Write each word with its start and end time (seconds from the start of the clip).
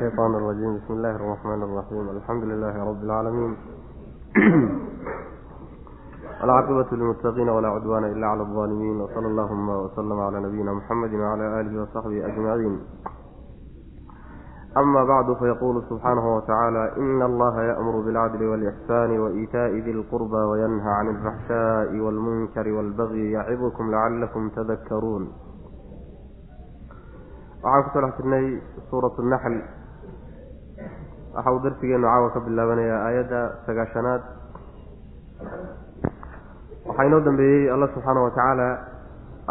الشيطان 0.00 0.34
الرجيم 0.34 0.76
بسم 0.76 0.92
الله 0.94 1.16
الرحمن 1.16 1.62
الرحيم 1.62 2.08
الحمد 2.16 2.44
لله 2.44 2.84
رب 2.84 3.02
العالمين 3.04 3.56
والعاقبة 6.40 6.86
للمتقين 6.92 7.48
ولا 7.48 7.68
عدوان 7.68 8.04
إلا 8.04 8.26
على 8.26 8.42
الظالمين 8.42 9.00
وصلى 9.00 9.26
اللهم 9.26 9.68
وسلم 9.68 10.20
على 10.20 10.40
نبينا 10.40 10.72
محمد 10.72 11.14
وعلى 11.14 11.60
آله 11.60 11.82
وصحبه 11.82 12.26
أجمعين 12.26 12.80
أما 14.76 15.04
بعد 15.04 15.36
فيقول 15.36 15.82
سبحانه 15.90 16.36
وتعالى 16.36 16.92
إن 16.96 17.22
الله 17.22 17.62
يأمر 17.62 18.00
بالعدل 18.00 18.44
والإحسان 18.48 19.18
وإيتاء 19.18 19.70
ذي 19.70 19.90
القربى 19.90 20.42
وينهى 20.50 20.90
عن 20.90 21.08
الفحشاء 21.08 21.98
والمنكر 21.98 22.72
والبغي 22.72 23.30
يعظكم 23.32 23.90
لعلكم 23.90 24.48
تذكرون 24.48 25.32
waxaan 27.66 27.82
kusoo 27.84 28.00
dhex 28.00 28.14
jirnay 28.18 28.46
suuratu 28.90 29.22
naxl 29.22 29.54
waxa 31.35 31.51
uu 31.55 31.59
darsigeenu 31.65 32.07
caawa 32.07 32.29
ka 32.35 32.39
bilaabanayaa 32.45 32.99
aayadda 33.07 33.39
sagaashanaad. 33.65 34.21
Waxaa 36.87 37.05
inoo 37.09 37.19
dambeeyey 37.27 37.69
alla 37.73 37.87
subxaana 37.93 38.21
wa 38.25 38.31
tacaala 38.31 38.67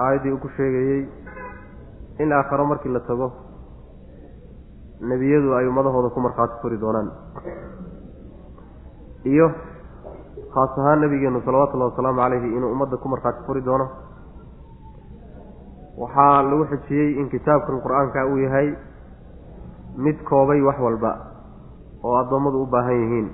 aayaddii 0.05 0.33
uu 0.34 0.43
ku 0.45 0.48
sheegayey 0.56 1.01
in 2.19 2.33
aakharo 2.33 2.65
markii 2.73 2.93
la 2.93 3.01
tago 3.01 3.33
nebiyadu 5.12 5.55
ay 5.59 5.66
ummadahooda 5.73 6.11
ku 6.15 6.20
markhaati 6.20 6.61
furi 6.62 6.79
doonaan. 6.80 7.09
Iyo 9.25 9.47
khaas 10.55 10.78
ahaan 10.78 11.01
nabigeenu 11.01 11.41
salawatullahi 11.45 11.91
wasalaamu 11.92 12.20
caleyhi 12.20 12.48
inuu 12.56 12.73
ummadda 12.75 12.97
ku 12.97 13.09
markhaati 13.09 13.42
furi 13.47 13.62
doono. 13.65 13.87
Waxaa 16.03 16.42
lagu 16.42 16.65
xijiyey 16.73 17.19
in 17.20 17.28
kitaabkan 17.33 17.81
qur'aanka 17.84 18.27
uu 18.28 18.37
yahay 18.45 18.69
mid 19.97 20.17
koobay 20.28 20.61
wax 20.69 20.78
walba 20.81 21.30
oo 22.05 22.15
addoommadu 22.23 22.63
u 22.63 22.67
baahan 22.67 22.97
yihiin. 23.03 23.29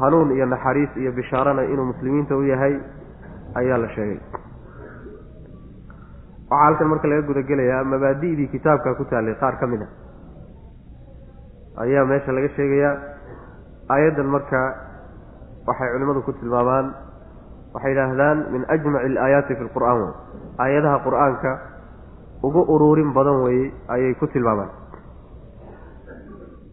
Hanuun 0.00 0.30
iyo 0.36 0.46
naxariis 0.46 0.96
iyo 0.96 1.12
bishaarana 1.12 1.62
inuu 1.72 1.84
muslimiinta 1.92 2.36
u 2.36 2.42
yahay 2.52 2.74
ayaa 3.60 3.78
la 3.84 3.88
sheegay. 3.94 4.18
Waxaa 6.50 6.64
halkan 6.64 6.88
marka 6.88 7.08
laga 7.08 7.22
guda 7.28 7.42
gelayaa 7.42 7.84
mabaadi'dii 7.84 8.48
kitaabka 8.54 8.94
ku 8.98 9.04
taallay 9.10 9.34
qaar 9.40 9.56
ka 9.60 9.66
mid 9.66 9.82
a 9.82 9.88
ayaa 11.84 12.04
meesha 12.10 12.32
laga 12.32 12.48
sheegayaa 12.56 12.94
aayaddan 13.94 14.28
marka 14.34 14.60
waxay 15.66 15.88
culimmadu 15.94 16.22
ku 16.28 16.32
tilmaamaan 16.38 16.86
waxay 17.74 17.90
yidhaahdaan 17.92 18.38
min 18.52 18.62
ajmaci 18.74 19.06
alaayaati 19.10 19.54
fi 19.58 19.62
lqur'aan 19.68 19.98
wey 20.04 20.12
aayadaha 20.64 20.98
qur'aanka 21.06 21.50
ugu 22.46 22.60
uruurin 22.74 23.10
badan 23.16 23.42
weye 23.46 23.64
ayay 23.94 24.14
ku 24.20 24.26
tilmaamaan 24.34 24.70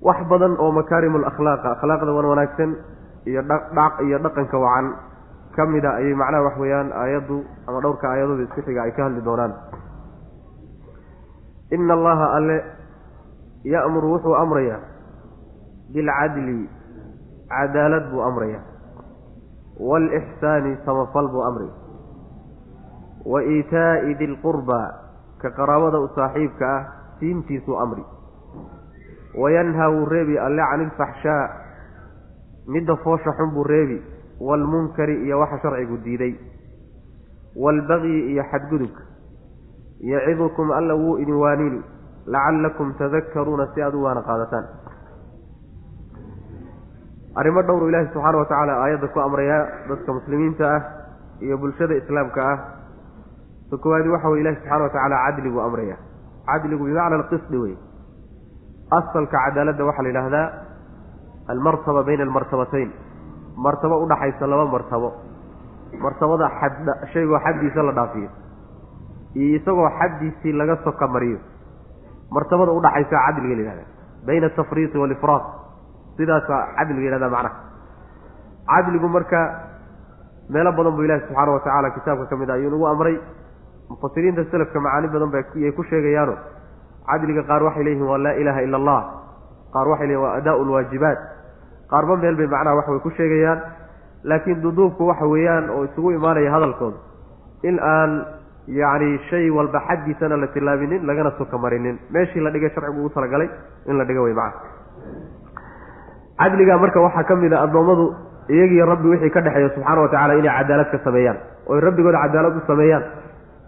wax 0.03 0.19
badan 0.29 0.53
oo 0.59 0.71
makaarim 0.71 1.15
alakhlaaqa 1.15 1.67
akhlaaqda 1.79 2.11
wan 2.17 2.25
wanaagsan 2.31 2.71
iyo 3.25 3.41
dhaq 3.47 3.93
iyo 4.03 4.17
dhaqanka 4.19 4.57
wacan. 4.59 4.87
Ka 5.55 5.65
mid 5.69 5.85
a 5.85 5.91
ayay 6.01 6.13
macnaha 6.17 6.43
wax 6.49 6.55
weeyaan 6.59 6.89
aayaddu 6.91 7.37
ama 7.67 7.77
dhowrka 7.81 8.05
aayadooda 8.09 8.43
isku 8.43 8.59
ay 8.83 8.91
ka 8.91 9.03
hadli 9.07 9.21
doonaan. 9.21 9.53
Ina 11.71 11.93
allaha 11.93 12.25
alle 12.37 12.57
ya'muru 13.63 14.17
wuxuu 14.19 14.35
amrayaa 14.35 14.79
bilcadli 15.93 16.67
cadaalad 17.47 18.11
buu 18.11 18.21
amraya 18.21 18.59
waalixsaani 19.79 20.77
samafal 20.85 21.27
buu 21.31 21.43
amri 21.47 21.69
wa 23.25 23.39
iitaa'i 23.43 24.15
dilqurbaa 24.19 24.87
ka 25.41 25.51
qaraabada 25.57 25.99
u 26.03 26.07
saaxiibka 26.15 26.65
ah 26.67 26.83
siintiisuu 27.19 27.77
amri 27.79 28.03
wayanhaa 29.41 29.89
wuu 29.89 30.05
reebi 30.05 30.37
alle 30.37 30.61
cani 30.71 30.83
ilfaxshaa 30.83 31.49
midda 32.67 32.95
foosha 33.03 33.31
xun 33.37 33.51
buu 33.55 33.63
reebi 33.63 34.01
waalmunkari 34.39 35.15
iyo 35.25 35.39
waxa 35.39 35.59
sharcigu 35.63 35.97
diiday 36.05 36.33
waalbagyi 37.63 38.19
iyo 38.33 38.43
xadgudubka 38.51 39.01
yacidukum 40.11 40.71
alla 40.71 40.93
wuu 40.95 41.17
idin 41.17 41.35
waanini 41.35 41.81
lacallakum 42.25 42.93
tadakkaruuna 42.99 43.67
si 43.75 43.81
aad 43.81 43.95
u 43.95 44.03
waana 44.03 44.21
qaadataan 44.21 44.65
arrimo 47.35 47.61
dhowru 47.61 47.89
ilaahi 47.89 48.07
subxaana 48.13 48.37
wa 48.37 48.45
tacaala 48.45 48.73
aayadda 48.83 49.07
ku 49.07 49.19
amrayaa 49.19 49.61
dadka 49.89 50.13
muslimiinta 50.13 50.65
ah 50.75 50.81
iyo 51.41 51.57
bulshada 51.57 51.95
islaamka 52.01 52.41
ah 52.51 52.57
ta 53.69 53.77
koowaadi 53.77 54.09
waxa 54.15 54.29
weye 54.29 54.41
ilahi 54.43 54.55
subxana 54.59 54.83
wa 54.83 54.89
tacaala 54.89 55.17
cadliguu 55.25 55.61
amraya 55.67 55.97
cadligu 56.49 56.83
bimacna 56.85 57.15
alqisdi 57.19 57.57
wey 57.63 57.75
asalka 58.97 59.37
cadaaladda 59.45 59.85
waxaa 59.89 60.03
la 60.03 60.09
yidhaahdaa 60.09 60.47
almartaba 61.51 62.03
bayna 62.07 62.23
almartabatayn. 62.27 62.89
Martabo 63.65 63.95
udhaxaysa 64.05 64.47
laba 64.47 64.65
martabo. 64.75 65.09
Martabada 66.03 66.49
xad 66.59 66.87
shaygoo 67.13 67.39
xaddiisa 67.45 67.83
la 67.87 67.91
dhaafiyo. 67.91 68.29
Iyo 69.35 69.57
isagoo 69.59 69.89
xaddiisii 69.99 70.53
laga 70.59 70.75
soka 70.83 71.07
mariyo. 71.07 71.39
Martabada 72.31 72.71
udhaxaysa 72.71 73.15
cadliga 73.25 73.55
la 73.55 73.61
yihahda 73.61 73.85
bayna 74.27 74.47
atafriiqi 74.47 74.97
waalifraad 74.97 75.43
sidaasaa 76.17 76.61
cadliga 76.77 77.07
yihahda 77.07 77.29
macnaha. 77.29 77.55
Cadligu 78.71 79.07
marka 79.07 79.39
meelo 80.49 80.71
badan 80.71 80.93
buu 80.97 81.07
subxaana 81.07 81.51
wa 81.51 81.59
tacaala 81.59 81.89
kitaabka 81.95 82.25
ka 82.29 82.35
mid 82.35 82.49
ah 82.49 82.53
ayuu 82.53 82.71
nagu 82.71 82.87
amray. 82.87 83.17
Mufasiriinta 83.89 84.43
selafka 84.51 84.79
macaani 84.79 85.07
badan 85.13 85.29
bayay 85.31 85.71
ku 85.71 85.83
sheegayaano 85.83 86.35
cadliga 87.09 87.43
qaar 87.49 87.61
waxay 87.67 87.83
leeyihiin 87.87 88.07
waa 88.11 88.17
laa 88.25 88.33
ilaaha 88.41 88.61
ila 88.67 88.77
allah 88.81 88.99
qaar 89.75 89.87
waxay 89.91 90.07
leeyihiin 90.07 90.25
waa 90.25 90.35
adaa 90.39 90.57
lwaajibaat 90.69 91.19
qaarba 91.91 92.15
meel 92.23 92.35
bay 92.41 92.47
macnaha 92.55 92.75
wax 92.79 92.87
way 92.93 92.99
ku 93.05 93.09
sheegayaan 93.17 93.59
laakiin 94.29 94.61
duduubku 94.65 95.03
waxa 95.11 95.25
weeyaan 95.33 95.69
oo 95.75 95.83
isugu 95.89 96.11
imaanaya 96.17 96.51
hadalkooda 96.55 96.97
in 97.69 97.75
aan 97.79 98.11
yacni 98.67 99.09
shay 99.29 99.49
walba 99.57 99.79
xaddiisana 99.87 100.37
la 100.43 100.47
tillaabinin 100.47 101.01
lagana 101.09 101.31
soka 101.37 101.57
marinin. 101.57 101.97
Meeshii 102.15 102.39
la 102.45 102.49
dhigay 102.51 102.69
sharcigu 102.75 102.99
ugu 102.99 103.09
talagalay 103.15 103.49
in 103.89 103.97
la 103.99 104.05
dhiga 104.09 104.21
wey 104.25 104.33
macana 104.33 104.59
cadliga 106.39 106.77
marka 106.83 106.99
waxaa 107.05 107.23
ka 107.29 107.35
mid 107.35 107.53
a 107.53 107.59
addoommadu 107.65 108.05
iyagiiyo 108.49 108.85
rabbi 108.91 109.07
wixii 109.13 109.29
ka 109.35 109.41
dhexeeya 109.41 109.69
subxaana 109.75 110.01
wa 110.01 110.07
tacala 110.13 110.33
inay 110.39 110.51
cadaalad 110.59 110.89
ka 110.91 110.97
sameeyaan. 111.03 111.37
Oy 111.67 111.79
rabbigooda 111.79 112.19
cadaalad 112.25 112.55
u 112.55 112.61
sameeyaan. 112.67 113.03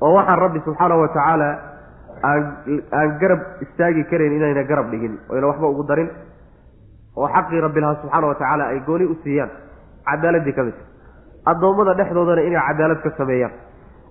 Oo 0.01 0.13
waxaan 0.17 0.39
rabbi 0.43 0.59
subxaana 0.65 0.95
wa 1.01 1.07
tacaala 1.07 1.49
aan 2.29 3.09
garab 3.21 3.39
istaagi 3.65 4.03
karayn 4.11 4.33
inayna 4.39 4.63
garab 4.71 4.87
dhigin 4.93 5.13
oyna 5.33 5.47
waxba 5.51 5.67
ugu 5.73 5.83
darin 5.89 6.09
oo 7.17 7.27
xaqii 7.35 7.61
rabbi 7.65 7.79
lahaa 7.83 8.01
subxaana 8.01 8.27
wa 8.27 8.35
tacaala 8.39 8.63
ay 8.73 8.79
gooni 8.87 9.05
u 9.05 9.15
siiyaan 9.23 9.49
cadaaladdii 10.09 10.53
ka 10.57 10.63
mid 10.67 10.75
addoommada 11.51 11.93
dhexdoodana 11.99 12.41
inay 12.49 12.61
cadaalad 12.69 12.99
ka 13.05 13.09
sameeyaan. 13.19 13.51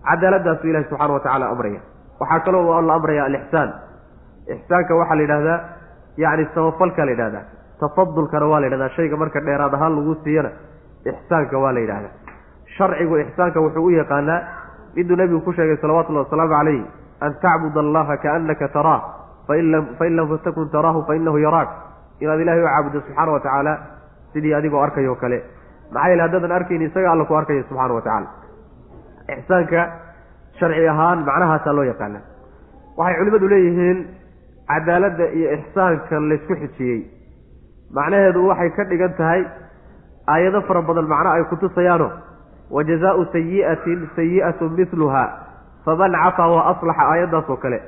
Cadaaladdaasuu 0.08 0.68
ilahi 0.70 0.84
subxana 0.90 1.12
wa 1.16 1.20
tacala 1.24 1.46
amraya. 1.52 1.80
Waxaa 2.20 2.40
kaloo 2.46 2.80
la 2.88 2.94
amraya 2.98 3.22
alixsaan. 3.28 3.70
Ixsaanka 4.54 4.92
waxaa 5.00 5.16
la 5.18 5.22
yidhahdaa 5.24 5.58
yacni 6.22 6.44
samafalka 6.54 7.04
la 7.04 7.10
yidhahdaa 7.14 7.42
tafadulkana 7.80 8.46
waa 8.52 8.60
la 8.62 8.66
yidhahdaa 8.68 8.88
shayga 8.96 9.16
marka 9.22 9.40
dheeraad 9.46 9.74
ahaan 9.76 9.92
lagu 9.98 10.14
siiyana 10.24 10.50
ixsaanka 11.10 11.56
waa 11.64 11.72
la 11.76 11.80
yidhahdaa 11.84 12.12
sharcigu 12.76 13.14
ixsaanka 13.24 13.58
wuxuu 13.64 13.84
u 13.84 13.90
yaqaanaa 14.00 14.38
miduu 14.96 15.16
nebigu 15.20 15.40
ku 15.46 15.52
sheegay 15.56 15.76
salawatullahi 15.82 16.24
wasalaamu 16.26 16.52
calayh 16.56 16.82
an 17.26 17.32
tacbud 17.44 17.76
allaha 17.84 18.16
kaanaka 18.24 18.68
taraah 18.76 19.00
fain 19.48 20.16
lam 20.18 20.38
takun 20.46 20.68
taraahu 20.76 21.04
fainahu 21.08 21.38
yaraak 21.46 21.70
inaad 22.20 22.40
ilahay 22.44 22.62
u 22.62 22.66
caabuddo 22.68 23.00
subxaana 23.06 23.32
wa 23.36 23.40
tacaala 23.46 23.72
sidii 24.32 24.54
adigoo 24.58 24.82
arkayo 24.86 25.14
kale 25.22 25.38
maxaa 25.92 26.08
yeele 26.10 26.22
haddaadan 26.26 26.52
arkayni 26.58 26.84
isaga 26.90 27.10
alla 27.12 27.24
ku 27.24 27.34
arkayo 27.40 27.62
subxaana 27.68 27.94
wa 27.94 28.02
tacaala 28.06 28.28
ixsaanka 29.36 29.80
sharci 30.60 30.88
ahaan 30.94 31.24
macnahaasaa 31.28 31.76
loo 31.78 31.86
yaqaana 31.92 32.20
waxay 32.98 33.18
culimmadu 33.20 33.48
leeyihiin 33.54 33.98
cadaaladda 34.72 35.24
iyo 35.38 35.52
ixsaanka 35.58 36.20
laysku 36.30 36.54
xijiyey 36.62 37.00
macnaheedu 37.98 38.48
waxay 38.50 38.70
ka 38.76 38.84
dhigan 38.90 39.14
tahay 39.20 39.42
aayado 40.34 40.60
fara 40.68 40.82
badan 40.82 41.08
macno 41.14 41.30
ay 41.36 41.44
kutusayaano 41.52 42.08
wa 42.70 42.84
jazaau 42.90 43.24
sayi'atin 43.32 44.08
sayi'atu 44.16 44.70
miluha 44.76 45.24
faman 45.84 46.12
cafaa 46.24 46.48
wa 46.56 46.62
aslaxa 46.72 47.02
aayaddaas 47.12 47.48
oo 47.50 47.56
kale 47.64 47.78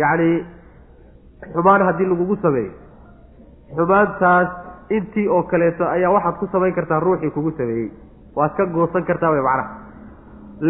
yacni 0.00 0.30
xumaan 1.54 1.82
haddii 1.88 2.08
lagugu 2.12 2.36
sameeyo 2.44 2.72
xumaantaas 3.76 4.48
intii 4.96 5.28
oo 5.28 5.42
kaleeto 5.50 5.84
ayaa 5.94 6.12
waxaad 6.16 6.36
ku 6.40 6.46
samayn 6.52 6.74
kartaa 6.78 7.00
ruuxii 7.06 7.30
kugu 7.36 7.50
sameeyey 7.58 7.88
waad 8.36 8.52
ka 8.56 8.66
goosan 8.76 9.04
kartaa 9.10 9.30
way 9.34 9.42
macnaha 9.42 9.68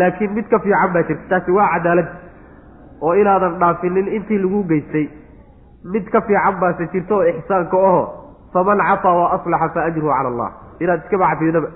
laakiin 0.00 0.32
mid 0.38 0.46
ka 0.52 0.58
fiican 0.64 0.92
baa 0.94 1.02
jirta 1.08 1.28
taasi 1.32 1.50
waa 1.58 1.68
cadaalad 1.74 2.08
oo 3.00 3.14
inaadan 3.22 3.58
dhaafinin 3.60 4.08
intii 4.16 4.38
lagu 4.44 4.62
geystay 4.70 5.06
mid 5.94 6.04
ka 6.14 6.20
fiican 6.28 6.60
baase 6.60 6.88
jirto 6.92 7.14
oo 7.18 7.24
ixsaanka 7.32 7.76
oho 7.88 8.02
faman 8.52 8.78
cafaa 8.88 9.14
wa 9.20 9.26
aslaxa 9.36 9.68
fa 9.74 9.84
ajruhu 9.88 10.10
cala 10.16 10.28
allah 10.32 10.50
inaad 10.82 11.00
iska 11.04 11.18
bacfidaba 11.24 11.68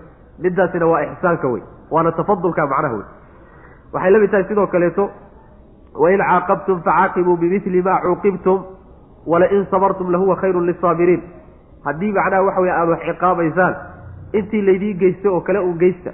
midaasina 0.44 0.86
waa 0.92 1.02
ixsaanka 1.08 1.48
wey 1.54 1.62
waana 1.94 2.12
tafadulka 2.18 2.66
macnaha 2.72 2.94
wey 2.98 3.06
waxay 3.94 4.10
la 4.14 4.18
mid 4.22 4.30
tahay 4.30 4.44
sidoo 4.50 4.66
kaleeto 4.74 5.04
wain 6.02 6.20
caaqabtum 6.30 6.78
facaaqibuu 6.86 7.36
bimili 7.42 7.82
maa 7.88 7.98
cuuqibtum 8.04 8.58
walain 9.32 9.66
sabartum 9.72 10.10
lahuwa 10.14 10.36
khayrun 10.42 10.66
lisaabiriin 10.70 11.22
haddii 11.86 12.12
macnaha 12.18 12.42
waxa 12.48 12.60
weye 12.64 12.74
aad 12.80 12.88
wax 12.94 13.00
ciqaabaysaan 13.10 13.74
intii 14.38 14.62
laydiin 14.68 14.98
geysta 15.02 15.28
oo 15.34 15.40
kale 15.46 15.58
un 15.68 15.76
geysta 15.82 16.10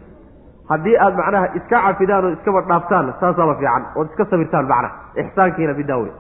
haddii 0.70 0.96
aad 1.04 1.14
macnaha 1.20 1.46
iska 1.58 1.76
cafidaan 1.86 2.25
oo 2.25 2.32
iskaba 2.36 2.60
dhaaftaan 2.70 3.06
saasaaba 3.20 3.54
fiican 3.60 3.82
ood 3.98 4.08
iska 4.12 4.25
sabirtaan 4.30 4.66
macnaha 4.72 4.94
ixsaankiina 5.22 5.75
bidaa 5.80 5.98
wey 6.02 6.12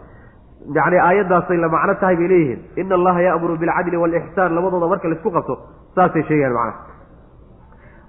yani 0.76 0.96
aayaddaasay 1.08 1.56
la 1.64 1.68
macno 1.74 1.94
tahay 2.00 2.16
bay 2.20 2.28
leeyihiin 2.32 2.60
ina 2.82 2.94
allaha 2.98 3.20
ya'muru 3.28 3.54
bilcadli 3.62 3.96
waalixsaan 4.02 4.54
labadooda 4.56 4.86
marka 4.92 5.08
la 5.08 5.14
isku 5.18 5.30
qabto 5.36 5.54
saasay 5.96 6.22
sheegayaan 6.28 6.54
macnaha. 6.58 6.86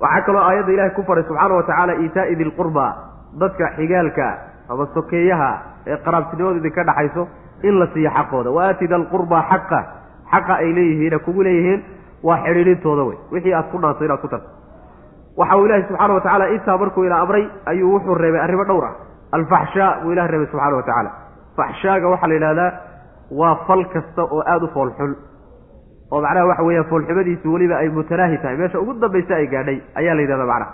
Waxaa 0.03 0.21
kaloo 0.27 0.41
aayadda 0.49 0.71
ilahay 0.75 0.91
ku 0.97 1.03
faray 1.09 1.23
subxaana 1.29 1.55
wa 1.59 1.63
tacaala 1.69 1.93
iitaa'i 2.03 2.35
dilqurba 2.41 2.85
dadka 3.41 3.65
xigaalka 3.77 4.27
ama 4.69 4.85
sokeeyaha 4.93 5.49
ee 5.87 5.97
qaraabtinimadooda 6.05 6.69
ka 6.77 6.83
dhaxayso 6.89 7.27
in 7.63 7.79
la 7.79 7.87
siiyo 7.93 8.09
xaqooda. 8.17 8.49
Waaati 8.57 8.87
da 8.87 8.97
lqurba 8.97 9.39
xaqa. 9.51 9.79
Xaqa 10.31 10.53
ay 10.63 10.69
leeyihiina 10.77 11.19
kugu 11.25 11.41
leeyihiin 11.43 11.81
waa 12.23 12.37
xidhiidhintooda 12.45 13.03
wey. 13.09 13.17
Wixii 13.31 13.53
aad 13.53 13.67
ku 13.71 13.77
dhaanto 13.81 14.05
inaad 14.05 14.21
ku 14.21 14.27
tarto 14.27 14.49
waxa 15.37 15.55
uu 15.57 15.65
ilahi 15.65 15.83
subxaana 15.87 16.13
wa 16.13 16.21
tacala 16.21 16.45
intaa 16.55 16.77
markuu 16.77 17.03
ila 17.05 17.17
amray 17.23 17.43
ayuu 17.65 17.93
wuxuu 17.95 18.15
reebay 18.15 18.41
arrimo 18.41 18.63
dhowr 18.65 18.85
ah. 18.85 18.93
Alfaxshaa 19.31 20.01
buu 20.03 20.11
ilah 20.11 20.27
reebay 20.27 20.47
subxana 20.51 20.75
wa 20.75 20.83
tacaala. 20.83 21.11
Faxshaaga 21.57 22.07
waxaa 22.13 22.27
la 22.27 22.33
yidhahdaa 22.35 22.71
waa 23.39 23.55
fal 23.67 23.83
kasta 23.93 24.21
oo 24.23 24.41
aada 24.45 24.65
u 24.65 24.67
foolxun. 24.73 25.15
Oo 26.11 26.21
macnaha 26.21 26.45
waxa 26.51 26.63
weeyaan 26.67 26.85
foolxumadiisu 26.91 27.53
weliba 27.53 27.75
ay 27.77 27.89
mutanaahi 27.89 28.37
tahay. 28.37 28.57
Meesha 28.57 28.79
ugu 28.79 28.93
dambaysa 28.99 29.33
ay 29.35 29.47
gaadhay 29.47 29.77
ayaa 29.99 30.15
la 30.15 30.21
yidhahdaa 30.21 30.45
macnaha 30.45 30.71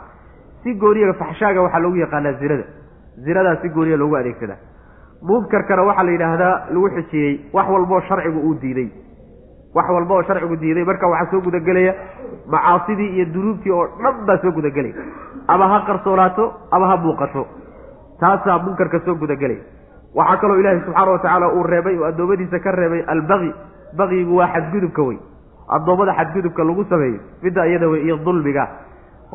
si 0.66 0.74
gooniyaga 0.84 1.14
faxshaaga 1.22 1.62
waxaa 1.66 1.80
loogu 1.86 1.98
yaqaanaa 2.04 2.34
zinada 2.42 2.64
zinadaa 3.26 3.56
si 3.62 3.70
gooniya 3.78 3.98
loogu 4.02 4.16
adeegsadaa 4.22 4.58
munkarkana 5.30 5.84
waxaa 5.90 6.04
la 6.08 6.12
yidhaahdaa 6.16 6.54
lagu 6.74 6.90
xijiyey 6.98 7.34
wax 7.54 7.68
walboo 7.76 8.02
sharcigu 8.08 8.40
uu 8.50 8.56
diiday. 8.62 8.90
Wax 9.76 9.88
walba 9.96 10.14
oo 10.16 10.24
sharcigu 10.28 10.56
diiday 10.64 10.84
marka 10.90 11.08
waxaa 11.14 11.32
soo 11.32 11.42
gudagelaya 11.46 11.94
macaasidii 12.54 13.10
iyo 13.16 13.26
dunuubtii 13.34 13.72
oo 13.78 13.86
dhan 14.04 14.26
baa 14.28 14.38
soo 14.44 14.52
gudagelaya 14.58 14.96
ama 15.48 15.68
ha 15.72 15.80
qarsoonaato 15.88 16.46
ama 16.72 16.88
ha 16.92 16.98
muuqato 17.06 17.44
taasaa 18.20 18.58
munkarka 18.66 19.00
soo 19.06 19.16
gudagelaya 19.16 19.64
waxaa 20.16 20.38
kaloo 20.42 20.58
ilaahay 20.62 20.80
subxaana 20.86 21.12
wa 21.12 21.20
tacaala 21.20 21.48
uu 21.58 21.64
reebay 21.74 21.98
oo 22.00 22.06
addoommadiisa 22.12 22.60
ka 22.66 22.72
reebay 22.72 23.02
albaqi. 23.14 23.52
Baqigu 23.98 24.36
waa 24.40 24.48
xadgudubka 24.54 25.02
wey 25.10 25.18
addoommada 25.78 26.14
xadgudubka 26.20 26.64
lagu 26.70 26.84
sameeyo 26.90 27.20
midda 27.44 27.68
iyada 27.68 27.88
wey 27.94 28.02
iyo 28.08 28.18
dulmiga 28.26 28.64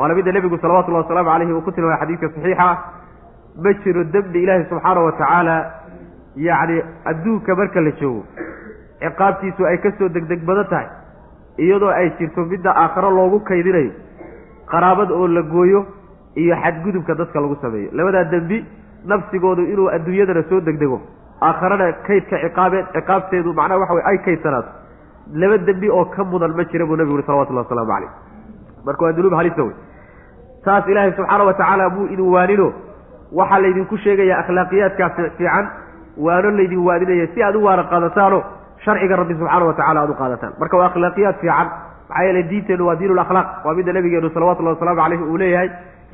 waana 0.00 0.14
midda 0.18 0.32
nebigu 0.36 0.56
salawatullahi 0.64 1.04
wasalaamu 1.04 1.30
caleyhi 1.32 1.52
uu 1.58 1.62
ku 1.66 1.72
tilmaamay 1.76 2.00
xadiidka 2.02 2.28
saxiixa. 2.34 2.64
Ah 2.68 2.76
ma 3.64 3.70
jiro 3.84 4.04
dembi 4.14 4.38
ilaahay 4.44 4.64
subxaana 4.70 5.00
wa 5.06 5.12
tacaala 5.20 5.56
yacni 6.48 6.76
adduunka 7.10 7.54
marka 7.60 7.80
la 7.86 7.92
joogo 8.00 8.22
ciqaabtiisu 9.04 9.62
ay 9.70 9.78
ka 9.84 9.90
soo 9.98 10.08
degdeg 10.16 10.44
badan 10.50 10.66
tahay 10.72 10.88
iyadoo 11.64 11.90
ay 12.00 12.08
jirto 12.18 12.44
midda 12.52 12.70
aakharo 12.82 13.10
loogu 13.18 13.38
kaydinayo 13.50 13.92
qaraabad 14.72 15.10
oo 15.10 15.26
la 15.36 15.42
gooyo 15.54 15.80
iyo 16.42 16.54
xadgudubka 16.62 17.14
dadka 17.20 17.40
lagu 17.40 17.56
sameeyo. 17.62 17.90
Labadaa 17.98 18.24
dembi 18.34 18.58
nafsigoodu 19.12 19.62
inuu 19.72 19.88
adduunyadana 19.96 20.42
soo 20.50 20.60
degdego 20.68 20.98
aakharana 21.48 21.92
kaydka 22.06 22.36
ciqaabeed 22.44 22.86
ciqaabteedu 22.96 23.52
macnaha 23.58 23.80
waxa 23.82 23.94
wey 23.98 24.04
ay 24.10 24.18
kaydsanaato 24.26 24.70
laba 25.42 25.58
dembi 25.68 25.88
oo 25.98 26.04
ka 26.14 26.24
mudan 26.24 26.52
ma 26.58 26.64
jira 26.70 26.86
buu 26.86 26.96
nabigu 27.00 27.14
uri 27.18 27.24
salawatullahi 27.28 27.66
wasalaamu 27.66 27.92
caleyh 27.94 28.10
marka 28.86 29.04
waa 29.04 29.12
dunuub 29.18 29.34
halisa 29.40 29.62
wey 29.68 29.74
saas 30.64 30.84
ilaahay 30.92 31.12
subxaana 31.18 31.44
wa 31.48 31.54
tacaala 31.60 31.90
buu 31.96 32.06
idin 32.14 32.28
waanino 32.34 32.68
waxaa 33.38 33.60
laydinku 33.64 33.96
sheegaya 34.04 34.34
akhlaaqiyaadkaa 34.42 35.08
fiican 35.38 35.64
waano 36.26 36.48
laydin 36.58 36.82
waadinaya 36.88 37.26
si 37.34 37.42
aad 37.48 37.56
u 37.56 37.64
waana 37.68 37.84
qaadataano 37.92 38.38
sharciga 38.84 39.16
rabbi 39.20 39.34
subxaana 39.40 39.64
wa 39.70 39.74
tacala 39.80 40.00
aad 40.04 40.10
u 40.10 40.14
qaadataan 40.22 40.52
marka 40.60 40.76
waa 40.80 40.86
akhlaaqiyaad 40.90 41.36
fiican 41.42 41.68
maxaa 42.08 42.24
yeele 42.26 42.42
diinteennu 42.50 42.84
waa 42.88 42.96
diin 43.00 43.14
lakhlaaq 43.20 43.48
waa 43.66 43.74
midda 43.78 43.92
nabigeenu 43.96 44.28
salawatullahi 44.36 44.74
wasalaamu 44.76 45.00
caleyhi 45.02 45.24
uu 45.32 45.38
leeyahay 45.42 45.68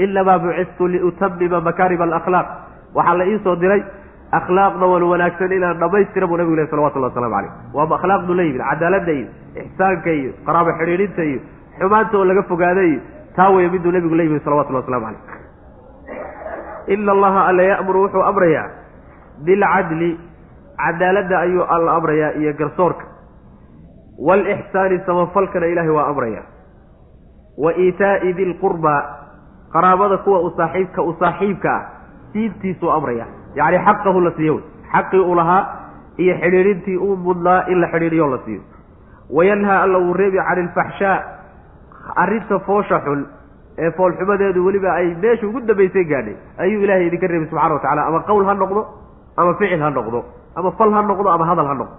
inamaa 0.05 0.39
bucistu 0.45 0.89
liutamima 0.93 1.61
makaarima 1.69 2.05
alakhlaaq. 2.09 2.47
Waxaa 2.97 3.15
la 3.21 3.25
iisoo 3.31 3.57
diray 3.63 3.83
akhlaaqda 4.39 4.87
wan 4.93 5.03
wanaagsan 5.13 5.53
inaan 5.57 5.79
dhammaystira 5.83 6.27
buu 6.31 6.37
nabigu 6.41 6.57
leh 6.59 6.67
salawatullahi 6.73 7.11
waslamu 7.13 7.35
caleyh 7.37 7.53
waa 7.77 7.87
akhlaaqdu 7.99 8.33
la 8.39 8.43
yimid 8.47 8.63
cadaaladda 8.71 9.13
iyo 9.19 9.29
ixsaanka 9.63 10.11
iyo 10.21 10.31
qaraabo 10.47 10.71
xidhiidhinta 10.79 11.23
iyo 11.31 11.41
xumaanta 11.79 12.15
oo 12.21 12.25
laga 12.31 12.43
fogaada 12.51 12.83
iyo 12.91 13.01
taa 13.37 13.51
weeye 13.51 13.69
miduu 13.71 13.93
nabigu 13.93 14.15
la 14.15 14.23
yimid 14.23 14.43
salawatullahi 14.45 14.85
waslamu 14.85 15.07
caleyh 15.07 16.95
ina 16.95 17.13
allaha 17.13 17.47
alla 17.51 17.63
ya'muru 17.63 18.03
wuxuu 18.03 18.23
amrayaa 18.31 18.67
bilcadli 19.45 20.11
cadaaladda 20.77 21.39
ayuu 21.41 21.65
alla 21.75 21.93
amrayaa 21.99 22.33
iyo 22.41 22.53
garsoorka. 22.53 23.05
Waalixsaani 24.27 24.99
samafalkana 25.07 25.67
ilaahay 25.67 25.91
waa 25.91 26.07
amraya 26.09 26.43
wa 27.59 27.73
iitaa'i 27.77 28.33
dilqurbaa 28.33 29.01
qaraabada 29.73 30.17
kuwa 30.19 30.41
u 30.41 30.51
saaxiibka 30.57 31.03
u 31.03 31.17
saaxiibka 31.21 31.71
ah 31.75 31.83
siintiisuu 32.33 32.91
amraya 32.91 33.27
yacni 33.55 33.79
xaqahu 33.87 34.21
la 34.21 34.31
siiyo 34.37 34.55
wey 34.55 34.65
xaqii 34.93 35.21
uu 35.21 35.35
lahaa 35.35 35.63
iyo 36.17 36.35
xidhiidhintii 36.43 36.97
uu 36.97 37.17
mudnaa 37.17 37.65
in 37.69 37.81
la 37.81 37.89
xidhiidhiyo 37.93 38.27
la 38.31 38.39
siiyo. 38.45 38.61
Wayanhaa 39.31 39.83
alla 39.83 39.99
uu 39.99 40.13
reebi 40.15 40.39
cani 40.49 40.61
ilfaxshaa 40.63 41.17
arrinta 42.23 42.59
foosha 42.67 43.01
xun 43.07 43.21
ee 43.79 43.91
foolxumadeedu 43.99 44.65
weliba 44.67 44.91
ay 45.01 45.15
meesha 45.23 45.47
ugu 45.47 45.61
dambaysay 45.61 46.05
gaadhay 46.13 46.37
ayuu 46.59 46.83
ilaahay 46.85 47.07
idinka 47.07 47.27
reebi 47.33 47.47
subxana 47.51 47.75
wa 47.75 47.81
tacala 47.85 48.03
ama 48.11 48.21
qowl 48.29 48.45
ha 48.49 48.55
noqdo 48.63 48.83
ama 49.37 49.55
ficil 49.61 49.81
ha 49.83 49.91
noqdo 49.99 50.25
ama 50.57 50.71
fal 50.79 50.93
ha 50.97 51.03
noqdo 51.11 51.29
ama 51.37 51.45
hadal 51.51 51.67
ha 51.71 51.75
noqdo. 51.81 51.95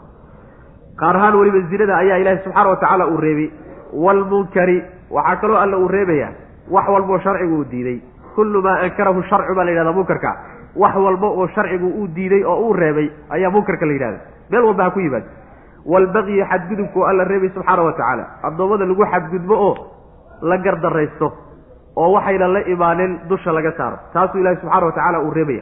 Qaar 0.99 1.15
ahaan 1.15 1.35
weliba 1.39 1.59
zinada 1.69 1.93
ayaa 2.03 2.17
ilaahay 2.21 2.39
subxaana 2.45 2.69
wa 2.69 2.75
tacaala 2.81 3.05
uu 3.13 3.17
reebay. 3.25 3.49
Waalmunkari 3.93 4.77
waxaa 5.11 5.35
kaloo 5.41 5.57
alla 5.63 5.77
uu 5.77 5.87
reebayaa 5.87 6.31
wax 6.71 6.85
walboo 6.93 7.19
sharcigu 7.19 7.55
uu 7.59 7.65
diiday. 7.71 7.97
Kullu 8.35 8.61
maa 8.61 8.79
ankarahu 8.85 9.21
sharcu 9.29 9.53
baa 9.55 9.63
la 9.65 9.71
yidhahdaa 9.71 9.93
munkarka. 9.93 10.31
Wax 10.75 10.95
walba 11.05 11.27
oo 11.27 11.47
sharcigu 11.55 11.87
uu 11.99 12.07
diiday 12.15 12.43
oo 12.43 12.57
uu 12.67 12.73
reebay 12.73 13.07
ayaa 13.29 13.51
munkarka 13.51 13.85
la 13.85 13.93
yidhahda 13.93 14.19
meel 14.49 14.63
walba 14.69 14.83
ha 14.83 14.89
ku 14.91 14.99
yimaado. 14.99 15.25
Waalbaqyi 15.85 16.41
xadgudubka 16.51 17.07
alla 17.09 17.23
reebay 17.23 17.49
subxaana 17.55 17.81
wa 17.87 17.91
tacaala 17.93 18.23
addoommada 18.47 18.85
lagu 18.85 19.05
xadgudbo 19.13 19.53
oo 19.67 19.73
la 20.41 20.57
gardaraysto 20.57 21.27
oo 21.95 22.11
waxayna 22.13 22.47
la 22.47 22.59
imaanin 22.73 23.19
dusha 23.29 23.51
laga 23.51 23.71
saaro. 23.77 23.97
Taasuu 24.13 24.39
ilaahi 24.41 24.57
subxaana 24.61 24.85
wa 24.85 24.91
tacaala 24.91 25.19
uu 25.21 25.31
reebaya. 25.33 25.61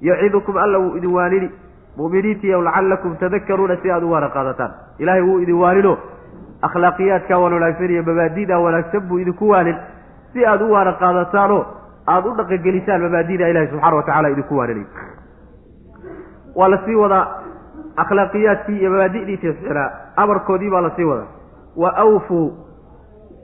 Yacidukum 0.00 0.56
alla 0.56 0.78
wuu 0.78 0.96
idin 0.96 1.12
waanini 1.14 1.48
mu'miniintiiyow 1.96 2.62
lacallakum 2.62 3.16
tadakaruuna 3.16 3.76
si 3.82 3.90
aad 3.90 4.02
u 4.02 4.10
waana 4.10 4.28
qaadataan. 4.28 4.70
Ilaahay 4.98 5.22
wuu 5.22 5.38
idin 5.40 5.54
waanino 5.62 5.98
akhlaaqiyaadkaa 6.62 7.38
waan 7.42 7.52
wanaagsan 7.52 7.90
iyo 7.90 8.02
mabaadi'daa 8.02 8.58
wanaagsan 8.66 9.02
buu 9.08 9.18
idinku 9.18 9.48
waanin. 9.48 9.76
Si 10.32 10.46
aad 10.46 10.62
u 10.62 10.70
waana 10.72 10.92
qaadataanoo 10.92 11.62
aada 12.06 12.28
u 12.28 12.34
dhaqangelisaan 12.38 13.02
mabaadida 13.02 13.48
ilahi 13.48 13.66
subxana 13.70 13.96
wa 13.96 14.02
tacala 14.02 14.28
idinku 14.34 14.56
waaninay 14.58 14.86
waa 16.58 16.68
la 16.68 16.78
sii 16.84 16.94
wadaa 16.94 17.24
akhlaaqiyaadkii 18.02 18.78
iyo 18.80 18.90
mabaadi'dii 18.90 19.36
tiscinaa 19.36 19.90
amarkoodii 20.16 20.70
baa 20.70 20.80
la 20.80 20.90
sii 20.96 21.04
wadaa. 21.04 21.26
Wa 21.76 21.96
awfuu 21.96 22.46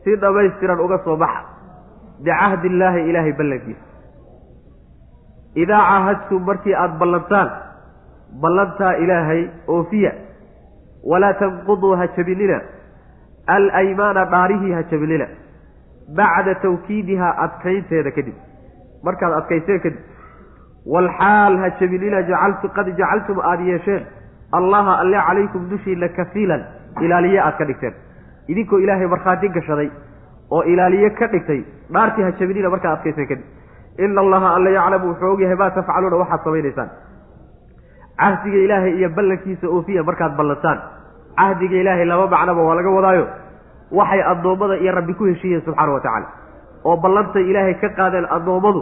si 0.04 0.16
dhammaystiran 0.22 0.80
uga 0.86 0.98
soo 1.04 1.16
baxa. 1.16 1.42
Bicahdi 2.24 2.66
illaahi 2.72 3.00
ilaahay 3.10 3.32
ballankiisa 3.32 3.84
idaa 5.62 5.82
caahadtum 5.90 6.42
markii 6.48 6.74
aada 6.82 6.96
ballantaan 7.02 7.48
ballantaa 8.42 8.92
ilaahay 9.04 9.42
oofiya 9.74 10.12
walaa 11.10 11.32
tanquduu 11.42 11.92
ha 12.00 12.06
jabinina 12.16 12.58
alaymaana 13.56 14.22
dhaarihii 14.34 14.72
ha 14.76 14.82
jabinina 14.92 15.26
bacda 16.18 16.54
tawkiidihaa 16.64 17.32
adkaynteeda 17.44 18.10
kadib. 18.16 18.34
Markaad 19.06 19.32
adkayseen 19.40 19.80
kadib 19.84 20.00
waalxaal 20.94 21.54
ha 21.62 21.68
jabinina 21.80 22.22
jacaltu 22.30 22.66
qad 22.76 22.86
jacaltum 23.00 23.38
aada 23.50 23.62
yeesheen 23.72 24.02
allaha 24.58 24.92
alle 25.02 25.18
calaykum 25.28 25.62
dushiina 25.70 26.08
kafiilan 26.18 26.62
ilaaliye 27.04 27.40
aad 27.46 27.56
ka 27.60 27.64
dhigteen 27.70 27.94
idinkoo 28.52 28.78
ilaahay 28.84 29.06
markhaati 29.14 29.48
gashaday 29.56 29.88
oo 30.54 30.62
ilaaliye 30.72 31.10
ka 31.18 31.26
dhigtay 31.32 31.60
dhaartii 31.94 32.22
ha 32.26 32.30
jabinina 32.40 32.70
markaad 32.74 32.92
adkayseen 32.98 33.28
kadib. 33.30 33.44
Ina 34.04 34.20
allaha 34.24 34.48
alle 34.56 34.70
yaclamu 34.78 35.06
wuxuu 35.10 35.32
ogyahay 35.34 35.56
maa 35.60 35.70
tafcaluuna 35.76 36.16
waxaad 36.22 36.40
samaynaysaan. 36.46 36.88
Cahdiga 38.18 38.58
ilaahay 38.66 38.92
iyo 38.98 39.08
ballankiisa 39.16 39.66
oofiya 39.76 40.02
markaad 40.08 40.32
ballantaan 40.38 40.78
cahdiga 41.38 41.76
ilaahay 41.82 42.04
laba 42.10 42.26
macnaba 42.34 42.62
waa 42.68 42.74
laga 42.78 42.90
wadaayo. 42.96 43.26
Waxay 43.98 44.20
addoommada 44.32 44.76
iyo 44.82 44.92
rabbi 44.98 45.14
ku 45.18 45.24
heshiiyeen 45.30 45.62
subxaana 45.66 45.92
wa 45.96 46.00
tacaala. 46.00 46.28
Oo 46.84 46.96
ballantay 47.04 47.42
ilaahay 47.50 47.74
ka 47.82 47.88
qaadeen 47.98 48.26
addoommadu 48.36 48.80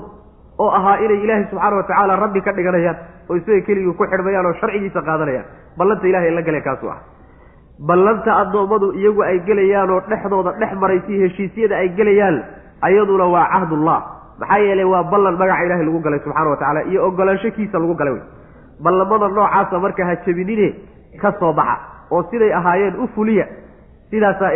oo 0.62 0.70
ahaa 0.78 0.96
inay 1.04 1.18
ilaahay 1.24 1.44
subxaana 1.50 1.76
wa 1.76 1.82
tacaala 1.88 2.16
rabbi 2.24 2.40
ka 2.46 2.52
dhiganayaan 2.52 2.96
oo 3.30 3.34
isaga 3.40 3.60
keligii 3.66 3.94
ku 3.98 4.04
xidhmayaan 4.12 4.46
oo 4.46 4.52
sharcigiisa 4.60 5.00
qaadanayaan. 5.08 5.46
Ballanta 5.78 6.06
ilahay 6.10 6.30
la 6.36 6.42
galeen 6.42 6.62
kaasuu 6.68 6.90
ah 6.94 6.98
ballanta 7.78 8.36
addoommadu 8.42 8.92
iyagu 9.00 9.22
ay 9.22 9.38
gelayaan 9.46 9.90
oo 9.90 10.00
dhexdooda 10.10 10.52
dhex 10.60 10.72
maraysi 10.82 11.12
heshiisyada 11.22 11.76
ay 11.76 11.88
gelayaan 11.98 12.42
ayaduna 12.82 13.26
waa 13.34 13.46
cahdullah. 13.54 13.98
Maxaa 14.40 14.58
yeelay 14.58 14.84
waa 14.84 15.02
ballan 15.12 15.36
magaca 15.40 15.64
ilahay 15.66 15.84
lagu 15.86 16.00
galay 16.06 16.20
subxana 16.24 16.50
wa 16.50 16.56
tacaala 16.56 16.80
iyo 16.90 17.06
ogolaansho 17.08 17.50
kiisa 17.56 17.78
lagu 17.78 17.94
galay 17.94 18.12
wey. 18.14 18.22
Ballamada 18.84 19.28
noocaasa 19.28 19.78
marka 19.78 20.04
ha 20.06 20.14
jabinine 20.26 20.68
ka 21.20 21.32
soo 21.40 21.52
baxa 21.52 21.76
oo 22.10 22.22
siday 22.30 22.52
ahaayeen 22.58 22.96
u 23.02 23.06
fuliya 23.14 23.46
sidaasaa 24.10 24.50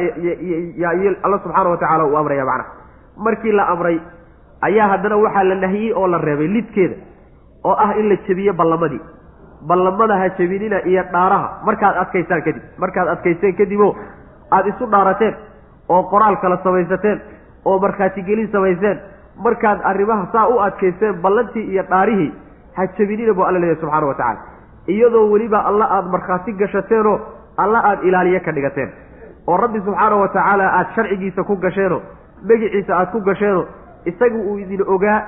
alla 1.25 1.39
subxaana 1.45 1.71
wa 1.71 1.77
tacaala 1.77 2.05
uu 2.07 2.17
amraya 2.19 2.45
macnaha. 2.45 2.71
Markii 3.17 3.53
la 3.53 3.69
amray 3.69 3.99
ayaa 4.63 4.89
haddana 4.93 5.17
waxaa 5.17 5.45
la 5.45 5.55
nahiyey 5.55 5.93
oo 5.95 6.07
la 6.07 6.19
reebay 6.19 6.49
lidkeeda 6.49 6.97
oo 7.65 7.75
ah 7.85 7.95
in 7.99 8.09
la 8.09 8.17
jebiyo 8.27 8.53
ballamadii 8.53 9.01
ballamada 9.63 10.17
ha 10.21 10.29
jebinina 10.39 10.81
iyo 10.85 11.03
dhaaraha. 11.13 11.49
Markaad 11.65 11.97
adkaysaan 12.03 12.43
kadib 12.43 12.63
markaad 12.79 13.09
adkaysteen 13.09 13.55
kadib 13.57 13.81
oo 13.81 13.97
aada 14.51 14.69
isu 14.69 14.87
dhaarateen 14.91 15.35
oo 15.89 16.03
qoraal 16.11 16.37
kala 16.43 16.57
samaysateen 16.65 17.21
oo 17.65 17.79
markhaatigelin 17.79 18.49
samayseen 18.53 18.99
markaad 19.45 19.81
arrimaha 19.85 20.27
saa 20.33 20.47
u 20.49 20.59
adkaysteen 20.67 21.15
ballantii 21.23 21.65
iyo 21.73 21.83
dhaarihii 21.91 22.33
ha 22.77 22.87
jebinina 22.99 23.35
buu 23.35 23.45
alla 23.45 23.59
leeyahy 23.61 23.81
subxaana 23.81 24.07
wa 24.07 24.15
tacaala. 24.15 24.41
Iyadoo 24.89 25.31
weliba 25.33 25.59
alla 25.65 25.85
aada 25.91 26.09
markhaati 26.09 26.53
gashateenoo 26.53 27.19
alla 27.57 27.79
aada 27.85 28.03
ilaaliye 28.03 28.41
ka 28.41 28.53
dhigateen. 28.53 28.91
Oo 29.47 29.57
rabbi 29.57 29.81
subxaana 29.81 30.17
wa 30.17 30.29
tacaala 30.29 30.65
aada 30.73 30.91
sharcigiisa 30.95 31.45
ku 31.45 31.57
gasheenoo 31.57 32.01
magiciisa 32.49 32.93
aada 32.97 33.11
ku 33.11 33.21
gasheenoo 33.21 33.65
isaga 34.05 34.37
uu 34.39 34.59
idin 34.59 34.83
ogaa 34.87 35.19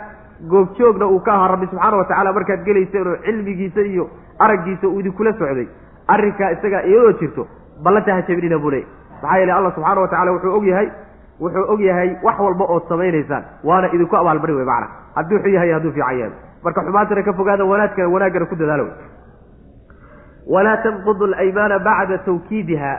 goobjoogna 0.46 1.06
uu 1.06 1.20
ka 1.20 1.32
ahaa 1.32 1.48
rabbi 1.48 1.66
subxaana 1.66 1.96
wa 1.96 2.04
tacala 2.04 2.32
markaad 2.32 2.64
gelayseen 2.64 3.08
oo 3.08 3.16
cilmigiisa 3.24 3.80
iyo 3.80 4.10
araggiisa 4.38 4.88
uu 4.88 5.00
idinkula 5.00 5.32
socday 5.32 5.68
arrinkaa 6.06 6.50
isagaa 6.50 6.82
iyadoo 6.82 7.12
jirto 7.20 7.46
ballanta 7.82 8.14
ha 8.14 8.22
jebinina 8.22 8.58
buu 8.58 8.70
maxaa 8.70 9.38
yeele 9.38 9.52
allah 9.52 9.74
subxaana 9.74 10.00
wa 10.00 10.08
tacala 10.08 10.32
wuxuu 10.32 10.54
og 10.56 10.64
yahay 10.64 10.88
wuxuu 11.40 11.64
og 11.72 11.80
yahay 11.80 12.16
wax 12.22 12.38
walba 12.38 12.64
ood 12.64 12.82
samaynaysaan 12.88 13.44
waana 13.64 13.90
idinku 13.92 14.16
abaalmari 14.16 14.54
wey 14.54 14.64
macana 14.64 14.88
hadduu 15.14 15.38
xun 15.38 15.52
yahay 15.52 15.72
hadduu 15.72 15.92
fiican 15.92 16.18
yahay. 16.18 16.32
Marka 16.64 16.82
xumaantana 16.82 17.22
ka 17.22 17.32
fogaada 17.32 17.64
wanaadkana 17.64 18.08
wanaaggana 18.08 18.46
ku 18.46 18.56
dadaalo 18.56 18.84
wey 18.84 18.94
walaa 20.54 20.76
tanqudu 20.76 21.24
alaymaana 21.24 21.78
bacda 21.78 22.18
tawkiidiha 22.18 22.92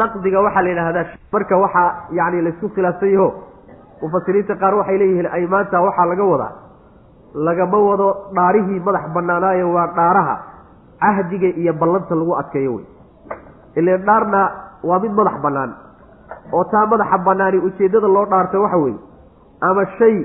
naqdiga 0.00 0.40
waxaa 0.40 0.62
la 0.62 0.68
yidhaahdaa 0.68 1.06
marka 1.32 1.56
waxaa 1.64 1.88
yani 2.18 2.42
laysku 2.42 2.68
khilaafsan 2.74 3.12
yaho 3.12 3.28
mufasiriinta 4.02 4.54
qaar 4.62 4.74
waxay 4.80 4.98
leeyihiin 5.02 5.28
aymaanta 5.36 5.76
waxaa 5.86 6.06
laga 6.12 6.24
wadaa 6.32 6.52
lagama 7.48 7.78
wado 7.88 8.08
dhaarihii 8.36 8.80
madax 8.86 9.04
banaanaayo 9.14 9.66
waa 9.76 9.86
dhaaraha 9.98 10.36
cahdiga 11.02 11.48
iyo 11.60 11.72
ballanta 11.80 12.14
lagu 12.20 12.32
adkeeyo 12.40 12.72
wey. 12.76 12.84
Ileen 13.76 14.02
dhaarna 14.08 14.40
waa 14.88 14.98
mid 15.04 15.12
madax 15.20 15.36
bannaan 15.44 15.70
oo 16.56 16.64
taa 16.72 16.86
madaxa 16.92 17.18
bannaani 17.28 17.58
ujeeddada 17.68 18.08
loo 18.16 18.26
dhaarto 18.32 18.62
waxa 18.64 18.76
weeye 18.84 18.98
ama 19.68 19.84
shay 19.98 20.16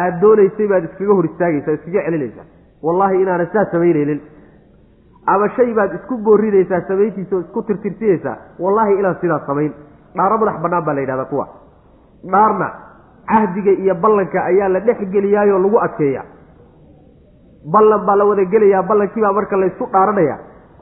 aada 0.00 0.16
doonaysay 0.22 0.66
baad 0.72 0.84
iskaga 0.88 1.14
hor 1.18 1.24
istaagaysaa 1.30 1.72
iskaga 1.78 2.02
celinaysaa. 2.06 2.46
Wallaahi 2.86 3.22
inaana 3.22 3.46
saa 3.52 3.64
samaynaynin 3.72 4.20
ama 5.34 5.48
shay 5.56 5.70
baad 5.78 5.92
isku 5.98 6.14
boorinaysaa 6.26 6.80
samayntiisa 6.88 7.36
oo 7.36 7.40
isku 7.46 7.62
tirtirsinaysaa. 7.68 8.36
Wallaahi 8.64 8.94
inaan 9.00 9.16
sidaas 9.20 9.46
samayn 9.46 9.72
dhaaro 10.16 10.36
madax 10.42 10.56
bannaan 10.64 10.84
baa 10.86 10.94
la 10.94 11.00
yidhahdaa 11.04 11.24
kuwa 11.32 11.46
dhaarna 12.32 12.68
cahdiga 13.30 13.70
iyo 13.82 13.94
ballanka 13.94 14.38
ayaa 14.50 14.68
la 14.68 14.80
dhex 14.80 14.98
geliyaayoo 15.14 15.58
lagu 15.64 15.78
adkeeya 15.86 16.22
ballan 17.72 18.04
baa 18.06 18.16
la 18.16 18.24
wada 18.30 18.44
gelayaa 18.44 18.82
ballankiibaa 18.90 19.32
marka 19.32 19.56
laysku 19.56 19.86
dhaaranaya. 19.92 20.36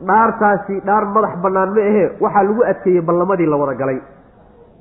Dhaartaasi 0.09 0.75
dhaar 0.87 1.05
madax 1.15 1.35
bannaan 1.43 1.71
ma 1.75 1.81
ahee 1.91 2.07
waxaa 2.23 2.43
lagu 2.49 2.63
adkeeyey 2.71 3.01
ballamadii 3.09 3.47
la 3.53 3.57
wada 3.57 3.75
galay. 3.81 3.99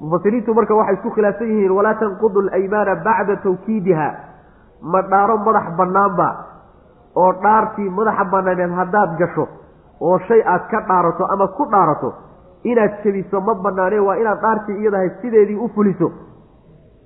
Mufasiriintu 0.02 0.54
marka 0.54 0.76
waxay 0.80 0.94
isku 0.98 1.10
khilaafsan 1.16 1.48
yihiin 1.52 1.72
walaa 1.78 1.94
tanqudu 2.02 2.40
alaymaana 2.46 2.96
bacda 3.08 3.36
tawkiidiha. 3.46 4.08
Ma 4.92 5.02
dhaaro 5.02 5.38
madax 5.48 5.66
bannaanba 5.80 6.28
oo 7.16 7.32
dhaartii 7.44 7.90
madaxa 7.90 8.26
bannaaneed 8.34 8.72
haddaad 8.80 9.18
gasho 9.20 9.48
oo 10.02 10.18
shay 10.28 10.42
aad 10.54 10.70
ka 10.72 10.80
dhaarato 10.90 11.26
ama 11.34 11.48
ku 11.58 11.66
dhaarato 11.66 12.14
inaad 12.64 12.94
jebiso 13.04 13.42
ma 13.42 13.54
bannaanee 13.66 14.00
waa 14.08 14.16
inaad 14.22 14.42
dhaartii 14.42 14.78
iyadahay 14.82 15.10
sideedii 15.22 15.58
u 15.58 15.68
fuliso 15.76 16.12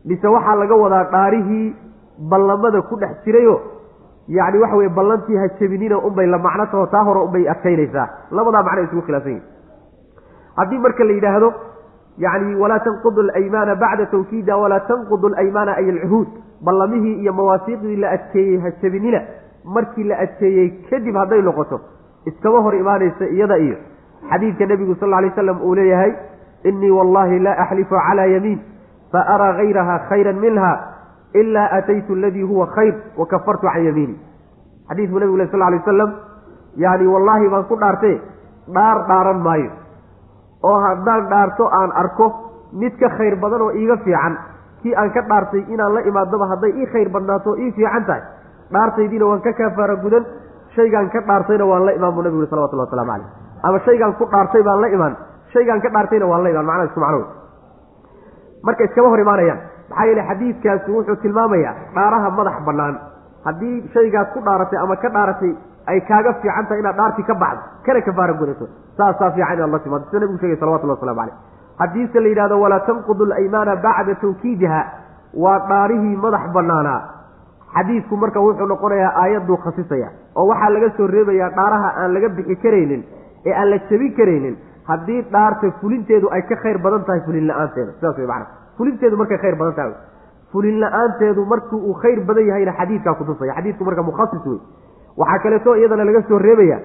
mise 0.05 0.27
waxaa 0.27 0.55
laga 0.55 0.75
wadaa 0.75 1.03
dhaarihii 1.13 1.73
ballamada 2.31 2.81
ku 2.81 2.95
dhex 2.95 3.23
jirayo. 3.25 3.55
Yacni 4.27 4.59
waxa 4.59 4.75
weye 4.75 4.89
ballantii 4.89 5.37
ha 5.37 5.47
jebinina 5.59 5.97
unbay 5.97 6.25
la 6.27 6.37
macno 6.37 6.65
taho 6.71 6.85
taa 6.87 7.03
hore 7.03 7.19
unbay 7.27 7.49
adkaynaysaa. 7.49 8.07
Labadaa 8.31 8.63
macno 8.63 8.83
isugu 8.83 9.01
khilaafsan 9.01 9.31
yihiin 9.31 9.43
haddii 10.57 10.79
marka 10.85 11.03
la 11.03 11.13
yidhaahdo 11.17 11.49
yacni 12.17 12.55
walaa 12.55 12.79
tanqudu 12.79 13.21
alaymaana 13.21 13.75
bacda 13.75 14.05
tawkiida 14.05 14.57
walaa 14.57 14.79
tanqudu 14.79 15.27
alaymaana 15.27 15.71
ay 15.77 15.89
alcuhuud. 15.89 16.27
Ballamihii 16.65 17.15
iyo 17.21 17.33
mawaasiiqdii 17.33 17.95
la 17.95 18.09
adkeeyey 18.11 18.57
ha 18.63 18.71
jebinina 18.81 19.21
markii 19.65 20.03
la 20.03 20.17
adkeeyey 20.19 20.69
kadib 20.89 21.15
hadday 21.15 21.41
noqoto 21.41 21.79
iskama 22.25 22.59
hor 22.61 22.75
imaanaysa 22.75 23.25
iyada 23.27 23.57
iyo. 23.57 23.75
Xadiidka 24.29 24.65
nebigu 24.65 24.95
sal 24.99 25.09
lay 25.09 25.31
slam 25.35 25.61
uu 25.61 25.75
leeyahay 25.75 26.13
inii 26.63 26.91
wallahi 26.91 27.39
laa 27.39 27.57
axlifu 27.63 27.95
calaa 28.07 28.25
yamiin 28.25 28.59
faaraa 29.13 29.53
gayraha 29.59 29.95
khayra 30.09 30.33
minha 30.43 30.71
ilaa 31.41 31.67
ataytu 31.77 32.13
aladii 32.19 32.43
huwa 32.51 32.67
khayr 32.75 32.93
wa 33.19 33.25
kafartu 33.33 33.67
can 33.73 33.83
yamiini 33.87 34.15
xadiidku 34.89 35.19
nebigu 35.19 35.37
le 35.41 35.47
sal 35.51 35.59
lay 35.59 35.79
wasalam 35.79 36.11
yani 36.85 37.07
wallaahi 37.13 37.49
baan 37.53 37.65
ku 37.71 37.75
dhaartee 37.83 38.15
dhaar 38.75 38.97
dhaaran 39.09 39.39
maayo 39.47 39.71
oo 40.69 40.77
haddaan 40.85 41.27
dhaarto 41.33 41.65
aan 41.79 41.91
arko 42.03 42.25
mid 42.81 42.93
ka 43.03 43.09
khayr 43.17 43.35
badan 43.43 43.61
oo 43.67 43.71
iiga 43.81 43.97
fiican 44.05 44.37
kii 44.83 44.95
aan 45.01 45.11
ka 45.15 45.21
dhaartay 45.31 45.61
inaan 45.73 45.93
la 45.95 46.01
imaadoba 46.11 46.45
hadday 46.51 46.71
ii 46.81 46.85
khayr 46.93 47.09
badnaato 47.15 47.55
ii 47.63 47.71
fiican 47.77 48.05
tahay 48.09 48.21
dhaartaydiina 48.75 49.25
waan 49.31 49.41
ka 49.47 49.53
kaafaara 49.59 49.95
gudan 50.03 50.25
shaygaan 50.75 51.09
ka 51.15 51.19
dhaartayna 51.29 51.65
waan 51.71 51.85
la 51.85 51.91
imaan 51.99 52.13
buu 52.15 52.23
nabigu 52.27 52.45
salawatullah 52.51 52.87
waslamu 52.87 53.11
caleyh 53.11 53.27
ama 53.67 53.79
shaygaan 53.87 54.13
ku 54.19 54.25
dhaartay 54.35 54.63
baan 54.69 54.81
la 54.81 54.87
imaan 54.97 55.13
shaygaan 55.53 55.81
ka 55.85 55.89
dhaartayna 55.95 56.25
waan 56.31 56.43
la 56.43 56.49
imaan 56.53 56.65
macnaha 56.69 56.87
isku 56.89 56.99
macno 57.05 57.21
marka 58.65 58.83
iskama 58.87 59.09
hor 59.13 59.19
imaanayaan. 59.25 59.59
Maxaa 59.89 60.05
yeele 60.09 60.23
xadiidkaasi 60.29 60.89
wuxuu 60.95 61.15
tilmaamayaa 61.23 61.73
dhaaraha 61.95 62.29
madax 62.39 62.57
bannaan. 62.67 62.95
Haddii 63.45 63.75
shaygaad 63.93 64.27
ku 64.33 64.39
dhaaratay 64.47 64.79
ama 64.83 64.95
ka 65.03 65.09
dhaaratay 65.15 65.51
ay 65.91 65.99
kaaga 66.09 66.33
fiican 66.41 66.65
tahay 66.67 66.79
inaad 66.83 66.95
dhaartii 66.99 67.23
ka 67.29 67.35
baxdo 67.43 67.63
kana 67.85 68.01
kafaara 68.07 68.33
gudato. 68.41 68.65
Saasaa 68.97 69.31
fiican 69.35 69.57
inaad 69.57 69.71
la 69.75 69.79
timaado 69.85 70.05
sida 70.09 70.19
nabigu 70.19 70.39
shegay 70.43 70.57
salawatullah 70.61 70.97
waslamu 70.97 71.19
caleyh 71.19 71.35
haddiise 71.81 72.19
la 72.23 72.27
yidhahdo 72.31 72.55
walaa 72.63 72.79
tanqudu 72.89 73.23
alaymaana 73.29 73.75
bacda 73.85 74.15
tawkiidiha 74.23 74.81
waa 75.43 75.59
dhaarihii 75.69 76.15
madax 76.25 76.43
bannaanaa 76.55 76.99
xadiidku 77.75 78.15
marka 78.23 78.39
wuxuu 78.45 78.67
noqonayaa 78.71 79.11
aayadduu 79.21 79.57
khasisaya 79.63 80.09
oo 80.39 80.45
waxaa 80.51 80.69
laga 80.75 80.89
soo 80.97 81.07
reebayaa 81.15 81.49
dhaaraha 81.57 81.89
aan 82.01 82.13
laga 82.15 82.29
bixi 82.37 82.55
karaynin 82.63 83.01
ee 83.47 83.53
aan 83.59 83.69
la 83.71 83.77
jebin 83.89 84.11
karaynin 84.19 84.55
haddii 84.89 85.21
dhaarta 85.33 85.71
fulinteedu 85.81 86.27
ay 86.31 86.41
ka 86.49 86.55
khayr 86.63 86.77
badan 86.85 87.03
tahay 87.05 87.21
fulin 87.25 87.47
la'aanteeda. 87.47 87.91
Sidaas 87.99 88.17
way 88.17 88.25
macana 88.27 88.45
fulinteedu 88.77 89.17
markay 89.17 89.37
khayr 89.37 89.55
badan 89.61 89.73
tahay. 89.79 89.93
Fulin 90.51 90.79
la'aanteedu 90.83 91.45
markii 91.45 91.79
uu 91.89 91.93
khayr 92.01 92.19
badan 92.29 92.45
yahayna 92.49 92.73
xadiidkaa 92.79 93.13
kutusaya 93.19 93.53
xadiidku 93.57 93.83
marka 93.85 94.03
mukhasis 94.03 94.45
wey 94.45 94.59
waxaa 95.17 95.39
kaleeto 95.43 95.75
iyadana 95.75 96.03
laga 96.05 96.21
soo 96.27 96.37
reebaya 96.39 96.77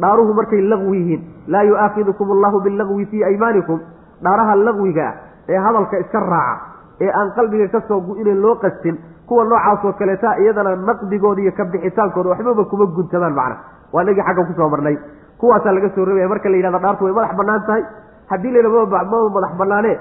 dhaaruhu 0.00 0.32
markay 0.34 0.60
laqwi 0.72 0.96
yihiin. 1.00 1.22
Laa 1.48 1.62
yu'aakidukum 1.64 2.30
allahu 2.36 2.60
bilaqwi 2.66 3.06
fii 3.10 3.24
aymaanikum. 3.24 3.78
Dhaaraha 4.24 4.54
laqwiga 4.66 5.06
ah 5.08 5.14
ee 5.48 5.58
hadalka 5.66 5.98
iska 6.02 6.20
raaca 6.20 6.60
ee 7.00 7.10
aan 7.20 7.30
qalbiga 7.36 7.68
ka 7.74 7.80
soo 7.88 8.00
gu-inen 8.00 8.40
loo 8.44 8.54
qastin 8.64 8.96
kuwa 9.28 9.44
noocaasoo 9.44 9.92
kaleeta 9.98 10.36
iyadana 10.42 10.76
naqdigooda 10.76 11.40
iyo 11.42 11.52
ka 11.52 11.64
bixitaankooda 11.64 12.28
waxbaba 12.32 12.64
kuma 12.64 12.86
guntamaan 12.96 13.34
macna 13.34 13.56
waa 13.92 14.04
nagii 14.04 14.22
xagga 14.28 14.44
ku 14.48 14.52
soo 14.56 14.68
marnay 14.68 14.96
kuwaasaa 15.40 15.72
laga 15.76 15.90
soo 15.94 16.04
reebaya. 16.04 16.28
Marka 16.32 16.48
la 16.48 16.56
yidhahda 16.56 16.78
dhaartu 16.84 17.04
way 17.04 17.12
madax 17.18 17.32
bannaan 17.40 17.62
tahay. 17.66 17.82
Haddii 18.30 18.50
la 18.54 18.58
yidhahdo 18.58 18.86
mama 18.86 19.28
madax 19.36 19.52
bannaane 19.60 19.92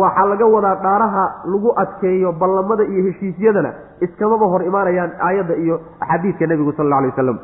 waxaa 0.00 0.26
laga 0.32 0.46
wadaa 0.54 0.74
dhaaraha 0.84 1.24
lagu 1.52 1.70
adkeeyo 1.82 2.32
ballamada 2.32 2.84
iyo 2.84 3.02
heshiisyadana. 3.08 3.70
Iskamaba 4.00 4.46
hor 4.52 4.62
imaanayaan 4.70 5.12
aayadda 5.26 5.54
iyo 5.64 5.80
axaadiidka 6.00 6.46
nebigu 6.46 6.72
sal 6.76 6.86
alla 6.86 6.96
alay 6.98 7.10
wasalam 7.10 7.38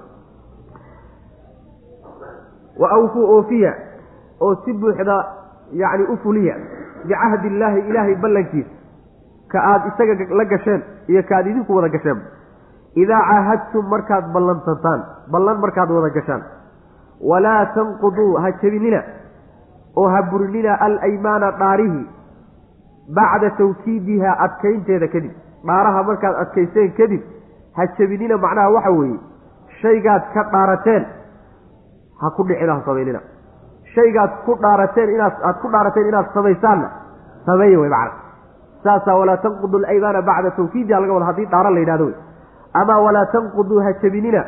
wa 2.80 2.90
awfuu 2.97 3.25
oofiya 3.37 3.73
oo 4.40 4.54
si 4.64 4.73
buuxda 4.73 5.16
yacni 5.73 6.04
u 6.12 6.16
fuliya 6.23 6.54
bicahdi 7.04 7.47
illaahi 7.49 7.80
ilaahay 7.90 8.14
ballankiisa. 8.23 8.70
Ka 9.52 9.59
aada 9.70 9.87
isaga 9.90 10.35
la 10.38 10.44
gasheen 10.44 10.82
iyo 11.09 11.23
ka 11.28 11.37
aad 11.38 11.47
idinku 11.47 11.75
wada 11.76 11.88
gasheen. 11.88 12.20
Idaa 13.02 13.20
caahadtum 13.28 13.85
markaad 13.92 14.32
ballantantaan 14.35 15.00
ballan 15.32 15.59
markaad 15.64 15.90
wada 15.97 16.11
gashaan 16.16 16.42
walaa 17.30 17.66
tanquduu 17.74 18.34
ha 18.42 18.50
jebinina 18.62 19.02
oo 19.96 20.08
ha 20.08 20.22
burinina 20.30 20.80
alaymaana 20.86 21.50
dhaarihi 21.60 22.02
bacda 23.16 23.50
tawkiidiha 23.58 24.30
adkaynteeda 24.44 25.08
kadib. 25.08 25.32
Dhaaraha 25.66 26.02
markaad 26.08 26.36
adkayseen 26.42 26.92
kadib 26.98 27.22
ha 27.76 27.86
jebinina 27.98 28.36
macnaha 28.44 28.70
waxa 28.76 28.90
weeye 28.98 29.18
shaygaad 29.82 30.22
ka 30.34 30.42
dhaarateen 30.52 31.04
ha 32.20 32.30
ku 32.36 32.42
dhicina 32.48 32.74
ha 32.74 32.82
samaynina 32.86 33.20
shaygaad 33.94 34.30
ku 34.46 34.54
dhaarateen 34.62 35.10
inaad 35.16 35.34
aad 35.48 35.56
ku 35.62 35.68
dhaarateen 35.74 36.08
inaad 36.08 36.26
samaysaanna 36.34 36.88
sameeya 37.46 37.78
wey 37.80 37.88
macna. 37.88 38.12
Saasaa 38.84 39.14
walaa 39.20 39.36
tanqudu 39.36 39.76
alaymaana 39.78 40.22
bacda 40.22 40.50
tawkiidiha 40.50 41.00
laga 41.00 41.12
wada 41.12 41.26
haddii 41.30 41.46
dhaaro 41.52 41.70
la 41.70 41.80
yidhahdo 41.80 42.04
wey 42.06 42.16
ama 42.80 42.98
walaa 43.06 43.26
tanquduu 43.34 43.80
ha 43.84 43.92
jebinina 44.02 44.44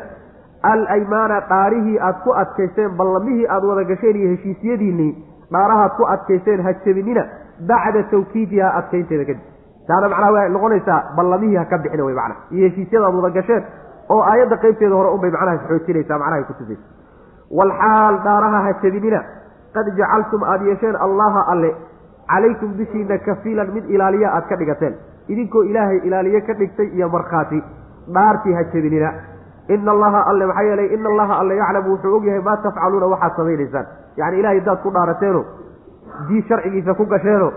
alaymaana 0.71 1.37
dhaarihii 1.51 1.97
aad 2.07 2.17
ku 2.23 2.31
adkayseen 2.41 2.91
ballamihii 2.99 3.47
aad 3.55 3.63
wada 3.69 3.83
gasheen 3.91 4.15
iyo 4.21 4.29
heshiisyadiinnii 4.33 5.11
dhaarahaad 5.53 5.91
ku 5.99 6.03
adkayseen 6.15 6.61
ha 6.65 6.73
jebinina 6.85 7.23
bacda 7.69 8.03
tawkiidiha 8.11 8.69
adkaynteeda 8.79 9.25
kadib. 9.29 9.43
Taana 9.87 10.09
macnaha 10.13 10.31
way 10.35 10.49
noqonaysaa 10.55 10.99
ballamihii 11.17 11.55
ha 11.61 11.65
ka 11.71 11.77
bixina 11.83 12.03
wey 12.07 12.15
macnaha. 12.19 12.39
Iyo 12.55 12.67
heshiisyada 12.69 13.05
aad 13.07 13.15
wada 13.19 13.29
gasheen 13.39 13.63
oo 14.09 14.21
aayadda 14.31 14.57
qaybteeda 14.63 14.95
hore 14.99 15.09
unbay 15.15 15.31
macnaha 15.35 15.57
xoojinaysaa 15.69 16.17
macnaha 16.23 16.43
ku 16.49 16.53
tusaysa 16.59 16.85
walxaal 17.59 18.15
dhaaraha 18.27 18.59
ha 18.67 18.71
jebinina 18.83 19.19
qad 19.75 19.87
jacaltum 19.99 20.43
aada 20.51 20.65
yeesheen 20.71 20.95
allaha 21.07 21.41
alle 21.53 21.71
calaykum 22.31 22.71
dushiina 22.79 23.17
kafiilan 23.27 23.69
mid 23.75 23.85
ilaaliya 23.95 24.31
aad 24.37 24.47
ka 24.51 24.55
dhigateen. 24.61 24.95
Idinkoo 25.27 25.63
ilaahay 25.63 25.99
ilaaliye 26.07 26.41
ka 26.47 26.53
dhigtay 26.61 26.87
iyo 26.97 27.09
markhaati 27.09 27.59
dhaartii 28.15 28.53
ha 28.57 28.63
jebinina 28.73 29.09
ina 29.69 29.91
allaha 29.91 30.21
alle 30.31 30.45
maxaa 30.45 30.63
yeelay 30.69 30.87
ina 30.95 31.09
allaha 31.09 31.39
alle 31.41 31.55
yaclamu 31.57 31.91
wuxuu 31.93 32.15
ogyahay 32.17 32.41
maa 32.47 32.57
tafcaluuna 32.65 33.05
waxaad 33.13 33.35
samaynaysaan 33.37 33.85
yacni 34.17 34.39
ilahay 34.39 34.59
haddaad 34.59 34.81
ku 34.83 34.89
dhaarateeno 34.97 35.43
dii 36.29 36.41
sharcigiisa 36.49 36.93
ku 36.93 37.05
gasheeno 37.05 37.51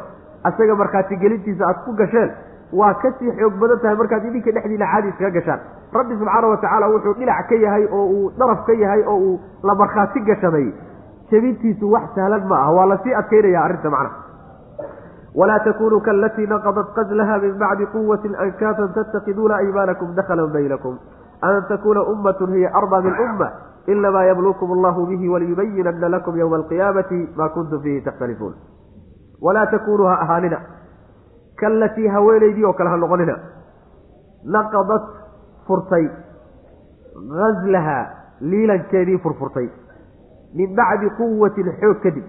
asaga 0.51 0.75
markhaati 0.83 1.17
gelintiisa 1.25 1.65
aad 1.71 1.79
ku 1.87 1.93
gasheen 2.03 2.31
waa 2.73 2.95
ka 3.03 3.11
sii 3.19 3.33
xoog 3.41 3.55
badan 3.63 3.79
tahay 3.83 3.97
markaad 4.03 4.25
idinka 4.31 4.51
dhexdiina 4.57 4.87
caadi 4.93 5.09
iskaga 5.13 5.31
gashaan 5.39 5.61
rabbi 5.99 6.15
subxaana 6.21 6.47
wa 6.53 6.57
tacaala 6.63 6.87
wuxuu 6.95 7.15
dhinac 7.19 7.49
ka 7.49 7.55
yahay 7.65 7.85
oo 7.99 8.05
uu 8.17 8.31
daraf 8.39 8.63
ka 8.67 8.73
yahay 8.83 9.03
oo 9.13 9.17
uu 9.29 9.41
la 9.69 9.75
markhaati 9.83 10.21
gashaday 10.31 10.67
jebintiisu 11.31 11.91
wax 11.95 12.15
sahlan 12.15 12.47
ma 12.53 12.57
ah 12.67 12.71
waa 12.79 12.87
la 12.93 12.99
sii 13.05 13.15
adkaynaya 13.21 13.63
arrinta 13.65 13.91
macnaha 13.91 14.25
walaa 15.41 15.59
takunuu 15.67 16.01
kaalatii 16.01 16.47
naqadat 16.55 16.89
qazlaha 16.99 17.39
min 17.45 17.55
bacdi 17.63 17.87
quwatin 17.95 18.35
ankaatan 18.45 18.93
tattakiduuna 18.99 19.57
aymaanakum 19.63 20.15
dakhalan 20.19 20.51
baynakum 20.57 20.95
an 21.43 21.63
takuuna 21.69 22.03
ummatun 22.13 22.53
hiya 22.55 22.71
arda 22.81 23.01
min 23.07 23.15
umma 23.27 23.49
inamaa 23.87 24.25
yabluukum 24.31 24.73
allahu 24.77 25.07
bihi 25.11 25.29
waliyubayinana 25.29 26.09
lakum 26.15 26.37
yowma 26.43 26.57
alqiyaamati 26.61 27.19
maa 27.37 27.49
kuntum 27.57 27.83
fiihi 27.83 28.01
takhtalifuun 28.09 28.55
walaa 29.47 29.67
takunuu 29.75 30.07
ha 30.07 30.17
ahaanina 30.25 30.59
kaalatii 31.61 32.09
haweenaydii 32.15 32.65
oo 32.65 32.73
kale 32.73 32.91
ha 32.91 32.97
noqonina 32.97 33.37
naqadat 34.57 35.05
furtay 35.67 36.07
gazlaha 37.39 37.99
liilankeedii 38.41 39.19
furfurtay 39.27 39.69
min 40.59 40.75
bacdi 40.81 41.11
quwatin 41.21 41.69
xoog 41.81 42.01
kadib 42.07 42.25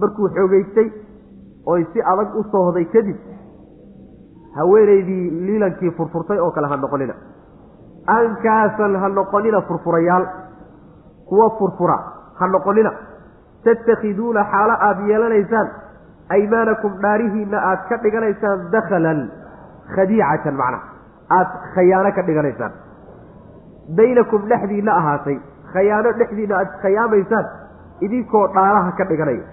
markuu 0.00 0.28
xoogeystay 0.36 0.88
oy 1.72 1.84
si 1.92 2.02
adag 2.12 2.36
u 2.40 2.44
soohday 2.52 2.84
kadib 2.94 3.16
haweenaydii 4.58 5.24
liilankii 5.46 5.90
furfurtay 5.98 6.38
oo 6.38 6.50
kale 6.50 6.66
ha 6.72 6.76
noqonina 6.76 7.14
ankaasan 8.06 8.94
ha 9.02 9.08
noqonina 9.08 9.60
furfurayaal. 9.68 10.26
Kuwa 11.28 11.50
furfura 11.58 11.98
ha 12.38 12.46
noqonina. 12.46 12.92
Tattakhiduuna 13.64 14.44
xaalo 14.52 14.74
aada 14.88 15.02
yeelanaysaan. 15.10 15.68
Aymaanakum 16.30 16.92
dhaarihiina 17.02 17.58
aad 17.70 17.88
ka 17.88 17.96
dhiganaysaan 18.04 18.70
dakhalan 18.72 19.20
khadiicatan 19.94 20.54
macnaha 20.54 20.82
aada 21.30 21.50
khayaano 21.74 22.10
ka 22.16 22.22
dhiganaysaan. 22.22 22.72
Baynakum 23.96 24.48
dhexdiina 24.50 24.92
ahaatay. 25.00 25.38
Khayaano 25.72 26.12
dhexdiina 26.18 26.54
aad 26.60 26.70
khayaamaysaan 26.82 27.46
idinkoo 28.00 28.46
dhaaraha 28.54 28.92
ka 28.98 29.04
dhiganaya. 29.10 29.44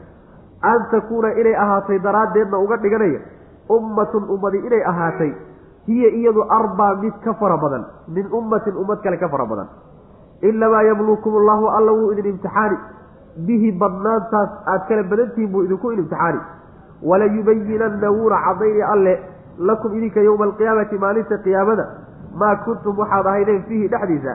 An 0.64 0.80
takuuna 0.92 1.30
inay 1.42 1.56
ahaatay 1.56 2.00
daraaddeedna 2.00 2.58
uga 2.58 2.78
dhiganaya. 2.78 3.20
Ummatun 3.70 4.30
ummadi 4.30 4.58
inay 4.58 4.84
ahaatay 4.92 5.32
hiya 5.88 6.10
iyadu 6.20 6.42
arbaa 6.58 6.96
mid 7.02 7.14
ka 7.24 7.34
fara 7.34 7.58
badan 7.58 7.84
min 8.08 8.26
ummatin 8.40 8.76
ummad 8.82 9.02
kale 9.04 9.18
ka 9.18 9.30
fara 9.30 9.46
badan. 9.46 9.68
Inamaa 10.42 10.84
yabluukum 10.84 11.36
allahu 11.42 11.68
alla 11.78 11.92
wuu 11.92 12.12
idin 12.12 12.26
imtixaani. 12.34 12.78
Bihi 13.48 13.72
badnaantaas 13.82 14.50
aad 14.74 14.88
kala 14.88 15.04
badantihiin 15.12 15.52
buu 15.52 15.64
idinku 15.64 15.92
imtixaani. 15.92 16.40
Walayubayinanna 17.10 18.12
wuuna 18.12 18.38
cadayni 18.46 18.82
alle 18.94 19.14
lakum 19.58 19.94
idinka 19.98 20.20
yowma 20.28 20.46
alqiyaamati 20.50 20.98
maalinta 20.98 21.38
qiyaamada 21.46 21.86
maa 22.40 22.56
kuntum 22.66 22.98
waxaad 22.98 23.26
ahaydeen 23.28 23.64
fiihi 23.68 23.88
dhexdiisa. 23.94 24.34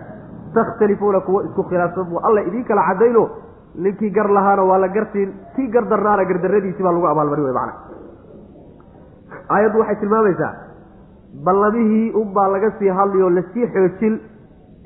Takhtalifuuna 0.55 1.21
kuwo 1.21 1.43
isku 1.43 1.63
khilaafsan 1.71 2.05
buu 2.11 2.21
alla 2.23 2.41
idin 2.49 2.65
kala 2.65 2.83
cadayno 2.89 3.29
ninkii 3.75 4.11
gar 4.11 4.29
lahaana 4.37 4.63
waa 4.65 4.79
la 4.79 4.89
gartiin 4.89 5.33
kii 5.57 5.69
gar 5.75 5.85
darnaana 5.89 6.25
gardaradiisi 6.25 6.83
baa 6.83 6.93
lagu 6.93 7.07
abaalmari 7.07 7.43
wey 7.43 7.53
macana 7.53 7.73
aayaddu 9.55 9.79
waxay 9.81 9.97
tilmaamaysaa 10.01 10.53
ballamihii 11.45 12.11
unbaa 12.21 12.49
laga 12.55 12.71
sii 12.79 12.89
hadliyo 12.99 13.31
la 13.37 13.43
sii 13.53 13.67
xoojin 13.75 14.15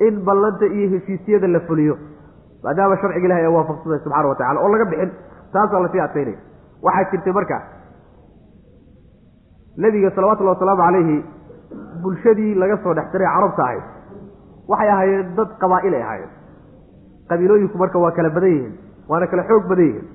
in 0.07 0.15
ballanta 0.27 0.67
iyo 0.67 0.89
heshiisyada 0.95 1.49
la 1.55 1.61
fuliyo. 1.69 1.95
Maadaama 2.65 2.97
sharciga 3.03 3.27
ilahay 3.29 3.45
ee 3.45 3.53
waafaqsada 3.57 3.99
subxana 4.05 4.29
wa 4.29 4.35
tacala 4.41 4.61
oo 4.65 4.69
laga 4.75 4.85
bixin 4.91 5.11
taasaa 5.53 5.81
la 5.85 5.89
sii 5.93 6.01
adkaynaya 6.07 6.39
waxaa 6.87 7.11
jirtay 7.13 7.33
marka 7.39 7.57
nebiga 9.83 10.11
salawatullahi 10.17 10.57
wasalaamu 10.57 10.83
calayhi 10.87 11.17
bulshadii 12.03 12.55
laga 12.63 12.77
soo 12.85 12.95
dhex 12.99 13.07
diray 13.13 13.29
carabta 13.35 13.63
ahayd. 13.67 13.83
Waxay 14.71 14.91
ahaayeen 14.95 15.35
dad 15.39 15.51
qabaa'il 15.63 15.95
ay 15.99 16.03
ahaayeen. 16.07 16.31
Qabiilooyinku 17.31 17.77
marka 17.83 17.99
waa 18.05 18.13
kala 18.19 18.31
badan 18.37 18.51
yihiin 18.55 18.73
waana 19.11 19.27
kala 19.33 19.43
xoog 19.51 19.65
badan 19.71 19.87
yihiin. 19.89 20.07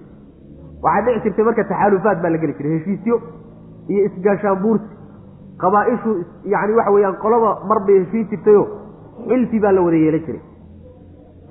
Waxaa 0.86 1.06
dhici 1.06 1.24
jirtay 1.26 1.46
marka 1.50 1.64
taxaalufaad 1.72 2.18
baa 2.24 2.32
la 2.34 2.38
geli 2.44 2.54
jiray 2.60 2.74
heshiisyo 2.78 3.16
iyo 3.92 4.02
isgaashaanbuursi 4.10 4.88
qabaa-ishu 5.64 6.12
yani 6.54 6.74
waxa 6.80 6.92
weeyaan 6.96 7.18
qolaba 7.24 7.52
mar 7.70 7.80
bay 7.88 8.00
heshiin 8.04 8.28
jirtayo 8.32 8.64
xilfi 9.30 9.60
baa 9.64 9.72
la 9.78 9.82
wada 9.82 9.98
yeelan 10.04 10.24
jiray. 10.28 10.42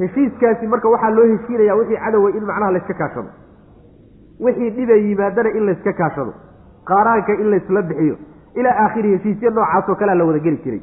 Heshiiskaasi 0.00 0.66
marka 0.66 0.88
waxaa 0.94 1.10
loo 1.16 1.26
heshiinaya 1.32 1.74
wixii 1.80 1.98
cadowa 2.04 2.30
in 2.30 2.44
macnaha 2.50 2.72
layska 2.76 2.94
kaashado. 3.00 3.28
Wixii 4.40 4.70
dhibay 4.76 5.00
yimaadana 5.08 5.50
in 5.58 5.66
layska 5.68 5.92
kaashado. 5.92 6.32
Qaaraanka 6.88 7.32
in 7.40 7.50
laysla 7.50 7.82
bixiyo. 7.82 8.16
Ilaa 8.54 8.76
aakhiri 8.84 9.10
heshiisyo 9.16 9.50
noocaasoo 9.50 9.94
kalea 9.94 10.14
la 10.14 10.24
wada 10.24 10.38
geli 10.38 10.60
jiray. 10.64 10.82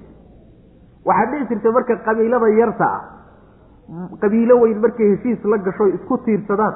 Waxaa 1.06 1.32
dhici 1.32 1.48
jirtay 1.54 1.72
marka 1.72 1.96
qabiilada 2.06 2.50
yarta 2.60 2.86
ah 2.96 3.02
qabiilo 4.22 4.56
weyn 4.62 4.80
markay 4.82 5.08
heshiis 5.16 5.44
la 5.46 5.58
gasho 5.58 5.88
isku 5.88 6.18
tiirsadaan 6.26 6.74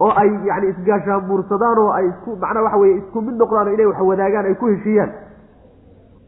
oo 0.00 0.10
ay 0.22 0.28
yani 0.48 0.68
isgaashaanbuursadaan 0.72 1.78
oo 1.84 1.90
ay 1.92 2.06
isku 2.08 2.36
macnaa 2.42 2.62
waxa 2.66 2.78
weye 2.82 2.94
isku 3.00 3.20
mid 3.20 3.34
noqdaan 3.40 3.72
inay 3.74 3.86
wax 3.86 4.00
wadaagaan 4.10 4.46
ay 4.50 4.54
ku 4.60 4.66
heshiiyaan 4.72 5.10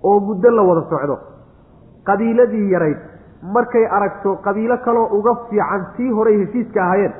oo 0.03 0.21
muddo 0.21 0.51
la 0.51 0.63
wada 0.63 0.83
socdo. 0.91 1.17
Qabiiladii 2.07 2.71
yarayd 2.73 2.99
markay 3.55 3.85
aragto 3.97 4.37
qabiilo 4.45 4.77
kaloo 4.85 5.07
uga 5.19 5.35
fiican 5.51 5.85
tii 5.97 6.11
horey 6.19 6.39
heshiiska 6.45 6.83
ahaayeen 6.85 7.13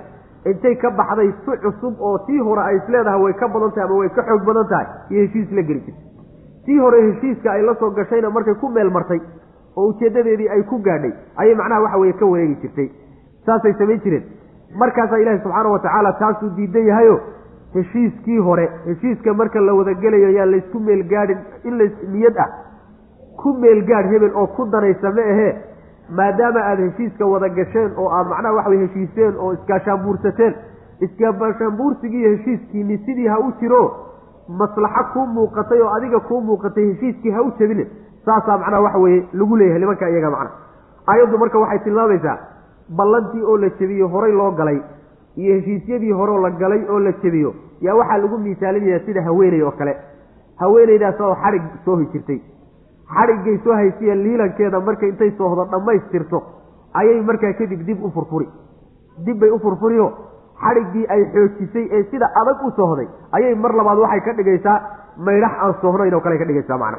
intay 0.51 0.75
ka 0.77 0.91
baxday 0.91 1.31
si 1.45 1.57
cusub 1.65 2.01
oo 2.01 2.19
tii 2.27 2.39
hore 2.49 2.63
ay 2.63 2.77
isleedahay 2.77 3.21
way 3.23 3.33
ka 3.41 3.49
badan 3.49 3.71
tahay 3.73 3.85
ama 3.89 3.95
way 4.01 4.09
ka 4.19 4.23
xoog 4.29 4.45
badan 4.49 4.67
tahay 4.73 4.87
iyo 5.11 5.23
heshiis 5.27 5.51
la 5.59 5.63
geli 5.63 5.81
jirtay 5.81 6.05
tii 6.67 6.79
hore 6.79 7.01
heshiiska 7.07 7.53
ay 7.53 7.63
la 7.63 7.75
soo 7.81 7.91
gashayna 7.91 8.31
markay 8.31 8.55
ku 8.55 8.69
meel 8.69 8.91
martay 8.91 9.21
oo 9.77 9.87
ujeedadeedii 9.93 10.49
ay 10.49 10.63
ku 10.73 10.79
gaadhay 10.89 11.13
ayay 11.37 11.55
macnaha 11.55 11.81
waxa 11.87 11.99
weye 11.99 12.13
ka 12.13 12.27
wareegi 12.27 12.57
jirtay. 12.63 12.89
Saasay 13.47 13.73
samayn 13.79 14.01
jireen. 14.05 14.25
Markaasaa 14.81 15.19
ilaahi 15.19 15.41
subxaana 15.43 15.69
wa 15.73 15.79
tacaala 15.79 16.13
taasuu 16.21 16.51
diidan 16.57 16.87
yahayo 16.87 17.21
heshiiskii 17.75 18.39
hore 18.39 18.67
heshiiska 18.87 19.35
marka 19.35 19.61
la 19.61 19.73
wada 19.75 19.95
gelayo 19.95 20.31
yaan 20.37 20.51
laysku 20.51 20.79
meelgaadhin 20.81 21.39
in 21.65 21.79
lays 21.79 21.93
niyad 22.13 22.37
ah 22.45 22.49
ku 23.43 23.53
meelgaadh 23.65 24.11
hebel 24.13 24.33
oo 24.43 24.47
ku 24.57 24.65
danaysa 24.73 25.11
ma 25.19 25.23
ahee 25.35 25.53
maadaama 26.19 26.61
aada 26.71 26.83
heshiiska 26.89 27.27
wada 27.33 27.49
gasheen 27.59 27.91
oo 27.97 28.09
aada 28.17 28.29
macnaha 28.35 28.55
waxa 28.59 28.71
weye 28.71 28.83
heshiiseen 28.87 29.35
oo 29.39 29.53
iskaashaanbuursateen 29.53 30.55
iskaashaanbuursigii 31.07 32.21
iyo 32.21 32.31
heshiiskiini 32.37 32.99
sidii 32.99 33.27
ha 33.29 33.39
u 33.39 33.53
jiro 33.61 33.83
maslaxo 34.61 35.05
kuu 35.13 35.27
muuqatay 35.27 35.81
oo 35.83 35.91
adiga 35.97 36.21
kuu 36.21 36.41
muuqatay 36.41 36.85
heshiiskii 36.93 37.31
ha 37.31 37.43
u 37.43 37.53
jebine 37.59 37.87
saasaa 38.25 38.59
macnaha 38.59 38.83
waxa 38.83 38.99
weeye 38.99 39.23
lagu 39.33 39.57
leeyahay 39.57 39.81
nimanka 39.81 40.09
iyaga 40.11 40.31
macna 40.31 40.51
aayaddu 41.09 41.39
marka 41.39 41.59
waxay 41.59 41.79
tilmaamaysaa 41.85 42.39
ballantii 42.99 43.43
oo 43.43 43.57
la 43.57 43.69
jebiyo 43.81 44.09
horay 44.09 44.33
loo 44.33 44.51
galay 44.51 44.79
iyo 45.37 45.55
heshiisyadii 45.55 46.13
horeoo 46.13 46.41
la 46.43 46.51
galay 46.51 46.83
oo 46.91 46.99
la 46.99 47.13
jebiyo 47.23 47.55
yaa 47.81 47.95
waxaa 47.95 48.19
lagu 48.19 48.39
miisaalinaya 48.39 49.01
sida 49.07 49.23
haweeney 49.23 49.63
oo 49.63 49.71
kale. 49.71 49.97
Haweeneydaas 50.61 51.21
oo 51.21 51.35
xadhig 51.43 51.63
soohi 51.85 52.07
jirtay 52.13 52.41
xadhiggay 53.17 53.57
soo 53.65 53.75
haysiya 53.81 54.15
liilankeeda 54.25 54.81
markay 54.89 55.09
intay 55.13 55.31
soohdo 55.39 55.65
dhammaystirto 55.73 56.39
ayay 57.01 57.21
markaa 57.31 57.53
kadib 57.61 57.83
dib 57.89 58.05
u 58.05 58.11
furfuri. 58.17 58.49
Dib 59.27 59.39
bay 59.41 59.51
u 59.51 59.59
furfuriyo 59.59 60.07
xadhiggii 60.65 61.07
ay 61.15 61.23
xoojisay 61.35 61.85
ee 61.97 62.03
sida 62.11 62.27
adag 62.41 62.63
u 62.67 62.71
soohday 62.77 63.09
ayay 63.39 63.55
mar 63.55 63.73
labaad 63.81 63.99
waxay 64.05 64.21
ka 64.29 64.33
dhigaysaa 64.41 64.77
maydhax 65.27 65.53
aan 65.65 65.75
soohnayn 65.83 66.15
oo 66.15 66.21
kale 66.21 66.39
ka 66.39 66.45
dhigaysaa 66.51 66.79
macna 66.79 66.99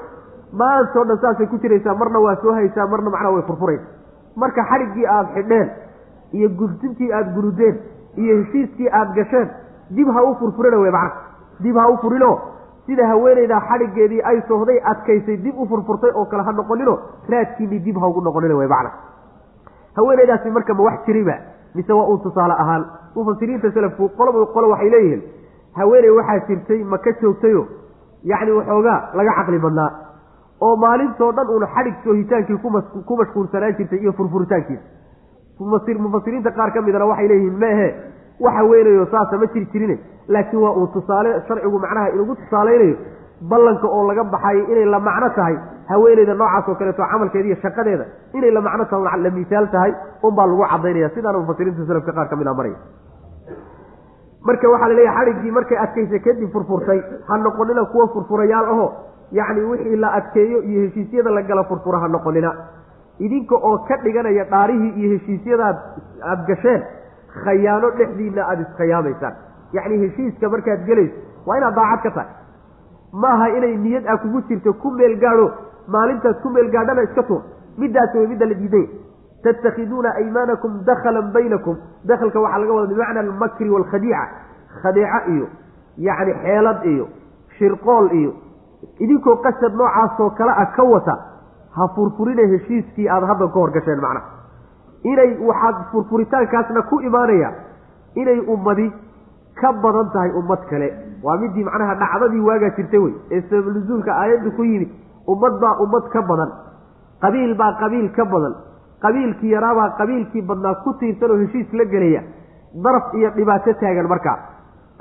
maantao 0.62 1.04
dhan 1.10 1.17
saasay 1.24 1.47
ku 1.47 1.58
jiraysaa 1.63 1.95
marna 2.02 2.19
waa 2.26 2.36
soo 2.43 2.54
haysaa 2.60 2.88
marna 2.93 3.10
macnaa 3.15 3.32
way 3.36 3.43
furfuraysa 3.50 3.86
marka 4.36 4.62
xadhiggii 4.71 5.06
aada 5.15 5.30
xidheen 5.36 5.69
iyo 6.38 6.50
gurdintii 6.60 7.12
aada 7.13 7.30
gurudeen 7.36 7.76
iyo 8.17 8.34
heshiiskii 8.41 8.89
aada 9.00 9.13
gasheen 9.19 9.47
dib 9.97 10.08
ha 10.15 10.24
u 10.30 10.36
furfurina 10.41 10.78
wey 10.84 10.91
macna 10.91 11.12
dib 11.65 11.78
ha 11.78 11.88
u 11.93 11.97
furino 12.04 12.32
sida 12.86 13.08
haweeneydaa 13.12 13.62
xadhiggeedii 13.70 14.22
ay 14.32 14.41
sohday 14.48 14.80
adkaysay 14.91 15.38
dib 15.46 15.60
u 15.60 15.65
furfurtay 15.72 16.12
oo 16.15 16.26
kale 16.26 16.44
ha 16.44 16.52
noqonino 16.52 16.94
raadkiinii 17.34 17.80
dib 17.88 17.98
ha 18.02 18.08
ugu 18.08 18.22
noqonina 18.28 18.56
wey 18.62 18.67
macna 18.67 18.91
haweeneydaasi 19.98 20.52
marka 20.52 20.74
ma 20.74 20.84
wax 20.89 21.06
jiriba 21.06 21.36
mise 21.76 21.94
waa 21.94 22.08
uu 22.13 22.17
tusaale 22.17 22.54
ahaan 22.63 22.86
mufasiriinta 23.15 23.72
selafku 23.72 24.10
qoloba 24.17 24.46
qolo 24.56 24.70
waxay 24.74 24.89
leeyihiin 24.96 25.22
haweeney 25.80 26.10
waxaa 26.20 26.39
jirtay 26.48 26.84
ma 26.84 26.98
ka 26.98 27.12
joogtayo 27.22 27.65
yacni 28.32 28.52
waxoogaa 28.60 29.00
laga 29.20 29.34
caqli 29.39 29.60
badnaa 29.65 29.89
oo 30.62 30.76
maalintoo 30.86 31.32
dhan 31.38 31.48
uuna 31.56 31.67
xadhig 31.76 31.96
soohitaankii 32.04 32.58
ku 33.08 33.15
mashquulsanaan 33.20 33.76
jirtay 33.78 34.00
iyo 34.00 34.12
furfuritaankiisa. 34.13 34.84
Mufasiriinta 35.60 36.52
qaar 36.52 36.72
ka 36.74 36.82
midana 36.82 37.06
waxay 37.06 37.28
leeyihiin 37.28 37.58
meehe 37.63 37.88
waxa 38.45 38.63
weynayo 38.71 39.06
saasa 39.13 39.38
ma 39.41 39.45
jiri 39.54 39.65
jirine 39.73 39.95
laakiin 40.36 40.62
waa 40.65 40.73
uu 40.82 40.88
tusaale 40.95 41.32
sharcigu 41.47 41.80
macnaha 41.86 42.10
inugu 42.15 42.36
tusaalaynayo 42.41 42.95
ballanka 43.51 43.88
oo 43.97 44.04
laga 44.10 44.23
baxayo 44.34 44.63
inay 44.73 44.86
la 44.95 44.99
macno 45.08 45.30
tahay 45.38 45.56
haweeneyda 45.91 46.34
noocaas 46.41 46.67
oo 46.71 46.75
kaleeto 46.80 47.04
camalkeeda 47.12 47.47
iyo 47.49 47.58
shaqadeeda 47.63 48.06
inay 48.38 48.51
la 48.58 48.62
macno 48.67 48.86
tahay 48.91 49.21
la 49.25 49.30
misaal 49.39 49.67
tahay 49.75 49.91
unbaa 50.27 50.45
lagu 50.51 50.65
cadaynaya 50.73 51.10
sidaana 51.15 51.39
mufasiriinta 51.43 51.86
salafka 51.91 52.12
qaar 52.17 52.27
ka 52.32 52.36
mid 52.41 52.47
a 52.47 52.54
maraya. 52.60 52.77
Marka 54.47 54.67
waxaa 54.73 54.88
la 54.89 54.93
leeyahay 54.99 55.25
xadhiggii 55.25 55.51
markay 55.58 55.77
adkaysa 55.86 56.19
kadib 56.25 56.49
furfurtay 56.54 56.99
ha 57.27 57.38
noqonina 57.45 57.84
kuwa 57.91 58.06
furfurayaal 58.13 58.65
aho 58.73 58.86
yacni 59.39 59.62
wixii 59.71 59.95
la 60.04 60.10
adkeeyo 60.19 60.60
iyo 60.69 60.80
heshiisyada 60.86 61.30
la 61.38 61.41
gala 61.49 61.63
furfura 61.69 61.99
ha 62.04 62.08
noqonina. 62.15 62.51
Idinka 63.25 63.56
oo 63.56 63.77
ka 63.88 63.95
dhiganaya 64.04 64.43
dhaarihii 64.51 64.91
iyo 65.01 65.10
heshiisyadaad 65.15 65.77
aada 66.30 66.43
gasheen 66.49 66.82
khayaano 67.44 67.89
dhexdiina 67.98 68.41
aada 68.50 68.62
iskhiyaamaysaan 68.67 69.36
yacni 69.74 69.98
heshiiska 70.04 70.50
markaad 70.50 70.86
gelayso 70.89 71.15
waa 71.48 71.58
inaad 71.58 71.76
daacad 71.76 72.04
ka 72.04 72.12
tahay. 72.12 72.30
Maaha 73.13 73.48
inay 73.58 73.78
niyad 73.78 74.06
a 74.08 74.17
kugu 74.17 74.41
jirto 74.50 74.74
ku 74.74 74.91
meel 74.91 75.15
gaadho 75.20 75.48
maalintaad 75.88 76.41
ku 76.41 76.50
meel 76.50 76.70
gaadhana 76.72 77.02
iska 77.04 77.24
tuur. 77.24 77.41
Middaasi 77.78 78.17
way 78.17 78.28
midda 78.28 78.46
la 78.46 78.54
diiday 78.62 78.86
tattakhiduuna 79.44 80.10
aymaanakum 80.22 80.84
dakhalan 80.86 81.32
baynakum. 81.34 81.76
Dakhalka 82.06 82.39
waxaa 82.39 82.60
laga 82.60 82.74
wada 82.74 82.88
bimacna 82.94 83.20
almakri 83.20 83.70
waalkhadiica 83.70 84.24
khadeeco 84.82 85.20
iyo 85.34 85.48
yacni 85.98 86.34
xeelad 86.44 86.86
iyo 86.94 87.06
shirqool 87.58 88.08
iyo. 88.20 88.32
Idinkoo 89.00 89.36
qasad 89.46 89.74
noocaasoo 89.76 90.30
kale 90.38 90.52
ah 90.52 90.65
ka 90.76 90.84
wata 90.84 91.15
ha 91.76 91.88
furfurina 91.96 92.41
heshiiskii 92.54 93.08
aada 93.10 93.28
hadda 93.28 93.48
ka 93.48 93.60
horgasheen 93.60 94.00
macnaha 94.02 94.26
inay 95.04 95.38
waxaad 95.50 95.76
furfuritaankaasna 95.92 96.82
ku 96.90 97.00
imaanaya 97.02 97.50
inay 98.16 98.40
ummadi 98.56 98.88
ka 99.62 99.72
badan 99.84 100.10
tahay 100.14 100.32
ummad 100.40 100.60
kale. 100.70 100.90
Waa 101.24 101.38
midii 101.38 101.64
macnaha 101.64 101.96
dhacdadii 102.02 102.40
waagaa 102.50 102.70
jirtay 102.78 103.00
wey 103.00 103.14
ee 103.32 103.42
sababnuzuulka 103.50 104.12
aayaddu 104.22 104.52
ku 104.58 104.64
yimid 104.64 104.90
ummad 105.28 105.60
baa 105.62 105.76
ummad 105.84 106.10
ka 106.14 106.22
badan 106.22 106.52
qabiil 107.22 107.56
baa 107.62 107.74
qabiil 107.82 108.08
ka 108.18 108.26
badan 108.26 108.56
qabiilkii 109.06 109.52
yaraabaa 109.56 109.90
qabiilkii 110.00 110.42
badnaa 110.50 110.76
ku 110.84 110.94
tiirsan 111.00 111.32
oo 111.32 111.38
heshiis 111.44 111.74
la 111.74 111.86
gelaya 111.86 112.22
daraf 112.84 113.14
iyo 113.14 113.30
dhibaato 113.36 113.74
taagan 113.82 114.08
markaa. 114.14 114.38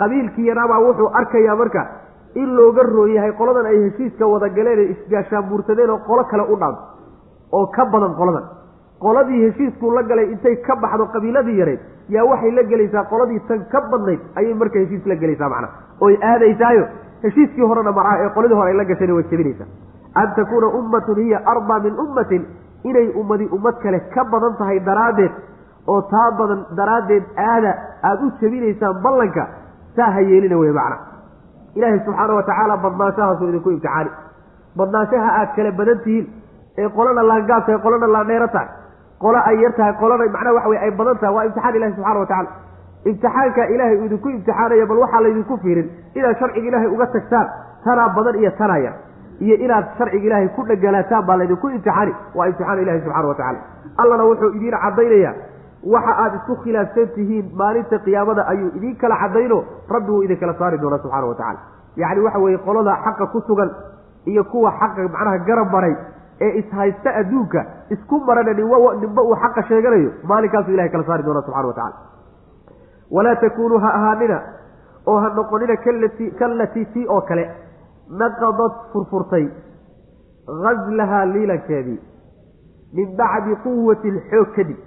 Qabiilkii 0.00 0.46
yaraabaa 0.50 0.80
wuxuu 0.86 1.08
arkayaa 1.20 1.56
marka 1.56 1.82
in 2.34 2.48
looga 2.56 2.82
rooyahay 2.82 3.32
qoladan 3.40 3.66
ay 3.66 3.78
heshiiska 3.86 4.26
wada 4.32 4.48
galeen 4.48 4.78
ee 4.78 4.88
isgaashaanbuursadeen 4.94 5.90
oo 5.90 5.98
qolo 6.08 6.24
kale 6.30 6.42
u 6.52 6.56
dhaanto 6.56 6.82
oo 7.52 7.66
ka 7.76 7.84
badan 7.92 8.14
qoladan 8.20 8.44
qoladii 9.04 9.40
heshiiskuu 9.46 9.90
la 9.96 10.02
galay 10.10 10.26
intay 10.34 10.56
ka 10.66 10.74
baxdo 10.84 11.04
qabiiladii 11.14 11.58
yareed 11.62 11.80
yaa 12.16 12.24
waxay 12.32 12.50
la 12.58 12.62
gelaysaa 12.72 13.04
qoladii 13.12 13.40
tan 13.48 13.60
ka 13.72 13.80
badnayd 13.92 14.20
ayay 14.40 14.54
marka 14.62 14.78
heshiis 14.82 15.06
la 15.12 15.14
gelaysaa 15.22 15.48
macnaha 15.54 15.72
oy 16.06 16.14
aadaysaayo 16.30 16.84
heshiiskii 17.24 17.66
horena 17.70 17.92
marca 17.98 18.16
ee 18.24 18.30
qoladii 18.36 18.58
hore 18.60 18.70
ay 18.72 18.76
la 18.80 18.84
gasheen 18.90 19.12
way 19.16 19.24
jebinaysaa. 19.30 19.68
An 20.20 20.28
takuuna 20.36 20.66
ummatun 20.78 21.18
hiya 21.24 21.38
arbaa 21.52 21.78
min 21.86 21.94
ummatin 22.04 22.42
inay 22.90 23.06
ummadi 23.20 23.44
ummad 23.56 23.76
kale 23.82 23.98
ka 24.14 24.22
badan 24.32 24.54
tahay 24.60 24.78
daraaddeed 24.88 25.32
oo 25.92 26.00
taa 26.12 26.30
badan 26.40 26.60
daraaddeed 26.78 27.24
aada 27.50 27.72
aada 28.08 28.22
u 28.26 28.30
jebinaysaan 28.40 28.96
ballanka 29.04 29.44
saa 29.96 30.10
ha 30.16 30.20
yeelina 30.30 30.56
wey 30.62 30.72
macna 30.78 30.96
ilaahay 31.78 32.00
subxaana 32.06 32.34
wa 32.38 32.42
tacaala 32.48 32.76
badnaanshahaasuu 32.84 33.48
idinku 33.52 33.70
imtixaani 33.76 34.10
badnaanshaha 34.80 35.28
aad 35.40 35.50
kala 35.56 35.72
badan 35.80 35.98
tihiin 36.04 36.26
ee 36.82 36.88
qolana 36.98 37.22
laangaab 37.30 37.62
tahay 37.66 37.80
qolana 37.86 38.06
laandheero 38.16 38.48
tahay 38.56 38.68
qolo 39.22 39.38
ay 39.50 39.56
yar 39.62 39.72
tahay 39.78 39.92
qolana 40.02 40.24
macnaha 40.34 40.54
waxa 40.56 40.68
wey 40.72 40.78
ay 40.86 40.90
badan 40.98 41.18
tahay 41.22 41.34
waa 41.36 41.44
imtixaan 41.48 41.74
ilahi 41.76 41.92
wa 42.00 42.26
tacala 42.26 42.48
imtixaanka 43.10 43.62
ilaahay 43.74 43.96
uu 44.00 44.04
idinku 44.08 44.28
imtixaanaya 44.36 44.86
bal 44.90 44.98
waxaa 45.04 45.20
laydinku 45.26 45.56
fiirin 45.62 45.88
inaad 46.18 46.36
sharciga 46.40 46.66
ilaahay 46.70 46.88
uga 46.94 47.06
tagtaan 47.14 47.46
tanaa 47.84 48.08
badan 48.16 48.34
iyo 48.42 48.50
tanaa 48.60 48.78
yar 48.86 48.94
iyo 49.44 49.56
inaad 49.64 49.86
sharciga 49.98 50.26
ilaahay 50.28 50.48
ku 50.56 50.62
dhagalaataan 50.70 51.24
baa 51.28 51.36
laydinku 51.40 51.68
imtixaani 51.76 52.12
waa 52.38 52.46
imtixaan 52.50 52.78
ilahi 52.84 53.00
subxana 53.04 53.28
wa 53.28 53.34
tacala 53.40 53.58
allana 54.02 54.24
wuxuu 54.30 54.50
idiin 54.58 54.76
caddaynaya 54.84 55.32
waxa 55.94 56.12
aada 56.22 56.36
isku 56.40 56.54
khilaafsan 56.64 57.08
tihiin 57.16 57.46
maalinta 57.60 57.98
qiyaamada 58.06 58.42
ayuu 58.52 58.70
idiin 58.78 58.96
kala 59.02 59.16
cadayno 59.22 59.58
rabbi 59.94 60.10
wuu 60.14 60.22
idinkala 60.26 60.54
saari 60.60 60.78
doonaa 60.82 60.98
subxana 61.04 61.26
wa 61.32 61.34
tacala 61.40 61.58
yacni 62.02 62.20
waxa 62.26 62.38
weeye 62.44 62.58
qolada 62.66 62.96
xaqa 63.04 63.26
ku 63.32 63.40
sugan 63.48 63.70
iyo 64.32 64.44
kuwa 64.52 64.70
xaqa 64.80 65.08
macnaha 65.14 65.38
garab 65.48 65.72
maray 65.76 65.94
ee 66.44 66.50
ishaysta 66.60 67.10
adduunka 67.20 67.60
isku 67.94 68.20
marana 68.28 68.52
ninba 68.60 69.22
uu 69.22 69.36
xaqa 69.42 69.62
sheeganayo 69.70 70.10
maalinkaasuu 70.32 70.72
ilahay 70.76 70.90
kala 70.94 71.04
saari 71.08 71.22
doonaa 71.28 71.42
subxana 71.46 71.68
wa 71.68 71.74
tacala 71.74 71.96
walaa 73.16 73.36
takuunuu 73.44 73.78
ha 73.84 73.90
ahaanina 73.98 74.38
oo 75.10 75.18
ha 75.24 75.28
noqonina 75.38 75.76
kallatii 76.38 76.84
tii 76.94 77.06
oo 77.14 77.20
kale 77.30 77.44
naqadad 78.22 78.72
furfurtay 78.92 79.44
ghaslahaa 80.64 81.24
liilankeedii 81.34 81.98
min 82.98 83.08
bacdi 83.18 83.52
quwatin 83.64 84.16
xoog 84.30 84.48
kadib. 84.56 84.78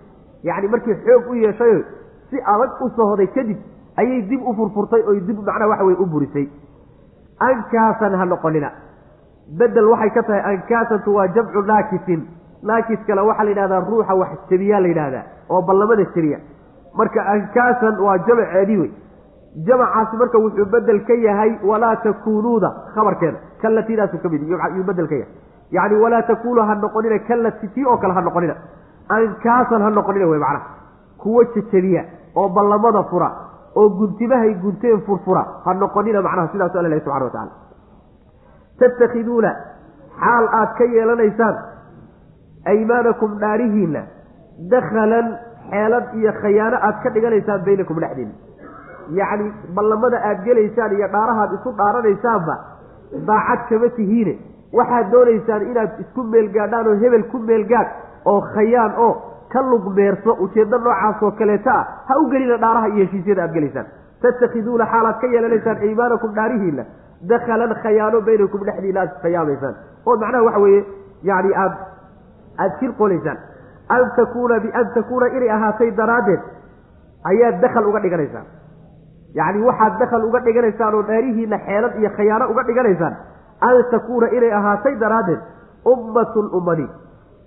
Yacni 0.47 0.67
markii 0.73 0.95
xoog 1.05 1.29
u 1.31 1.35
yeeshayo 1.43 1.83
si 2.29 2.37
adag 2.53 2.81
u 2.85 2.89
sohoday 2.95 3.27
kadib 3.35 3.57
ayay 4.01 4.21
dib 4.31 4.41
u 4.49 4.53
furfurtay 4.57 5.01
oy 5.11 5.19
dib 5.27 5.37
macnaha 5.47 5.69
waxa 5.71 5.85
weye 5.87 5.97
u 6.03 6.05
burisay. 6.13 6.45
Ankaasan 7.49 8.13
ha 8.19 8.25
noqonina 8.25 8.69
bedel 9.59 9.85
waxay 9.93 10.09
ka 10.17 10.23
tahay 10.23 10.41
ankaasantu 10.55 11.15
waa 11.15 11.27
jamcu 11.27 11.61
naakisin. 11.61 12.21
Naakiskale 12.63 13.21
waxaa 13.21 13.43
la 13.43 13.49
yidhahdaa 13.49 13.79
ruuxa 13.89 14.13
wax 14.15 14.29
jebiyaa 14.49 14.79
la 14.81 14.87
yidhahdaa 14.87 15.23
oo 15.49 15.61
ballamada 15.61 16.03
jebiya 16.15 16.39
marka 16.97 17.21
ankaasan 17.33 17.99
waa 18.05 18.17
jamaceedii 18.27 18.77
wey 18.81 18.91
jamacaasi 19.67 20.17
marka 20.17 20.37
wuxuu 20.43 20.65
bedel 20.65 20.99
ka 21.07 21.13
yahay 21.13 21.51
walaa 21.69 21.95
takuunuuda 21.95 22.69
khabarkeeda 22.95 23.37
kalatiidaasu 23.61 24.17
ka 24.23 24.29
mid 24.29 24.41
yuu 24.49 24.83
bedel 24.83 25.07
ka 25.07 25.15
yahay. 25.15 25.33
Yacni 25.71 25.97
walaa 26.03 26.21
takuunu 26.21 26.61
ha 26.61 26.75
noqonina 26.75 27.19
kalati 27.27 27.67
tii 27.67 27.85
oo 27.85 27.97
kale 27.97 28.13
ha 28.13 28.21
noqonina. 28.21 28.55
Ankaasan 29.09 29.81
ha 29.81 29.89
noqonina 29.89 30.27
wey 30.27 30.39
macnaha. 30.39 30.65
Kuwo 31.17 31.43
jejebiya 31.55 32.03
oo 32.35 32.49
ballamada 32.49 33.03
fura 33.11 33.29
oo 33.75 33.89
guntimahay 33.89 34.53
gunteen 34.63 35.01
furfura 35.01 35.43
ha 35.65 35.73
noqonina 35.73 36.21
macnaha 36.21 36.47
sidaasu 36.53 36.77
alla 36.79 36.87
ilahi 36.87 37.01
subxana 37.01 37.25
wa 37.25 37.31
tacala 37.31 37.51
tattakhiduuna 38.83 39.51
xaal 40.23 40.45
aad 40.59 40.71
ka 40.79 40.85
yeelanaysaan 40.95 41.55
aymaanakum 42.73 43.31
dhaarihiinna 43.43 44.01
dakhalan 44.73 45.27
xeelad 45.71 46.05
iyo 46.19 46.31
khayaano 46.41 46.77
aad 46.87 46.97
ka 47.03 47.09
dhiganaysaan 47.15 47.61
baynakum 47.67 47.97
dhexdiina 48.03 48.33
yacni 49.19 49.47
ballamada 49.75 50.17
aad 50.29 50.39
gelaysaan 50.47 50.91
iyo 50.97 51.07
dhaarahaad 51.15 51.51
isu 51.57 51.69
dhaaranaysaanba 51.81 52.55
daacad 53.29 53.61
kama 53.69 53.89
tihiine. 53.97 54.33
Waxaad 54.77 55.11
doonaysaan 55.13 55.61
inaad 55.71 55.91
isku 56.03 56.21
meelgaadhaan 56.33 56.87
oo 56.91 56.95
hebel 57.03 57.23
ku 57.31 57.37
meelgaadh 57.49 57.89
oo 58.31 58.39
khayaan 58.53 58.93
oo 59.05 59.11
ka 59.53 59.61
lugmeerso 59.71 60.31
ujeeddo 60.45 60.77
noocaasoo 60.85 61.31
kaleeta 61.39 61.71
ah 61.79 61.83
ha 62.07 62.13
u 62.21 62.23
gelina 62.31 62.57
dhaaraha 62.63 62.87
iyo 62.87 63.03
heshiisyada 63.05 63.43
aad 63.43 63.53
gelaysaan. 63.57 63.85
Tattakhiduuna 64.21 64.85
xaalaad 64.93 65.17
ka 65.21 65.27
yeelanaysaan 65.33 65.77
aymaanakum 65.87 66.31
dhaarihiinna 66.37 66.83
dakhalan 67.31 67.73
khayaano 67.83 68.21
baynakum 68.27 68.61
dhexdiina 68.67 68.99
aad 69.03 69.11
isqiyaamaysaan 69.15 69.75
oo 70.07 70.15
macnaha 70.23 70.43
waxa 70.47 70.59
weeye 70.65 70.81
yani 71.29 71.51
aad 71.63 71.73
aada 72.63 72.75
shir 72.79 72.91
qolaysaan 73.01 73.37
an 73.95 74.03
takuuna 74.17 74.59
bian 74.65 74.87
takuuna 74.97 75.27
inay 75.37 75.49
ahaatay 75.57 75.89
daraaddeed 76.01 76.41
ayaad 77.31 77.61
dakhal 77.65 77.87
uga 77.91 77.99
dhiganaysaan 78.05 78.45
yacni 79.39 79.63
waxaad 79.69 79.93
dakhal 80.03 80.25
uga 80.29 80.39
dhiganaysaan 80.47 80.93
oo 80.99 81.03
dhaarihiina 81.11 81.57
xeelad 81.67 81.93
iyo 82.01 82.09
khayaano 82.17 82.45
uga 82.53 82.63
dhiganaysaan 82.69 83.13
an 83.69 83.77
takuuna 83.93 84.27
inay 84.37 84.51
ahaatay 84.59 84.95
daraaddeed 85.05 85.41
ummatun 85.93 86.45
ummadi 86.59 86.87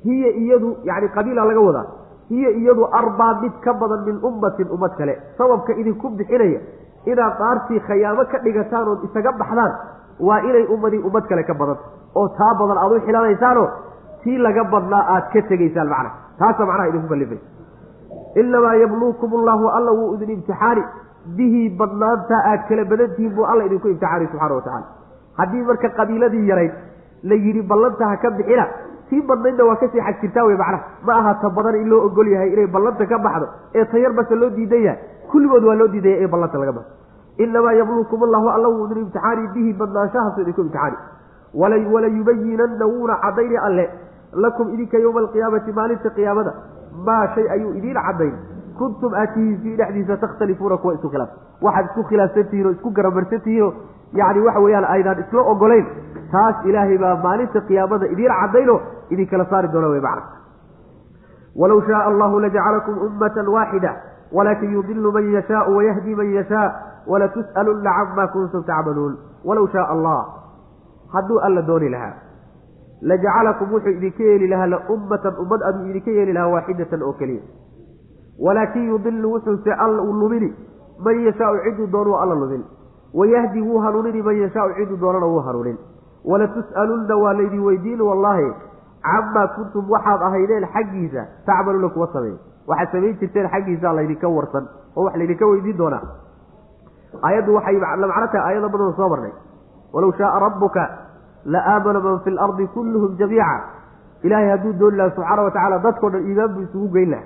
hiya 0.08 0.30
iyadu 0.42 0.70
yani 0.88 1.08
qabiila 1.16 1.44
laga 1.50 1.60
wadaa 1.68 1.86
hiya 2.32 2.50
iyadu 2.60 2.84
arbaa 3.00 3.32
mid 3.42 3.54
ka 3.64 3.72
badan 3.80 4.00
min 4.08 4.16
ummatin 4.28 4.68
ummad 4.76 4.92
kale 4.98 5.14
sababka 5.38 5.72
idinku 5.82 6.08
bixinaya 6.18 6.60
inaad 7.12 7.34
dhaartii 7.40 7.80
khayaamo 7.88 8.24
ka 8.32 8.38
dhigataan 8.44 8.88
ood 8.92 9.04
isaga 9.08 9.32
baxdaan 9.42 9.72
waa 10.28 10.40
inay 10.48 10.64
ummadii 10.74 11.02
ummad 11.08 11.24
kale 11.30 11.42
ka 11.50 11.54
badanta 11.60 11.84
oo 12.20 12.28
taa 12.38 12.52
badan 12.60 12.78
aad 12.84 12.92
u 12.96 13.00
xilanaysaanoo 13.06 13.68
tii 14.22 14.38
laga 14.46 14.64
badnaa 14.74 15.02
aad 15.14 15.26
ka 15.32 15.42
tegaysaan 15.50 15.88
macna. 15.94 16.10
Taasa 16.38 16.62
macnaha 16.68 16.88
idinku 16.90 17.08
kallifay 17.12 17.38
inamaa 18.40 18.74
yabluukum 18.82 19.30
allahu 19.38 19.68
alla 19.76 19.92
wuu 19.98 20.14
idin 20.14 20.30
imtixaani. 20.36 20.82
Bihi 21.36 21.62
badnaanta 21.78 22.36
aad 22.50 22.60
kala 22.68 22.84
badantihiin 22.90 23.32
buu 23.36 23.44
alla 23.52 23.62
idinku 23.68 23.88
imtixaani 23.92 24.26
subxana 24.32 24.54
wa 24.58 24.62
tacala 24.66 24.86
haddii 25.38 25.62
marka 25.68 25.88
qabiiladii 25.98 26.44
yarayd 26.50 26.72
la 27.30 27.34
yidhi 27.44 27.62
ballanta 27.70 28.04
ha 28.10 28.16
ka 28.24 28.30
bixina 28.38 28.64
tii 29.10 29.22
badnaydna 29.30 29.64
waa 29.68 29.76
ka 29.82 29.88
sii 29.92 30.00
xag 30.06 30.16
jirtaa 30.22 30.44
wey 30.48 30.56
macnaha. 30.56 30.82
Ma 31.06 31.12
aha 31.20 31.32
ta 31.42 31.48
badan 31.56 31.76
in 31.82 31.88
loo 31.92 32.00
ogol 32.08 32.28
yahay 32.34 32.50
inay 32.54 32.66
ballanta 32.76 33.06
ka 33.12 33.18
baxdo 33.26 33.46
ee 33.78 33.84
tayar 33.92 34.12
base 34.18 34.34
loo 34.42 34.50
diidan 34.58 34.82
yahay 34.86 34.98
kulligood 35.36 35.64
waa 35.68 35.76
loo 35.80 35.88
diidaya 35.94 36.22
in 36.24 36.30
ballanta 36.34 36.58
laga 36.62 36.72
baxo. 36.72 36.90
Inamaa 37.44 37.72
yabluukum 37.80 38.22
allahu 38.26 38.48
alla 38.56 38.68
wuu 38.74 38.86
idin 38.86 39.02
imtixaani 39.04 39.48
bihi 39.54 39.72
badnaanshahaasu 39.80 40.40
idinku 40.44 40.60
imtixaani 40.66 40.96
walayubayinanna 41.94 42.86
wuuna 42.92 43.16
cadayni 43.24 43.56
alle 43.68 43.84
lakum 44.44 44.66
idinka 44.74 44.98
yowma 44.98 45.20
alqiyaamati 45.24 45.72
maalinta 45.78 46.10
qiyaamada 46.16 46.52
maa 47.06 47.26
shay 47.34 47.46
ayuu 47.56 47.72
idiin 47.78 47.98
cadayn 48.06 48.34
kuntum 48.78 49.14
aatihiin 49.14 49.58
fii 49.62 49.76
dhexdiisa 49.80 50.16
takhtalifuuna 50.24 50.76
kuwa 50.76 50.94
isku 50.94 51.08
khilaafsan. 51.12 51.38
Waxaad 51.62 51.86
isku 51.90 52.02
khilaafsantihiin 52.08 52.66
oo 52.66 52.72
isku 52.76 52.90
garamarsantihiinoo 52.90 53.72
yacni 54.20 54.40
waxa 54.46 54.60
weeyaan 54.64 54.84
aydaan 54.94 55.20
isla 55.24 55.40
ogolayn. 55.52 55.86
Taas 56.32 56.56
ilaahay 56.64 56.98
baa 57.04 57.14
maalinta 57.26 57.60
qiyaamada 57.68 58.06
idiin 58.14 58.32
cadayno 58.40 58.80
idinkala 59.10 59.44
saari 59.50 59.68
doona 59.72 59.88
wey 59.94 60.00
macna. 60.00 60.22
Walaw 61.60 61.80
shaaa 61.88 62.04
allahu 62.10 62.40
lajacalakum 62.44 62.98
ummatan 63.08 63.48
waaxida 63.56 63.92
walakin 64.32 64.72
yudilu 64.72 65.12
man 65.12 65.32
yashaau 65.34 65.76
wayahdi 65.76 66.14
man 66.14 66.32
yashaa 66.34 66.66
walatus'alunna 67.06 67.90
cama 67.98 68.26
kuntum 68.28 68.62
tacmaluun 68.70 69.16
walaw 69.44 69.66
shaaa 69.74 69.88
allah 69.94 70.26
hadduu 71.12 71.38
alla 71.48 71.62
dooni 71.62 71.88
lahaa 71.88 72.14
lajacalakum 73.02 73.72
wuxuu 73.72 73.90
idinka 73.98 74.22
yeeli 74.24 74.48
lahaa 74.48 74.66
la 74.66 74.80
ummatan 74.94 75.34
ummad 75.42 75.62
aduu 75.68 75.86
idinka 75.90 76.10
yeeli 76.10 76.32
lahaa 76.32 76.48
waaxidatan 76.54 77.02
oo 77.02 77.12
keliya 77.12 77.42
walaakin 78.46 78.88
yudilu 78.88 79.32
wuxuuse 79.32 79.72
alla 79.72 80.02
u 80.02 80.12
lumini 80.12 80.54
man 81.04 81.20
yashaau 81.26 81.56
ciduu 81.64 81.86
doonuu 81.92 82.16
alla 82.16 82.34
lumin 82.34 82.64
wayahdi 83.14 83.60
wuu 83.62 83.78
hanuunini 83.78 84.22
man 84.22 84.36
yashaau 84.42 84.72
ciduu 84.78 84.96
doonana 84.96 85.26
wuu 85.26 85.40
hanuunin 85.48 85.78
walatus'alunna 86.24 87.16
waa 87.16 87.32
laydin 87.32 87.60
weydiin 87.68 88.00
wallaahi 88.00 88.50
camaa 89.06 89.46
kuntum 89.56 89.90
waxaad 89.90 90.22
ahaydeen 90.28 90.66
xaggiisa 90.74 91.26
tacmaluuna 91.46 91.88
kuwa 91.88 92.08
sameey 92.12 92.36
waxaad 92.68 92.88
samayn 92.92 93.16
jirteen 93.20 93.48
xaggiisa 93.54 93.92
laydinka 93.98 94.28
warsan 94.28 94.64
oo 94.96 95.04
wax 95.06 95.14
laydinka 95.16 95.46
weydiin 95.46 95.76
doonaa. 95.78 96.02
Aayaddu 97.22 97.54
waxay 97.54 97.76
la 97.80 98.06
macno 98.06 98.26
tahay 98.32 98.44
aayado 98.54 98.68
badan 98.68 98.92
soo 98.96 99.08
marnay. 99.08 99.32
Walow 99.94 100.12
shaaa 100.18 100.38
rabbuka 100.40 100.84
la 101.44 101.60
aamana 101.72 102.00
man 102.00 102.20
fi 102.24 102.30
lardi 102.30 102.66
kulluhum 102.74 103.16
jamiica. 103.18 103.56
Ilaahay 104.22 104.50
hadduu 104.50 104.72
dooni 104.80 104.96
laha 104.96 105.10
subxaana 105.16 105.42
wa 105.42 105.50
tacala 105.50 105.78
dadkao 105.78 106.10
dhan 106.10 106.22
iimaan 106.28 106.54
buu 106.54 106.62
isugu 106.62 106.88
geyn 106.94 107.10
laha 107.10 107.22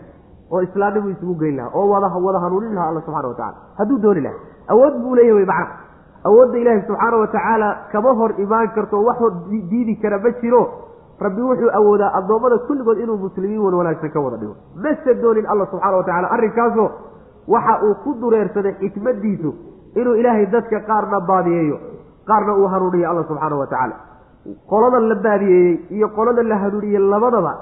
oo 0.50 0.60
islaamnibuu 0.62 1.10
isugu 1.10 1.34
geyn 1.40 1.56
laha 1.56 1.68
oo 1.74 1.86
wada 1.92 2.08
wada 2.26 2.38
hanuunin 2.44 2.74
laha 2.74 2.88
alla 2.90 3.00
subxana 3.06 3.28
wa 3.28 3.34
tacala 3.34 3.56
hadduu 3.78 3.98
dooni 4.04 4.20
laha 4.20 4.34
awood 4.68 4.94
buu 5.02 5.14
leeyahy 5.14 5.36
wey 5.38 5.46
macna 5.46 5.74
awoodda 6.28 6.58
ilaahi 6.58 6.82
subxaana 6.88 7.16
wa 7.22 7.26
tacaala 7.34 7.68
kama 7.92 8.12
hor 8.18 8.30
imaan 8.44 8.68
karto 8.74 9.02
wax 9.04 9.18
diidi 9.70 9.94
kara 10.02 10.18
ma 10.18 10.30
jiro 10.42 10.62
rabbi 11.24 11.42
wuxuu 11.48 11.70
awoodaa 11.78 12.10
addoommada 12.18 12.58
kulligood 12.68 12.98
inuu 13.04 13.16
muslimiin 13.24 13.62
wan 13.64 13.74
wanaagsan 13.80 14.10
ka 14.14 14.20
wada 14.26 14.36
dhigo. 14.42 14.54
Mase 14.84 15.14
doonin 15.22 15.46
alla 15.52 15.66
subxaana 15.72 15.96
wa 15.96 16.04
tacala 16.08 16.28
arrinkaasoo 16.36 16.88
waxa 17.54 17.74
uu 17.86 17.94
ku 18.04 18.10
dureersaday 18.20 18.74
xikmadiisu 18.82 19.50
inuu 20.00 20.14
ilaahay 20.20 20.46
dadka 20.54 20.80
qaarna 20.90 21.20
baadiyeeyo 21.30 21.76
qaarna 22.30 22.52
uu 22.60 22.68
hanuuniyo 22.74 23.10
alla 23.10 23.24
subxaana 23.30 23.56
wa 23.62 23.66
tacaala 23.66 23.94
qoladan 24.70 25.08
la 25.08 25.14
baadiyeeyey 25.26 25.74
iyo 25.96 26.08
qolada 26.16 26.42
la 26.42 26.56
hanuuniyey 26.62 26.98
labadaba 27.12 27.52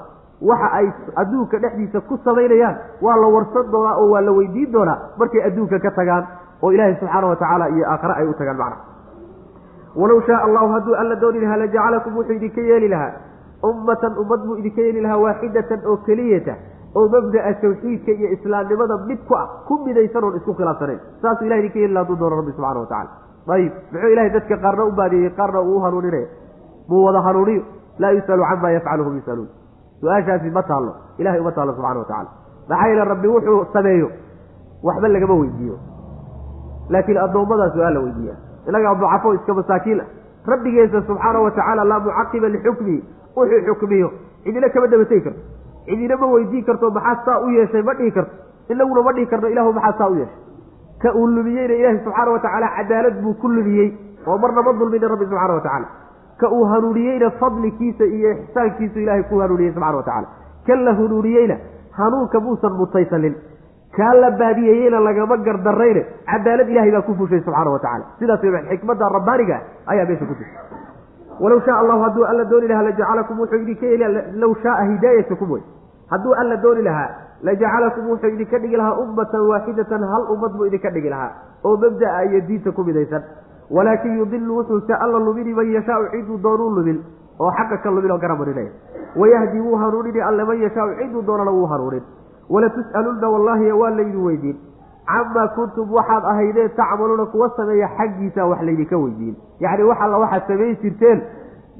waxa 0.49 0.67
ay 0.79 0.87
adduunka 1.21 1.57
dhexdiisa 1.63 2.01
ku 2.09 2.17
samaynayaan 2.25 2.75
waa 3.05 3.15
la 3.23 3.27
warsan 3.35 3.65
doonaa 3.71 3.95
oo 4.01 4.07
waa 4.13 4.21
la 4.27 4.31
weydiin 4.37 4.71
doonaa 4.75 4.97
markay 5.19 5.41
adduunka 5.47 5.79
ka 5.85 5.91
tagaan 5.99 6.23
oo 6.63 6.71
ilaahay 6.75 6.95
subxaana 7.01 7.27
wa 7.31 7.35
tacaala 7.41 7.65
iyo 7.75 7.85
aakhare 7.93 8.13
ay 8.21 8.27
u 8.27 8.33
tagaan 8.41 8.57
macna 8.61 8.77
walow 10.01 10.21
shaaa 10.27 10.43
allahu 10.47 10.69
hadduu 10.75 10.95
alla 11.01 11.15
dooni 11.23 11.39
lahaa 11.43 11.57
lajacalakum 11.63 12.17
wuxuu 12.17 12.33
idinka 12.39 12.61
yeeli 12.69 12.87
lahaa 12.93 13.11
ummatan 13.63 14.17
ummad 14.17 14.41
buu 14.47 14.55
idinka 14.57 14.81
yeeli 14.81 15.01
lahaa 15.01 15.17
waaxidatan 15.23 15.79
oo 15.85 15.97
keliyata 16.07 16.53
oo 16.95 17.07
mabda'a 17.15 17.53
tawxiidka 17.61 18.11
iyo 18.11 18.27
islaamnimada 18.35 18.97
mid 19.07 19.19
ku 19.27 19.35
ah 19.35 19.47
ku 19.67 19.79
midaysan 19.85 20.23
oon 20.23 20.35
isku 20.39 20.53
khilaafsanayn. 20.53 20.99
Saasuu 21.21 21.45
ilahay 21.45 21.61
idinka 21.65 21.79
yeeli 21.79 21.93
laha 21.93 22.05
haduu 22.05 22.19
doono 22.19 22.35
rabbi 22.39 22.51
subxana 22.51 22.79
wa 22.79 22.85
tacala 22.85 23.09
ayib 23.55 23.73
muxuu 23.91 24.09
ilahay 24.13 24.29
dadka 24.29 24.57
qaarna 24.63 24.83
u 24.85 24.91
baadiyeeyey 24.91 25.35
qaarna 25.39 25.61
uu 25.61 25.75
u 25.77 25.79
hanuuninaya 25.85 26.27
muu 26.89 27.03
wada 27.05 27.21
hanuuniyo? 27.21 27.63
Laa 27.99 28.11
yus'alu 28.11 28.43
cama 28.49 28.71
yafcalu 28.71 29.03
hum 29.03 29.15
yus'aluun. 29.19 29.49
Su'aashaasi 30.01 30.49
ma 30.57 30.63
taallo 30.63 30.93
ilahay 31.17 31.39
uma 31.39 31.51
taallo 31.51 31.73
subxana 31.73 31.99
wa 31.99 32.05
tacala 32.05 32.29
maxaa 32.69 32.87
yeele 32.87 33.03
rabbi 33.11 33.27
wuxuu 33.27 33.65
sameeyo 33.73 34.09
waxba 34.83 35.07
lagama 35.07 35.33
weydiiyo. 35.41 35.75
Laakiin 36.89 37.17
addoommadaas 37.25 37.75
waa 37.75 37.91
la 37.91 37.99
weydiiya 37.99 38.35
inagaa 38.67 38.95
ducafo 38.95 39.33
iska 39.33 39.53
masaakiin 39.53 40.01
ah. 40.01 40.07
Rabbigeesa 40.47 41.01
subxaana 41.07 41.39
wa 41.39 41.51
tacaala 41.51 41.83
laa 41.83 41.99
mucaqiba 41.99 42.47
lixukmihi 42.49 43.03
wuxuu 43.35 43.61
xukmiyo. 43.67 44.09
Cidina 44.43 44.69
kama 44.69 44.87
dabategi 44.87 45.21
karto. 45.25 45.39
Cidina 45.85 46.15
ma 46.21 46.27
weydiin 46.33 46.63
karto 46.65 46.91
maxaa 46.91 47.25
saa 47.25 47.39
u 47.45 47.49
yeeshay? 47.57 47.81
Ma 47.81 47.93
dhihi 47.93 48.11
karto. 48.11 48.31
Inaguna 48.69 49.01
ma 49.07 49.11
dhihi 49.13 49.27
karno 49.31 49.47
ilahu 49.53 49.73
maxaa 49.73 49.97
saa 49.99 50.09
u 50.09 50.15
yeeshay? 50.15 50.37
Ka 51.01 51.13
uu 51.15 51.27
lumiyeyna 51.35 51.73
ilaahi 51.79 51.99
subxaana 52.03 52.31
wa 52.31 52.39
tacaala 52.39 52.67
cadaalad 52.77 53.21
buu 53.23 53.33
ku 53.41 53.47
lumiyey. 53.47 53.89
Oo 54.27 54.37
marna 54.37 54.61
ma 54.61 54.73
dulmina 54.79 55.07
rabbi 55.07 55.25
subxana 55.25 55.53
wa 55.53 55.61
tacaala. 55.61 55.87
Ka 56.39 56.47
uu 56.51 56.63
hanuuniyeyna 56.71 57.29
fadlikiisa 57.39 58.03
iyo 58.05 58.31
ixsaankiisu 58.31 58.99
ilahay 58.99 59.23
ku 59.29 59.39
hanuuniyey 59.39 59.71
subxana 59.73 59.97
wa 59.97 60.03
tacala 60.03 60.27
kan 60.67 60.83
la 60.85 60.93
hanuuniyeyna 60.93 61.55
hanuunka 61.97 62.39
muusan 62.39 62.73
mutaysanin 62.79 63.35
kaa 63.97 64.13
la 64.21 64.29
baadiyeeyeyna 64.31 64.99
lagama 65.07 65.37
gardarayne 65.37 66.03
cadaalad 66.31 66.69
ilahay 66.69 66.91
baa 66.95 67.01
ku 67.07 67.15
fushay 67.19 67.41
subxaana 67.41 67.71
wa 67.75 67.79
tacala 67.79 68.05
sidaas 68.19 68.41
xikmadda 68.69 69.09
rabbaaniga 69.17 69.57
ayaa 69.87 70.05
meesha 70.09 70.25
ku 70.29 70.35
jirta 70.39 70.68
walow 71.39 71.59
shaa 71.65 71.77
allahu 71.81 72.01
hadduu 72.05 72.25
alla 72.31 72.45
dooni 72.51 72.67
lahaa 72.67 72.83
lajacalakum 72.89 73.39
wuxuu 73.39 73.61
idinka 73.63 73.85
yeeli 73.85 74.21
low 74.43 74.53
shaaa 74.63 74.83
hidaayatakum 74.91 75.51
wey 75.51 75.61
hadduu 76.13 76.33
alla 76.41 76.57
dooni 76.65 76.81
lahaa 76.87 77.09
lajacalakum 77.49 78.09
wuxuu 78.11 78.31
idinka 78.35 78.59
dhigi 78.63 78.77
lahaa 78.81 78.97
ummatan 79.03 79.41
waaxidatan 79.51 80.03
hal 80.13 80.23
ummad 80.35 80.51
buu 80.57 80.65
idinka 80.71 80.89
dhigi 80.95 81.09
lahaa 81.15 81.31
oo 81.63 81.77
mabda'a 81.77 82.23
iyo 82.25 82.41
diinta 82.47 82.71
ku 82.71 82.83
midaysan. 82.83 83.23
Walaakin 83.69 84.17
yudilu 84.17 84.55
wuxuuse 84.57 84.93
alla 84.93 85.19
lumini 85.19 85.53
man 85.53 85.67
yashaau 85.71 86.05
ciduu 86.11 86.37
doonuu 86.43 86.69
lumin 86.75 87.03
oo 87.39 87.51
xaqa 87.57 87.77
ka 87.83 87.89
lumin 87.91 88.11
oo 88.11 88.17
garamarinaya 88.17 88.71
wayahdi 89.15 89.59
wuu 89.65 89.75
hanuunini 89.81 90.21
alle 90.21 90.43
man 90.43 90.61
yashaau 90.61 90.89
ciduu 91.01 91.21
doonana 91.27 91.51
wuu 91.51 91.65
hanuunin. 91.73 92.03
Walatus'alunna 92.49 93.27
wallaahi 93.33 93.71
waa 93.81 93.89
laydin 93.97 94.23
weydiin 94.25 94.57
camaa 95.09 95.47
kuntum 95.55 95.91
waxaad 95.97 96.23
ahaydeen 96.31 96.69
tacmaluuna 96.79 97.25
kuwa 97.25 97.49
sameeya 97.57 97.87
xaggiisa 97.97 98.45
wax 98.45 98.61
laydinka 98.61 98.97
weydiin. 98.97 99.35
Yacni 99.59 99.83
wax 99.89 99.97
alla 100.01 100.17
waxaad 100.23 100.43
samayn 100.47 100.75
jirteen 100.81 101.21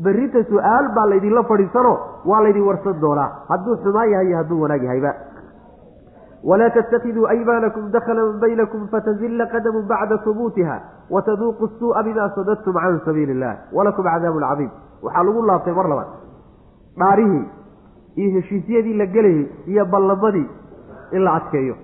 berrinta 0.03 0.43
su'aal 0.49 0.85
baa 0.95 1.05
laydinla 1.11 1.43
fadhiisano 1.43 1.93
waa 2.25 2.41
laydin 2.43 2.65
warsan 2.69 3.01
doonaa. 3.01 3.29
Hadduu 3.49 3.75
xumaan 3.83 4.09
yahay 4.11 4.27
iyo 4.27 4.37
hadduu 4.37 4.61
wanaag 4.61 4.83
yahayba. 4.83 5.13
Walaa 6.43 6.69
tattakiduu 6.69 7.25
aymaanakum 7.27 7.91
dakhalan 7.91 8.39
baynakum 8.39 8.87
fatazilla 8.91 9.45
qadamun 9.53 9.83
bacda 9.91 10.15
hubuutiha 10.25 10.77
wataduuqu 11.09 11.67
suu'a 11.79 12.03
bima 12.03 12.29
sadadtum 12.35 12.73
can 12.73 12.99
sabiili 13.05 13.31
illah 13.35 13.53
walakum 13.73 14.05
cadaabun 14.05 14.43
cadiim. 14.49 14.71
Waxaa 15.03 15.23
lagu 15.23 15.41
laabtay 15.49 15.73
mar 15.73 15.87
labaad. 15.91 16.07
Dhaarihii 16.99 17.43
iyo 18.15 18.29
heshiisyadii 18.39 18.93
la 18.97 19.05
gelayay 19.05 19.45
iyo 19.67 19.85
ballamadii 19.85 20.47
in 21.11 21.21
la 21.23 21.33
adkeeyo 21.33 21.75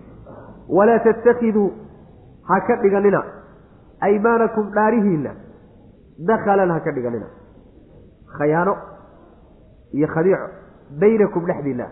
walaa 0.69 0.99
tattakiduu 0.99 1.69
ha 2.49 2.59
ka 2.67 2.75
dhiganina. 2.83 3.21
Aymaanakum 4.01 4.71
dhaarihiinna 4.75 5.31
dakhalan 6.29 6.71
ha 6.71 6.79
ka 6.85 6.91
dhiganina. 6.91 7.25
Khayaano 8.37 8.73
iyo 9.93 10.07
khadiico 10.13 10.47
baynakum 11.01 11.45
dhexdiinna. 11.45 11.85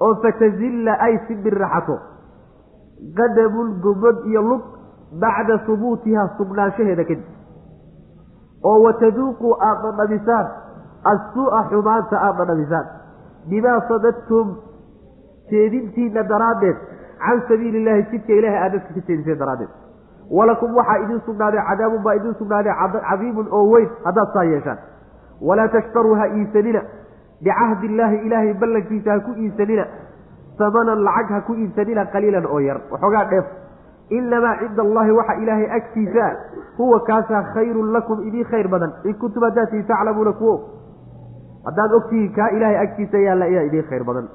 Oo 0.00 0.14
fatazilla 0.22 0.92
ay 1.06 1.18
si 1.26 1.34
birraxato. 1.44 1.96
Qadamun 3.16 3.80
gobod 3.84 4.26
iyo 4.26 4.42
lug 4.42 4.62
bacda 5.22 5.56
hubuutiha 5.66 6.22
sugnaanshaheeda 6.36 7.04
kadib 7.04 7.24
oo 8.64 8.78
wataduuquu 8.84 9.48
aada 9.68 9.90
dhadhabisaan 9.98 10.46
assuu'a 11.12 11.60
xumaanta 11.70 12.16
aada 12.26 12.44
dhadhabisaan 12.44 12.86
bimaa 13.50 13.80
sadadtum 13.88 14.46
jeedintiina 15.50 16.22
daraaddeed 16.32 16.76
can 17.24 17.40
sabiili 17.48 17.78
illaahi 17.82 18.02
jidka 18.12 18.32
ilahay 18.40 18.60
aad 18.64 18.72
dadka 18.76 18.94
ka 18.94 19.00
jeediseen 19.08 19.38
daraaddeed. 19.42 19.68
Walakum 20.38 20.74
waxaa 20.78 20.98
idiin 21.04 21.20
sugnaaday 21.26 21.62
cadaabun 21.70 22.02
baa 22.06 22.14
idiin 22.18 22.34
sugnaaday 22.40 22.72
cadiimun 23.10 23.46
oo 23.58 23.64
weyn 23.72 23.88
haddaad 24.04 24.32
saa 24.34 24.44
yeeshaan. 24.52 24.78
Walaa 25.48 25.68
tashtaruu 25.74 26.14
ha 26.20 26.26
iibsanina 26.38 26.80
bicahdi 27.44 27.86
illaahi 27.90 28.16
ilaahay 28.26 28.54
ballankiisa 28.62 29.10
ha 29.12 29.20
ku 29.26 29.32
iibsanina 29.44 29.84
samanan 30.58 31.04
lacag 31.08 31.30
ha 31.36 31.40
ku 31.46 31.52
iibsanina 31.54 32.04
qaliilan 32.14 32.46
oo 32.46 32.58
yar 32.68 32.78
waxoogaa 32.92 33.24
dheef. 33.30 33.46
Inamaa 34.18 34.54
cinda 34.60 34.82
allahi 34.86 35.10
waxa 35.18 35.34
ilaahay 35.42 35.68
agtiisa 35.78 36.24
huwa 36.78 37.00
kaasaa 37.08 37.42
khayrun 37.54 37.92
lakum 37.92 38.18
idiin 38.28 38.46
khayr 38.50 38.68
badan. 38.68 38.92
In 39.04 39.14
kuntum 39.22 39.42
haddaad 39.42 39.70
tii 39.70 39.82
taclamuuna 39.82 40.32
kuwo. 40.32 40.54
Haddaad 41.66 41.92
ogtihiin 41.98 42.32
kaa 42.36 42.48
ilaahay 42.56 42.78
agtiisa 42.84 43.16
ayaa 43.16 43.62
idiin 43.68 43.84
khayr 43.90 44.04
badan. 44.04 44.28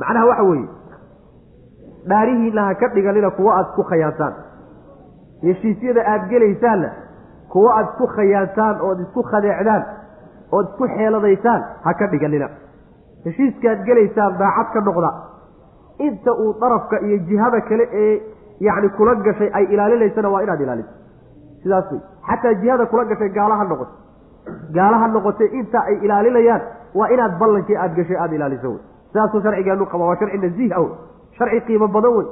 Macnaha 0.00 0.26
waxa 0.30 0.42
weeye 0.50 0.68
dhaarihiinna 2.10 2.62
ha 2.68 2.74
ka 2.74 2.88
dhiganina 2.94 3.30
kuwo 3.30 3.50
aada 3.52 3.68
isku 3.70 3.82
khayaantaan 3.90 4.34
heshiisyada 5.42 6.02
aada 6.12 6.26
gelaysaanna 6.32 6.90
kuwo 7.52 7.68
aada 7.70 7.88
isku 7.90 8.06
khayaantaan 8.16 8.80
ood 8.88 9.00
isku 9.06 9.22
khadeecdaan 9.30 9.82
ood 10.56 10.66
isku 10.70 10.84
xeeladaysaan 10.96 11.60
ha 11.84 11.94
ka 12.00 12.06
dhiganina 12.14 12.48
heshiiskaad 13.24 13.84
gelaysaan 13.88 14.38
daacad 14.38 14.68
ka 14.74 14.80
noqda. 14.88 15.10
Inta 16.06 16.32
uu 16.42 16.52
darafka 16.60 16.96
iyo 17.06 17.16
jihada 17.28 17.60
kale 17.68 17.84
ee 17.92 18.22
yacni 18.66 18.88
kula 18.96 19.14
gashay 19.26 19.50
ay 19.58 19.64
ilaalinaysana 19.74 20.28
waa 20.30 20.42
inaad 20.42 20.60
ilaaliso. 20.60 20.92
Sidaas 21.62 21.90
wey 21.92 22.00
xataa 22.28 22.54
jihada 22.62 22.86
kula 22.86 23.04
gashay 23.04 23.28
gaalaha 23.38 23.64
noqoto. 23.64 23.92
Gaalaha 24.76 25.06
noqotay 25.14 25.48
inta 25.60 25.78
ay 25.90 25.96
ilaalinayaan 26.06 26.62
waa 26.94 27.08
inaad 27.14 27.34
ballankii 27.40 27.76
aada 27.76 27.94
gashay 27.98 28.16
aada 28.16 28.34
ilaaliso. 28.38 28.68
Wey 28.70 28.80
sidaasuu 29.10 29.40
sharcigeenu 29.42 29.86
qaba 29.92 30.04
waa 30.10 30.16
sharci 30.20 30.38
nasiih 30.44 30.72
ah 30.76 30.80
wey 30.84 30.92
sharci 31.38 31.60
qiimo 31.66 31.88
badan 31.88 32.12
wey. 32.18 32.26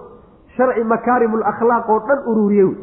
Sharci 0.57 0.85
makaarimul 0.85 1.43
akhlaaq 1.53 1.89
oo 1.95 2.01
dhan 2.09 2.19
ururiye 2.31 2.65
wey. 2.65 2.77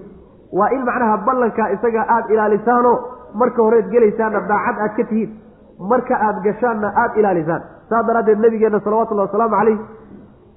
Waa 0.58 0.70
in 0.76 0.84
macnaha 0.86 1.18
ballankaa 1.28 1.70
isaga 1.76 2.06
aada 2.16 2.34
ilaalisaanoo 2.34 2.96
marka 3.42 3.62
horeed 3.64 3.88
gelaysaanna 3.94 4.42
daacad 4.52 4.78
aad 4.86 4.94
ka 4.98 5.04
tihiin. 5.10 5.32
Marka 5.92 6.16
aada 6.28 6.40
gashaanna 6.48 6.92
aada 7.04 7.20
ilaalisaan. 7.20 7.62
Saas 7.90 8.06
daraaddeed 8.08 8.40
nabigeenna 8.40 8.80
salawatullahi 8.80 9.28
wasalaamu 9.28 9.56
calayh 9.60 9.80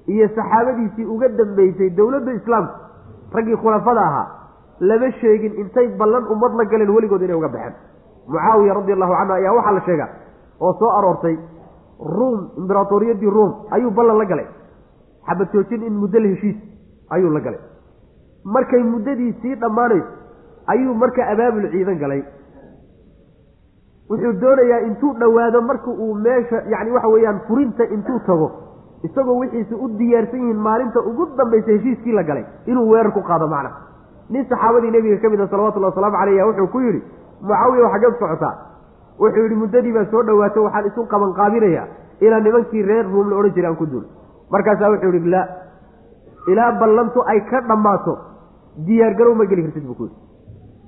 iyo 0.07 0.27
saxaabadiisii 0.35 1.05
uga 1.05 1.27
dambeysay 1.39 1.89
dowladda 1.97 2.31
islaamka 2.31 2.73
raggii 3.35 3.57
khulafada 3.63 4.01
ahaa 4.01 4.27
lama 4.79 5.09
sheegin 5.19 5.53
intay 5.61 5.87
ballan 5.99 6.23
ummad 6.33 6.53
la 6.59 6.65
galeen 6.65 6.89
weligood 6.95 7.21
inay 7.21 7.35
uga 7.35 7.49
baxeen. 7.55 7.73
Mucaawiya 8.27 8.73
radi 8.77 8.91
allahu 8.95 9.13
canhu 9.19 9.33
ayaa 9.39 9.53
waxaa 9.57 9.73
la 9.77 9.81
sheegaa 9.87 10.09
oo 10.61 10.73
soo 10.79 10.89
aroortay 10.97 11.35
ruum 12.17 12.39
imberatoriyadii 12.61 13.29
ruum 13.37 13.51
ayuu 13.71 13.91
ballan 13.91 14.17
la 14.21 14.25
galay 14.31 14.47
xabad 15.27 15.47
joojin 15.53 15.83
in 15.89 15.93
muddo 16.01 16.19
la 16.19 16.27
heshiis 16.33 16.55
ayuu 17.09 17.29
la 17.35 17.39
galay. 17.39 17.59
Markay 18.55 18.83
muddadii 18.83 19.33
sii 19.41 19.55
dhammaanayso 19.55 20.07
ayuu 20.73 20.93
marka 20.93 21.27
abaabul 21.33 21.69
ciidan 21.71 21.97
galay. 22.03 22.21
Wuxuu 24.09 24.33
doonayaa 24.41 24.79
intuu 24.87 25.13
dhowaado 25.19 25.61
marka 25.61 25.91
uu 25.91 26.13
meesha 26.15 26.61
yacni 26.73 26.91
waxa 26.91 27.07
weeyaan 27.13 27.39
furinta 27.47 27.83
intuu 27.95 28.19
tago 28.27 28.47
isagoo 29.03 29.35
wixiisi 29.39 29.75
u 29.75 29.87
diyaarsan 29.97 30.39
yihiin 30.39 30.61
maalinta 30.67 30.99
ugu 31.09 31.25
dambaysa 31.37 31.71
heshiiskii 31.71 32.11
la 32.19 32.23
galay 32.23 32.45
inuu 32.65 32.87
weerar 32.91 33.11
ku 33.13 33.21
qaado 33.29 33.47
macna. 33.47 33.71
Nin 34.29 34.45
saxaabadii 34.49 34.91
nebiga 34.91 35.17
ka 35.21 35.29
mid 35.29 35.39
a 35.41 35.47
salawatullahi 35.47 35.91
wasalaamu 35.91 36.17
caleyh 36.21 36.45
wuxuu 36.47 36.67
ku 36.71 36.79
yidhi 36.85 37.01
mucaawiya 37.41 37.89
xaggeed 37.93 38.15
socotaa. 38.19 38.53
Wuxuu 39.19 39.43
yidhi 39.43 39.55
muddadii 39.63 39.93
baa 39.97 40.05
soo 40.11 40.23
dhowaato 40.23 40.63
waxaan 40.63 40.87
isu 40.91 41.05
qabanqaabinayaa 41.13 41.87
ilaa 42.21 42.39
nimankii 42.39 42.81
reer 42.89 43.05
ruum 43.11 43.29
la 43.29 43.35
odhan 43.41 43.53
jiray 43.55 43.69
aan 43.71 43.77
ku 43.77 43.85
duul 43.91 44.05
markaasaa 44.51 44.89
wuxuu 44.93 45.13
yidhi 45.17 45.29
laa 45.35 45.47
ilaa 46.51 46.71
ballantu 46.81 47.23
ay 47.33 47.39
ka 47.51 47.61
dhammaato 47.69 48.13
diyaargarow 48.87 49.35
ma 49.41 49.45
geli 49.51 49.63
kartid 49.67 49.85
buu 49.87 49.95
ku 49.99 50.03
yidhi. 50.03 50.15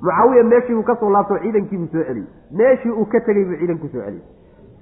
Mucaawiya 0.01 0.43
meeshii 0.51 0.75
uu 0.79 0.83
ka 0.89 0.95
soo 0.99 1.09
laabto 1.15 1.37
ciidankiibuu 1.43 1.87
soo 1.93 2.03
celiyey. 2.03 2.27
Meeshii 2.59 2.91
uu 2.91 3.05
ka 3.11 3.19
tegey 3.27 3.43
buu 3.49 3.57
ciidanku 3.61 3.87
soo 3.93 4.01
celiyey. 4.05 4.23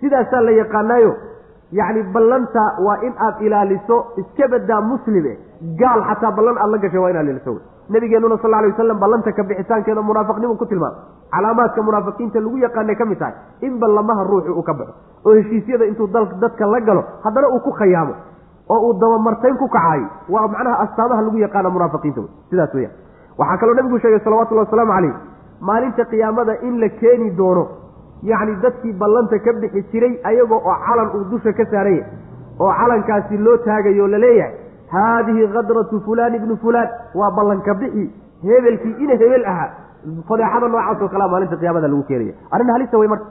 Sidaasaa 0.01 0.41
la 0.41 0.51
yaqaanaayo 0.51 1.11
yacni 1.79 2.03
ballanta 2.13 2.61
waa 2.85 2.97
in 3.07 3.13
aad 3.27 3.41
ilaaliso 3.41 3.97
iska 4.21 4.47
badaa 4.53 4.81
muslime 4.81 5.33
gaal 5.79 6.01
xataa 6.09 6.31
ballan 6.37 6.57
aad 6.63 6.69
la 6.71 6.77
gashay 6.77 6.99
waa 6.99 7.09
inaad 7.09 7.25
ilaaliso. 7.27 7.51
Wey 7.55 7.63
nabigeenuna 7.89 8.37
sal 8.43 8.53
alay 8.53 8.71
wasalam 8.71 8.99
ballanta 8.99 9.31
ka 9.31 9.43
bixitaankeeda 9.49 10.01
munaafiqnimu 10.01 10.55
ku 10.61 10.65
tilmaamay 10.65 11.01
calaamaadka 11.33 11.81
munaafiqiinta 11.87 12.39
lagu 12.45 12.57
yaqaanay 12.65 12.95
ka 13.01 13.05
mid 13.05 13.19
tahay 13.19 13.33
in 13.67 13.79
ballamaha 13.79 14.23
ruuxu 14.29 14.51
uu 14.59 14.63
ka 14.69 14.73
baxo 14.79 14.93
oo 15.25 15.33
heshiisyada 15.39 15.85
intuu 15.91 16.07
dadka 16.41 16.65
la 16.73 16.79
galo 16.89 17.03
haddana 17.23 17.47
uu 17.55 17.59
ku 17.67 17.71
khayaamo 17.79 18.13
oo 18.69 18.79
uu 18.87 18.93
dabamartayn 19.01 19.57
ku 19.61 19.67
kacaayo 19.75 20.07
waa 20.35 20.47
macnaha 20.53 20.75
astaamaha 20.85 21.21
lagu 21.27 21.37
yaqaana 21.45 21.69
munaafiqiinta. 21.75 22.21
Wey 22.21 22.29
sidaas 22.51 22.73
weyaan 22.77 22.93
waxaa 23.39 23.57
kaloo 23.61 23.75
nabigu 23.79 23.99
sheegay 24.03 24.19
salawatullahi 24.27 24.67
wasalaamu 24.67 24.91
calayh 24.97 25.13
maalinta 25.69 26.05
qiyaamada 26.11 26.53
in 26.67 26.73
la 26.83 26.89
keeni 27.01 27.29
doono 27.39 27.63
yacni 28.31 28.55
dadkii 28.65 28.93
ballanta 29.01 29.39
ka 29.45 29.53
bixi 29.61 29.81
jiray 29.91 30.13
ayagoo 30.29 30.59
oo 30.69 30.75
calan 30.87 31.09
uu 31.17 31.23
dusha 31.31 31.53
ka 31.59 31.65
saaranya 31.71 32.05
oo 32.59 32.71
calankaasi 32.79 33.37
loo 33.45 33.57
taagayo 33.67 34.03
o 34.03 34.07
la 34.13 34.17
leeyahay 34.25 34.53
haadihi 34.93 35.47
kadratu 35.55 35.99
fulaan 36.05 36.35
ibnu 36.39 36.55
fulaan. 36.63 36.89
Waa 37.19 37.31
ballanka 37.37 37.73
bixi 37.81 38.03
hebelkii 38.43 38.95
ina 39.03 39.13
hebel 39.21 39.45
ahaa 39.51 39.69
fadeexada 40.29 40.67
noocaas 40.73 41.01
oo 41.01 41.09
kalea 41.13 41.27
maalinta 41.33 41.55
qiyaamada 41.61 41.87
lagu 41.91 42.03
keenaya. 42.09 42.33
Arrin 42.51 42.69
halisa 42.75 42.97
wey 43.01 43.07
marka 43.13 43.25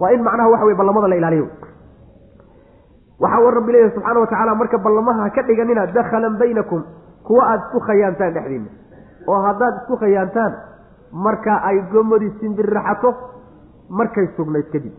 waa 0.00 0.10
in 0.16 0.22
macnaha 0.28 0.48
waxa 0.54 0.66
wey 0.68 0.74
ballamada 0.80 1.08
la 1.12 1.16
ilaaliyo 1.20 1.46
waxaa 3.22 3.40
u 3.46 3.50
rabbi 3.56 3.72
leeyahy 3.72 3.92
subxaana 3.94 4.20
watacaala 4.24 4.54
marka 4.60 4.78
ballamaha 4.84 5.22
ha 5.24 5.30
ka 5.36 5.42
dhiganina 5.48 5.86
dakhalan 5.96 6.34
baynakum 6.40 6.82
kuwa 7.26 7.42
aada 7.50 7.62
isku 7.66 7.80
khayaantaan 7.86 8.32
dhexdiina. 8.34 8.68
Oo 9.28 9.40
haddaad 9.46 9.74
isku 9.82 9.96
khayaantaan 10.02 10.52
marka 11.26 11.52
ay 11.68 11.78
gomadi 11.92 12.28
simbirraxato 12.40 13.10
markay 13.98 14.26
sugnayd 14.36 14.68
kadib. 14.72 14.94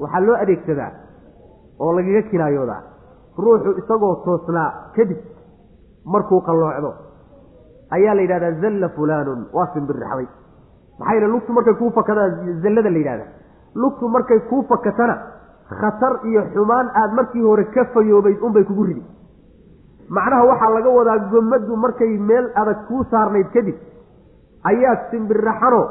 Waxaa 0.00 0.20
loo 0.26 0.36
adeegsadaa 0.42 0.90
oo 1.80 1.92
lagaga 1.96 2.22
kinaayoodaa. 2.30 2.80
Ruuxu 3.38 3.70
isagoo 3.82 4.14
toosnaa 4.24 4.68
kadib 4.96 5.18
markuu 6.04 6.40
qalloocdo. 6.48 6.90
Ayaa 7.96 8.14
la 8.14 8.22
yidhahdaa 8.22 8.60
zalla 8.62 8.88
fulaanun 8.96 9.40
waa 9.56 9.66
simbirraxday 9.74 10.28
maxaa 10.98 11.14
yeele 11.14 11.26
lugtu 11.34 11.52
markay 11.52 11.74
kuu 11.80 11.90
fakadaan 11.98 12.60
zallada 12.62 12.90
la 12.90 12.98
yidhahdaa. 13.02 13.28
Lugtu 13.74 14.08
markay 14.08 14.40
kuu 14.50 14.62
fakatana 14.70 15.14
khatar 15.70 16.20
iyo 16.24 16.42
xumaan 16.54 16.90
aad 16.94 17.12
markii 17.18 17.42
hore 17.42 17.64
ka 17.74 17.84
fayoobayd 17.94 18.38
unbay 18.42 18.64
kugu 18.64 18.84
ridi. 18.84 19.02
Macnaha 20.08 20.44
waxaa 20.46 20.70
laga 20.74 20.90
wadaa 20.90 21.18
gomaddu 21.32 21.76
markay 21.76 22.18
meel 22.18 22.50
adag 22.54 22.86
kuu 22.88 23.04
saarnayd 23.10 23.48
kadib. 23.54 23.74
Ayaad 24.64 25.10
simbirraxano 25.10 25.82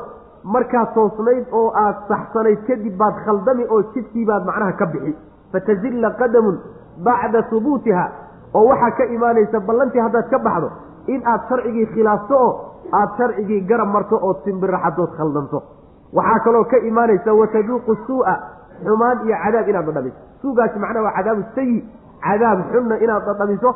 markaad 0.44 0.94
toosnayd 0.96 1.46
oo 1.52 1.72
aad 1.76 1.96
saxsanayd 2.08 2.64
kadib 2.68 2.96
baad 2.98 3.16
khaldami 3.26 3.66
oo 3.70 3.82
jidkii 3.94 4.26
baad 4.26 4.46
macnaha 4.46 4.72
ka 4.80 4.86
bixi. 4.86 5.16
Fatazilla 5.52 6.12
qadamun 6.20 6.58
bacda 7.04 7.42
hubuutiha 7.52 8.06
oo 8.54 8.66
waxaa 8.72 8.92
ka 8.98 9.04
imaanaysa 9.16 9.60
ballantii 9.60 10.00
haddaad 10.06 10.30
ka 10.32 10.40
baxdo 10.40 10.70
in 11.08 11.22
aad 11.28 11.42
sharcigii 11.50 11.86
khilaafto 11.94 12.36
oo 12.40 12.52
aad 12.94 13.10
sharcigii 13.18 13.62
garab 13.68 13.88
marto 13.92 14.16
ood 14.22 14.38
simbirraxadood 14.46 15.12
khaldanto. 15.18 15.64
Waxaa 16.14 16.40
kaloo 16.46 16.64
ka 16.72 16.78
imaanaysa 16.78 17.34
wataduuqu 17.34 17.96
suu'a 18.08 18.36
xumaan 18.84 19.18
iyo 19.28 19.36
cadaab 19.44 19.68
inaad 19.70 19.86
dhadhamiso 19.90 20.18
suugaasi 20.42 20.80
macnaha 20.84 21.06
waa 21.08 21.16
cadaabu 21.18 21.44
sayi 21.56 21.78
cadaab 22.28 22.60
xunna 22.72 22.96
inaad 23.06 23.24
dhadhamiso 23.30 23.70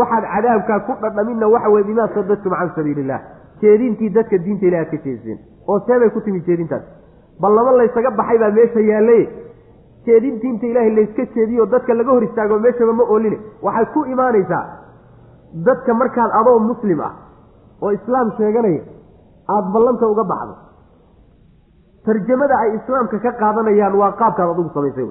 waxaad 0.00 0.24
cadaabkaa 0.34 0.80
ku 0.88 0.92
dhadhaminna 1.04 1.46
waxa 1.54 1.68
weye 1.74 1.84
bimaa 1.90 2.08
sadadtum 2.14 2.52
can 2.60 2.70
sabiili 2.76 3.00
illah 3.04 3.20
jeedintii 3.62 4.10
dadka 4.18 4.38
diinta 4.44 4.66
ilahi 4.70 4.82
aad 4.84 4.90
ka 4.94 4.98
jeediseen 5.04 5.38
oo 5.68 5.78
seebay 5.86 6.10
ku 6.10 6.20
timi 6.20 6.40
jeedintaas. 6.46 6.82
Ballamo 7.40 7.70
laysaga 7.78 8.10
baxay 8.18 8.38
baa 8.42 8.50
meesha 8.58 8.80
yaallaye 8.90 9.24
jeedin 10.06 10.34
diinta 10.42 10.66
ilaahay 10.66 10.92
layska 10.98 11.24
jeediyo 11.34 11.66
dadka 11.74 11.94
laga 11.94 12.10
hor 12.14 12.22
istaago 12.28 12.58
meeshaba 12.66 12.92
ma 13.00 13.04
ooline 13.14 13.38
waxay 13.62 13.86
ku 13.94 14.04
imaanaysaa 14.14 14.62
dadka 15.68 15.94
markaad 15.94 16.30
adoo 16.40 16.58
muslim 16.68 17.00
ah 17.08 17.12
oo 17.82 17.90
islaam 17.98 18.30
sheeganaya 18.38 18.82
aada 19.54 19.68
ballanta 19.74 20.06
uga 20.12 20.24
baxdo 20.32 20.54
tarjamada 22.06 22.54
ay 22.64 22.70
islaamka 22.78 23.18
ka 23.24 23.32
qaadanayaan 23.42 23.94
waa 24.02 24.12
qaabkaad 24.20 24.50
adugu 24.54 24.70
samaysay 24.74 25.08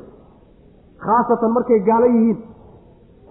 khaasatan 1.06 1.52
markay 1.58 1.80
gaalo 1.90 2.06
yihiin 2.16 2.38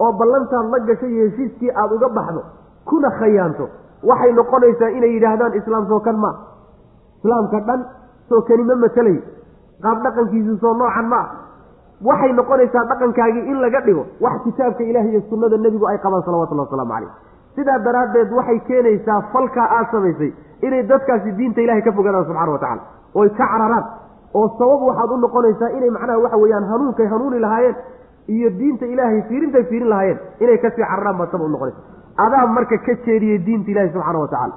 oo 0.05 0.11
ballantaad 0.19 0.67
la 0.73 0.79
gashay 0.89 1.11
iyo 1.15 1.25
heshiiskii 1.29 1.71
aada 1.81 1.95
uga 1.95 2.09
baxdo 2.17 2.41
kuna 2.89 3.09
khayaanto. 3.19 3.65
Waxay 4.09 4.31
noqonaysaa 4.37 4.89
inay 4.97 5.11
yidhaahdaan 5.15 5.53
islaam 5.59 5.87
soo 5.89 5.99
kan 6.07 6.17
maa 6.23 6.35
islaamka 7.17 7.59
dhan 7.67 7.81
soo 8.29 8.41
kani 8.47 8.63
ma 8.69 8.75
matelayo 8.83 9.21
qaab 9.83 10.03
dhaqankiisu 10.05 10.57
soo 10.63 10.73
noocan 10.81 11.07
ma. 11.13 11.17
Ah 11.21 11.27
waxay 12.09 12.31
noqonaysaa 12.39 12.83
dhaqankaagii 12.91 13.43
in 13.51 13.57
laga 13.63 13.81
dhigo 13.87 14.03
wax 14.25 14.35
kitaabka 14.45 14.83
ilaah 14.83 15.05
iyo 15.11 15.21
sunnada 15.29 15.57
nebigu 15.57 15.85
ay 15.91 15.97
qabaan 16.05 16.23
salawatullahi 16.27 16.67
wasalaamu 16.69 16.93
calayh. 16.93 17.11
Sidaa 17.55 17.79
daraaddeed 17.87 18.31
waxay 18.39 18.59
keenaysaa 18.67 19.21
falkaa 19.33 19.67
aad 19.77 19.87
samaysay 19.91 20.31
inay 20.61 20.83
dadkaasi 20.91 21.31
diinta 21.39 21.61
ilahay 21.65 21.81
ka 21.81 21.91
fogaadaan 21.97 22.25
subxana 22.29 22.51
wa 22.51 22.59
tacala 22.59 22.83
oy 23.21 23.29
ka 23.39 23.45
cararaan 23.51 23.85
oo 24.39 24.47
sabab 24.59 24.81
waxaad 24.89 25.11
u 25.11 25.17
noqonaysaa 25.25 25.69
inay 25.77 25.89
macnaha 25.97 26.19
waxa 26.25 26.37
weeyaan 26.43 26.65
hanuunkay 26.71 27.07
hanuuni 27.13 27.39
lahaayeen 27.45 27.75
iyo 28.35 28.49
diinta 28.59 28.85
ilaahay 28.93 29.21
fiirintay 29.29 29.63
fiirin 29.71 29.89
lahaayeen 29.93 30.19
inay 30.43 30.57
ka 30.63 30.69
sii 30.75 30.83
cararaan 30.91 31.17
baad 31.19 31.29
sabab 31.31 31.47
u 31.47 31.51
noqonaysa. 31.55 31.79
Adaa 32.25 32.45
marka 32.57 32.77
ka 32.87 32.93
jeediyey 33.05 33.39
diinta 33.45 33.71
ilaahi 33.71 33.89
subxaana 33.95 34.19
wa 34.23 34.27
tacaala. 34.33 34.55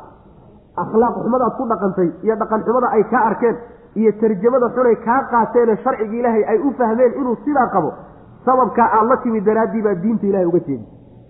Akhlaaq 0.82 1.14
xumadaad 1.24 1.54
ku 1.59 1.64
dhaqantay 1.72 2.09
iyo 2.26 2.34
dhaqan 2.42 2.61
xumada 2.66 2.88
ay 2.96 3.02
kaa 3.12 3.22
arkeen 3.30 3.56
iyo 4.00 4.12
tarjamada 4.20 4.68
xunay 4.76 4.96
kaa 5.06 5.20
qaateene 5.32 5.74
sharciga 5.84 6.16
ilaahay 6.20 6.44
ay 6.52 6.59
u 6.59 6.70
fahmeen 6.78 7.12
inuu 7.20 7.36
sidaa 7.44 7.66
qabo 7.74 7.90
sababkaa 8.46 8.88
aad 8.98 9.06
la 9.11 9.16
timi 9.24 9.40
daraaddii 9.48 9.82
baad 9.86 9.98
diinta 10.04 10.26
ilahay 10.30 10.46
uga 10.50 10.61
jeedi 10.68 10.84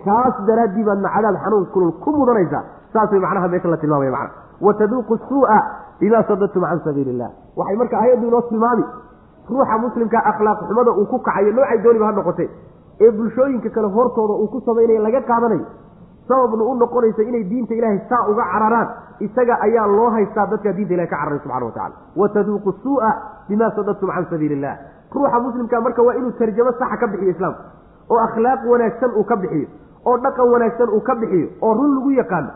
kaas 0.05 0.35
daraaddii 0.49 0.85
baadna 0.89 1.09
cadaab 1.17 1.37
xanuun 1.45 1.67
kulul 1.73 1.93
ku 2.05 2.11
mudanaysaa 2.19 2.63
saas 2.93 3.11
way 3.13 3.21
macnaha 3.25 3.49
meesha 3.55 3.69
la 3.69 3.77
tilmaamaya 3.77 4.11
macna. 4.17 4.31
Wataduuqu 4.67 5.17
suu'a 5.29 5.59
bimaa 6.01 6.23
sadadtum 6.31 6.63
can 6.71 6.81
sabiili 6.87 7.11
illah 7.15 7.31
waxay 7.57 7.77
marka 7.83 7.97
aayaddu 8.03 8.27
inoo 8.31 8.43
tilmaami 8.51 8.85
ruuxa 9.51 9.79
muslimka 9.85 10.19
akhlaaq 10.31 10.59
xumada 10.69 10.91
uu 11.01 11.07
ku 11.13 11.19
kacayo 11.29 11.53
noocay 11.57 11.79
dooniba 11.85 12.07
ha 12.07 12.13
noqotee. 12.19 12.49
Ee 13.01 13.11
bulshooyinka 13.19 13.71
kale 13.77 13.89
hortooda 13.97 14.35
uu 14.43 14.49
ku 14.53 14.61
samaynayo 14.67 15.01
laga 15.07 15.21
qaadanayo 15.31 15.65
sababna 16.29 16.65
u 16.65 16.75
noqonaysa 16.83 17.23
inay 17.23 17.45
diinta 17.51 17.75
ilaahay 17.75 18.01
saa 18.11 18.27
uga 18.31 18.45
cararaan. 18.53 18.89
Isaga 19.27 19.55
ayaa 19.67 19.87
loo 19.97 20.11
haystaa 20.17 20.47
dadkaa 20.53 20.73
diinta 20.77 20.95
ilahay 20.95 21.09
ka 21.13 21.17
cararay 21.17 21.41
subxana 21.45 21.65
wa 21.67 21.73
tacala 21.73 21.95
wataduuqu 22.21 22.73
suu'a 22.83 23.11
bima 23.49 23.71
sadadtum 23.77 24.11
can 24.15 24.27
sabiili 24.31 24.55
illah 24.59 24.75
ruuxa 25.15 25.39
muslimka 25.47 25.81
marka 25.87 26.03
waa 26.07 26.15
inuu 26.21 26.33
tarjamo 26.39 26.73
saxa 26.79 26.97
ka 27.03 27.07
bixiyo 27.13 27.31
islaamka 27.35 27.63
oo 28.13 28.19
akhlaaq 28.27 28.61
wanaagsan 28.73 29.11
uu 29.21 29.25
ka 29.31 29.37
bixiyo 29.43 29.67
oo 30.07 30.17
dhaqan 30.27 30.47
wanaagsan 30.55 30.89
uu 30.97 31.01
ka 31.09 31.15
bixiyo 31.23 31.47
oo 31.65 31.73
run 31.79 31.91
lagu 31.97 32.11
yaqaano 32.21 32.51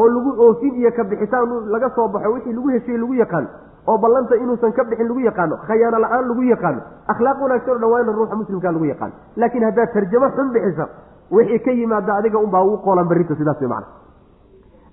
oo 0.00 0.08
lagu 0.14 0.30
oofin 0.46 0.74
iyo 0.80 0.90
ka 0.96 1.04
bixitaan 1.04 1.50
laga 1.74 1.90
soo 1.96 2.08
baxo 2.08 2.32
wixii 2.34 2.52
lagu 2.58 2.68
heshiye 2.74 2.98
lagu 3.02 3.14
yaqaano 3.22 3.48
oo 3.90 3.98
ballanta 3.98 4.34
inuusan 4.42 4.72
ka 4.78 4.84
bixin 4.90 5.08
lagu 5.10 5.20
yaqaano 5.28 5.56
khayaano 5.68 5.98
la'aan 6.04 6.24
lagu 6.30 6.42
yaqaano 6.52 6.80
akhlaaq 7.12 7.38
wanaagsan 7.44 7.74
o 7.74 7.78
dhan 7.82 7.90
waa 7.92 8.00
ina 8.04 8.12
ruuxa 8.18 8.36
muslimka 8.40 8.72
lagu 8.76 8.84
yaqaano 8.92 9.12
laakiin 9.40 9.64
haddaad 9.68 9.92
tarjamo 9.96 10.28
xun 10.36 10.48
bixisa 10.56 10.84
wixii 11.36 11.58
ka 11.66 11.70
yimaada 11.80 12.14
adiga 12.20 12.38
unbaa 12.46 12.62
ugu 12.68 12.78
qoolan 12.86 13.08
berrinta 13.10 13.34
sidaas 13.40 13.60
way 13.60 13.68
macana 13.68 13.86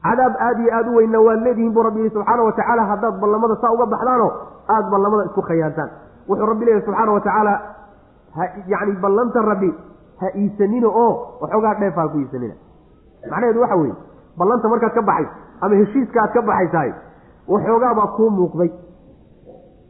cadaab 0.03 0.33
aada 0.47 0.61
iyo 0.63 0.71
aada 0.77 0.89
u 0.91 0.95
weynna 0.99 1.19
waad 1.27 1.41
leedihiin 1.45 1.73
buu 1.75 1.83
rabbi 1.87 1.99
yihi 2.03 2.13
subxaana 2.15 2.43
wa 2.47 2.51
tacaala 2.59 2.83
haddaad 2.91 3.15
ballamada 3.23 3.55
saa 3.61 3.71
uga 3.77 3.85
baxdaanoo 3.93 4.29
aada 4.75 4.87
ballamada 4.93 5.23
isku 5.29 5.41
khayaantaan 5.49 5.89
wuxuu 6.29 6.45
rabbi 6.51 6.65
leeyahy 6.67 6.85
subxaana 6.87 7.11
wa 7.11 7.19
tacaala 7.27 7.53
yacni 8.73 8.93
ballanta 9.05 9.41
rabbi 9.51 9.69
ha 10.21 10.27
iisanina 10.41 10.87
oo 11.03 11.09
waxoogaa 11.41 11.73
dheefa 11.81 12.01
ha 12.01 12.07
ku 12.13 12.17
iisanina. 12.23 12.53
Macnaheedu 13.31 13.61
waxa 13.63 13.75
weeye 13.81 13.95
ballanta 14.39 14.67
markaad 14.73 14.93
ka 14.97 15.01
baxayso 15.01 15.31
ama 15.61 15.75
heshiiska 15.81 16.21
aad 16.23 16.31
ka 16.37 16.41
baxaysaay 16.49 16.91
waxoogaa 17.53 17.93
baa 17.99 18.07
kuu 18.17 18.29
muuqday. 18.39 18.69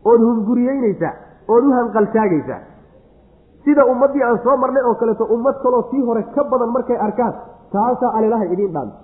Ood 0.09 0.21
hunguriyeynaysaa 0.27 1.13
ood 1.53 1.63
u 1.67 1.71
hanqaltaagaysaa. 1.77 2.59
Sida 3.65 3.85
ummaddii 3.91 4.23
aan 4.23 4.39
soo 4.43 4.55
marnay 4.57 4.83
oo 4.89 4.95
kaleeto 4.95 5.25
ummad 5.35 5.55
kaloo 5.63 5.81
tii 5.91 6.03
hore 6.07 6.23
ka 6.35 6.43
badan 6.51 6.69
markay 6.75 6.97
arkaan 7.07 7.33
taasaa 7.73 8.11
alilaha 8.17 8.43
idiin 8.53 8.73
dhaanto. 8.73 8.97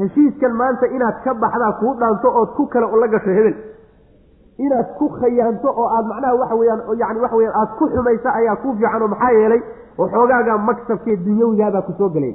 Heshiiskan 0.00 0.52
maanta 0.60 0.86
inaad 0.96 1.16
ka 1.24 1.34
baxdaa 1.34 1.72
kuu 1.80 1.94
dhaanto 2.00 2.28
ood 2.40 2.50
ku 2.56 2.66
kale 2.66 2.86
ula 2.96 3.08
gasho 3.08 3.30
hebel. 3.38 3.54
Inaad 4.64 4.88
ku 4.98 5.08
khayaanto 5.18 5.68
oo 5.80 5.86
aad 5.96 6.06
macnaha 6.12 6.34
waxa 6.40 6.54
weyaan 6.60 6.80
yani 7.02 7.20
waxa 7.24 7.36
weyaan 7.36 7.56
aad 7.60 7.70
ku 7.78 7.84
xumaysa 7.94 8.30
ayaa 8.38 8.56
kuu 8.62 8.72
fiican 8.78 9.02
oo 9.02 9.08
maxaa 9.14 9.30
yeelay 9.38 9.62
waxoogaagaa 9.98 10.58
magsabkee 10.68 11.16
dunyawigaabaa 11.26 11.82
ku 11.88 11.92
soo 11.98 12.08
gelay 12.16 12.34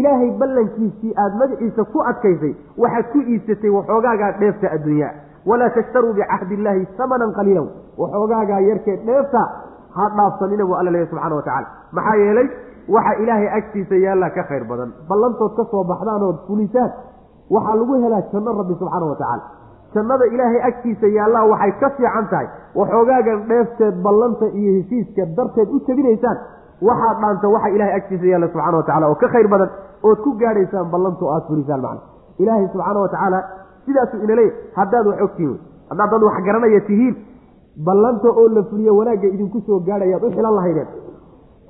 ilaahay 0.00 0.30
ballankiisii 0.40 1.12
aada 1.22 1.36
magaciisa 1.42 1.84
ku 1.92 1.98
adkaysay 2.10 2.52
waxaad 2.84 3.06
ku 3.12 3.18
iibsatay 3.32 3.70
waxoogaagaa 3.78 4.32
dheefta 4.40 4.68
adduunyaa. 4.76 5.12
Walaa 5.50 5.70
tashtaruu 5.76 6.12
bicahdi 6.18 6.54
illaahi 6.58 6.86
samanan 6.98 7.32
qaliilan. 7.38 7.68
Waxoogaagaa 8.02 8.60
yarkee 8.68 8.96
dheefta 9.08 9.42
ha 9.96 10.04
dhaafsanina 10.16 10.64
buu 10.68 10.76
alla 10.80 10.90
leeyahy 10.94 11.10
subxana 11.10 11.34
wa 11.40 11.42
tacala 11.48 11.68
maxaa 11.98 12.16
yeelay 12.22 12.48
waxa 12.94 13.12
ilaahay 13.22 13.48
agtiisa 13.58 13.96
yaallaa 14.06 14.30
ka 14.36 14.42
khayr 14.48 14.64
badan. 14.70 14.90
Ballantood 15.08 15.52
ka 15.58 15.64
soo 15.70 15.84
baxdaan 15.90 16.22
ood 16.28 16.38
fulisaan 16.48 16.90
waxaa 17.54 17.76
lagu 17.80 17.94
helaa 18.04 18.22
janno 18.32 18.52
rabbi 18.60 18.74
subxaana 18.80 19.06
wa 19.12 19.16
tacaala. 19.22 19.44
Jannada 19.94 20.24
ilaahay 20.34 20.60
agtiisa 20.70 21.06
yaallaa 21.18 21.44
waxay 21.52 21.72
ka 21.80 21.88
fiican 21.96 22.26
tahay. 22.32 22.48
Waxoogaagan 22.80 23.40
dheefteed 23.50 23.94
ballanta 24.06 24.46
iyo 24.60 24.70
heshiiska 24.78 25.22
darteed 25.36 25.68
u 25.76 25.80
jebinaysaan 25.86 26.38
waxaad 26.82 27.16
dhaanta 27.22 27.48
waxa 27.54 27.68
ilahay 27.76 27.94
agtiisa 27.98 28.26
yaalla 28.32 28.48
subxana 28.52 28.76
wa 28.76 28.82
tacala 28.88 29.06
oo 29.08 29.14
ka 29.14 29.28
khayr 29.34 29.48
badan 29.48 29.70
ood 30.02 30.18
ku 30.24 30.30
gaadhaysaan 30.40 30.90
ballanto 30.92 31.30
aad 31.34 31.44
fulisaan 31.48 31.80
macna. 31.80 32.00
Ilaahay 32.38 32.66
subxaana 32.72 33.00
wa 33.00 33.08
tacaala 33.08 33.38
sidaasuu 33.86 34.20
ina 34.24 34.34
leeyahy 34.34 34.56
haddaad 34.76 35.06
wax 35.10 35.20
ogtihiin 35.26 35.58
haddaad 35.90 36.10
dad 36.14 36.22
wax 36.28 36.36
garanaya 36.46 36.80
tihiin 36.88 37.14
ballanta 37.86 38.28
oo 38.28 38.48
la 38.56 38.62
fuliyo 38.70 38.96
wanaagga 38.96 39.28
idinku 39.34 39.60
soo 39.66 39.78
gaadhayaad 39.88 40.22
u 40.24 40.30
xilan 40.36 40.54
lahaydeen. 40.58 40.88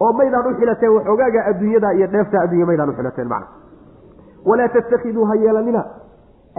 Oo 0.00 0.12
maydaan 0.12 0.46
u 0.50 0.54
xilateen 0.58 0.92
waxoogaaga 0.96 1.40
adduunyada 1.50 1.92
iyo 1.98 2.06
dheefta 2.14 2.40
adduunya 2.44 2.66
maydaan 2.66 2.90
u 2.90 2.92
xilateen 2.98 3.28
macna. 3.28 3.46
Walaa 4.48 4.68
tattakiduu 4.68 5.24
ha 5.30 5.34
yeelanina 5.34 5.82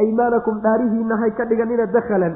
aymaanakum 0.01 0.59
dhaarihiina 0.63 1.15
hay 1.21 1.31
ka 1.31 1.45
dhiganina 1.45 1.85
dakhalan. 1.85 2.33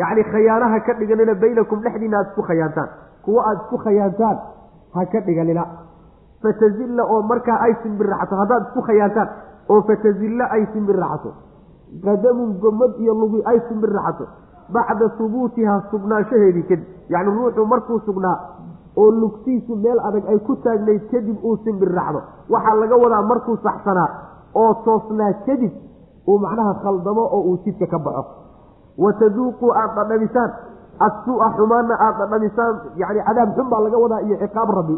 Yacni 0.00 0.22
khayaanaha 0.32 0.78
ka 0.86 0.92
dhiganina 1.00 1.34
baynakum 1.42 1.78
dhexdiina 1.84 2.16
aad 2.18 2.26
isku 2.30 2.42
khayaantaan. 2.48 2.88
Kuwo 3.24 3.40
aada 3.40 3.60
isku 3.62 3.76
khayaantaan 3.84 4.36
ha 4.94 5.04
ka 5.12 5.20
dhiganina 5.26 5.64
fatazilla 6.42 7.02
oo 7.14 7.22
markaa 7.22 7.58
ay 7.66 7.74
simbirraxato 7.82 8.36
haddaad 8.42 8.62
isku 8.68 8.82
khayaantaan 8.88 9.28
oo 9.72 9.80
fatazilla 9.90 10.44
ay 10.56 10.62
simbirraxato 10.72 11.30
qadamun 12.04 12.50
gomad 12.62 12.92
iyo 13.02 13.14
lugi 13.20 13.42
ay 13.52 13.58
simbirraxato 13.68 14.24
bacda 14.74 15.08
hubuutiha 15.18 15.74
sugnaanshaheedii 15.90 16.62
kadib 16.70 16.86
yacni 17.14 17.30
ruuxu 17.36 17.66
markuu 17.72 17.98
sugnaa 18.08 18.36
oo 18.96 19.10
lugtiisu 19.20 19.76
meel 19.84 20.00
adag 20.08 20.24
ay 20.32 20.38
ku 20.48 20.56
taagnayd 20.64 21.02
kadib 21.12 21.36
uu 21.44 21.56
simbirraxdo 21.64 22.20
waxaa 22.54 22.74
laga 22.82 22.96
wadaa 23.04 23.22
markuu 23.32 23.56
saxsanaa 23.66 24.08
oo 24.62 24.74
toosnaa 24.84 25.32
kadib 25.46 25.72
uu 26.28 26.38
macnaha 26.44 26.74
khaldamo 26.82 27.22
oo 27.36 27.40
uu 27.50 27.56
jidka 27.64 27.86
ka 27.86 27.98
baxo. 27.98 28.24
Wa 28.98 29.12
taduuquu 29.20 29.66
aada 29.72 29.94
dhadhamisaan 30.04 30.50
assuu'a 31.06 31.48
xumaanna 31.58 31.94
aada 32.06 32.24
dhadhamisaan 32.26 32.74
yacni 33.02 33.20
cadaab 33.28 33.50
xun 33.58 33.68
baa 33.72 33.80
laga 33.86 33.98
wadaa 34.04 34.20
iyo 34.26 34.36
ciqaab 34.44 34.70
rabbi 34.78 34.96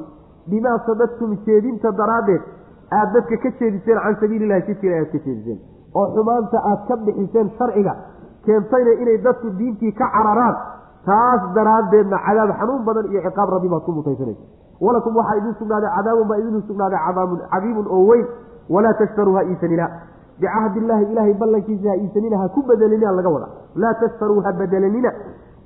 bimaa 0.52 0.78
sadadtum 0.86 1.36
jeedinta 1.46 1.92
daraaddeed 2.00 2.42
aada 2.98 3.12
dadka 3.16 3.36
ka 3.44 3.50
jeediseen 3.60 3.98
can 4.04 4.16
sabiilillahi 4.22 4.62
jidkiina 4.68 4.96
aad 5.02 5.10
ka 5.14 5.18
jeediseen 5.26 5.58
oo 6.00 6.06
xumaanta 6.16 6.58
aad 6.70 6.80
ka 6.88 6.96
bixiseen 7.06 7.50
sharciga 7.58 7.94
keentayna 8.46 8.92
inay 9.02 9.18
dadku 9.26 9.50
diintii 9.60 9.92
ka 10.00 10.06
cararaan 10.16 10.56
taas 11.10 11.42
daraaddeedna 11.58 12.16
cadaab 12.26 12.50
xanuun 12.60 12.82
badan 12.88 13.06
iyo 13.12 13.20
ciqaab 13.28 13.48
rabbi 13.56 13.68
baad 13.74 13.82
ku 13.88 13.92
mutaysanaysa 13.98 14.44
walakum 14.86 15.16
waxaa 15.20 15.36
idin 15.40 15.54
sugnaaday 15.60 15.90
cadaabun 15.98 16.26
baa 16.32 16.38
idin 16.42 16.62
sugnaaday 16.70 17.00
cadaabun 17.06 17.38
cadiimun 17.54 17.86
oo 17.96 18.02
weyn 18.10 18.26
walaa 18.74 18.94
tashtaruu 19.02 19.34
ha 19.38 19.42
iisanina 19.50 19.86
bicahdi 20.42 20.78
illaahi 20.82 21.04
ilaahay 21.12 21.34
ballankiisa 21.42 21.88
ha 21.92 21.96
iisanina 22.02 22.36
ha 22.42 22.48
ku 22.54 22.60
bedelinina 22.70 23.12
laga 23.18 23.30
wada 23.36 23.48
laa 23.82 23.94
tashtaruu 24.02 24.40
ha 24.46 24.52
bedelanina 24.60 25.10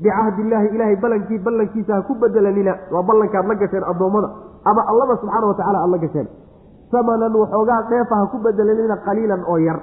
bicahdi 0.02 0.42
illaahi 0.42 0.68
ilaahay 0.76 0.96
ballankii 1.04 1.38
ballankiisa 1.46 1.94
ha 1.94 2.02
ku 2.08 2.14
bedelanina 2.14 2.72
waa 2.94 3.02
ballankaad 3.10 3.46
la 3.46 3.54
gasheen 3.62 3.84
addoommada 3.92 4.28
ama 4.70 4.82
allaba 4.92 5.16
subxaana 5.22 5.46
watacala 5.52 5.78
aad 5.84 5.90
la 5.90 5.98
gasheen 6.04 6.28
samanan 6.94 7.34
waxoogaa 7.42 7.82
dheefa 7.90 8.16
ha 8.20 8.26
ku 8.32 8.38
bedelanina 8.46 8.96
qaliilan 9.06 9.42
oo 9.52 9.58
yar 9.68 9.78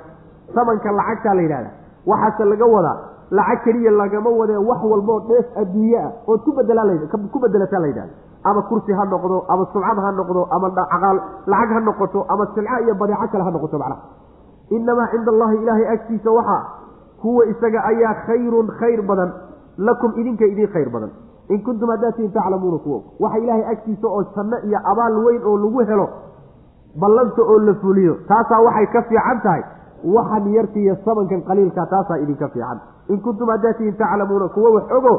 samanka 0.56 0.92
lacagtaa 1.00 1.34
la 1.34 1.42
yidhahda 1.42 1.70
waxaase 2.12 2.46
laga 2.52 2.66
wadaa 2.76 2.98
lacag 3.40 3.64
keliya 3.66 3.92
lagama 4.02 4.30
wadee 4.40 4.58
wax 4.70 4.82
walboo 4.92 5.20
dheef 5.30 5.46
adduunye 5.62 5.98
ah 6.06 6.12
ood 6.28 6.42
ku 6.46 6.52
bedelaku 6.60 7.40
bedelataa 7.46 7.80
la 7.80 7.88
yidhahda 7.88 8.14
ama 8.44 8.62
kursi 8.70 8.92
ha 9.00 9.06
noqdo 9.14 9.38
ama 9.54 9.66
subcad 9.74 9.98
ha 10.06 10.12
noqdo 10.20 10.42
ama 10.56 10.70
caqaal 10.78 11.18
lacag 11.54 11.72
ha 11.74 11.80
noqoto 11.90 12.26
ama 12.34 12.46
silca 12.56 12.80
iyo 12.86 12.96
badeeco 13.02 13.28
kale 13.32 13.44
ha 13.44 13.52
noqoto 13.58 13.78
macnaha 13.80 14.02
inamaa 14.78 15.08
cinda 15.14 15.32
allahi 15.36 15.56
ilaahay 15.64 15.88
agtiisa 15.96 16.30
waxaa 16.38 16.62
kuwa 17.22 17.46
isaga 17.46 17.80
ayaa 17.92 18.14
khayrun 18.28 18.68
khayr 18.80 19.02
badan 19.10 19.32
lakum 19.78 20.12
idinka 20.22 20.46
idiin 20.46 20.68
khayr 20.74 20.90
badan. 20.90 21.10
In 21.50 21.62
kuntum 21.64 21.90
haddaatihin 21.90 22.32
taclamuuna 22.32 22.78
kuwo. 22.78 23.04
Waxa 23.20 23.38
ilaahay 23.38 23.66
agtiisa 23.74 24.08
oo 24.08 24.24
janno 24.36 24.58
iyo 24.68 24.80
abaal 24.92 25.18
weyn 25.26 25.42
oo 25.46 25.58
lagu 25.58 25.80
helo 25.90 26.08
ballanta 27.02 27.42
oo 27.42 27.60
la 27.60 27.74
fuliyo 27.82 28.14
taasaa 28.28 28.62
waxay 28.68 28.88
ka 28.94 29.02
fiican 29.10 29.42
tahay. 29.44 29.64
Waxan 30.16 30.48
yarka 30.54 30.80
iyo 30.80 30.96
samankan 31.06 31.42
qaliilka 31.48 31.86
taasaa 31.86 32.18
idinka 32.24 32.48
fiican. 32.54 32.80
In 33.10 33.20
kuntum 33.22 33.50
haddaatihin 33.50 33.96
taclamuuna 33.98 34.48
kuwo 34.50 34.72
wax 34.74 34.92
ogo 34.98 35.14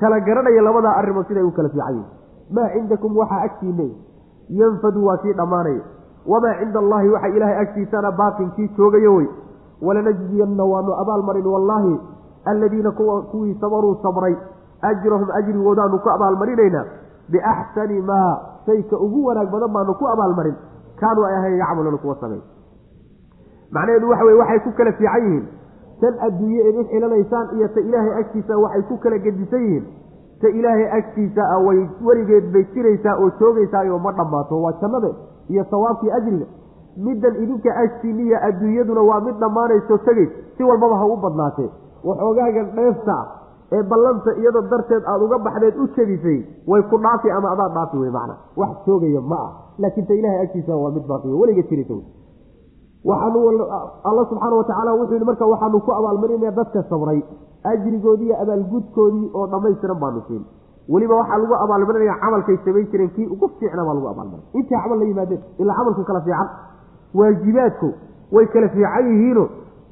kala 0.00 0.20
garanaya 0.20 0.62
labadaa 0.62 0.96
arrimood 1.00 1.26
siday 1.28 1.42
u 1.42 1.50
kala 1.50 1.68
fiican 1.68 1.94
yihiin 1.94 2.06
maa 2.54 2.68
cindakum 2.74 3.16
waxaa 3.16 3.40
agtiinay 3.46 3.90
yanfadu 4.60 5.04
waa 5.06 5.16
kii 5.22 5.32
dhammaanaya 5.32 5.82
wamaa 6.26 6.54
cinda 6.60 6.78
allaahi 6.78 7.08
waxa 7.14 7.28
ilaahay 7.36 7.56
agtiisana 7.62 8.10
baaqin 8.20 8.50
kii 8.56 8.68
joogayo 8.76 9.14
wey 9.16 9.26
walanajziyanna 9.82 10.64
waanu 10.64 10.92
abaalmarin 11.02 11.46
wallaahi 11.46 11.94
alladiina 12.52 12.90
kuwii 13.32 13.54
sabaruu 13.60 13.94
sabray 14.02 14.36
ajrahum 14.90 15.30
ajrigoodaanu 15.40 15.98
ku 16.04 16.08
abaalmarinaynaa 16.16 16.84
biaxsani 17.32 18.00
maa 18.10 18.30
shayka 18.66 18.96
ugu 19.06 19.24
wanaag 19.28 19.50
badan 19.54 19.72
baanu 19.76 19.94
ku 20.00 20.08
abaalmarin 20.14 20.56
kaanuu 21.00 21.24
ay 21.30 21.34
ahayn 21.38 21.58
yacmaluuna 21.62 21.98
kuwa 22.04 22.16
samey 22.20 22.40
macnaheedu 23.72 24.10
waxa 24.10 24.24
weye 24.24 24.38
waxay 24.38 24.60
ku 24.66 24.70
kala 24.78 24.92
fiican 24.92 25.24
yihiin 25.24 25.46
tan 26.00 26.14
adduunye 26.26 26.60
eed 26.68 26.76
u 26.82 26.84
iyo 27.56 27.68
ta 27.74 27.80
ilaahay 27.80 28.14
agtiisa 28.20 28.58
waxay 28.64 28.82
ku 28.88 28.96
kala 29.02 29.18
gedisan 29.18 29.62
yihiin. 29.62 29.84
Ta 30.40 30.48
ilaahay 30.48 30.86
agtiisa 30.98 31.42
a 31.54 31.58
way 31.66 31.80
weligeed 32.06 32.52
bay 32.52 32.64
jiraysaa 32.74 33.16
oo 33.22 33.30
joogaysaa 33.40 33.82
ma 33.98 34.12
dhammaato 34.12 34.62
waa 34.62 34.72
jannade 34.80 35.10
iyo 35.48 35.64
sawaabkii 35.70 36.10
ajriga. 36.18 36.46
Middan 37.06 37.34
idinka 37.42 37.74
agtiiniya 37.82 38.42
adduunyaduna 38.48 39.02
waa 39.10 39.20
mid 39.20 39.36
dhammaanayso 39.42 39.98
tegeys 40.06 40.30
si 40.56 40.62
walbaba 40.64 40.96
ha 40.98 41.06
u 41.06 41.16
badnaatee 41.16 41.68
waxoogaagan 42.04 42.66
dheefta 42.76 43.16
ee 43.76 43.82
ballanta 43.90 44.30
iyadoo 44.40 44.62
darteed 44.72 45.02
aada 45.12 45.24
uga 45.24 45.38
baxdeed 45.46 45.74
u 45.82 45.86
jebisay 45.96 46.38
way 46.70 46.82
ku 46.90 46.96
dhaafi 47.04 47.30
ama 47.30 47.48
adaa 47.54 47.68
dhaafi 47.76 47.96
wey 48.02 48.10
macna. 48.10 48.34
Wax 48.56 48.70
joogaya 48.86 49.20
ma 49.20 49.36
ah. 49.46 49.50
Laakiin 49.78 50.06
ta 50.06 50.14
ilahay 50.14 50.40
agtiisa 50.44 50.76
waa 50.76 50.90
mid 50.96 51.04
baaqiyo. 51.10 51.38
Weliga 51.40 51.62
jiraysa 51.70 51.94
waxaanu 53.04 53.38
alla 54.08 54.22
subxaana 54.30 54.56
watacaala 54.60 54.92
wuxuu 55.00 55.14
yihi 55.14 55.24
marka 55.30 55.46
waxaanu 55.52 55.80
ku 55.86 55.90
abaalmarinaya 55.98 56.50
dadka 56.58 56.82
sabray 56.90 57.20
ajrigoodii 57.72 58.32
abaalgudkoodii 58.42 59.30
oo 59.34 59.46
dhammaystiran 59.52 59.98
baanu 60.02 60.22
siin. 60.28 60.42
Weliba 60.88 61.14
waxaa 61.20 61.38
lagu 61.42 61.54
abaalmarinaya 61.64 62.14
camalkay 62.24 62.56
samayn 62.64 62.86
jireen 62.92 63.10
kii 63.16 63.26
ugu 63.34 63.48
fiicna 63.58 63.84
baa 63.84 63.94
lagu 63.98 64.08
abaalmarin 64.12 64.44
intay 64.58 64.78
camal 64.82 64.98
la 64.98 65.04
yimaadeen 65.10 65.40
ilaa 65.62 65.76
camalku 65.78 66.04
kala 66.10 66.20
fiican. 66.26 66.48
Waajibaadku 67.14 67.88
way 68.32 68.46
kala 68.54 68.68
fiican 68.74 69.06
yihiino 69.12 69.44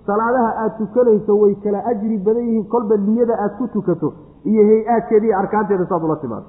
salaadaha 0.06 0.50
aada 0.62 0.74
tukanayso 0.78 1.38
way 1.42 1.54
kala 1.64 1.78
ajri 1.92 2.18
badan 2.26 2.42
yihiin 2.48 2.66
kolba 2.74 2.96
niyada 2.96 3.34
aada 3.38 3.54
ku 3.58 3.66
tukato 3.74 4.12
iyo 4.44 4.62
hay'aadkeeda 4.70 5.26
iyo 5.26 5.38
arkaanteeda 5.38 5.86
saad 5.90 6.02
ula 6.04 6.16
timaado. 6.16 6.46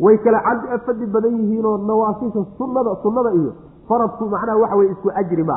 Way 0.00 0.16
kala 0.18 0.38
fadli 0.86 1.06
badan 1.06 1.34
yihiinoo 1.40 1.76
nawaafisha 1.78 2.44
sunnada 2.58 2.96
sunnada 3.02 3.32
iyo 3.40 3.52
faradku 3.88 4.24
macnaha 4.34 4.58
waxa 4.62 4.76
weye 4.76 4.90
isku 4.92 5.08
ajri 5.20 5.44
ma 5.50 5.54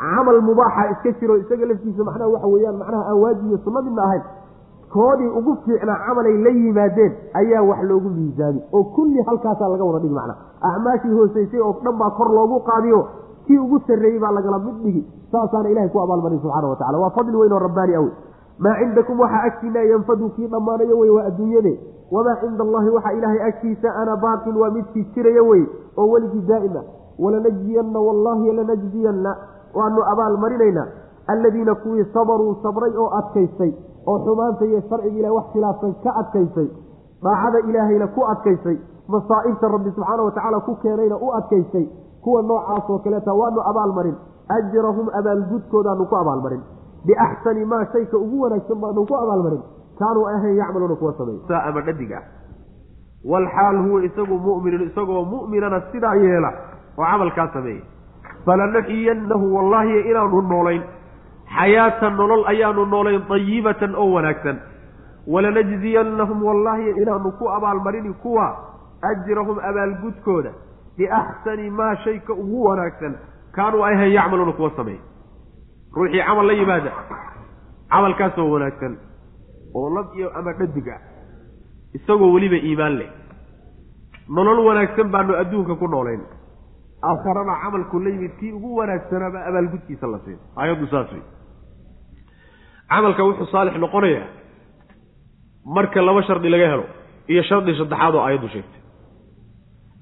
ah 0.00 0.16
camal 0.16 0.40
mubaaxa 0.48 0.90
iska 0.92 1.12
jiro 1.20 1.36
isaga 1.42 1.66
laftiisa 1.70 2.04
macnaha 2.08 2.28
waxa 2.34 2.46
weeyaan 2.54 2.76
macnaha 2.82 3.04
aan 3.10 3.18
waajib 3.22 3.46
iyo 3.50 3.58
sunna 3.64 3.82
midna 3.82 4.02
ahayn. 4.08 4.22
Koodii 4.92 5.28
ugu 5.38 5.52
fiicnaa 5.64 5.96
camalay 6.06 6.34
la 6.44 6.50
yimaadeen 6.50 7.12
ayaa 7.40 7.62
wax 7.62 7.82
loogu 7.90 8.08
miisaami 8.10 8.60
oo 8.72 8.84
kulli 8.96 9.22
halkaasaa 9.28 9.68
laga 9.72 9.84
wada 9.84 9.98
dhigi 10.02 10.14
macnaa 10.14 10.36
acmaashii 10.70 11.14
hoosaysay 11.18 11.60
oo 11.60 11.72
dhan 11.84 11.96
baa 12.00 12.10
kor 12.18 12.28
loogu 12.38 12.58
qaadiyo 12.70 13.00
kii 13.50 13.58
ugu 13.58 13.78
sarreeyey 13.86 14.20
baa 14.22 14.30
lagala 14.38 14.58
mid 14.66 14.76
dhigi 14.86 15.02
saasaana 15.34 15.68
ilahay 15.74 15.90
ku 15.90 15.98
abaalmarin 16.06 16.38
subxana 16.44 16.68
wa 16.72 16.76
tacala 16.82 16.98
waa 17.04 17.10
fadli 17.18 17.36
weyn 17.42 17.52
oo 17.52 17.58
rabbaani 17.66 17.94
awy 18.00 18.10
maa 18.66 18.74
cindakum 18.80 19.18
waxaa 19.24 19.42
agtiina 19.50 19.82
yanfadu 19.92 20.28
kii 20.36 20.46
dhammaanayo 20.54 20.98
wey 21.02 21.10
waa 21.16 21.24
adduunyade. 21.30 21.72
Wamaa 22.14 22.36
cinda 22.42 22.62
allahi 22.66 22.88
waxaa 22.96 23.12
ilaahay 23.18 23.42
agtiisa 23.48 23.88
ana 24.02 24.16
baaqin 24.24 24.56
waa 24.62 24.70
midkii 24.76 25.04
jiraya 25.14 25.42
wey 25.50 25.62
oo 25.96 26.06
weligii 26.12 26.42
daa'ima. 26.48 26.82
Walanajziyanna 27.24 28.00
wallahi 28.06 28.52
lanajziyanna 28.58 29.32
waanu 29.74 30.02
abaalmarinaynaa. 30.12 30.86
Alladiina 31.26 31.74
kuwii 31.74 32.04
sabaruu 32.14 32.54
sabray 32.62 32.92
oo 32.96 33.08
adkaystay 33.18 33.72
oo 34.06 34.18
xumaanta 34.24 34.64
iyo 34.70 34.80
sharciga 34.88 35.18
ilahay 35.18 35.36
wax 35.36 35.44
khilaafsan 35.52 35.94
ka 36.04 36.10
adkaysay 36.22 36.68
daacada 37.24 37.58
ilaahayna 37.70 38.06
ku 38.16 38.20
adkaysay 38.32 38.76
masaa'ibta 39.14 39.68
rabbi 39.74 39.90
subxaana 39.96 40.22
wa 40.26 40.30
tacaala 40.36 40.60
ku 40.66 40.76
keenayna 40.82 41.16
u 41.16 41.32
adkaysay 41.38 41.86
kuwa 42.24 42.42
noocaasoo 42.42 42.98
kaleeta 43.04 43.32
waanu 43.40 43.60
abaalmarin. 43.70 44.16
Ajrahum 44.56 45.06
abaalgudkoodaanu 45.18 46.06
ku 46.10 46.16
abaalmarin. 46.16 46.62
Biaxsani 47.06 47.64
maa 47.64 47.84
shayka 47.92 48.16
ugu 48.18 48.40
wanaagsan 48.44 48.80
baanu 48.84 49.06
ku 49.06 49.14
abaalmarin. 49.22 49.62
Kaanuu 49.98 50.26
ahayn 50.28 50.56
yacmaluuna 50.56 50.94
kuwa 51.00 51.12
sameey 51.18 51.38
ama 51.68 51.80
dhadig 51.80 52.12
ah 52.12 52.22
walxaal 53.32 53.76
huwa 53.84 54.04
isagu 54.04 54.36
mu'minun 54.46 54.82
isagoo 54.88 55.24
mu'minana 55.32 55.80
sidaa 55.92 56.14
yeela 56.14 56.50
oo 56.98 57.04
camalkaa 57.04 57.48
sameeya 57.52 57.84
falanuxiyannahu 58.46 59.46
wallaahi 59.56 60.00
inaanu 60.10 60.40
noolayn. 60.52 60.82
Xayaatan 61.56 62.16
nolol 62.16 62.44
ayaanu 62.52 62.86
noolayn 62.86 63.22
dayibatan 63.28 63.94
oo 63.94 64.08
wanaagsan. 64.16 64.56
Walanajziyannahum 65.32 66.38
wallaahi 66.48 66.90
inaanu 67.02 67.32
ku 67.38 67.48
abaalmarini 67.56 68.12
kuwa 68.22 68.46
ajrahum 69.02 69.58
abaalgudkooda 69.58 70.50
biaxsani 70.96 71.70
maa 71.70 71.96
shayka 72.04 72.32
ugu 72.32 72.64
wanaagsan. 72.64 73.14
Kaanuu 73.52 73.82
ahayn 73.84 74.12
yacmaluuna 74.12 74.52
kuwa 74.52 74.70
sameeya 74.76 75.00
ruuxii 75.96 76.22
camal 76.26 76.46
la 76.46 76.52
yimaada. 76.52 76.92
Camalkaasoo 77.90 78.50
wanaagsan. 78.50 78.98
Oo 79.74 79.90
lab 79.94 80.14
iyo 80.16 80.30
ama 80.38 80.52
dhadig 80.52 80.88
ah. 80.88 81.00
Isagoo 81.94 82.32
weliba 82.32 82.56
iimaan 82.56 82.98
leh. 82.98 83.10
Nolol 84.28 84.60
wanaagsan 84.66 85.10
baanu 85.10 85.34
adduunka 85.42 85.74
ku 85.74 85.88
noolayn. 85.88 86.22
Aakharana 87.02 87.54
camalku 87.62 87.98
la 87.98 88.10
yimid 88.10 88.32
kii 88.38 88.52
ugu 88.52 88.76
wanaagsanaaba 88.76 89.46
abaalgudkiisa 89.48 90.06
la 90.06 90.18
siin 90.24 90.38
aayaddu 90.56 90.86
saas 90.86 91.12
wey 91.12 91.22
camalka 92.88 93.24
wuxuu 93.24 93.46
saalix 93.52 93.74
noqonayaa. 93.84 94.28
Marka 95.64 96.02
laba 96.02 96.22
shardi 96.22 96.48
laga 96.48 96.68
helo 96.72 96.84
iyo 97.28 97.42
shardi 97.42 97.74
saddexaad 97.78 98.14
oo 98.14 98.22
aayaddu 98.26 98.48
sheegtay 98.48 98.79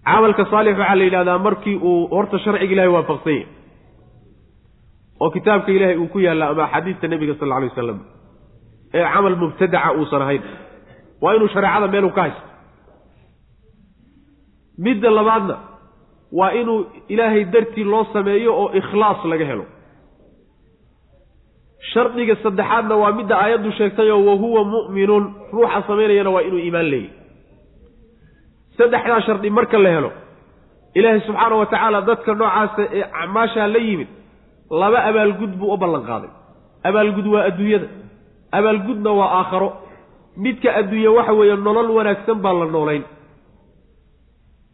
camalka 0.08 0.44
saalix 0.52 0.74
waxaa 0.80 0.96
la 1.00 1.04
yidhahdaa 1.08 1.38
markii 1.46 1.76
uu 1.90 2.00
horta 2.14 2.36
sharciga 2.44 2.72
ilahay 2.74 2.90
waafaqsan 2.96 3.32
yahy 3.38 3.46
oo 5.22 5.28
kitaabka 5.36 5.70
ilaahay 5.76 5.96
uu 6.02 6.08
ku 6.14 6.18
yaalla 6.26 6.44
ama 6.52 6.62
axaadiista 6.66 7.06
nebiga 7.12 7.34
sal 7.38 7.46
alla 7.48 7.56
alay 7.60 7.68
wasalam 7.72 7.98
ee 8.98 9.04
camal 9.14 9.36
mubtadaca 9.42 9.90
uusan 9.98 10.22
ahayn. 10.24 10.42
Waa 11.22 11.32
inuu 11.36 11.48
shareecada 11.54 11.86
meelu 11.94 12.10
ka 12.16 12.20
haysto. 12.24 12.42
Midda 14.84 15.10
labaadna 15.18 15.56
waa 16.38 16.50
inuu 16.60 16.78
ilaahay 17.12 17.44
dartii 17.54 17.84
loo 17.92 18.04
sameeyo 18.12 18.50
oo 18.62 18.68
ikhlaas 18.80 19.20
laga 19.32 19.44
helo. 19.50 19.64
Shardiga 21.92 22.34
saddexaadna 22.44 22.94
waa 23.02 23.12
midda 23.18 23.34
aayaddu 23.42 23.70
sheegtayoo 23.78 24.20
wahuwa 24.28 24.62
mu'minun 24.74 25.24
ruuxa 25.54 25.80
samaynayana 25.88 26.30
waa 26.34 26.42
inuu 26.48 26.58
iimaan 26.66 26.88
leeyahy 26.92 27.10
saddexdaa 28.78 29.20
shardi 29.26 29.50
marka 29.58 29.78
la 29.84 29.90
helo 29.96 30.10
ilaahay 30.98 31.20
subxaana 31.26 31.54
wa 31.60 31.66
tacaala 31.72 32.00
dadka 32.08 32.30
noocaasa 32.40 32.82
ee 32.98 33.02
acmaashaa 33.22 33.66
la 33.74 33.78
yimid 33.88 34.08
laba 34.80 34.98
abaalgud 35.10 35.52
buu 35.60 35.72
u 35.74 35.76
ballan 35.82 36.02
qaaday. 36.10 36.30
Abaalgud 36.88 37.26
waa 37.34 37.42
adduunyada 37.48 37.86
abaalgudna 38.58 39.10
waa 39.20 39.30
aakharo. 39.40 39.68
Midka 40.44 40.68
adduunye 40.80 41.08
waxa 41.16 41.32
weeye 41.38 41.56
nolol 41.66 41.90
wanaagsan 41.96 42.38
baa 42.44 42.52
la 42.60 42.66
noolayn. 42.74 43.04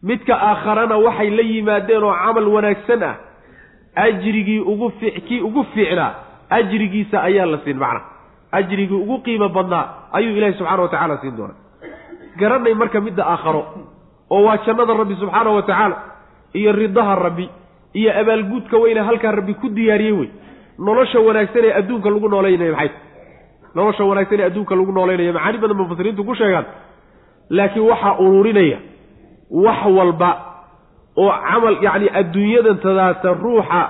Midka 0.09 0.33
aakharana 0.49 0.97
waxay 1.05 1.29
la 1.37 1.41
yimaadeen 1.51 2.03
oo 2.07 2.13
camal 2.23 2.47
wanaagsan 2.55 3.03
ah 3.09 3.15
ajrigii 4.05 4.59
ugu 4.71 4.87
fi 4.99 5.07
kii 5.27 5.41
ugu 5.47 5.61
fiicnaa 5.73 6.11
ajrigiisa 6.57 7.17
ayaa 7.27 7.45
la 7.53 7.57
siin 7.63 7.77
macna. 7.83 8.01
Ajrigii 8.57 8.95
ugu 9.03 9.15
qiimo 9.25 9.49
badnaa 9.49 9.83
ayuu 10.17 10.37
ilaahi 10.37 10.57
subxana 10.59 10.81
wa 10.83 10.89
tacaala 10.93 11.17
siin 11.21 11.35
doonaa. 11.37 11.57
Garanay 12.39 12.73
marka 12.81 13.01
midda 13.05 13.23
aakharo 13.33 13.61
oo 14.33 14.41
waa 14.47 14.57
jannada 14.65 14.93
rabbi 15.01 15.15
subxaana 15.21 15.49
wa 15.57 15.61
tacaala 15.69 15.95
iyo 16.59 16.71
ridaha 16.71 17.15
rabbi 17.25 17.45
iyo 17.99 18.09
abaalguudka 18.21 18.77
weyne 18.83 18.99
halkaa 19.09 19.31
rabbi 19.39 19.53
ku 19.61 19.67
diyaariyey 19.77 20.13
wey 20.19 20.29
nolosha 20.87 21.19
wanaagsan 21.27 21.63
ee 21.69 21.73
adduunka 21.79 22.09
lagu 22.13 22.27
nooleynaya 22.33 22.71
maxay? 22.71 22.91
Nolosha 23.77 24.03
wanaagsan 24.09 24.39
ee 24.39 24.45
adduunka 24.49 24.73
lagu 24.79 24.91
nooleynaya 24.97 25.33
macaani 25.37 25.57
badan 25.63 25.77
mufasiriintu 25.81 26.23
ku 26.29 26.33
sheegaan. 26.39 26.65
Laakiin 27.57 27.85
waxaa 27.91 28.13
ururinaya 28.23 28.77
wax 29.65 29.79
walba 29.97 30.29
oo 31.23 31.31
camal 31.49 31.75
yacni 31.85 32.07
adduunyadan 32.19 32.77
tadaata 32.85 33.29
ruuxa 33.43 33.81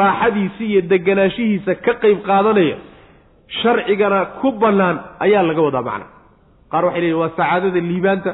raaxadiisa 0.00 0.62
iyo 0.70 0.80
deganaanshihiisa 0.92 1.72
ka 1.84 1.92
qayb 2.02 2.18
qaadanaya 2.28 2.76
sharcigana 3.62 4.18
ku 4.42 4.48
bannaan 4.62 4.96
ayaa 5.24 5.42
laga 5.48 5.62
wadaa 5.66 5.82
macna. 5.88 6.06
Qaar 6.72 6.84
waxay 6.86 7.00
leeyihiin 7.02 7.20
waa 7.22 7.30
sacaadada 7.38 7.80
liibaanta 7.90 8.30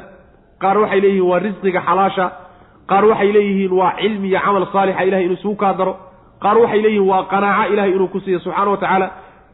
qaar 0.63 0.77
waxay 0.83 0.99
leeyihiin 1.05 1.27
waa 1.31 1.39
risqiga 1.45 1.81
xalaasha 1.87 2.25
qaar 2.91 3.03
waxay 3.11 3.29
leeyihiin 3.37 3.71
waa 3.79 3.91
cilmi 4.01 4.27
iyo 4.31 4.39
camal 4.45 4.65
saalixa 4.73 5.03
ilahay 5.07 5.25
inuu 5.27 5.37
isugu 5.39 5.55
kaa 5.63 5.73
daro 5.79 5.93
qaar 6.43 6.57
waxay 6.63 6.81
leeyihiin 6.85 7.07
waa 7.11 7.23
qanaaco 7.33 7.73
ilahay 7.73 7.91
inuu 7.95 8.07
ku 8.13 8.19
siiyo 8.25 8.39
subxaana 8.45 8.71
wa 8.71 8.77
tacaala. 8.83 9.07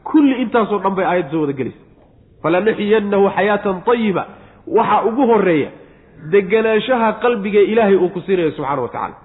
Kulli 0.09 0.33
intaasoo 0.43 0.79
dhan 0.83 0.93
bay 0.97 1.05
aayadda 1.11 1.31
soo 1.33 1.41
wada 1.43 1.53
gelaysa. 1.59 1.79
Falanuxiyannahu 2.43 3.25
xayaatan 3.37 3.75
tayiba 3.87 4.23
waxaa 4.77 5.01
ugu 5.09 5.23
horreeya 5.31 5.69
deganaanshaha 6.33 7.09
qalbiga 7.23 7.59
ilaahay 7.71 7.95
uu 8.03 8.09
ku 8.15 8.19
siinayo 8.25 8.51
subxaana 8.57 8.81
wa 8.81 8.87
tacaala. 8.93 9.15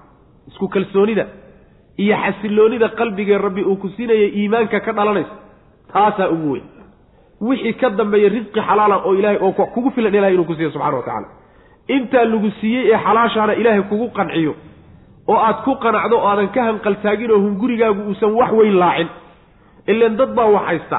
Isku 0.50 0.66
kalsoonida 0.74 1.24
iyo 2.02 2.16
xasiloonida 2.24 2.88
qalbigee 2.98 3.38
rabbi 3.46 3.62
uu 3.70 3.76
ku 3.82 3.88
siinaya 3.96 4.28
iimaanka 4.38 4.78
ka 4.86 4.92
dhalanaysa 4.98 5.34
taasaa 5.92 6.28
ugu 6.34 6.48
weyn. 6.52 6.66
Wixii 7.48 7.72
ka 7.80 7.88
dambeeya 7.98 8.28
risqi 8.36 8.60
xalaala 8.68 8.96
oo 9.06 9.14
ilahay 9.18 9.38
oo 9.46 9.52
kugu 9.74 9.90
filan 9.94 10.14
ilahay 10.14 10.34
inuu 10.34 10.44
ku 10.50 10.54
siiyo 10.58 10.70
subxana 10.74 10.96
wa 10.96 11.02
tacaala 11.02 11.28
intaa 11.88 12.24
lagu 12.24 12.50
siiyey 12.60 12.92
ee 12.92 12.98
xalaashaana 13.06 13.54
ilaahay 13.60 13.82
kugu 13.90 14.08
qanciyo 14.18 14.54
oo 15.28 15.38
aad 15.48 15.58
ku 15.64 15.72
qanacdo 15.84 16.16
oo 16.18 16.28
aadan 16.30 16.48
ka 16.54 16.62
hanqaltaagin 16.68 17.30
oo 17.30 17.38
hungurigaagu 17.44 18.00
uusan 18.08 18.32
wax 18.38 18.50
weyn 18.52 18.76
laacin. 18.82 19.08
Ilan 19.86 20.16
dad 20.16 20.30
baa 20.36 20.46
wax 20.54 20.64
haysta. 20.68 20.98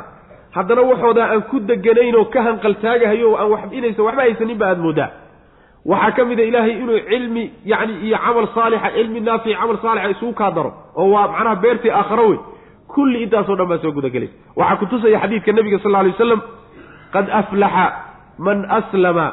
Haddana 0.55 0.81
waxoodaa 0.81 1.27
aan 1.33 1.41
ku 1.51 1.59
deganayn 1.59 2.15
oo 2.15 2.25
ka 2.33 2.41
hanqaltaagahayo 2.47 3.29
aan 3.37 3.49
wax 3.53 3.61
inaysan 3.77 4.05
waxba 4.07 4.21
haysaninba 4.25 4.65
aada 4.69 4.81
moodaa. 4.85 5.09
Waxaa 5.85 6.11
ka 6.17 6.25
mid 6.25 6.39
a 6.39 6.43
ilaahay 6.49 6.71
inuu 6.81 6.99
cilmi 7.09 7.43
yacni 7.71 7.93
iyo 8.07 8.17
camal 8.25 8.47
saalixa 8.55 8.89
cilmi 8.97 9.19
naafic 9.27 9.57
camal 9.59 9.77
saalixa 9.83 10.09
isugu 10.13 10.33
kaa 10.39 10.51
daro 10.57 10.71
oo 10.99 11.07
waa 11.13 11.27
macnaha 11.33 11.55
beertii 11.63 11.91
aakharo 11.99 12.25
wey 12.29 12.39
kulli 12.93 13.23
intaasoo 13.25 13.55
dhan 13.59 13.67
baa 13.71 13.77
soo 13.83 13.91
gudagelaysa 13.97 14.33
waxaa 14.59 14.75
ku 14.81 14.85
tusaya 14.91 15.19
xadiidka 15.23 15.51
nebiga 15.57 15.79
sal 15.83 15.91
lla 15.91 15.99
alay 16.01 16.11
wasalam 16.15 16.41
qad 17.13 17.25
aflaxa 17.39 17.85
man 18.45 18.59
aslama 18.77 19.25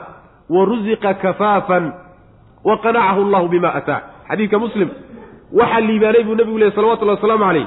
wa 0.54 0.64
rusiqa 0.70 1.14
kafaafan 1.24 1.84
wa 2.68 2.74
qanacahu 2.84 3.20
allahu 3.26 3.48
bima 3.54 3.70
ataa 3.80 4.00
xadiidka 4.30 4.58
muslim 4.64 4.88
waxaa 5.60 5.80
liibaanay 5.88 6.22
buu 6.28 6.34
nebigu 6.40 6.58
lehy 6.62 6.72
salawatullahi 6.76 7.18
wasalaamu 7.18 7.44
calayh 7.48 7.66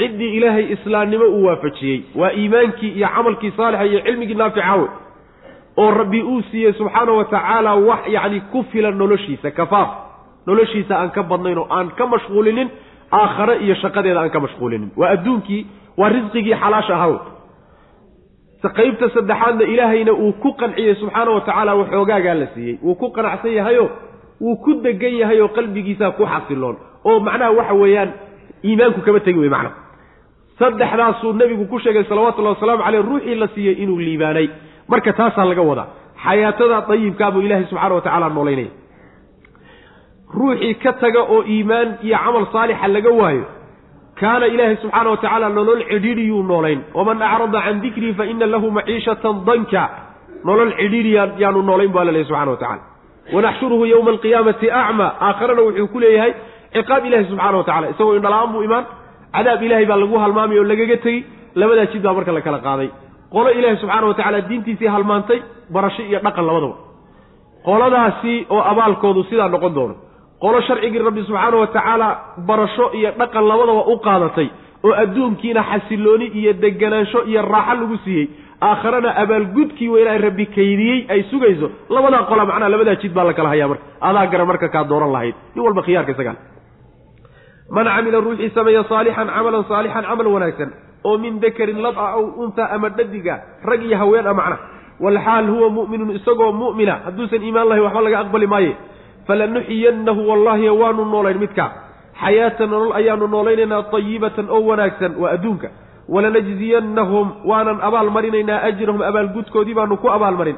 ciddii 0.00 0.30
ilaahay 0.38 0.66
islaamnimo 0.76 1.24
uu 1.36 1.44
waafajiyey 1.48 1.98
waa 2.20 2.32
iimaankii 2.40 2.90
iyo 2.98 3.08
camalkii 3.16 3.52
saalixa 3.56 3.84
iyo 3.90 4.00
cilmigii 4.06 4.34
naafica 4.34 4.74
wey 4.80 4.88
oo 5.82 5.90
rabbi 6.00 6.22
uu 6.22 6.42
siiyey 6.50 6.72
subxaana 6.72 7.12
wa 7.12 7.24
tacaala 7.24 7.74
wax 7.74 8.00
yacni 8.16 8.40
ku 8.52 8.64
filan 8.72 8.96
noloshiisa 9.02 9.50
kafaaf 9.50 9.88
noloshiisa 10.46 10.98
aan 11.00 11.10
ka 11.16 11.22
badnayn 11.30 11.58
oo 11.58 11.66
aan 11.70 11.90
ka 11.98 12.06
mashquulinin 12.06 12.68
aakhare 13.20 13.54
iyo 13.64 13.74
shaqadeeda 13.82 14.20
aan 14.20 14.30
ka 14.30 14.40
mashquulinin 14.46 14.90
waa 14.96 15.10
adduunkii 15.16 15.62
waa 16.00 16.08
risqigii 16.16 16.56
xalaasha 16.62 16.94
ahaw 16.98 17.14
qaybta 18.62 19.08
saddexaadna 19.14 19.64
ilaahayna 19.64 20.12
uu 20.12 20.32
ku 20.42 20.52
qanciyey 20.60 20.94
subxaana 21.00 21.30
wa 21.30 21.40
tacaala 21.40 21.74
waxoogaagaa 21.74 22.34
la 22.34 22.46
siiyey. 22.54 22.78
Wuu 22.82 22.94
ku 22.94 23.10
qanacsan 23.16 23.52
yahayo 23.58 23.90
wuu 24.40 24.56
ku 24.64 24.74
degan 24.82 25.14
yahay 25.20 25.40
oo 25.40 25.48
qalbigiisaa 25.48 26.10
ku 26.18 26.26
xasiloon. 26.26 26.76
Oo 27.04 27.20
macnaha 27.20 27.50
waxa 27.58 27.74
weeyaan 27.74 28.10
iimaanku 28.64 29.00
kama 29.06 29.20
tegi 29.20 29.38
wey 29.38 29.48
macna 29.48 29.70
saddexdaasuu 30.58 31.32
nebigu 31.38 31.64
ku 31.70 31.78
sheegay 31.78 32.04
salawatullahi 32.04 32.54
wasalaamu 32.58 32.82
caleyh 32.82 33.02
ruuxii 33.10 33.34
la 33.34 33.48
siiyey 33.54 33.74
inuu 33.82 33.98
liibaanay. 33.98 34.48
Marka 34.88 35.12
taasaa 35.12 35.44
laga 35.44 35.62
wadaa. 35.62 35.86
Xayaatada 36.24 36.80
dayibkaabuu 36.88 37.40
ilaahay 37.46 37.66
subxaana 37.70 37.94
wa 37.94 38.00
tacaala 38.00 38.28
noolaynaya. 38.28 38.70
Ruuxii 40.34 40.74
ka 40.82 40.92
taga 40.92 41.22
oo 41.22 41.42
iimaan 41.46 41.88
iyo 42.02 42.18
camal 42.24 42.46
saalixa 42.52 42.88
laga 42.88 43.10
waayo 43.20 43.44
kaana 44.20 44.46
ilaahay 44.46 44.76
subxaana 44.82 45.10
wa 45.10 45.16
tacaala 45.16 45.48
nolol 45.48 45.82
cidhiidhiyuu 45.90 46.42
noolayn. 46.42 46.80
waman 46.94 47.22
acrada 47.22 47.60
can 47.66 47.80
dikrii 47.80 48.14
fa 48.18 48.24
ina 48.26 48.46
lahu 48.46 48.70
maciishatan 48.70 49.44
danka. 49.46 49.82
nolol 50.44 50.72
cidhiidhi 50.80 51.12
yaanu 51.42 51.62
noolayn 51.62 51.90
bu 51.92 51.98
alla 51.98 52.12
lehy 52.12 52.24
subxana 52.24 52.50
wa 52.50 52.56
tacala 52.56 52.82
wanaxshuruhu 53.34 53.84
yowma 53.86 54.10
alqiyaamati 54.10 54.70
acma. 54.70 55.06
aakharana 55.20 55.62
wuxuu 55.62 55.88
ku 55.92 55.98
leeyahay 56.00 56.32
ciqaab 56.74 57.06
ilahi 57.06 57.24
subxana 57.30 57.56
wa 57.60 57.64
tacala 57.68 57.90
isagoo 57.92 58.16
indhala-aan 58.18 58.52
buu 58.52 58.62
imaan 58.68 58.84
cadaab 59.36 59.62
ilaahay 59.62 59.86
baa 59.90 60.00
lagu 60.04 60.16
halmaamay 60.24 60.58
oo 60.58 60.64
lagaga 60.72 60.96
tegey 61.04 61.24
labadaa 61.60 61.86
jid 61.92 62.02
baa 62.02 62.14
marka 62.18 62.32
la 62.32 62.40
kala 62.40 62.58
qaaday. 62.66 62.90
qolo 63.34 63.48
ilaahi 63.58 63.76
subxaana 63.82 64.06
wa 64.10 64.14
tacaala 64.18 64.40
diintiisii 64.48 64.90
halmaantay 64.96 65.40
barasho 65.74 66.02
iyo 66.02 66.18
dhaqan 66.26 66.46
labadaba. 66.48 66.76
qoladaasi 67.66 68.34
oo 68.50 68.62
abaalkoodu 68.72 69.22
sidaa 69.30 69.48
noqon 69.54 69.74
doono 69.74 69.94
qolo 70.42 70.58
sharcigii 70.68 71.02
rabbi 71.08 71.22
subxaana 71.28 71.56
wa 71.62 71.66
tacaala 71.76 72.08
barasho 72.48 72.86
iyo 72.98 73.10
dhaqan 73.20 73.44
labadaba 73.50 73.82
u 73.92 73.96
qaadatay 74.06 74.48
oo 74.86 74.92
adduunkiina 75.02 75.62
xasilooni 75.70 76.26
iyo 76.40 76.52
deganaansho 76.64 77.20
iyo 77.30 77.42
raaxo 77.42 77.74
lagu 77.80 77.96
siiyey. 78.04 78.26
Aakharana 78.68 79.10
abaalgudkii 79.22 79.88
weynaa 79.94 80.18
rabbi 80.26 80.44
kaydiyey 80.56 80.98
ay 81.14 81.20
sugayso. 81.30 81.66
Labadaa 81.94 82.22
qola 82.30 82.44
macnaha 82.50 82.70
labadaa 82.74 82.96
jid 83.02 83.12
baa 83.16 83.24
la 83.28 83.32
kala 83.38 83.48
hayaa 83.52 83.68
marka. 83.72 83.84
Adaa 84.08 84.26
gara 84.32 84.44
marka 84.50 84.68
kaa 84.74 84.84
dooran 84.90 85.12
lahayd. 85.14 85.34
Nin 85.54 85.62
walba 85.66 85.82
khiyaarka 85.86 86.12
isagaa 86.14 86.36
man 87.76 87.86
camila 87.86 88.18
ruuxii 88.26 88.50
sameeya 88.56 88.82
saalixan 88.90 89.28
camalan 89.34 89.64
saalixan 89.70 90.04
camal 90.08 90.26
wanaagsan. 90.34 90.70
Oo 91.06 91.18
min 91.22 91.34
dakarin 91.44 91.78
lab 91.86 91.96
a 91.98 92.06
aw 92.18 92.24
untaa 92.42 92.68
ama 92.74 92.88
dhadiga 92.98 93.34
rag 93.70 93.82
iyo 93.88 93.96
haween 94.02 94.26
a 94.26 94.34
macna 94.40 94.56
walxaal 95.04 95.46
huwa 95.52 95.68
mu'minun 95.76 96.10
isagoo 96.18 96.52
mu'mina. 96.62 96.94
Hadduusan 97.06 97.42
iimaan 97.46 97.68
lahayn 97.70 97.84
waxba 97.86 98.00
laga 98.06 98.18
aqbali 98.24 98.46
maaye 98.54 98.72
falanuxiyannahu 99.28 100.20
wallahi 100.30 100.68
waanu 100.82 101.04
noolayn 101.14 101.38
midkaa 101.44 101.70
xayaatan 102.22 102.70
nolol 102.72 102.92
ayaanu 103.00 103.26
noolaynaynaa 103.34 103.82
tayibatan 103.94 104.46
oo 104.50 104.60
wanaagsan 104.70 105.12
waa 105.22 105.32
adduunka. 105.36 105.68
Walanajziyannahum 106.14 107.26
waanan 107.50 107.78
abaalmarinaynaa 107.88 108.62
ajrahum 108.68 109.02
abaalgudkoodii 109.10 109.74
baanu 109.78 109.96
ku 110.02 110.08
abaalmarin. 110.16 110.56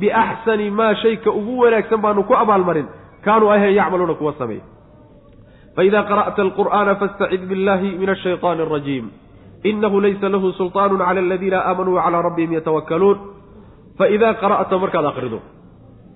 Biaxsani 0.00 0.70
maa 0.70 0.94
shayka 1.02 1.30
ugu 1.38 1.58
wanaagsan 1.62 2.00
baanu 2.04 2.22
ku 2.28 2.34
abaalmarin. 2.42 2.86
Kaanuu 3.24 3.50
ahayn 3.54 3.74
yacmaluuna 3.80 4.14
kuwa 4.14 4.34
sameey 4.38 4.62
faida 5.76 6.00
qara'ta 6.10 6.40
alqur'aana 6.46 6.92
fastacid 7.00 7.42
billahi 7.50 7.96
min 8.00 8.08
ashayطaani 8.14 8.62
arajiim 8.66 9.06
inahu 9.70 10.00
laysa 10.04 10.28
lahu 10.34 10.52
sulطaanu 10.58 10.98
cala 11.00 11.20
aladiina 11.20 11.58
aamanuu 11.68 11.94
wacalaa 11.98 12.22
rabbihim 12.28 12.52
yatawakkaluun. 12.58 13.18
Faidaa 13.98 14.34
qara'ta 14.42 14.74
markaad 14.82 15.06
akhrido 15.12 15.38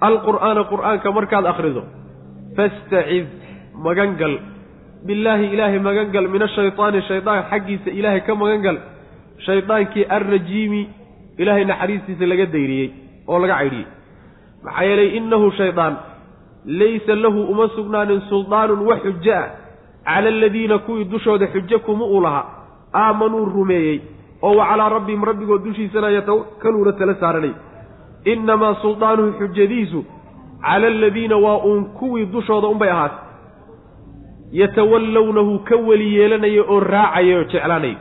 alqur'aana 0.00 0.64
qur'aanka 0.72 1.12
markaad 1.12 1.46
akhrido 1.46 1.82
fastacid 2.56 3.26
magangal. 3.86 4.34
Billaahi 5.06 5.46
ilaahay 5.54 5.78
magangal. 5.78 6.28
Min 6.28 6.42
ashayطaani 6.42 7.02
shaydaan 7.08 7.44
xaggiisa 7.50 7.90
ilaahay 7.90 8.20
ka 8.26 8.34
magangal. 8.34 8.76
Shaydaankii 9.46 10.04
alrajiimi 10.16 10.82
ilaahay 11.38 11.64
naxariistiisa 11.64 12.26
laga 12.26 12.46
dayriyey 12.54 12.88
oo 13.28 13.38
laga 13.38 13.54
caydhiyey. 13.60 13.86
Maxaa 14.64 14.84
yeelay 14.88 15.08
inahu 15.18 15.50
shaydaan 15.60 15.94
laysa 16.66 17.14
lahu 17.14 17.40
uma 17.52 17.68
sugnaanin 17.76 18.20
suldaanun 18.30 18.80
wax 18.88 19.00
xujo 19.04 19.32
ah 19.32 19.48
cala 20.04 20.28
aladiina 20.28 20.78
kuwii 20.78 21.04
dushooda 21.12 21.46
xujo 21.54 21.78
kuma 21.86 22.04
uu 22.04 22.20
lahaa 22.20 22.44
aamanuu 22.94 23.44
rumeeyey. 23.56 24.00
Oo 24.42 24.56
wa 24.58 24.66
calaa 24.68 24.88
rabbihim 24.96 25.24
rabbigood 25.24 25.62
dushiisana 25.64 26.10
yatawakkaluuna 26.10 26.92
tala 26.92 27.14
saaranay 27.20 27.52
innamaa 28.32 28.74
suldaanuhu 28.82 29.32
xujadiisu 29.40 30.00
cala 30.66 30.86
aladiina 30.86 31.36
waa 31.36 31.58
uun 31.68 31.84
kuwii 31.84 32.26
dushooda 32.34 32.68
unbay 32.68 32.90
ahaatay 32.90 33.18
yatawallawnahu 34.52 35.58
ka 35.68 35.76
weli 35.76 36.08
yeelanaya 36.16 36.62
oo 36.68 36.80
raacaya 36.80 37.38
oo 37.38 37.44
jeclaanaya 37.44 37.96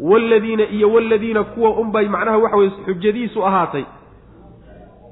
waaladiina 0.00 0.64
iyo 0.76 0.92
waaladiina 0.92 1.44
kuwa 1.44 1.70
unbay 1.70 2.08
macnaha 2.08 2.38
waxa 2.38 2.56
weye 2.56 2.70
xujadiisu 2.86 3.46
ahaatay 3.46 3.84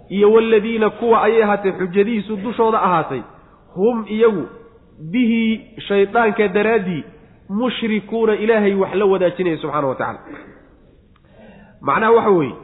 iyo 0.09 0.33
waaladiina 0.33 0.91
kuwa 0.91 1.23
ayay 1.23 1.43
ahaatay 1.45 1.73
xujadiisu 1.73 2.37
dushooda 2.37 2.83
ahaatay 2.83 3.21
hum 3.75 4.05
iyagu 4.09 4.45
bihi 5.11 5.67
shaydaanka 5.89 6.49
daraaddii 6.49 7.05
mushrikuuna 7.49 8.35
ilaahay 8.37 8.75
wax 8.75 8.95
la 8.95 9.05
wadaajinaya 9.05 9.57
subxaana 9.59 9.87
wa 9.87 9.95
tacaala 9.95 10.19
macnaha 11.81 12.13
waxa 12.13 12.31
weeye 12.31 12.55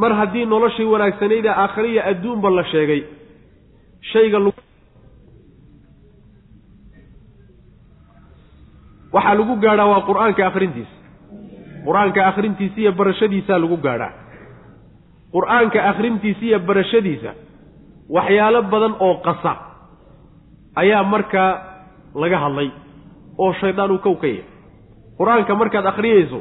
mar 0.00 0.12
haddii 0.20 0.44
noloshii 0.52 0.84
wanaagsanayda 0.92 1.50
aakhiriya 1.64 2.02
adduunba 2.10 2.50
la 2.58 2.64
sheegay 2.72 3.00
shayga 4.12 4.38
l 4.38 4.46
waxaa 9.14 9.34
lagu 9.38 9.54
gaadhaa 9.64 9.86
waa 9.92 10.00
qur'aanka 10.08 10.42
akhrintiisa. 10.50 10.94
Qur'aanka 11.86 12.20
akhrintiisa 12.30 12.76
iyo 12.82 12.92
barashadiisaa 13.00 13.58
lagu 13.62 13.76
gaadhaa. 13.86 14.12
Qur'aanka 15.34 15.78
akhrintiisa 15.90 16.42
iyo 16.48 16.58
barashadiisa 16.68 17.30
waxyaalo 18.16 18.60
badan 18.72 18.94
oo 19.06 19.14
qasa 19.26 19.52
ayaa 20.82 21.02
markaa 21.12 21.50
laga 22.22 22.38
hadlay 22.44 22.68
oo 23.42 23.52
shaydaan 23.60 23.90
uu 23.94 23.98
kow 24.06 24.14
ka 24.22 24.26
yahay. 24.32 24.44
Qur'aanka 25.18 25.52
markaad 25.60 25.86
akhriyeyso 25.92 26.38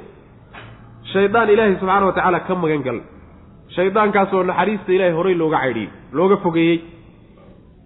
shaydaan 1.14 1.49
ilaahay 1.54 1.76
subxaana 1.80 2.06
wa 2.08 2.14
tacaala 2.18 2.39
ka 2.47 2.54
magan 2.56 2.82
gal 2.88 2.99
shaydaankaasoo 3.76 4.43
naxariista 4.49 4.91
ilaahay 4.95 5.15
horay 5.19 5.36
looga 5.41 5.59
caydhiyey 5.63 5.89
looga 6.17 6.38
fogeeyey. 6.45 6.78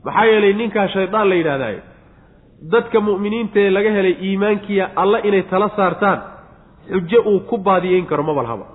Maxaa 0.06 0.26
yeelay 0.32 0.54
ninkaa 0.62 0.88
shaydaan 0.96 1.30
la 1.30 1.36
yidhaahdaye 1.40 1.80
dadka 2.74 2.98
mu'miniinta 3.08 3.60
ee 3.64 3.70
laga 3.76 3.92
helay 3.98 4.16
iimaankiya 4.28 4.86
alla 5.02 5.18
inay 5.28 5.44
tala 5.52 5.68
saartaan 5.78 6.20
xujo 6.92 7.20
uu 7.32 7.40
ku 7.50 7.56
baadiyeyn 7.68 8.06
karo 8.10 8.24
maba 8.30 8.42
lahaba 8.46 8.66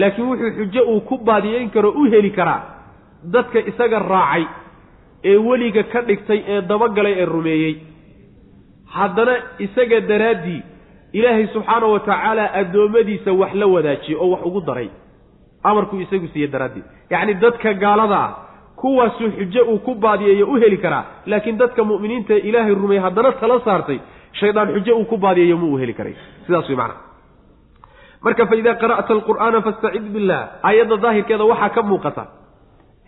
laakiin 0.00 0.26
wuxuu 0.30 0.50
xujo 0.58 0.82
uu 0.92 1.00
ku 1.08 1.14
baadiyeyn 1.28 1.68
karo 1.74 1.90
u 2.00 2.04
heli 2.12 2.30
karaa 2.38 2.60
dadka 3.34 3.58
isaga 3.70 3.98
raacay 4.12 4.44
ee 5.30 5.36
weliga 5.48 5.82
ka 5.92 6.00
dhigtay 6.08 6.40
ee 6.52 6.60
dabagalay 6.70 7.14
ee 7.20 7.24
rumeeyey. 7.34 7.74
Haddana 8.96 9.34
isaga 9.66 9.98
daraaddii 10.10 10.60
ilaahay 11.18 11.46
subxaana 11.54 11.86
wa 11.94 12.00
tacaala 12.00 12.44
addoommadiisa 12.60 13.30
wax 13.40 13.52
la 13.60 13.66
wadaajiyey 13.74 14.18
oo 14.22 14.28
wax 14.32 14.42
ugu 14.48 14.60
daray 14.68 14.88
amarkuu 15.70 16.00
isagu 16.04 16.28
siiye 16.32 16.48
daraaddeed. 16.54 16.84
Yacni 17.12 17.34
dadka 17.44 17.70
gaalada 17.84 18.18
ah 18.26 18.30
kuwaasuu 18.80 19.30
xujo 19.38 19.62
uu 19.72 19.78
ku 19.86 19.92
baadiyeeyo 20.04 20.44
u 20.52 20.56
heli 20.62 20.78
karaa 20.84 21.04
laakiin 21.30 21.56
dadka 21.62 21.80
mu'miniinta 21.90 22.34
ilaahay 22.48 22.74
rumey 22.82 22.98
haddana 23.04 23.30
tala 23.40 23.56
saartay 23.66 23.98
shaydaan 24.40 24.68
xujo 24.76 24.92
uu 25.00 25.04
ku 25.12 25.16
baadiyeeyo 25.24 25.56
ma 25.62 25.66
uu 25.72 25.78
heli 25.82 25.94
karay. 25.98 26.14
Sidaas 26.46 26.68
way 26.70 26.76
macnaha 26.76 27.00
marka 28.24 28.42
fa 28.50 28.54
idaa 28.60 28.74
qara'ta 28.82 29.10
alqur'aana 29.16 29.58
fastacid 29.66 30.06
billah 30.14 30.40
aayadda 30.68 30.96
daahirkeeda 31.04 31.44
waxaa 31.52 31.70
ka 31.76 31.82
muuqata 31.90 32.24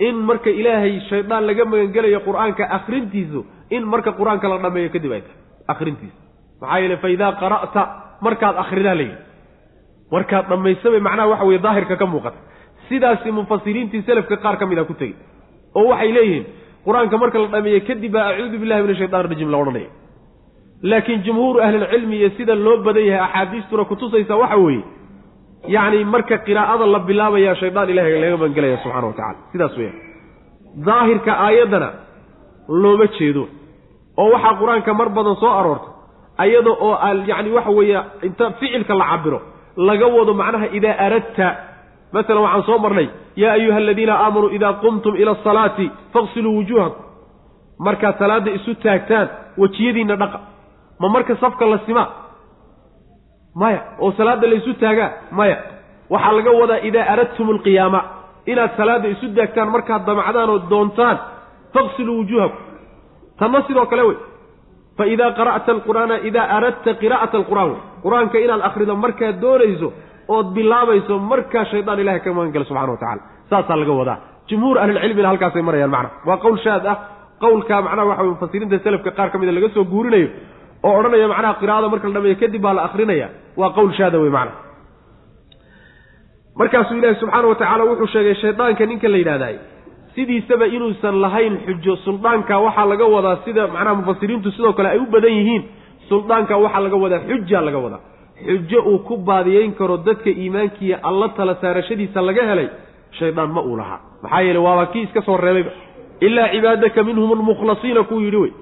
in 0.08 0.16
marka 0.28 0.50
ilaahay 0.60 0.94
shaydaan 1.10 1.42
laga 1.48 1.64
magangelayo 1.72 2.20
qur'aanka 2.28 2.64
akhrintiisu 2.78 3.40
in 3.76 3.82
marka 3.92 4.10
qur'aanka 4.18 4.46
la 4.52 4.58
dhameeyo 4.64 4.88
kadib 4.94 5.12
ay 5.16 5.22
tahay. 5.26 5.36
Akhrintiisa 5.72 6.18
maxaa 6.62 6.78
yeele 6.82 6.96
fa 7.02 7.08
idaa 7.16 7.32
qara'ta 7.42 7.82
markaad 8.26 8.56
akhridaa 8.64 8.94
layidhi 9.00 9.16
markaad 10.14 10.44
dhammaysabay 10.52 11.00
macnaha 11.08 11.28
waxa 11.32 11.44
weye 11.50 11.58
daahirka 11.66 11.94
ka 12.02 12.06
muuqata 12.12 12.38
sidaasi 12.88 13.28
mufasiriintii 13.38 14.02
selafka 14.08 14.36
qaar 14.44 14.56
ka 14.60 14.66
mid 14.70 14.78
a 14.78 14.84
ku 14.90 14.94
tegey. 15.00 15.16
Oo 15.78 15.86
waxay 15.92 16.10
leeyihiin 16.16 16.44
qur'aanka 16.86 17.16
marka 17.22 17.38
la 17.42 17.48
dhameeyo 17.54 17.80
kadib 17.88 18.12
baa 18.14 18.26
acuudu 18.32 18.56
billahi 18.62 18.80
min 18.84 18.90
ashaytan 18.94 19.22
rajiim 19.30 19.50
la 19.54 19.58
odhanaya. 19.62 19.90
Laakiin 20.90 21.20
jumhuuru 21.26 21.58
ahlilcilmi 21.66 22.16
iyo 22.20 22.30
sida 22.36 22.54
loo 22.66 22.76
badan 22.86 23.04
yahay 23.10 23.20
axaadiistuna 23.26 23.84
kutusaysa 23.90 24.34
waxa 24.42 24.56
weeye 24.64 24.82
yacni 25.74 26.04
marka 26.14 26.36
qiraa'ada 26.46 26.84
la 26.94 26.98
bilaabaya 27.08 27.52
shaydaan 27.60 27.88
ilahay 27.92 28.14
laga 28.22 28.36
magangelaya 28.42 28.76
subxana 28.82 29.06
wa 29.10 29.12
tacala 29.18 29.38
sidaas 29.52 29.74
weya 29.80 29.92
daahirka 30.86 31.32
aayaddana 31.46 31.88
looma 32.82 33.06
jeedo. 33.18 33.44
Oo 34.20 34.28
waxaa 34.34 34.54
qur'aanka 34.60 34.90
mar 35.00 35.08
badan 35.16 35.36
soo 35.42 35.50
aroorta 35.60 35.88
ayada 36.44 36.70
oo 36.86 36.94
yacni 37.30 37.50
waxa 37.56 37.70
weeye 37.78 37.98
inta 38.26 38.44
ficilka 38.60 38.94
la 39.00 39.04
cabiro 39.12 39.38
laga 39.88 40.06
wado 40.16 40.32
macnaha 40.40 40.66
idaa 40.78 40.94
aradta 41.06 41.46
masalan 42.12 42.42
waxaan 42.46 42.62
soo 42.68 42.78
marnay 42.84 43.08
yaa 43.42 43.52
ayuha 43.58 43.76
aladiina 43.82 44.14
aamanuu 44.24 44.50
idaa 44.56 44.72
qumtum 44.82 45.14
ila 45.16 45.30
asalaati 45.38 45.86
faqsiluu 46.12 46.54
wujuuhakum. 46.58 47.02
Markaad 47.86 48.18
salaadda 48.18 48.50
isu 48.58 48.74
taagtaan 48.84 49.28
wejiyadiinna 49.60 50.16
dhaqa. 50.22 50.38
Ma 51.00 51.08
marka 51.14 51.36
safka 51.42 51.64
la 51.72 51.78
simaa 51.86 52.08
maya 53.54 53.80
oo 53.98 54.12
salaadda 54.18 54.46
la 54.50 54.54
isu 54.60 54.72
taagaa? 54.82 55.10
Maya. 55.30 55.56
Waxaa 56.10 56.32
laga 56.36 56.50
wadaa 56.60 56.80
idaa 56.88 57.04
aradtum 57.12 57.48
alqiyaama 57.54 58.00
inaad 58.46 58.70
salaadda 58.76 59.08
isu 59.14 59.26
taagtaan 59.36 59.68
markaad 59.74 60.02
damacdaan 60.06 60.50
oo 60.50 60.58
doontaan 60.70 61.16
faqsiluu 61.74 62.16
wujuuhakum. 62.20 62.60
Tanna 63.38 63.62
sidoo 63.66 63.86
kale 63.86 64.02
wey. 64.08 64.16
Fa 64.96 65.04
idaa 65.14 65.30
qara'ta 65.38 65.70
alqur'aana 65.76 66.16
idaa 66.28 66.46
aradta 66.56 66.90
qiraa'ata 67.02 67.36
alqur'aan. 67.40 67.70
Qur'aanka 68.04 68.36
inaad 68.44 68.60
akhrido 68.68 68.94
markaad 69.04 69.36
doonayso 69.42 69.88
ood 70.36 70.46
bilaabayso 70.56 71.14
markaa 71.30 71.64
shaydaan 71.72 71.98
ilahay 72.02 72.20
ka 72.24 72.30
magan 72.38 72.52
gala 72.56 72.64
subxana 72.70 72.92
wa 72.94 72.98
tacala 73.02 73.22
saasaa 73.50 73.76
laga 73.82 73.92
wadaa. 74.00 74.18
Jumhuur 74.50 74.76
ahlilcilmina 74.82 75.28
halkaasay 75.32 75.62
marayaan 75.68 75.90
macna. 75.94 76.10
Waa 76.28 76.36
qowl 76.44 76.58
shaad 76.66 76.84
ah. 76.92 76.96
Qowlka 77.42 77.74
macnaha 77.86 78.06
waxa 78.10 78.22
wey 78.24 78.30
mufasiriinta 78.34 78.76
selafka 78.84 79.10
qaar 79.18 79.28
ka 79.32 79.36
mida 79.40 79.52
laga 79.56 79.68
soo 79.74 79.84
guurinayo 79.92 80.28
oo 80.86 80.92
odhanaya 81.00 81.26
macnaha 81.32 81.54
qiraa'ada 81.60 81.88
marka 81.92 82.06
la 82.08 82.14
dhameeyo 82.16 82.36
kadib 82.42 82.62
baa 82.66 82.74
la 82.78 82.82
akrinaya 82.88 83.28
waa 83.60 83.70
qowl 83.76 83.90
shaada 83.98 84.18
wey 84.24 84.30
macna. 84.36 84.52
Markaasuu 86.60 86.96
ilaahi 86.98 87.20
subxaana 87.20 87.48
wa 87.48 87.54
tacaala 87.60 87.84
wuxuu 87.90 88.06
sheegay 88.14 88.34
shaydaanka 88.42 88.86
ninka 88.90 89.08
la 89.12 89.18
yidhahdaay 89.22 89.56
sidiisaba 90.14 90.66
inuusan 90.76 91.16
lahayn 91.24 91.54
xujo 91.66 91.94
suldaanka 92.06 92.54
waxaa 92.66 92.86
laga 92.92 93.06
wadaa 93.16 93.36
sida 93.44 93.62
macnaha 93.74 93.94
mufasiriintu 94.00 94.48
sidoo 94.56 94.72
kale 94.78 94.88
ay 94.94 94.98
u 94.98 95.06
badan 95.14 95.32
yihiin 95.38 95.62
suldaanka 96.10 96.54
waxaa 96.64 96.80
laga 96.86 96.96
wadaa 97.04 97.20
xujaa 97.28 97.62
laga 97.68 97.78
wadaa 97.84 98.00
xujo 98.46 98.80
uu 98.90 98.98
ku 99.08 99.16
baadiyeyn 99.16 99.72
karo 99.78 99.96
dadka 99.96 100.30
iimaankiiyo 100.30 100.96
alla 101.02 101.28
tala 101.28 101.54
saarashadiisa 101.62 102.20
laga 102.28 102.42
helay 102.50 102.68
shaydaan 103.18 103.50
ma 103.56 103.60
uu 103.62 103.76
lahaa. 103.76 104.00
Maxaa 104.22 104.40
yeele 104.46 104.58
waaba 104.58 104.86
kii 104.92 105.02
iska 105.02 105.22
soo 105.22 105.36
reebayba 105.36 105.70
ilaa 106.20 106.48
cibaadaka 106.52 107.02
minhum 107.08 107.32
almukhlasiina 107.32 108.02
kuu 108.10 108.20
yidhi 108.20 108.36
wey 108.42 108.52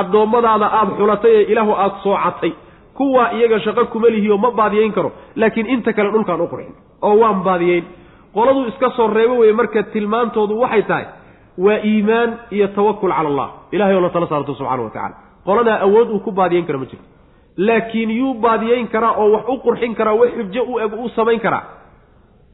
addoommadaada 0.00 0.66
aada 0.78 0.92
xulatay 0.98 1.32
ee 1.36 1.42
ilaahu 1.52 1.72
aada 1.72 1.96
soocatay 2.04 2.52
kuwaa 2.98 3.30
iyaga 3.36 3.58
shaqo 3.64 3.84
kuma 3.92 4.08
lihioo 4.14 4.38
ma 4.44 4.50
baadiyeyn 4.50 4.92
karo 4.96 5.10
laakiin 5.40 5.66
inta 5.74 5.92
kale 5.96 6.10
dhulkaan 6.14 6.40
u 6.40 6.46
qurxin 6.52 6.74
oo 7.02 7.14
waan 7.22 7.42
baadiyeyn. 7.48 7.84
Qoladuu 8.34 8.64
iska 8.72 8.90
soo 8.96 9.08
reebo 9.16 9.34
weye 9.40 9.52
marka 9.52 9.82
tilmaantoodu 9.82 10.54
waxay 10.62 10.82
tahay 10.82 11.06
waa 11.64 11.78
iimaan 11.90 12.30
iyo 12.56 12.66
tawakul 12.76 13.10
cala 13.16 13.28
allah. 13.28 13.48
Ilahay 13.72 13.94
oo 13.96 14.00
la 14.00 14.10
tala 14.10 14.26
saarto 14.26 14.54
subxana 14.54 14.82
wa 14.82 14.90
tacala 14.90 15.14
qoladaa 15.46 15.78
awood 15.86 16.08
uu 16.14 16.20
ku 16.26 16.30
baadiyeyn 16.32 16.66
kara 16.68 16.78
ma 16.78 16.84
jirto 16.90 17.04
laakiin 17.56 18.10
yuu 18.10 18.34
baadiyeyn 18.34 18.88
karaa 18.88 19.12
oo 19.16 19.30
wax 19.32 19.44
u 19.48 19.56
qurxin 19.64 19.94
karaa 19.94 20.14
wax 20.20 20.30
xujo 20.38 20.62
u 20.72 20.78
eg 20.80 20.92
u 21.04 21.08
samayn 21.08 21.40
karaa. 21.40 21.62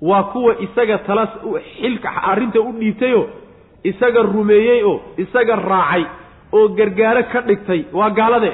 Waa 0.02 0.22
kuwa 0.22 0.54
isaga 0.60 0.98
tala 0.98 1.26
xilka 1.80 2.10
arrinta 2.30 2.60
u 2.60 2.72
dhiibtayoo 2.72 3.26
isaga 3.84 4.22
rumeeyey 4.22 4.82
oo 4.84 5.00
isaga 5.16 5.56
raacay 5.56 6.04
oo 6.52 6.68
gargaaro 6.68 7.22
ka 7.32 7.40
dhigtay. 7.40 7.80
Waa 7.92 8.10
gaalade. 8.10 8.52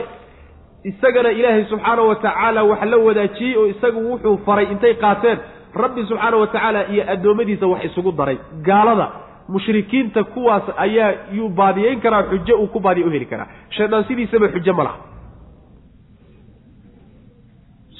Isagana 0.84 1.30
ilaahay 1.30 1.64
subxaana 1.70 2.03
wa 2.03 2.14
tacaala 2.16 2.62
wax 2.64 2.82
la 2.90 2.96
wadaajiyey 2.96 3.57
oo 3.57 3.66
isagu 3.66 4.01
wuxuu 4.11 4.36
faray 4.46 4.66
intay 4.72 4.94
qaateen. 4.94 5.38
Rabbi 5.74 6.03
subxaana 6.09 6.36
wa 6.36 6.46
tacaala 6.46 6.80
iyo 6.92 7.05
addoommadiisa 7.12 7.66
wax 7.66 7.84
isugu 7.84 8.12
daray. 8.12 8.38
Gaalada. 8.62 9.09
Mushrikiinta 9.49 10.24
kuwaas 10.24 10.62
ayaa 10.76 11.12
yuu 11.32 11.49
baadiyeyn 11.49 12.01
karaa 12.01 12.22
xujo 12.22 12.57
uu 12.61 12.66
ku 12.66 12.80
baadiya 12.80 13.07
u 13.07 13.11
heli 13.11 13.26
karaa. 13.26 13.46
Shaydaan 13.70 14.05
sidiisaba 14.05 14.49
xujo 14.49 14.74
ma 14.74 14.84
laha 14.84 14.96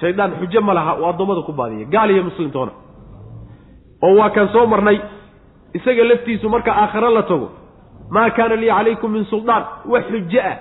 shaydaan 0.01 0.30
xujo 0.40 0.61
ma 0.68 0.72
laha 0.78 0.92
uu 1.01 1.07
addoommada 1.11 1.42
ku 1.49 1.53
baadiya 1.53 1.86
gaal 1.94 2.11
iyo 2.14 2.22
muslimtoona 2.28 2.72
oo 4.07 4.14
waa 4.20 4.30
kaan 4.36 4.49
soo 4.55 4.66
marnay 4.72 4.99
isaga 5.78 6.05
laftiisu 6.11 6.46
marka 6.55 6.70
aakhiro 6.82 7.11
la 7.16 7.22
tago 7.30 7.49
maa 8.14 8.30
kaana 8.36 8.55
lii 8.62 8.70
calaykum 8.76 9.11
min 9.16 9.24
suldaan 9.32 9.64
wax 9.92 10.05
xujo 10.12 10.40
ah 10.51 10.57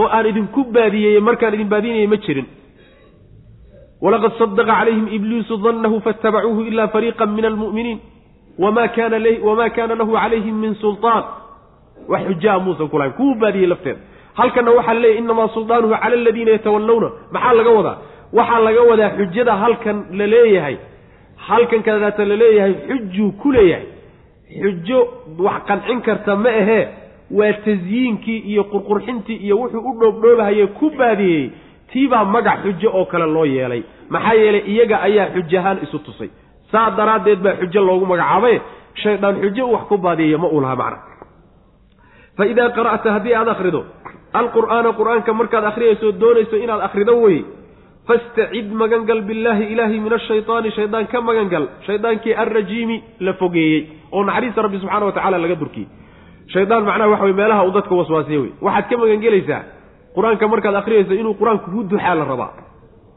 oo 0.00 0.06
aan 0.16 0.26
idinku 0.30 0.60
baadiyeye 0.76 1.20
markaan 1.28 1.54
idin 1.56 1.68
baadinayay 1.72 2.06
ma 2.12 2.16
jirin. 2.24 2.46
Walaqad 4.04 4.32
sadaqa 4.38 4.72
calayhim 4.80 5.06
ibliisu 5.16 5.56
dannahu 5.64 6.00
faatabacuuhu 6.04 6.60
ila 6.70 6.84
fariiqan 6.94 7.30
min 7.36 7.44
almu'miniin. 7.50 7.98
Wama 8.62 8.84
kana 8.96 9.16
wamaa 9.48 9.70
kaana 9.76 9.94
lahu 10.00 10.12
calayhim 10.12 10.56
min 10.64 10.74
sulطaan 10.82 11.24
wax 12.10 12.22
xujaa 12.28 12.58
muusan 12.64 12.88
ku 12.92 12.96
lahayn 12.98 13.14
kuwuu 13.18 13.34
baadiyey 13.42 13.66
lafteeda. 13.72 14.00
Halkanna 14.38 14.70
waxaa 14.78 14.94
leeyahy 15.02 15.18
inamaa 15.24 15.48
sulطaanuhu 15.56 15.94
cala 16.02 16.16
aladiina 16.20 16.50
yatawallawna. 16.56 17.08
Maxaa 17.34 17.54
laga 17.58 17.70
wadaa 17.78 17.96
waxaa 18.32 18.60
laga 18.66 18.82
wadaa 18.90 19.10
xujada 19.18 19.54
halkan 19.62 20.04
la 20.18 20.26
leeyahay. 20.26 20.76
Halkan 21.48 21.82
kadaata 21.82 22.24
la 22.24 22.36
leeyahay 22.42 22.74
xujuu 22.88 23.32
ku 23.42 23.52
leeyahay. 23.52 23.86
Xujo 24.62 24.98
wax 25.38 25.62
qancin 25.68 26.00
karta 26.06 26.36
ma 26.36 26.48
ahee 26.50 26.84
waa 27.30 27.52
tasyiinkii 27.64 28.38
iyo 28.50 28.62
qurqurxintii 28.72 29.38
iyo 29.46 29.56
wuxuu 29.60 29.82
u 29.90 29.92
dhoobdhoobahaye 30.00 30.66
ku 30.78 30.90
baadiyey. 30.98 31.50
Tiibaa 31.92 32.24
magac 32.24 32.58
xujo 32.64 32.88
oo 32.98 33.04
kale 33.04 33.26
loo 33.26 33.44
yeelay. 33.44 33.82
Maxaa 34.10 34.34
yeelay 34.34 34.62
iyaga 34.72 34.96
ayaa 35.02 35.28
xujahaan 35.34 35.78
isu 35.82 35.98
tusay. 35.98 36.30
Saa 36.72 36.90
daraaddeed 36.90 37.40
baa 37.44 37.56
xujo 37.60 37.80
loogu 37.88 38.06
magacaabaye 38.06 38.60
shaydaan 39.02 39.36
xujo 39.42 39.64
wax 39.74 39.82
ku 39.88 39.96
baadiyeya 39.98 40.38
ma 40.38 40.48
uu 40.48 40.60
laha 40.60 40.76
macna. 40.76 40.98
Fa 42.36 42.44
idaa 42.46 42.70
qara'ta 42.76 43.12
haddii 43.12 43.34
aada 43.34 43.50
akhrido. 43.52 43.80
Alqur'aana 44.40 44.90
qur'aanka 44.98 45.32
markaad 45.32 45.64
akhriyayso 45.70 46.12
doonayso 46.20 46.56
inaad 46.56 46.80
akhrido 46.88 47.14
weye 47.22 47.42
fastacid 48.08 48.66
magangal 48.82 49.20
billaahi 49.28 49.64
ilaahi 49.72 49.98
min 50.04 50.12
ashaydaani 50.18 50.70
shaydaan 50.78 51.06
ka 51.12 51.18
magangal 51.28 51.64
shaydaankii 51.86 52.34
alrajiimi 52.42 52.96
la 53.26 53.32
fogeeyey 53.40 53.80
oo 54.16 54.22
naxariista 54.28 54.62
rabbi 54.66 54.78
subxana 54.82 55.06
wa 55.08 55.12
tacala 55.18 55.38
laga 55.44 55.54
durkiyey 55.62 55.88
shaydaan 56.54 56.84
macnaha 56.88 57.08
waxa 57.12 57.24
wey 57.28 57.32
meelaha 57.40 57.62
uu 57.68 57.74
dadka 57.78 57.94
waswaasiye 58.00 58.38
wey 58.44 58.52
waxaad 58.66 58.86
ka 58.90 58.96
magangelaysaa 59.02 59.60
qur'aanka 60.16 60.44
markaad 60.52 60.74
akhriyayso 60.82 61.14
inuu 61.22 61.34
qur'aanku 61.40 61.66
ku 61.74 61.80
duxaa 61.92 62.14
la 62.20 62.24
rabaa 62.32 62.50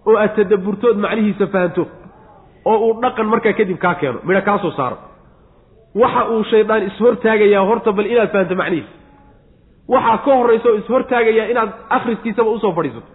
oo 0.10 0.16
aad 0.24 0.34
tadabburtood 0.40 0.98
macnihiisa 1.06 1.46
fahanto 1.54 1.84
oo 2.72 2.78
uu 2.88 2.94
dhaqan 3.04 3.28
markaa 3.34 3.54
kadib 3.60 3.78
kaa 3.86 3.96
keeno 4.02 4.20
midho 4.28 4.42
kaa 4.50 4.58
soo 4.64 4.72
saaro 4.80 4.98
waxa 6.02 6.22
uu 6.34 6.44
shaydaan 6.52 6.82
ishortaagayaa 6.90 7.64
horta 7.70 7.92
bal 7.98 8.08
inaad 8.14 8.32
fahanto 8.36 8.56
macnihiisa 8.62 8.92
waxaa 9.94 10.18
ka 10.26 10.32
horraysa 10.40 10.68
oo 10.72 10.78
ishortaagayaa 10.84 11.48
inaad 11.54 11.70
akhriskiisaba 11.98 12.50
u 12.50 12.60
soo 12.66 12.74
fadhiisato 12.80 13.10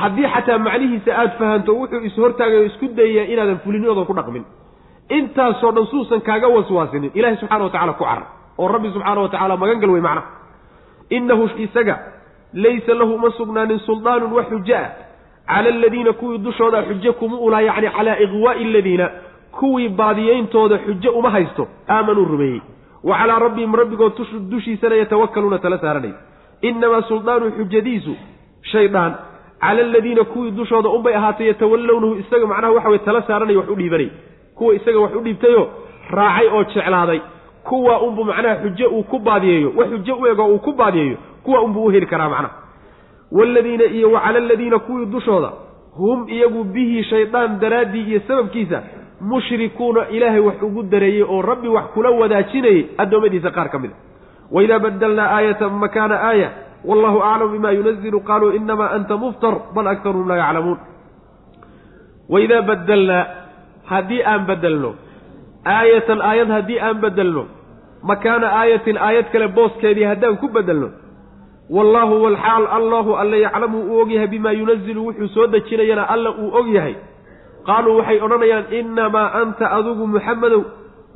haddii 0.00 0.28
xataa 0.34 0.58
macnihiisa 0.66 1.10
aada 1.20 1.34
fahanto 1.38 1.72
wuxuu 1.80 2.04
ishortaagayo 2.08 2.64
isku 2.70 2.86
dayayaa 2.98 3.32
inaadan 3.32 3.58
fulinoodan 3.64 4.06
ku 4.08 4.14
dhaqmin. 4.18 4.44
Intaasoo 5.18 5.72
dhan 5.76 5.86
suusan 5.92 6.20
kaaga 6.28 6.48
waswaasinin 6.56 7.10
ilahi 7.18 7.36
subxana 7.40 7.64
wa 7.64 7.70
tacala 7.74 7.92
ku 7.98 8.04
carar 8.04 8.26
oo 8.58 8.68
rabbi 8.74 8.88
subxaana 8.94 9.20
wa 9.20 9.28
tacala 9.34 9.56
magangal 9.62 9.90
wey 9.94 10.00
macnaha 10.00 10.28
innahu 11.16 11.48
isaga 11.64 11.96
laysa 12.64 12.94
lahu 12.94 13.14
uma 13.14 13.30
sugnaanin 13.38 13.78
suldaanun 13.88 14.32
wax 14.36 14.46
xujo 14.50 14.76
ah 14.76 14.90
cala 15.46 15.68
aladiina 15.76 16.12
kuwii 16.12 16.38
dushooda 16.38 16.82
xujo 16.88 17.12
kuma 17.20 17.36
ulaha 17.46 17.62
yacni 17.62 17.88
calaa 17.96 18.16
iqwaa'i 18.24 18.64
aladiina 18.70 19.06
kuwii 19.58 19.88
baadiyeyntooda 19.88 20.78
xujo 20.86 21.10
uma 21.18 21.30
haysto 21.30 21.68
aamanuu 21.88 22.24
rumeeyey. 22.24 22.60
Wa 23.04 23.18
calaa 23.18 23.38
rabbihim 23.38 23.74
rabbigood 23.74 24.12
dushiisana 24.50 24.94
yatawakkaluuna 25.02 25.58
tala 25.58 25.78
saaranay 25.78 26.14
innamaa 26.62 27.02
suldaanu 27.02 27.50
xujadiisu 27.58 28.12
shaydaan 28.72 29.12
cala 29.60 29.80
aladiina 29.82 30.24
kuwii 30.24 30.50
dushooda 30.50 30.88
unbay 30.88 31.14
ahaatay 31.16 31.46
yatawallownahu 31.48 32.14
isaga 32.16 32.46
macnaha 32.46 32.72
waxa 32.72 32.88
weye 32.88 32.98
tala 33.04 33.22
saaranay 33.22 33.56
wax 33.56 33.68
u 33.68 33.74
dhiibanay. 33.74 34.08
Kuwa 34.54 34.74
isaga 34.74 34.98
wax 35.00 35.12
u 35.16 35.20
dhiibtayoo 35.20 35.66
raacay 36.10 36.48
oo 36.48 36.64
jeclaaday. 36.64 37.20
Kuwa 37.64 38.02
unbu 38.02 38.24
macnaha 38.24 38.56
xujo 38.56 38.88
uu 38.90 39.02
ku 39.02 39.18
baadiyeeyo 39.18 39.72
wax 39.76 39.88
xujo 39.90 40.14
u 40.16 40.26
ego 40.26 40.44
uu 40.46 40.58
ku 40.58 40.72
baadiyeeyo 40.72 41.16
kuwa 41.42 41.60
unbuu 41.62 41.84
u 41.84 41.88
heli 41.90 42.06
karaa 42.06 42.28
macnaha. 42.28 42.54
Waaladiina 43.32 43.84
iyo 43.84 44.10
wa 44.12 44.20
cala 44.20 44.38
aladiina 44.38 44.78
kuwii 44.78 45.06
dushooda 45.06 45.50
hum 45.96 46.28
iyagu 46.28 46.64
bihi 46.64 47.04
shaydaan 47.04 47.60
daraaddii 47.60 48.02
iyo 48.02 48.20
sababkiisa 48.28 48.82
mushrikuuna 49.20 50.08
ilaahay 50.08 50.40
wax 50.40 50.62
ugu 50.62 50.82
dareeyey 50.82 51.22
oo 51.22 51.42
rabbi 51.42 51.68
wax 51.68 51.84
kula 51.94 52.10
wadaajinayay 52.10 52.84
addoommadiisa 52.98 53.50
qaar 53.50 53.70
ka 53.70 53.78
mid 53.78 53.90
a. 53.90 53.94
Waidaa 54.52 54.78
badalnaa 54.78 55.30
aayatan 55.36 55.72
makaana 55.72 56.20
aaya 56.22 56.50
wallahu 56.88 57.18
aclamu 57.30 57.52
bima 57.54 57.70
yunazilu 57.78 58.18
qaaluu 58.28 58.52
inamaa 58.58 58.90
anta 58.96 59.14
muftar 59.24 59.54
bal 59.74 59.86
aktaruhum 59.92 60.28
laa 60.30 60.36
yaclamuun 60.42 60.78
waidaa 62.32 62.62
badalnaa 62.70 63.22
haddii 63.90 64.22
aan 64.32 64.42
bedelno 64.50 64.90
aayatan 65.76 66.20
aayad 66.30 66.48
haddii 66.56 66.78
aan 66.86 66.96
bedelno 67.04 67.42
makaana 68.10 68.46
aayatin 68.60 68.96
aayad 69.08 69.26
kale 69.32 69.48
booskeedii 69.58 70.06
haddaan 70.10 70.36
ku 70.42 70.48
bedelno 70.56 70.88
wallaahu 71.76 72.14
walxaal 72.24 72.66
allahu 72.78 73.10
alle 73.22 73.38
yaclamu 73.46 73.78
uu 73.90 74.00
ogyahay 74.02 74.28
bimaa 74.34 74.52
yunazilu 74.60 75.00
wuxuu 75.06 75.28
soo 75.34 75.46
dejinayana 75.54 76.04
alla 76.14 76.30
uu 76.42 76.50
og 76.58 76.68
yahay 76.76 76.94
qaaluu 77.68 77.96
waxay 77.98 78.18
odhanayaan 78.26 78.64
innamaa 78.80 79.28
anta 79.42 79.64
adigu 79.78 80.04
muxamedow 80.14 80.62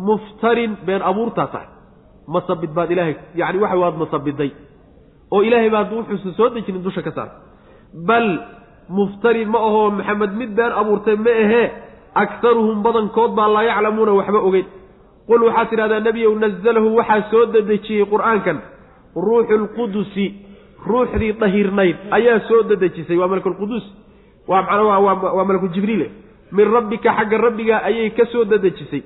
muftarin 0.09 0.73
been 0.87 1.03
abuurtaa 1.11 1.47
tahay 1.55 1.69
masabid 2.35 2.71
baad 2.77 2.91
ilaahay 2.95 3.15
yacni 3.41 3.59
waxa 3.65 3.77
waad 3.83 3.97
masabiday 4.03 4.51
oo 5.31 5.43
ilaahay 5.43 5.71
baad 5.71 5.93
wuxuusa 5.93 6.31
soo 6.37 6.49
dejinin 6.55 6.83
dusha 6.83 7.03
ka 7.03 7.13
saar. 7.17 7.31
Bal 8.09 8.29
muftarin 8.89 9.49
ma 9.49 9.59
ahoo 9.59 9.91
maxamed 9.91 10.33
mid 10.41 10.51
been 10.59 10.73
abuurtay 10.81 11.17
ma 11.17 11.31
ahee 11.45 11.67
aktaruhum 12.15 12.83
badankood 12.83 13.33
baa 13.39 13.49
laa 13.55 13.65
yaclamuuna 13.71 14.13
waxba 14.21 14.39
ogeyn. 14.49 14.67
Qul 15.29 15.41
waxaad 15.47 15.69
tidhahdaa 15.71 16.01
nebiyow 16.07 16.35
nazalahu 16.43 16.97
waxaa 16.99 17.23
soo 17.31 17.45
dedejiyey 17.55 18.07
qur'aankan. 18.13 18.59
Ruuxu 19.27 19.57
lqudusi 19.65 20.27
ruuxdii 20.87 21.33
dahirnayd 21.41 21.97
ayaa 22.17 22.41
soo 22.49 22.63
dedejisay. 22.71 23.17
Waa 23.21 23.29
malakulqudus 23.33 23.85
waa 24.49 24.63
manaa 24.63 24.99
waa 25.37 25.45
malaku 25.45 25.69
jibriile 25.75 26.11
min 26.53 26.67
rabbika 26.75 27.11
xagga 27.19 27.39
rabbiga 27.47 27.77
ayay 27.89 28.11
ka 28.11 28.25
soo 28.33 28.45
dedejisay. 28.45 29.03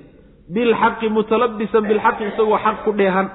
Bilxaqi 0.54 1.08
mutalabisan 1.08 1.82
bilxaqi 1.88 2.24
isagoo 2.30 2.58
xaq 2.64 2.76
ku 2.84 2.92
dheehan. 2.92 3.28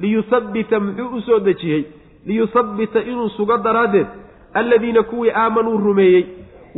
Liyuhabbita 0.00 0.80
muxuu 0.80 1.16
u 1.16 1.20
soo 1.20 1.38
dejiyey 1.40 1.82
liyusabbita 2.26 3.00
inuu 3.10 3.28
sugo 3.36 3.56
daraaddeed 3.58 4.06
alladiina 4.54 5.02
kuwii 5.02 5.30
aamanuu 5.30 5.78
rumeeyey 5.86 6.24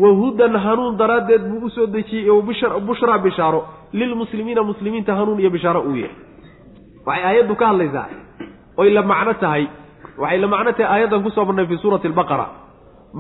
wa 0.03 0.09
hudan 0.21 0.57
hanuun 0.57 0.97
daraaddeed 0.97 1.43
buu 1.51 1.67
u 1.67 1.71
soo 1.71 1.87
dejiyey 1.87 2.31
oo 2.31 2.43
bushraa 2.89 3.19
bishaaro 3.19 3.61
lilmuslimiina 3.93 4.63
muslimiinta 4.63 5.15
hanuun 5.15 5.41
iyo 5.41 5.51
bishaaro 5.51 5.81
uu 5.83 5.97
yahay 5.97 6.15
waxay 7.07 7.25
aayaddu 7.29 7.55
ka 7.61 7.67
hadlaysaa 7.71 8.07
oy 8.77 8.91
la 8.97 9.03
macno 9.03 9.35
tahay 9.35 9.65
waxay 10.23 10.39
la 10.39 10.49
macno 10.55 10.73
tahay 10.73 10.91
aayaddan 10.95 11.23
ku 11.27 11.31
soo 11.31 11.45
marnay 11.45 11.67
fii 11.67 11.79
suurati 11.83 12.07
albaqara. 12.07 12.47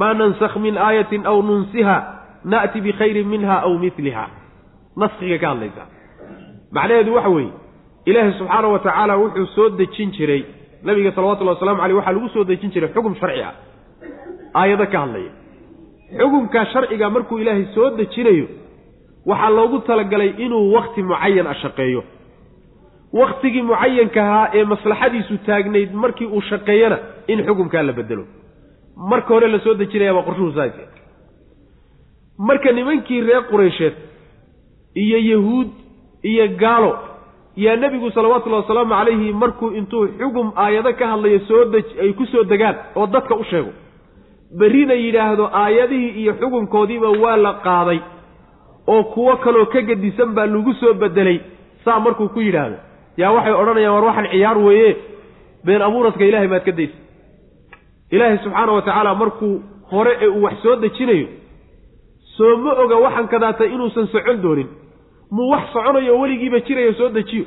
Maa 0.01 0.14
nansakh 0.14 0.57
min 0.64 0.76
aayatin 0.79 1.26
aw 1.26 1.39
nunsiha 1.43 1.97
na'ti 2.45 2.81
bikhayrin 2.87 3.29
minha 3.33 3.57
aw 3.66 3.72
miliha 3.79 4.24
naskiga 4.97 5.39
ka 5.43 5.49
hadlaysaa. 5.53 5.87
Macnaheedu 6.72 7.14
waxa 7.16 7.29
weeye 7.37 7.53
ilaahay 8.07 8.33
subxaana 8.39 8.68
wa 8.74 8.79
tacaala 8.79 9.14
wuxuu 9.22 9.47
soo 9.55 9.68
dejin 9.79 10.11
jiray 10.16 10.43
nabiga 10.83 11.12
salawatullahi 11.12 11.57
waslamu 11.57 11.83
aleyh 11.83 11.97
waxaa 11.97 12.12
lagu 12.12 12.29
soo 12.29 12.45
dejin 12.45 12.70
jiray 12.70 12.91
xukun 12.95 13.14
sharci 13.20 13.43
ah. 13.43 13.55
Aayado 14.55 14.87
ka 14.87 14.99
hadlaya. 15.01 15.31
Xukunkaa 16.18 16.64
sharciga 16.72 17.11
markuu 17.11 17.39
ilaahay 17.39 17.66
soo 17.74 17.91
dejinayo 17.97 18.47
waxaa 19.26 19.51
loogu 19.51 19.79
talagalay 19.87 20.35
inuu 20.39 20.72
wakti 20.74 21.03
mucayan 21.03 21.47
a 21.47 21.55
shaqeeyo 21.55 22.05
waktigii 23.12 23.62
mucayanka 23.62 24.20
ahaa 24.22 24.51
ee 24.55 24.64
maslaxadiisu 24.64 25.39
taagnayd 25.47 25.93
markii 25.95 26.26
uu 26.26 26.41
shaqeeyana 26.51 26.99
in 27.26 27.45
xukunkaa 27.47 27.83
la 27.83 27.93
bedelo. 27.93 28.24
Marka 28.97 29.35
hore 29.35 29.49
la 29.49 29.59
soo 29.61 29.74
dejinayaabaa 29.74 30.26
qorshuhu 30.29 30.53
saas 30.53 30.72
marka 32.39 32.72
nimankii 32.72 33.20
reer 33.20 33.43
qureysheed 33.51 33.95
iyo 34.95 35.18
yahuud 35.18 35.68
iyo 36.22 36.49
gaalo 36.57 36.93
yaa 37.65 37.77
nebigu 37.83 38.11
salawatullahi 38.17 38.63
wasalaamu 38.63 38.95
calayhi 38.99 39.33
markuu 39.43 39.71
intuu 39.81 40.05
xugum 40.21 40.49
aayado 40.65 40.93
ka 41.01 41.07
hadlayo 41.13 41.39
soo 41.49 41.65
dej 41.75 41.87
ay 42.03 42.13
ku 42.19 42.25
soo 42.33 42.45
degaan 42.53 42.77
oo 42.99 43.07
dadka 43.15 43.35
u 43.35 43.45
sheego. 43.51 43.73
Berrina 44.59 44.95
yidhaahdo 44.95 45.45
aayadihii 45.63 46.13
iyo 46.23 46.33
xukunkoodiiba 46.41 47.09
waa 47.23 47.37
la 47.37 47.53
qaaday 47.67 48.01
oo 48.95 49.03
kuwo 49.15 49.37
kaloo 49.45 49.67
ka 49.73 49.81
gedisan 49.89 50.31
baa 50.37 50.47
lagu 50.47 50.73
soo 50.81 50.95
bedelay 51.03 51.39
saa 51.85 51.99
markuu 52.01 52.29
ku 52.35 52.41
yidhaahdo. 52.41 52.77
Yaa 53.21 53.33
waxay 53.37 53.53
odhanayaan 53.63 53.95
war 53.97 54.05
waxaan 54.09 54.31
ciyaar 54.33 54.59
weeye 54.67 54.91
been 55.65 55.83
abuuradka 55.83 56.25
ilaahay 56.25 56.49
baad 56.55 56.65
ka 56.69 56.73
daysa. 56.79 56.97
Ilaahay 58.15 58.39
subxaana 58.45 58.73
wa 58.77 58.83
tacaala 58.83 59.15
markuu 59.15 59.53
hore 59.91 60.13
ee 60.21 60.29
uu 60.29 60.43
wax 60.47 60.57
soo 60.63 60.77
dejinayo 60.85 61.27
soo 62.37 62.57
ma 62.65 62.73
oga 62.85 62.97
waxaan 63.05 63.29
kadaatay 63.35 63.69
inuusan 63.75 64.07
socon 64.15 64.39
doonin 64.43 64.69
muu 65.31 65.49
wax 65.51 65.64
soconayo 65.72 66.18
weligiiba 66.20 66.61
jirayo 66.61 66.93
soo 66.95 67.09
dejiyo. 67.09 67.45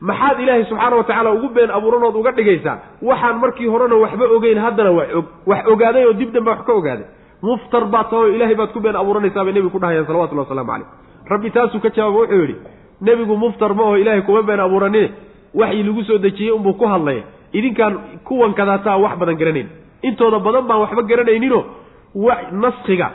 Maxaad 0.00 0.40
ilaahay 0.40 0.64
subxaana 0.64 0.96
wa 0.96 1.04
tacaala 1.04 1.30
ugu 1.32 1.48
been 1.48 1.70
abuuranood 1.70 2.16
uga 2.16 2.32
dhigaysaa? 2.32 2.78
Waxaan 3.02 3.38
markii 3.40 3.66
horena 3.66 3.94
waxba 3.96 4.24
ogeyn 4.36 4.58
haddana 4.58 4.90
wax 4.90 5.08
og 5.14 5.24
wax 5.46 5.66
ogaaday 5.66 6.04
oo 6.06 6.12
dib 6.12 6.32
dambe 6.32 6.50
wax 6.50 6.64
ka 6.66 6.72
ogaaday 6.72 7.04
muftar 7.42 7.84
baad 7.84 8.10
taho 8.10 8.28
ilaahay 8.28 8.54
baad 8.54 8.72
ku 8.72 8.80
been 8.80 8.96
abuuranaysaa 8.96 9.44
bay 9.44 9.52
nebigu 9.52 9.70
ku 9.70 9.78
dhahayaan 9.78 10.06
salawatullahi 10.06 10.48
waslamu 10.48 10.70
caleyh 10.72 10.86
rabbi 11.30 11.50
taasuu 11.50 11.80
ka 11.80 11.90
jawaabo 11.96 12.18
wuxuu 12.20 12.40
yidhi 12.40 12.56
nebigu 13.00 13.36
muftar 13.36 13.74
ma 13.74 13.82
oo 13.82 13.96
ilaahay 13.96 14.22
kuma 14.22 14.42
been 14.42 14.60
abuuranine 14.60 15.10
waxii 15.54 15.82
lagu 15.82 16.02
soo 16.04 16.18
dejiyey 16.18 16.52
unbuu 16.52 16.72
ku 16.74 16.86
hadlaya. 16.86 17.22
Idinkaan 17.52 17.94
kuwan 18.24 18.54
kadaataa 18.54 18.96
wax 18.96 19.18
badan 19.18 19.36
garanayn. 19.36 19.68
Intooda 20.02 20.38
badan 20.38 20.64
baan 20.68 20.80
waxba 20.80 21.02
garanayninoo 21.02 21.64
naskiga 22.52 23.10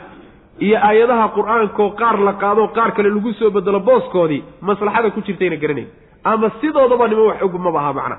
iyo 0.60 0.78
aayadaha 0.88 1.28
qur'aankoo 1.36 1.90
qaar 2.00 2.18
la 2.26 2.32
qaado 2.32 2.68
qaar 2.76 2.92
kale 2.96 3.08
lagu 3.10 3.32
soo 3.38 3.50
bedelo 3.50 3.80
booskoodii 3.80 4.42
maslaxada 4.60 5.10
ku 5.10 5.20
jirtayna 5.20 5.56
garanayn 5.56 5.88
ama 6.24 6.50
sidoodaba 6.60 7.08
nima 7.08 7.22
wax 7.22 7.42
og 7.42 7.54
maba 7.60 7.80
aha 7.80 7.92
macna. 7.92 8.16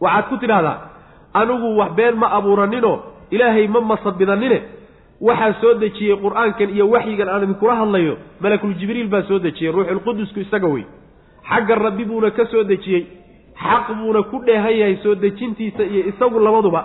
Waxaad 0.00 0.24
ku 0.28 0.36
tidhaahdaa 0.36 0.76
anigu 1.34 1.76
wax 1.78 1.92
been 1.96 2.14
ma 2.16 2.26
abuuraninoo 2.38 2.96
ilaahay 3.30 3.66
ma 3.68 3.80
masabidanine 3.80 4.58
waxaa 5.20 5.52
soo 5.60 5.74
dejiyey 5.74 6.16
qur'aankan 6.24 6.70
iyo 6.76 6.90
waxyigan 6.90 7.28
aan 7.28 7.42
idinkula 7.44 7.74
hadlayo 7.80 8.16
malakuljibriil 8.40 9.08
baa 9.08 9.22
soo 9.22 9.38
dejiyey 9.38 9.72
ruuxulqudusku 9.72 10.40
isaga 10.40 10.66
wey. 10.66 10.84
Xagga 11.48 11.74
rabbi 11.74 12.04
buuna 12.04 12.30
ka 12.30 12.44
soo 12.46 12.64
dejiyey 12.64 13.06
xaq 13.56 13.86
buuna 13.98 14.22
ku 14.22 14.42
dheehan 14.46 14.76
yahay 14.80 14.96
soo 15.02 15.14
dejintiisa 15.14 15.82
iyo 15.84 16.02
isagu 16.10 16.38
labaduba 16.40 16.80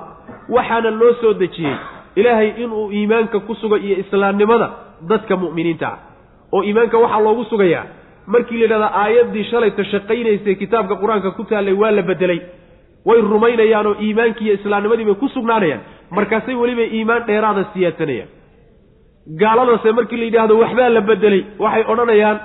waxaana 0.50 0.90
loo 0.92 1.14
soo 1.22 1.34
dejiyey 1.34 1.76
ilaahay 2.16 2.50
inuu 2.64 2.92
iimaanka 2.92 3.40
ku 3.40 3.56
sugo 3.56 3.78
iyo 3.78 3.98
islaamnimada 4.04 4.70
dadka 5.10 5.38
mu'miniinta 5.38 5.88
ah. 5.88 5.98
Oo 6.54 6.64
iimaanka 6.64 6.98
waxaa 6.98 7.22
loogu 7.22 7.44
sugayaa 7.52 7.86
markii 8.28 8.58
la 8.58 8.64
yidhahdaa 8.64 8.92
aayaddii 9.04 9.44
shalayta 9.52 9.84
shaqaynaysay 9.84 10.56
kitaabka 10.56 10.96
qur'aanka 10.96 11.32
ku 11.32 11.44
taallay 11.44 11.74
waa 11.74 11.92
la 11.92 12.02
bedelay 12.02 12.42
way 13.06 13.22
rumaynayaan 13.22 13.88
oo 13.88 13.96
iimaankii 14.02 14.46
iyo 14.46 14.54
islaamnimadii 14.60 15.06
bay 15.06 15.16
ku 15.16 15.28
sugnaanayaan. 15.30 15.82
Markaasay 16.12 16.56
weliba 16.56 16.82
iimaan 16.82 17.28
dheeraada 17.28 17.66
siyaadsanayaan. 17.74 18.30
Gaaladase 19.40 19.92
markii 19.92 20.18
la 20.18 20.26
yidhaahdo 20.26 20.60
waxbaa 20.60 20.90
la 20.90 21.02
bedelay 21.02 21.46
waxay 21.60 21.84
odhanayaan 21.88 22.40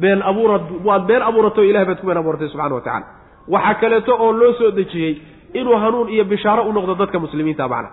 been 0.00 0.22
abuurad 0.22 0.62
waad 0.84 1.06
been 1.06 1.22
abuuratay 1.22 1.64
o 1.64 1.70
ilahay 1.70 1.86
baad 1.86 2.00
ku 2.00 2.06
been 2.06 2.18
abuuratay 2.18 2.48
subxana 2.48 2.74
wa 2.74 2.80
tacala 2.80 3.06
waxaa 3.48 3.74
kaleeto 3.74 4.16
oo 4.18 4.32
loo 4.32 4.52
soo 4.52 4.70
dejiyey 4.70 5.22
inuu 5.54 5.76
hanuun 5.76 6.08
iyo 6.08 6.24
bishaaro 6.24 6.62
u 6.62 6.72
noqdo 6.72 6.94
dadka 6.94 7.18
muslimiinta 7.18 7.68
macna 7.68 7.90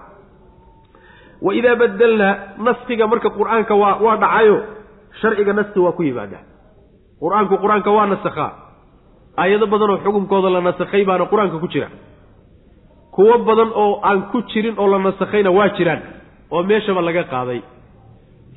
wa 1.45 1.51
idaa 1.59 1.75
badelnaa 1.81 2.33
naskiga 2.67 3.05
marka 3.11 3.29
qur'aanka 3.37 3.73
waa 3.81 3.95
waa 4.05 4.15
dhacayo 4.23 4.57
sharciga 5.21 5.53
naski 5.59 5.79
waa 5.85 5.91
ku 5.97 6.03
yimaadaa 6.07 6.41
qur'aanku 7.21 7.55
qur'aanka 7.63 7.89
waa 7.97 8.07
nasakhaa 8.13 8.51
aayado 9.41 9.65
badan 9.73 9.89
oo 9.93 9.99
xukunkooda 10.05 10.49
la 10.55 10.61
nasakhay 10.69 11.03
baana 11.09 11.25
qur'aanka 11.31 11.57
ku 11.63 11.67
jira. 11.73 11.87
Kuwo 13.15 13.33
badan 13.49 13.69
oo 13.83 13.99
aan 14.09 14.19
ku 14.31 14.41
jirin 14.51 14.75
oo 14.81 14.87
la 14.93 14.97
nasakhayna 15.07 15.49
waa 15.57 15.69
jiraan 15.77 16.01
oo 16.53 16.61
meeshaba 16.69 17.01
laga 17.07 17.23
qaaday. 17.33 17.61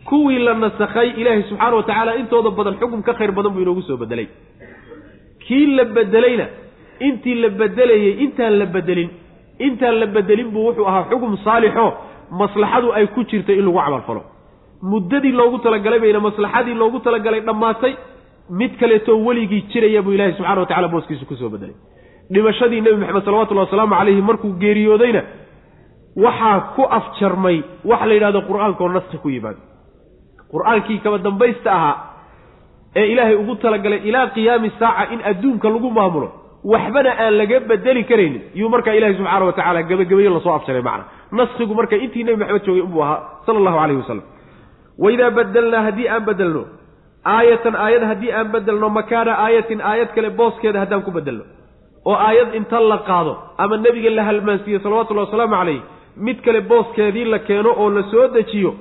Kuwii 0.09 0.39
la 0.47 0.55
nasakhay 0.64 1.09
ilaahay 1.20 1.43
subxaana 1.51 1.76
wa 1.76 1.83
tacaala 1.89 2.12
intooda 2.20 2.51
badan 2.59 2.74
xukum 2.81 3.01
ka 3.07 3.12
khayr 3.18 3.33
badan 3.39 3.53
buu 3.55 3.62
inoogu 3.64 3.83
soo 3.89 3.97
bedelay 4.03 4.26
kii 5.45 5.66
la 5.76 5.85
bedelayna 5.97 6.47
intii 7.09 7.35
la 7.43 7.49
bedelayey 7.61 8.12
intaan 8.24 8.55
la 8.61 8.66
bedelin 8.74 9.11
intaan 9.66 9.95
la 10.01 10.07
bedelin 10.16 10.49
buu 10.55 10.64
wuxuu 10.68 10.87
ahaa 10.91 11.05
xukum 11.11 11.37
saalixo 11.45 11.87
maslaxadu 12.31 12.93
ay 12.93 13.07
ku 13.14 13.24
jirtay 13.24 13.59
in 13.59 13.64
lagu 13.66 13.78
camalfalo 13.78 14.22
muddadii 14.83 15.33
loogu 15.41 15.59
talagalay 15.59 16.01
bayna 16.05 16.20
maslaxadii 16.20 16.74
loogu 16.83 16.99
talagalay 17.07 17.41
dhammaatay 17.41 17.93
mid 18.61 18.72
kaleetoo 18.81 19.16
weligii 19.26 19.62
jiraya 19.72 20.03
buu 20.03 20.12
ilaahay 20.16 20.35
subxana 20.39 20.61
wa 20.61 20.66
tacala 20.66 20.89
booskiisa 20.89 21.24
ku 21.31 21.37
soo 21.37 21.49
bedelay 21.55 21.74
dhimashadii 22.35 22.81
nebi 22.81 22.97
maxamed 23.03 23.24
salawatullahi 23.24 23.66
wasalaamu 23.66 23.95
calayhi 23.99 24.22
markuu 24.31 24.53
geeriyoodayna 24.62 25.22
waxaa 26.24 26.61
ku 26.76 26.83
afjarmay 26.99 27.57
waxa 27.91 28.07
la 28.07 28.14
yidhahdo 28.14 28.41
qur'aankaoo 28.51 28.89
naski 28.97 29.18
ku 29.24 29.28
yimaado 29.31 29.61
qur'aankii 30.53 30.99
kaba 31.05 31.18
dambaysta 31.18 31.70
ahaa 31.78 31.97
ee 32.97 33.07
ilaahay 33.12 33.37
ugu 33.43 33.55
talagalay 33.64 34.01
ilaa 34.09 34.26
qiyaami 34.37 34.70
saaca 34.78 35.12
in 35.14 35.20
adduunka 35.31 35.68
lagu 35.74 35.91
maamulo 35.99 36.28
waxbana 36.72 37.11
aan 37.24 37.35
laga 37.41 37.61
bedeli 37.70 38.03
karaynin. 38.05 38.43
Yuu 38.55 38.68
markaa 38.68 38.93
ilahi 38.99 39.14
subxaana 39.18 39.45
wa 39.49 39.53
tacala 39.53 39.83
gebagabeyo 39.83 40.31
la 40.35 40.41
soo 40.41 40.55
afjaray 40.59 40.83
macna 40.83 41.05
naskigu 41.39 41.74
marka 41.74 41.97
intii 41.97 42.24
nebi 42.24 42.37
maxamed 42.43 42.64
joogay 42.66 42.83
unbuu 42.87 43.03
ahaa 43.07 43.20
sala 43.47 43.59
allahu 43.61 43.78
calayhi 43.81 44.01
wasalam 44.03 44.22
waidaa 45.05 45.31
badelnaa 45.39 45.83
haddii 45.87 46.09
aan 46.14 46.24
bedelno 46.28 46.62
aayatan 47.35 47.74
aayad 47.85 48.03
haddii 48.11 48.33
aan 48.39 48.49
bedelno 48.55 48.89
makaana 48.99 49.33
aayatin 49.45 49.81
aayad 49.91 50.11
kale 50.14 50.31
booskeeda 50.41 50.78
haddaan 50.83 51.03
ku 51.03 51.11
bedelno 51.18 51.45
oo 52.09 52.16
aayad 52.28 52.55
inta 52.61 52.81
la 52.93 52.99
qaado 53.09 53.33
ama 53.62 53.76
nebiga 53.87 54.11
la 54.18 54.24
halmaansiiye 54.28 54.78
salawatullahi 54.85 55.26
wasalaamu 55.28 55.57
calayh 55.61 55.81
mid 56.26 56.39
kale 56.47 56.61
booskeedii 56.70 57.24
la 57.35 57.39
keeno 57.49 57.70
oo 57.83 57.91
la 57.97 58.03
soo 58.12 58.26
dejiyo 58.37 58.74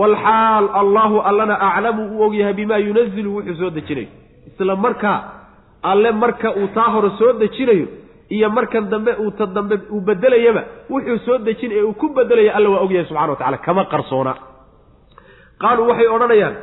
walxaal 0.00 0.68
allahu 0.82 1.20
allana 1.20 1.54
aclamu 1.68 2.02
uu 2.12 2.22
ogyahay 2.26 2.54
bimaa 2.60 2.78
yunazilu 2.78 3.34
wuxuu 3.36 3.54
soo 3.60 3.70
dejinayo. 3.70 4.08
Isla 4.48 4.76
markaa 4.76 5.18
alle 5.82 6.10
marka 6.12 6.48
uu 6.60 6.66
taa 6.76 6.90
hore 6.94 7.10
soo 7.18 7.32
dejinayo 7.42 7.86
iyo 8.36 8.48
markan 8.56 8.84
dambe 8.92 9.12
uu 9.24 9.30
ta 9.38 9.46
dambe 9.56 9.74
uu 9.94 10.00
bedelayaba 10.08 10.62
wuxuu 10.92 11.18
soo 11.26 11.38
dejin 11.46 11.72
ee 11.78 11.82
uu 11.88 11.94
ku 12.00 12.06
bedelaya 12.16 12.52
alla 12.56 12.68
waa 12.74 12.82
ogyahay 12.86 13.06
subxana 13.08 13.32
wa 13.32 13.36
tacala 13.40 13.58
kama 13.66 13.84
qarsoona. 13.92 14.32
Qaaluu 15.62 15.88
waxay 15.90 16.08
odhanayaan 16.16 16.54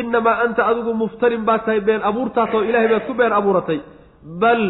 innamaa 0.00 0.36
anta 0.44 0.62
adigu 0.70 0.92
muftarin 1.02 1.42
baa 1.48 1.58
tahay 1.64 1.80
been 1.88 2.02
abuurtaasoo 2.10 2.62
ilaahay 2.68 2.88
baad 2.92 3.06
ku 3.08 3.14
been 3.20 3.32
abuuratay. 3.40 3.78
Bal 4.42 4.62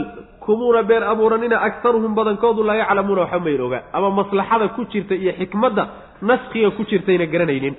kumuuna 0.45 0.83
been 0.91 1.03
abuuranina 1.13 1.57
aktaruhum 1.69 2.13
badankoodu 2.19 2.63
laa 2.69 2.77
yaclamuuna 2.83 3.21
waxba 3.25 3.41
mayn 3.47 3.61
ogaa 3.67 3.83
ama 3.97 4.09
maslaxada 4.19 4.67
ku 4.77 4.83
jirta 4.93 5.15
iyo 5.15 5.33
xikmadda 5.41 5.85
naskiga 6.31 6.71
ku 6.77 6.83
jirtayna 6.91 7.27
garanaynin. 7.33 7.75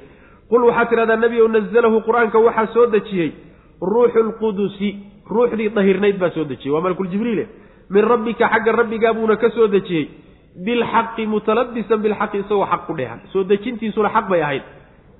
Qul 0.49 0.61
waxaad 0.69 0.89
tidhahdaa 0.91 1.15
nebi 1.23 1.37
ow 1.43 1.47
nazalahu 1.57 1.97
qur'aanka 2.07 2.37
waxaa 2.47 2.67
soo 2.75 2.85
dejiyey 2.95 3.29
ruuxu 3.91 4.19
lqudusi 4.29 4.89
ruuxdii 5.33 5.69
dahirnayd 5.77 6.17
baa 6.21 6.31
soo 6.35 6.43
dejiyey. 6.51 6.73
Waa 6.75 6.81
malkuljibriile 6.87 7.45
min 7.89 8.03
rabbika 8.05 8.47
xagga 8.53 8.71
rabbigaa 8.71 9.13
buuna 9.13 9.35
ka 9.35 9.49
soo 9.49 9.67
dejiyey. 9.67 10.07
Bilxaqi 10.65 11.25
mutalabisan 11.27 11.97
bilxaqi 12.03 12.37
isagoo 12.39 12.65
xaq 12.65 12.85
ku 12.87 12.93
dheehan. 12.97 13.19
Soo 13.31 13.43
dejintiisuna 13.43 14.09
xaq 14.09 14.29
bay 14.29 14.41
ahayd. 14.41 14.63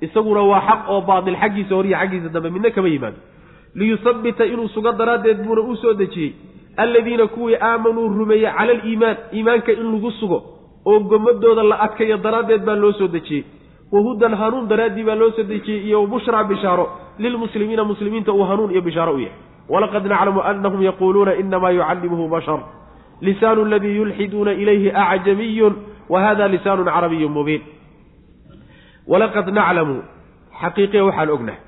Isaguna 0.02 0.42
waa 0.44 0.62
xaq 0.68 0.90
oo 0.90 1.02
baatil 1.02 1.36
xaggiisa 1.42 1.76
horiyo 1.76 1.98
xaggiisa 1.98 2.30
dambe. 2.34 2.50
Midna 2.50 2.70
kama 2.72 2.88
yimaado. 2.90 3.18
Liyusabbita 3.76 4.46
inuu 4.46 4.68
sugo 4.70 4.92
daraaddeed 4.92 5.44
buuna 5.46 5.62
u 5.62 5.76
soo 5.76 5.94
dejiyey. 5.94 6.34
Alladiina 6.78 7.28
kuwii 7.28 7.56
aamanuu 7.62 8.08
rumeeyey 8.10 8.52
cala 8.58 8.72
aliimaan 8.72 9.18
iimaanka 9.34 9.72
in 9.72 9.92
lagu 9.94 10.12
sugo 10.20 10.40
oo 10.86 11.00
gomadooda 11.00 11.64
la 11.64 11.76
adkayo 11.86 12.18
daraaddeed 12.18 12.64
baa 12.66 12.76
loo 12.76 12.92
soo 12.94 13.08
dejiyey. 13.08 13.44
Wahudan 13.92 14.34
hanuun 14.36 14.68
daraaddii 14.68 15.04
baa 15.04 15.16
loo 15.16 15.32
soo 15.32 15.44
dejiyey 15.44 15.86
iyo 15.88 16.08
bushraa 16.08 16.44
bishaaro. 16.44 16.86
Lilmuslimiina 17.20 17.84
muslimiinta 17.84 18.32
uu 18.34 18.44
hanuun 18.44 18.72
iyo 18.72 18.82
bishaaro 18.82 19.14
u 19.14 19.20
yahay 19.20 19.38
walaqad 19.70 20.06
naclamu 20.12 20.42
anahum 20.52 20.82
yaquuluuna 20.90 21.32
inamaa 21.42 21.72
yucallimuhu 21.78 22.26
bashar 22.34 22.60
lisaanu 23.28 23.62
aladii 23.68 23.96
yulxiduuna 24.00 24.52
ilayhi 24.62 24.90
acjamiyun 24.92 25.74
wa 26.12 26.18
hada 26.26 26.48
lisaanun 26.54 26.86
carabiyun 26.96 27.32
mubiin 27.38 27.62
walaqad 29.12 29.48
naclamu 29.60 29.96
xaqiiqiya 30.62 31.04
waxaan 31.08 31.30
ognahay 31.36 31.62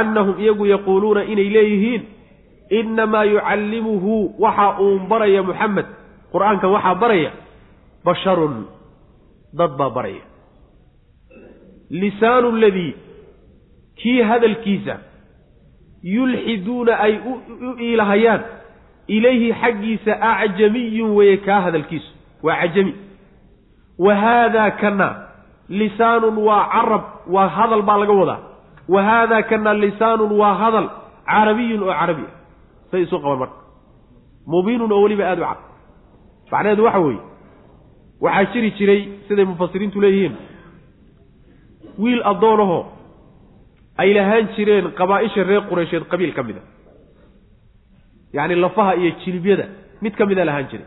annahum 0.00 0.34
iyagu 0.44 0.64
yaquuluuna 0.74 1.22
inay 1.32 1.48
leeyihiin 1.56 2.02
inamaa 2.80 3.24
yucallimuhu 3.32 4.14
waxa 4.44 4.66
uu 4.84 4.98
baraya 5.10 5.42
muxamed 5.48 5.86
qur'aankan 6.32 6.70
waxaa 6.76 6.94
baraya 7.02 7.30
basharun 8.06 8.54
dad 9.58 9.72
baa 9.80 9.90
baraya 9.96 10.24
lisaanu 12.02 12.48
ladii 12.62 12.92
kii 14.00 14.20
hadalkiisa 14.30 14.94
yulxiduuna 16.02 16.92
ay 16.98 17.14
u 17.18 17.32
iilahayaan 17.80 18.40
ilayhi 19.06 19.52
xaggiisa 19.62 20.12
acjamiyun 20.20 21.10
weeye 21.16 21.36
kaa 21.36 21.60
hadalkiisu. 21.60 22.10
Waa 22.42 22.56
cajami 22.60 22.94
wa 23.98 24.14
haadaa 24.14 24.70
kana 24.70 25.08
lisaanun 25.68 26.38
waa 26.38 26.64
carab 26.72 27.02
waa 27.34 27.48
hadal 27.48 27.82
baa 27.82 27.96
laga 27.98 28.12
wadaa. 28.12 28.40
Wa 28.88 29.02
haadaa 29.02 29.42
kana 29.42 29.74
lisaanun 29.74 30.32
waa 30.40 30.54
hadal 30.54 30.88
carabiyun 31.26 31.82
oo 31.82 31.92
carabi 32.00 32.22
ah. 32.22 32.34
Say 32.90 33.02
isu 33.02 33.18
qaban 33.22 33.38
marka. 33.38 33.56
Mubiinun 34.46 34.92
oo 34.92 35.02
weliba 35.02 35.24
aada 35.30 35.42
u 35.42 35.44
cad. 35.44 35.58
Macnaheedu 36.52 36.84
waxa 36.84 36.98
weeye 36.98 37.20
waxaa 38.20 38.52
jiri 38.52 38.70
jiray 38.78 39.00
siday 39.28 39.44
mufasiriintu 39.44 40.00
leeyihiin. 40.00 40.34
Wiil 41.98 42.22
addoonahoo 42.24 42.84
ay 43.98 44.14
lahaan 44.14 44.48
jireen 44.56 44.90
qabaa-isha 45.00 45.42
reer 45.50 45.62
qureysheed 45.70 46.04
qabiil 46.12 46.32
ka 46.34 46.42
mid 46.42 46.56
a. 46.56 46.60
Yacni 48.32 48.54
lafaha 48.56 48.94
iyo 48.96 49.10
jilibyada 49.24 49.66
mid 50.02 50.14
ka 50.16 50.26
mida 50.26 50.44
lahaan 50.44 50.68
jiray. 50.70 50.86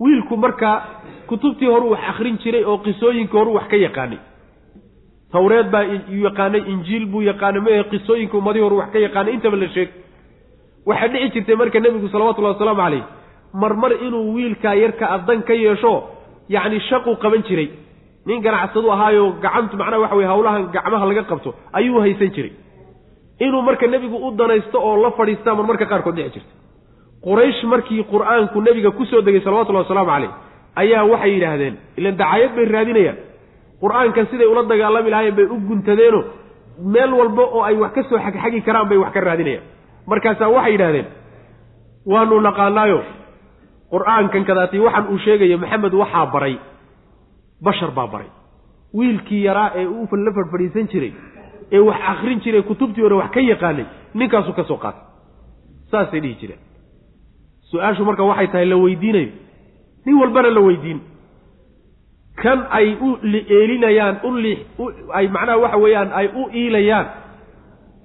Wiilku 0.00 0.36
markaa 0.36 0.76
kutubtii 1.26 1.66
horuu 1.68 1.90
wax 1.90 2.00
akrin 2.10 2.38
jiray 2.42 2.64
oo 2.64 2.78
qisooyinkii 2.78 3.38
horuu 3.38 3.54
wax 3.54 3.68
ka 3.70 3.76
yaqaanay. 3.76 4.18
Tawreed 5.32 5.70
baa 5.70 5.82
yaqaanay 6.26 6.62
injiil 6.72 7.06
buu 7.06 7.22
yaqaanay 7.22 7.60
mae 7.60 7.84
qisooyinka 7.92 8.36
ummadii 8.38 8.60
horu 8.66 8.76
wax 8.78 8.90
ka 8.92 8.98
yaqaanay. 8.98 9.34
Intaba 9.34 9.56
la 9.56 9.68
sheeg. 9.68 9.88
Waxaa 10.86 11.08
dhici 11.08 11.30
jirtay 11.34 11.54
marka 11.56 11.80
nebigu 11.80 12.08
salawatullahi 12.08 12.54
wasalaamu 12.54 12.80
calayh 12.82 13.04
marmar 13.52 13.92
inuu 14.06 14.34
wiilkaa 14.34 14.74
yarka 14.74 15.06
addan 15.16 15.42
ka 15.42 15.54
yeesho 15.54 15.92
yacni 16.48 16.80
shaqu 16.88 17.16
qaban 17.22 17.42
jiray 17.48 17.68
nin 18.28 18.38
ganacsadu 18.46 18.88
ahaayo 18.94 19.24
gacantu 19.44 19.74
macnaha 19.80 20.00
waxa 20.04 20.16
weye 20.18 20.28
hawlahan 20.32 20.62
gacmaha 20.74 21.04
laga 21.10 21.22
qabto 21.30 21.50
ayuu 21.78 22.00
haysan 22.04 22.30
jiray. 22.36 22.52
Inuu 23.44 23.62
marka 23.68 23.86
nebigu 23.92 24.16
u 24.26 24.30
danaysto 24.40 24.78
oo 24.88 24.96
la 25.04 25.10
fadhiistaa 25.18 25.54
marmarka 25.58 25.86
qaarkood 25.92 26.14
dhici 26.18 26.30
jirta. 26.34 26.52
Quraysh 27.26 27.62
markii 27.72 28.02
qur'aanku 28.12 28.58
nebiga 28.66 28.90
ku 28.98 29.04
soo 29.10 29.20
degay 29.26 29.40
salawatullahi 29.46 29.84
wasalaamu 29.86 30.10
calayh 30.12 30.30
ayaa 30.82 31.02
waxay 31.12 31.30
yidhaahdeen 31.34 31.74
ilan 31.98 32.14
dacaayad 32.20 32.50
bay 32.56 32.64
raadinayaan. 32.74 33.18
Qur'aankan 33.82 34.24
siday 34.30 34.46
ula 34.52 34.62
dagaalami 34.72 35.10
lahaayeen 35.12 35.36
bay 35.38 35.46
u 35.46 35.56
guntadeeno 35.68 36.20
meel 36.94 37.12
walba 37.20 37.42
oo 37.56 37.62
ay 37.68 37.76
wax 37.82 37.92
ka 37.96 38.02
soo 38.10 38.18
xagxagi 38.26 38.60
karaan 38.66 38.88
bay 38.90 38.98
wax 39.02 39.10
ka 39.16 39.20
raadinayaan. 39.28 39.64
Markaasaa 40.10 40.48
waxay 40.56 40.72
yidhahdeen 40.76 41.06
waanu 42.12 42.40
naqaanaayo. 42.48 43.00
Qur'aankan 43.92 44.42
kadaati 44.48 44.78
waxaan 44.86 45.06
uu 45.12 45.18
sheegayo 45.24 45.56
maxamed 45.62 45.94
waxaa 46.02 46.26
baray 46.34 46.54
bashar 47.62 47.90
baa 47.90 48.06
baray. 48.06 48.30
Wiilkii 48.94 49.44
yaraa 49.44 49.70
ee 49.76 49.86
uu 49.86 50.16
la 50.16 50.32
fadhfadhiisan 50.32 50.88
jiray 50.92 51.12
ee 51.72 51.78
wax 51.88 52.00
akrin 52.12 52.40
jiray 52.40 52.62
kutubtii 52.62 53.02
hore 53.02 53.14
wax 53.14 53.30
ka 53.34 53.40
yaqaanay 53.40 53.86
ninkaasuu 54.14 54.52
ka 54.58 54.64
soo 54.64 54.76
qaatay. 54.76 55.02
Saasay 55.90 56.20
dhihi 56.20 56.34
jireen. 56.40 56.60
Su'aashu 57.70 58.04
marka 58.04 58.24
waxay 58.24 58.46
tahay 58.52 58.66
la 58.66 58.76
weydiinayo. 58.76 59.30
Nin 60.06 60.14
walbana 60.20 60.50
la 60.50 60.60
weydiin. 60.60 61.00
Kan 62.42 62.66
ay 62.70 62.94
u 63.00 63.18
eelinayaan 63.56 64.16
u 64.24 64.30
li 64.36 64.54
ay 65.18 65.28
macnaha 65.28 65.58
waxa 65.58 65.76
weeyaan 65.84 66.10
ay 66.12 66.26
u 66.34 66.48
iilayaan 66.60 67.06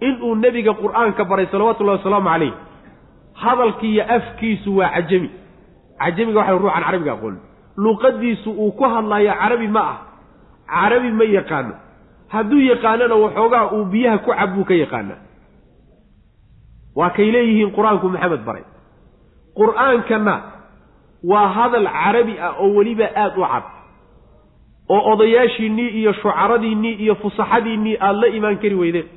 inuu 0.01 0.35
nebiga 0.35 0.73
qur'aanka 0.73 1.23
baray 1.29 1.45
salawatullahi 1.51 1.97
wasalaamu 2.01 2.29
calayh 2.29 2.53
hadalkiiyo 3.33 4.03
afkiisu 4.15 4.77
waa 4.77 4.89
cajami. 4.95 5.29
Cajamiga 5.99 6.39
waxa 6.39 6.51
ruuxan 6.59 6.83
carabiga 6.83 7.13
aqoon 7.13 7.35
luqadiisu 7.77 8.49
uu 8.51 8.71
ku 8.71 8.83
hadlayo 8.83 9.33
carabi 9.41 9.67
ma 9.67 9.81
ah. 9.81 9.97
Carabi 10.67 11.11
ma 11.11 11.23
yaqaano. 11.23 11.73
Hadduu 12.33 12.59
yaqaanona 12.71 13.15
waxoogaa 13.15 13.65
uu 13.75 13.85
biyaha 13.91 14.17
ku 14.25 14.31
cab 14.31 14.49
buu 14.55 14.63
ka 14.65 14.73
yaqaanaa. 14.73 15.19
Waa 16.95 17.09
kay 17.09 17.31
leeyihiin 17.31 17.71
qur'aanku 17.75 18.07
maxamed 18.13 18.43
baray. 18.47 18.63
Qur'aankana 19.57 20.35
waa 21.31 21.47
hadal 21.55 21.87
carabi 21.87 22.35
ah 22.39 22.53
oo 22.61 22.73
weliba 22.77 23.05
aada 23.15 23.37
u 23.37 23.45
cad. 23.51 23.63
Oo 24.89 25.01
odayaashiinnii 25.13 25.89
iyo 25.99 26.13
shucaradiinnii 26.13 26.95
iyo 27.03 27.15
fusaxadiinnii 27.15 27.97
aada 27.99 28.19
la 28.21 28.27
imaan 28.27 28.57
kari 28.61 28.75
weydeen. 28.75 29.07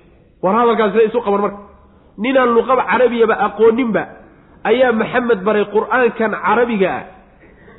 War 0.43 0.55
hadalkaas 0.59 0.93
sida 0.93 1.05
isu 1.09 1.21
qaban 1.27 1.41
marka. 1.45 1.59
Ninaan 2.19 2.51
luqaba 2.57 2.83
carabiyaba 2.91 3.35
aqooninba 3.47 4.03
ayaa 4.71 4.93
maxamed 4.93 5.41
baray 5.47 5.65
qur'aankan 5.75 6.33
carabiga 6.45 6.89
ah 6.99 7.03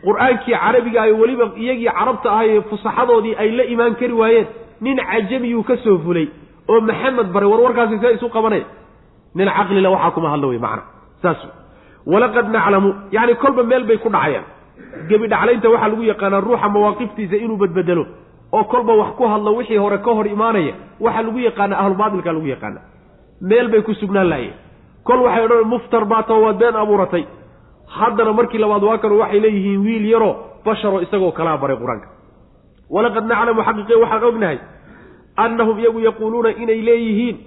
qur'aankii 0.06 0.56
carabiga 0.64 1.00
ah 1.04 1.12
weliba 1.22 1.46
iyagii 1.64 1.90
carabta 1.98 2.30
ahay 2.36 2.62
fusaxadoodii 2.70 3.36
ay 3.42 3.50
la 3.58 3.64
imaan 3.74 3.96
kari 4.00 4.14
waayeen 4.22 4.48
nin 4.82 4.98
cajamiyuu 5.10 5.64
ka 5.70 5.76
soo 5.84 5.98
fulay 6.06 6.28
oo 6.70 6.80
maxamed 6.90 7.28
baray 7.34 7.50
war 7.52 7.62
warkaasi 7.66 8.00
see 8.04 8.14
isu 8.18 8.30
qabanay 8.36 8.64
nin 9.36 9.48
caqlila 9.58 9.90
waxaa 9.96 10.12
kuma 10.16 10.30
hadlo 10.34 10.48
wey 10.54 10.60
macana 10.66 10.84
saas 11.22 11.38
walaqad 12.06 12.48
naclamu 12.56 12.90
yacni 13.12 13.36
kolba 13.44 13.64
meel 13.64 13.84
bay 13.90 13.98
ku 13.98 14.10
dhacayaan. 14.10 14.46
Gebi 15.10 15.28
dhaclaynta 15.28 15.68
waxaa 15.74 15.90
lagu 15.92 16.04
yaqaanaa 16.12 16.42
ruuxa 16.46 16.68
mawaaqiftiisa 16.76 17.36
inuu 17.44 17.58
badbedelo 17.62 18.04
oo 18.58 18.64
kolba 18.72 18.94
wax 19.02 19.10
ku 19.18 19.24
hadlo 19.32 19.52
wixii 19.58 19.78
hore 19.84 19.98
ka 20.06 20.12
hor 20.18 20.28
imaanaya 20.36 20.74
waxaa 21.06 21.22
lagu 21.28 21.40
yaqaana 21.48 21.76
ahlubaatilka 21.82 22.32
lagu 22.36 22.48
yaqaana 22.54 22.80
meel 23.50 23.68
bay 23.74 23.82
ku 23.82 23.94
sugnaan 24.02 24.30
laayeen 24.32 24.54
kol 25.08 25.20
waxay 25.26 25.44
odhan 25.48 25.68
muftar 25.74 26.04
baatao 26.12 26.40
waad 26.46 26.58
been 26.62 26.76
abuuratay 26.84 27.24
haddana 27.88 28.34
markii 28.34 28.58
labaad 28.64 28.84
waa 28.84 28.98
kanu 28.98 29.20
waxay 29.20 29.40
leeyihiin 29.40 29.82
wiil 29.86 30.06
yaroo 30.14 30.36
basharo 30.66 31.02
isagoo 31.06 31.32
kalaa 31.32 31.58
baray 31.62 31.78
qur'aanka. 31.82 32.08
walaqad 32.96 33.26
naclamu 33.32 33.62
xaqiiqe 33.68 33.96
waxaan 34.04 34.24
ognahay 34.30 34.58
annahum 35.44 35.80
iyagu 35.80 36.00
yaquuluuna 36.08 36.50
inay 36.64 36.82
leeyihiin 36.90 37.38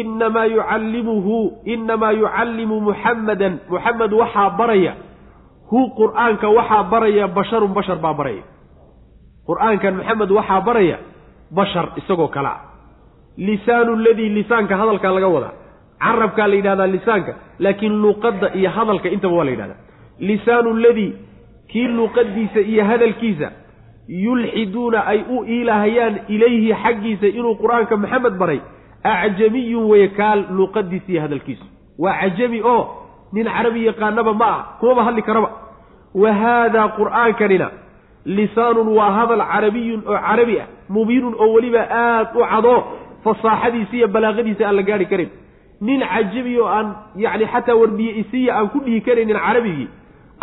inamaa 0.00 0.44
yucallimuhu 0.54 1.36
inamaa 1.74 2.12
yucallimu 2.20 2.76
muxammadan 2.86 3.54
muxamed 3.70 4.12
waxaa 4.20 4.50
baraya 4.58 4.92
hu 5.70 5.78
qur'aanka 6.00 6.46
waxaa 6.58 6.82
baraya 6.92 7.24
basharun 7.36 7.72
bashar 7.78 7.98
baa 8.04 8.14
baraya. 8.20 8.42
Qur'aankan 9.48 9.94
maxamed 10.00 10.30
waxaa 10.38 10.60
baraya 10.68 10.96
bashar 11.58 11.86
isagoo 12.00 12.28
kale 12.34 12.48
ah 12.54 12.60
lisaanu 13.46 13.92
ladii 14.04 14.28
lisaanka 14.38 14.74
hadalkaa 14.80 15.12
laga 15.16 15.28
wadaa 15.36 15.54
carabkaa 16.04 16.46
la 16.50 16.54
yidhahdaa 16.58 16.86
lisaanka 16.96 17.32
laakiin 17.64 17.94
luuqadda 18.02 18.46
iyo 18.58 18.70
hadalka 18.76 19.08
intaba 19.14 19.34
waa 19.38 19.44
la 19.44 19.50
yidhahdaa. 19.54 19.80
Lisaanu 20.28 20.70
ladii 20.84 21.12
kii 21.70 21.88
luuqadiisa 21.96 22.60
iyo 22.72 22.84
hadalkiisa 22.90 23.48
yulxiduuna 24.24 25.00
ay 25.12 25.20
u 25.34 25.44
iilahayaan 25.54 26.14
ilayhi 26.34 26.74
xaggiisa 26.82 27.26
inuu 27.38 27.54
qur'aanka 27.62 27.94
maxamed 28.02 28.34
baray 28.40 28.60
acjamiyun 29.12 29.84
weye 29.90 30.08
kaa 30.18 30.34
luuqadiisa 30.56 31.08
iyo 31.12 31.20
hadalkiisu 31.24 31.64
waa 32.02 32.14
cajami 32.20 32.60
oo 32.72 32.82
nin 33.32 33.46
carabi 33.56 33.80
yaqaanaba 33.88 34.32
ma 34.40 34.46
ah 34.56 34.60
kumaba 34.80 35.02
hadli 35.06 35.22
karaba. 35.28 35.50
Wa 36.14 36.30
haadaa 36.42 36.88
qur'aankanina 36.98 37.68
lisaanun 38.36 38.88
waa 38.98 39.10
hadal 39.18 39.42
carabiyun 39.52 40.00
oo 40.10 40.18
carabi 40.28 40.56
ah 40.62 40.66
mubiinun 40.94 41.34
oo 41.42 41.48
weliba 41.54 41.82
aad 42.04 42.28
u 42.34 42.42
cadoo 42.52 42.78
fasaaxadiisa 43.24 43.94
iyo 43.98 44.08
balaaqadiisa 44.14 44.62
aan 44.68 44.76
la 44.76 44.82
gaari 44.88 45.06
karin 45.12 45.30
nin 45.80 46.00
cajabi 46.12 46.58
oo 46.60 46.66
aan 46.76 46.88
yacni 47.16 47.46
xataa 47.52 47.76
warbiye 47.80 48.12
isiya 48.22 48.52
aan 48.58 48.68
ku 48.72 48.78
dhihi 48.84 49.00
karaynin 49.06 49.36
carabigii 49.46 49.88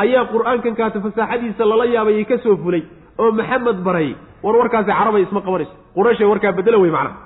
ayaa 0.03 0.23
qur'aankan 0.33 0.73
kaata 0.79 0.99
fasaaxadiisa 1.05 1.65
lala 1.71 1.85
yaabayay 1.95 2.25
ka 2.25 2.37
soo 2.43 2.57
fulay 2.57 2.83
oo 3.19 3.31
maxamed 3.31 3.79
baray. 3.87 4.15
War 4.43 4.55
warkaasi 4.55 4.91
carabay 4.93 5.21
isma 5.25 5.41
qabanayso. 5.41 5.73
Qurayshay 5.95 6.27
warkaa 6.29 6.51
bedela 6.57 6.77
wey 6.77 6.91
macnaha. 6.93 7.17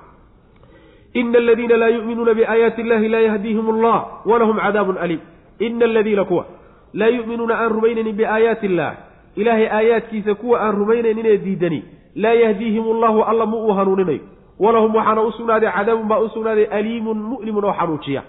Ina 1.13 1.37
aladiina 1.43 1.77
laa 1.77 1.89
yu'minuuna 1.95 2.33
biaayaati 2.33 2.81
illahi 2.81 3.07
laa 3.13 3.19
yahdiihim 3.27 3.67
allah 3.73 3.97
walahum 4.25 4.57
cadaabun 4.65 4.97
aliim. 4.97 5.19
Ina 5.59 5.85
aladiina 5.85 6.23
kuwa 6.25 6.45
laa 6.93 7.07
yu'minuuna 7.17 7.53
aan 7.61 7.71
rumaynaynin 7.75 8.15
biaayaati 8.15 8.65
illah 8.65 8.91
ilaahay 9.35 9.67
aayaadkiisa 9.67 10.35
kuwa 10.35 10.59
aan 10.63 10.75
rumaynayninee 10.79 11.37
diidani. 11.37 11.83
Laa 12.15 12.33
yahdiihim 12.43 12.83
allahu 12.95 13.23
alla 13.23 13.45
ma 13.45 13.57
uu 13.57 13.73
hanuuninayo 13.79 14.19
walahum 14.59 14.95
waxaana 14.95 15.21
u 15.21 15.31
sugnaaday 15.31 15.71
cadaabun 15.71 16.07
baa 16.07 16.19
u 16.19 16.29
sugnaaday 16.29 16.65
aliimun 16.65 17.17
mu'limun 17.17 17.65
oo 17.65 17.73
xanuujiya 17.73 18.23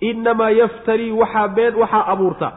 inamaa 0.00 0.50
yaftarii 0.50 1.12
waxaa 1.12 1.48
been 1.48 1.74
waxaa 1.74 2.06
abuurta. 2.06 2.52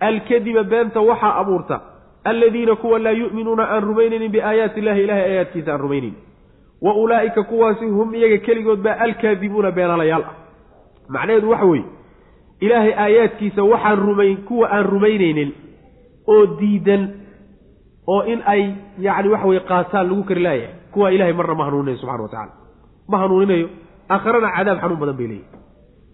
Alkadiba 0.00 0.62
beenta 0.64 1.00
waxaa 1.00 1.34
abuurta. 1.40 1.80
Aladiina 2.24 2.76
kuwa 2.76 2.98
laa 2.98 3.10
yu'minuuna 3.10 3.64
aan 3.70 3.82
rumaynaynin 3.82 4.32
biaayaati 4.32 4.80
illahi 4.80 5.02
ilahay 5.04 5.22
aayaadkiisa 5.22 5.72
aan 5.72 5.80
rumaynayn 5.80 6.14
wa 6.82 6.94
ulaa'ika 6.94 7.42
kuwaasi 7.42 7.84
hum 7.86 8.14
iyaga 8.14 8.38
keligood 8.38 8.82
baa 8.82 8.96
alkaadibuuna 9.00 9.70
beenaalayaal 9.70 10.22
ah. 10.22 10.34
Macnaheedu 11.08 11.50
waxa 11.50 11.64
weeye 11.66 11.84
ilaahay 12.60 12.92
aayaadkiisa 12.94 13.62
waxaan 13.62 13.98
rumayn 13.98 14.36
kuwa 14.36 14.70
aan 14.70 14.86
rumaynaynin 14.86 15.54
oo 16.28 16.46
diidan 16.60 17.08
oo 18.06 18.22
in 18.22 18.42
ay 18.46 18.62
yacni 18.98 19.28
waxa 19.28 19.46
weye 19.46 19.60
qaataan 19.60 20.08
lagu 20.08 20.24
kari 20.24 20.42
laayahay 20.42 20.74
kuwaa 20.92 21.10
ilahay 21.10 21.32
marna 21.32 21.54
ma 21.54 21.64
hanuuninayo 21.64 21.98
subxana 21.98 22.22
wa 22.22 22.28
tacala 22.28 22.52
ma 23.10 23.16
hanuuninayo. 23.22 23.68
Aakharana 24.12 24.48
cadaab 24.56 24.78
xanuun 24.82 24.98
badan 25.02 25.16
bay 25.18 25.26
leeyihiin 25.26 25.56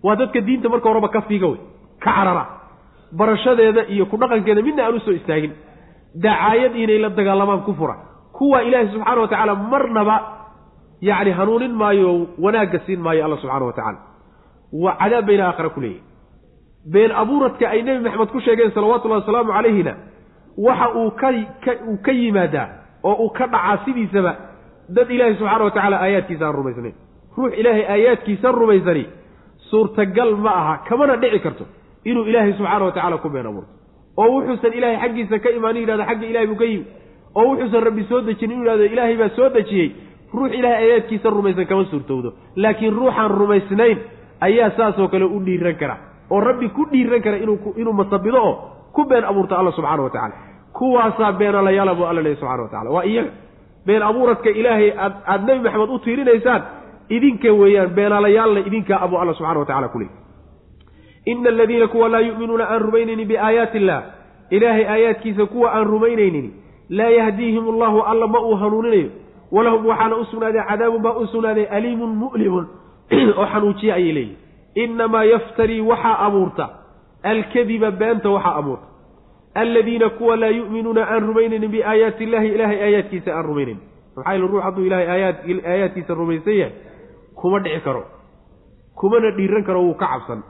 waa 0.04 0.16
dadka 0.20 0.40
diinta 0.46 0.68
marka 0.72 0.88
horeba 0.90 1.08
ka 1.14 1.20
fiiga 1.28 1.46
wey 1.52 1.60
ka 2.04 2.10
carara. 2.16 2.44
Barashadeeda 3.18 3.82
iyo 3.94 4.04
ku 4.10 4.16
dhaqankeeda 4.16 4.62
midna 4.66 4.82
aan 4.86 4.94
u 4.94 5.00
soo 5.00 5.12
istaagin. 5.18 5.52
Dacaayad 6.24 6.72
inay 6.82 6.98
la 7.04 7.08
dagaalamaan 7.18 7.62
ku 7.66 7.72
fura. 7.78 7.94
Kuwa 8.36 8.62
ilaahay 8.66 8.88
subxaana 8.92 9.20
wa 9.22 9.28
tacaala 9.28 9.54
marnaba 9.54 10.16
yacni 11.08 11.30
hanuunin 11.38 11.72
maayo 11.80 12.10
wanaagga 12.44 12.78
siin 12.86 13.00
maayo 13.00 13.24
alla 13.24 13.36
subxana 13.42 13.64
wa 13.68 13.72
tacaala. 13.72 13.98
Waa 14.82 14.96
cadaab 15.02 15.26
bayna 15.28 15.44
aakhara 15.48 15.68
ku 15.74 15.80
leeyihiin 15.80 16.12
been 16.94 17.12
abuuradka 17.20 17.64
ay 17.70 17.80
nebi 17.82 18.00
maxamed 18.04 18.28
ku 18.34 18.40
sheegeen 18.44 18.70
salawatullahi 18.74 19.20
wasalaamu 19.22 19.52
calayhina 19.56 19.92
waxa 20.66 20.86
uu 21.00 21.10
ka 21.20 21.28
uu 21.90 21.96
ka 22.06 22.12
yimaadaa 22.12 22.66
oo 23.08 23.14
uu 23.24 23.30
ka 23.36 23.46
dhacaa 23.46 23.76
sidiisaba 23.84 24.32
dad 24.88 25.10
ilaahay 25.10 25.34
subxaana 25.38 25.64
wa 25.64 25.70
tacaala 25.70 25.96
aayaadkiisa 26.00 26.44
aan 26.46 26.54
rumaysnayn 26.54 26.94
ruux 27.36 27.52
ilaahay 27.60 27.84
aayaadkiisa 27.94 28.52
rumaysani 28.52 29.04
suurtagal 29.70 30.36
ma 30.36 30.50
aha 30.60 30.74
kamana 30.88 31.16
dhici 31.16 31.38
karto 31.40 31.64
inuu 32.04 32.24
ilaahay 32.30 32.52
subxaana 32.52 32.84
wa 32.84 32.92
tacala 32.92 33.16
ku 33.18 33.28
been 33.28 33.46
abuurto. 33.46 33.70
Oo 34.16 34.28
wuxuusan 34.34 34.72
ilaahay 34.78 34.98
xaggiisa 35.02 35.38
ka 35.44 35.50
imaanin 35.50 35.82
yidhahdo 35.82 36.04
xagga 36.10 36.26
ilahay 36.30 36.46
buu 36.46 36.56
ka 36.56 36.64
yimi 36.64 36.86
oo 37.34 37.44
wuxuusan 37.50 37.82
rabbi 37.88 38.02
soo 38.10 38.20
dejin 38.20 38.50
inuu 38.50 38.64
yidhahdo 38.64 38.84
ilaahay 38.94 39.16
baa 39.16 39.28
soo 39.36 39.48
dejiyey. 39.56 39.88
Ruux 40.34 40.50
ilaahay 40.58 40.84
aayaadkiisa 40.84 41.30
rumaysan 41.30 41.66
kama 41.66 41.84
suurtowdo. 41.90 42.30
Laakiin 42.56 42.94
ruuxaan 42.98 43.30
rumaysnayn 43.40 43.98
ayaa 44.40 44.70
saasoo 44.76 45.08
kale 45.08 45.24
u 45.24 45.38
dhiiran 45.46 45.76
kara. 45.80 45.96
Oo 46.30 46.40
rabbi 46.40 46.68
ku 46.68 46.86
dhiiran 46.92 47.22
kara 47.22 47.36
inuu 47.36 47.74
inuu 47.76 47.92
masabido 47.92 48.38
oo 48.42 48.54
ku 48.94 49.04
been 49.04 49.24
abuurto 49.24 49.54
alla 49.58 49.72
subxaana 49.72 50.02
wa 50.02 50.10
tacala 50.10 50.34
kuwaasaa 50.78 51.32
beenalayaala 51.32 51.94
buu 51.94 52.04
alla 52.10 52.22
leeyahy 52.22 52.40
subxana 52.40 52.62
wa 52.62 52.68
tacala 52.68 52.90
waa 52.90 53.04
iyaga 53.04 53.30
been 53.86 54.02
abuuradka 54.02 54.50
ilaahay 54.50 54.90
aad 54.98 55.14
aada 55.26 55.46
nebi 55.46 55.64
maxamed 55.64 55.90
u 55.90 55.98
tiirinaysaan 55.98 56.62
idinka 57.10 57.52
weeyaan 57.52 57.90
beenaalayaalna 57.90 58.60
idinkaa 58.60 59.00
abuu 59.00 59.18
alla 59.18 59.34
subxana 59.34 59.60
wa 59.60 59.66
tacala 59.66 59.88
kuley 59.88 60.08
ina 61.26 61.48
aladiina 61.48 61.86
kuwa 61.88 62.08
laa 62.08 62.20
yu'minuuna 62.20 62.64
aan 62.70 62.82
rumaynaynin 62.82 63.28
biaayaati 63.28 63.78
illah 63.78 64.02
ilaahay 64.50 64.86
aayaadkiisa 64.88 65.46
kuwa 65.46 65.74
aan 65.74 65.86
rumaynaynin 65.86 66.52
laa 66.88 67.10
yahdiihim 67.10 67.68
allahu 67.68 68.00
alla 68.00 68.26
ma 68.26 68.40
uu 68.40 68.54
hanuuninayo. 68.56 69.10
Walahum 69.52 69.86
waxaana 69.86 70.16
u 70.16 70.24
sugnaaday 70.24 70.62
cadaabun 70.68 71.02
baa 71.02 71.12
u 71.12 71.26
sugnaaday 71.26 71.66
aliimun 71.70 72.16
mu'limun. 72.16 72.66
Oo 73.38 73.46
xanuujiya 73.46 73.94
ayay 73.94 74.12
leeyihiin 74.12 74.44
innamaa 74.74 75.24
yaftarii 75.24 75.80
waxaa 75.80 76.18
abuurta 76.26 76.68
alkadiba 77.22 77.90
beenta 77.90 78.30
waxaa 78.30 78.56
abuurta 78.56 78.86
aladiina 79.54 80.08
kuwa 80.18 80.36
laa 80.36 80.48
yu'minuuna 80.58 81.02
aan 81.12 81.22
rumaynaynin 81.28 81.70
biaayaati 81.74 82.24
illahi 82.24 82.48
ilaahay 82.54 82.78
aayaadkiisa 82.86 83.30
aan 83.36 83.44
rumaynaynin 83.44 83.80
maxaa 84.16 84.32
yele 84.34 84.46
ruux 84.52 84.62
hadduu 84.66 84.84
ilahay 84.88 85.06
aayaad 85.14 85.36
aayaadkiisa 85.72 86.14
rumaysan 86.20 86.56
yahay 86.60 86.72
kuma 87.40 87.58
dhici 87.64 87.80
karo. 87.86 88.02
Kumana 88.98 89.30
dhiiran 89.36 89.64
karo 89.64 89.80
wuu 89.82 89.94
ka 89.94 90.06
cabsan. 90.12 90.40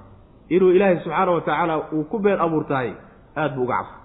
Inuu 0.48 0.70
ilaahay 0.76 0.96
subxaana 1.05 1.30
wa 1.32 1.40
tacaala 1.40 1.74
uu 1.92 2.05
ku 2.11 2.18
been 2.18 2.40
abuurtahay 2.40 2.90
aada 3.36 3.55
buu 3.57 3.62
uga 3.64 3.76
cabsan. 3.76 3.98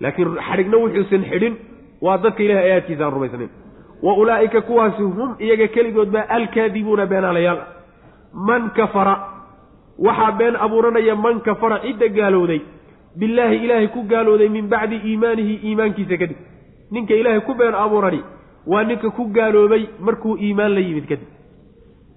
Laakiin 0.00 0.28
xadhigna 0.48 0.76
wuxuusan 0.82 1.22
xidhin 1.30 1.54
waa 2.02 2.18
dadka 2.24 2.42
ilahay 2.42 2.64
aayaadkiisa 2.70 3.04
aan 3.06 3.12
rumaysnayn 3.16 3.50
wa 4.02 4.12
ulaa'ika 4.22 4.60
kuwaasi 4.68 5.02
hum 5.02 5.30
iyaga 5.38 5.68
keligood 5.74 6.10
baa 6.14 6.26
alkaadibuuna 6.36 7.06
beenaalayaal. 7.06 7.60
Man 8.48 8.70
kafara 8.78 9.14
waxaa 10.06 10.32
been 10.40 10.56
abuuranaya 10.64 11.14
man 11.16 11.40
kafara 11.40 11.78
cidda 11.84 12.08
gaalowday 12.18 12.60
billaahi 13.18 13.56
ilaahay 13.64 13.88
ku 13.88 14.02
gaalooday 14.12 14.48
min 14.48 14.68
bacdi 14.68 14.96
iimaanihi 15.04 15.54
iimaankiisa 15.68 16.16
kadib. 16.22 16.36
Ninka 16.90 17.14
ilaahay 17.14 17.40
ku 17.40 17.54
been 17.54 17.74
abuurani 17.74 18.20
waa 18.66 18.84
ninka 18.84 19.10
ku 19.10 19.24
gaaloobay 19.36 19.82
markuu 20.00 20.36
iimaan 20.36 20.74
la 20.74 20.80
yimid 20.80 21.06
kadib. 21.08 21.28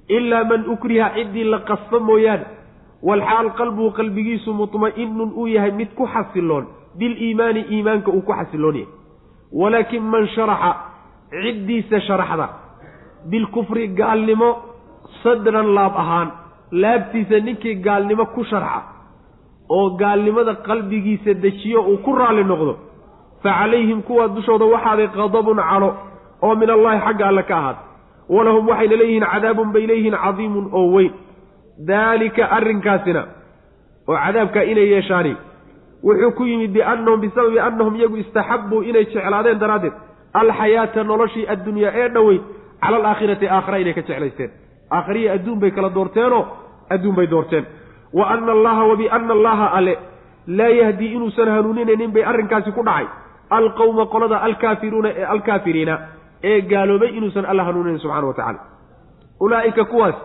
Ilaa 0.10 0.44
man 0.44 0.66
ukriha 0.74 1.10
ciddii 1.16 1.44
la 1.44 1.60
qasba 1.70 2.00
mooyaane 2.00 2.46
walxaal 3.04 3.50
qalbuhu 3.60 3.92
qalbigiisu 3.98 4.54
mutma'inun 4.54 5.32
uu 5.36 5.48
yahay 5.48 5.72
mid 5.72 5.94
ku 5.96 6.08
xasiloon 6.14 6.66
biliimaani 7.00 7.62
iimaanka 7.72 8.12
uu 8.12 8.22
ku 8.22 8.34
xasiloon 8.34 8.76
yahay. 8.76 8.94
Walaakin 9.54 10.04
man 10.04 10.28
sharaxa 10.36 10.72
ciddiisa 11.44 12.00
sharaxda 12.08 12.48
bilkufri 13.30 13.88
gaalnimo 14.00 14.50
sadran 15.24 15.74
laab 15.78 15.96
ahaan 16.04 16.30
laabtiisa 16.72 17.40
ninkii 17.46 17.76
gaalnimo 17.86 18.26
ku 18.36 18.44
sharxa 18.44 18.82
oo 19.76 19.90
gaalnimada 20.02 20.54
qalbigiisa 20.68 21.34
dejiyo 21.44 21.80
uu 21.92 21.98
ku 22.06 22.12
raalli 22.20 22.44
noqdo 22.52 22.74
fa 23.44 23.50
calayhim 23.60 24.02
kuwa 24.08 24.28
dushooda 24.36 24.66
waxaaday 24.74 25.08
qadabun 25.18 25.58
calo 25.70 25.90
oo 26.46 26.56
min 26.62 26.70
allaahi 26.76 27.00
xagga 27.06 27.26
alle 27.32 27.44
ka 27.50 27.56
ahaada 27.60 27.80
walahum 28.36 28.68
waxayna 28.72 28.96
leeyihiin 29.02 29.26
cadaabun 29.34 29.70
bay 29.74 29.84
leeyihiin 29.90 30.18
cadiimun 30.24 30.66
oo 30.80 30.88
weyn. 30.96 31.12
Daalika 31.88 32.44
arrinkaasina 32.58 33.22
oo 34.10 34.16
cadaabkaa 34.26 34.64
inay 34.72 34.88
yeeshaani 34.94 35.34
wuxuu 36.04 36.32
ku 36.38 36.44
yimid 36.50 36.72
biannahum 36.76 37.20
bisababi 37.24 37.60
annahum 37.68 37.96
iyagu 37.96 38.18
istaxabbuu 38.24 38.82
inay 38.90 39.06
jeclaadeen 39.14 39.60
daraaddeed 39.64 39.94
alxayaata 40.42 41.04
noloshii 41.12 41.46
addunyaa 41.54 41.92
ee 42.02 42.08
dhoweyd 42.16 42.42
cala 42.82 42.98
alaakhirati 43.02 43.46
aakhira 43.56 43.78
inay 43.84 43.94
ka 43.94 44.02
jeclaysteen. 44.10 44.52
Aakhiriya 44.98 45.30
adduun 45.38 45.60
bay 45.62 45.72
kala 45.72 45.90
doorteenoo 45.98 46.44
adduun 46.94 47.16
bay 47.20 47.28
doorteen 47.34 47.66
wa 48.14 48.30
anna 48.34 48.52
allaha 48.52 48.84
wa 48.84 48.96
bianna 48.96 49.34
allaha 49.34 49.72
ale. 49.74 49.98
Laa 50.48 50.68
yahdii 50.68 51.14
inuusan 51.16 51.50
hanuuninaynin 51.50 52.12
bay 52.12 52.24
arrinkaasi 52.24 52.72
ku 52.72 52.84
dhacay. 52.84 53.08
Alqowma 53.50 54.06
qolada 54.06 54.38
alkaafiruuna 54.42 55.10
ee 55.10 55.26
alkaafiriina 55.26 56.00
ee 56.44 56.62
gaaloobay 56.62 57.10
inuusan 57.18 57.46
alla 57.46 57.64
hanuuninayn 57.64 58.00
subxana 58.00 58.28
wa 58.28 58.34
tacala 58.34 58.60
ulaa'ika 59.40 59.86
kuwaas 59.86 60.16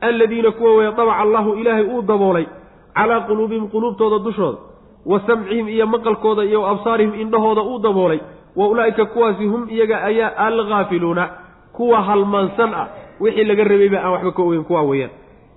aladiina 0.00 0.50
kuwa 0.50 0.74
weye 0.76 0.92
dabaca 0.92 1.18
allahu 1.18 1.54
ilaahay 1.54 1.84
uu 1.84 2.02
daboolay 2.02 2.46
calaa 2.94 3.20
quluubihim 3.20 3.68
quluubtooda 3.68 4.18
dushooda 4.24 4.58
wa 5.06 5.20
samcihim 5.26 5.68
iyo 5.68 5.86
maqalkooda 5.86 6.44
iyo 6.44 6.66
absaarihim 6.66 7.14
indhahooda 7.20 7.62
uu 7.62 7.78
daboolay. 7.78 8.20
Wa 8.56 8.68
ulaa'ika 8.68 9.04
kuwaasi 9.04 9.46
hum 9.46 9.68
iyaga 9.70 10.02
ayaa 10.02 10.36
alghaafiluuna 10.36 11.28
kuwa 11.72 12.02
halmaansan 12.02 12.74
ah. 12.74 12.86
Wixii 13.20 13.44
laga 13.44 13.64
rabayba 13.64 13.98
aan 14.04 14.12
waxba 14.12 14.32
ka 14.32 14.42
ogeyn 14.42 14.64
kuwaa 14.64 14.82
weeyaan 14.82 15.10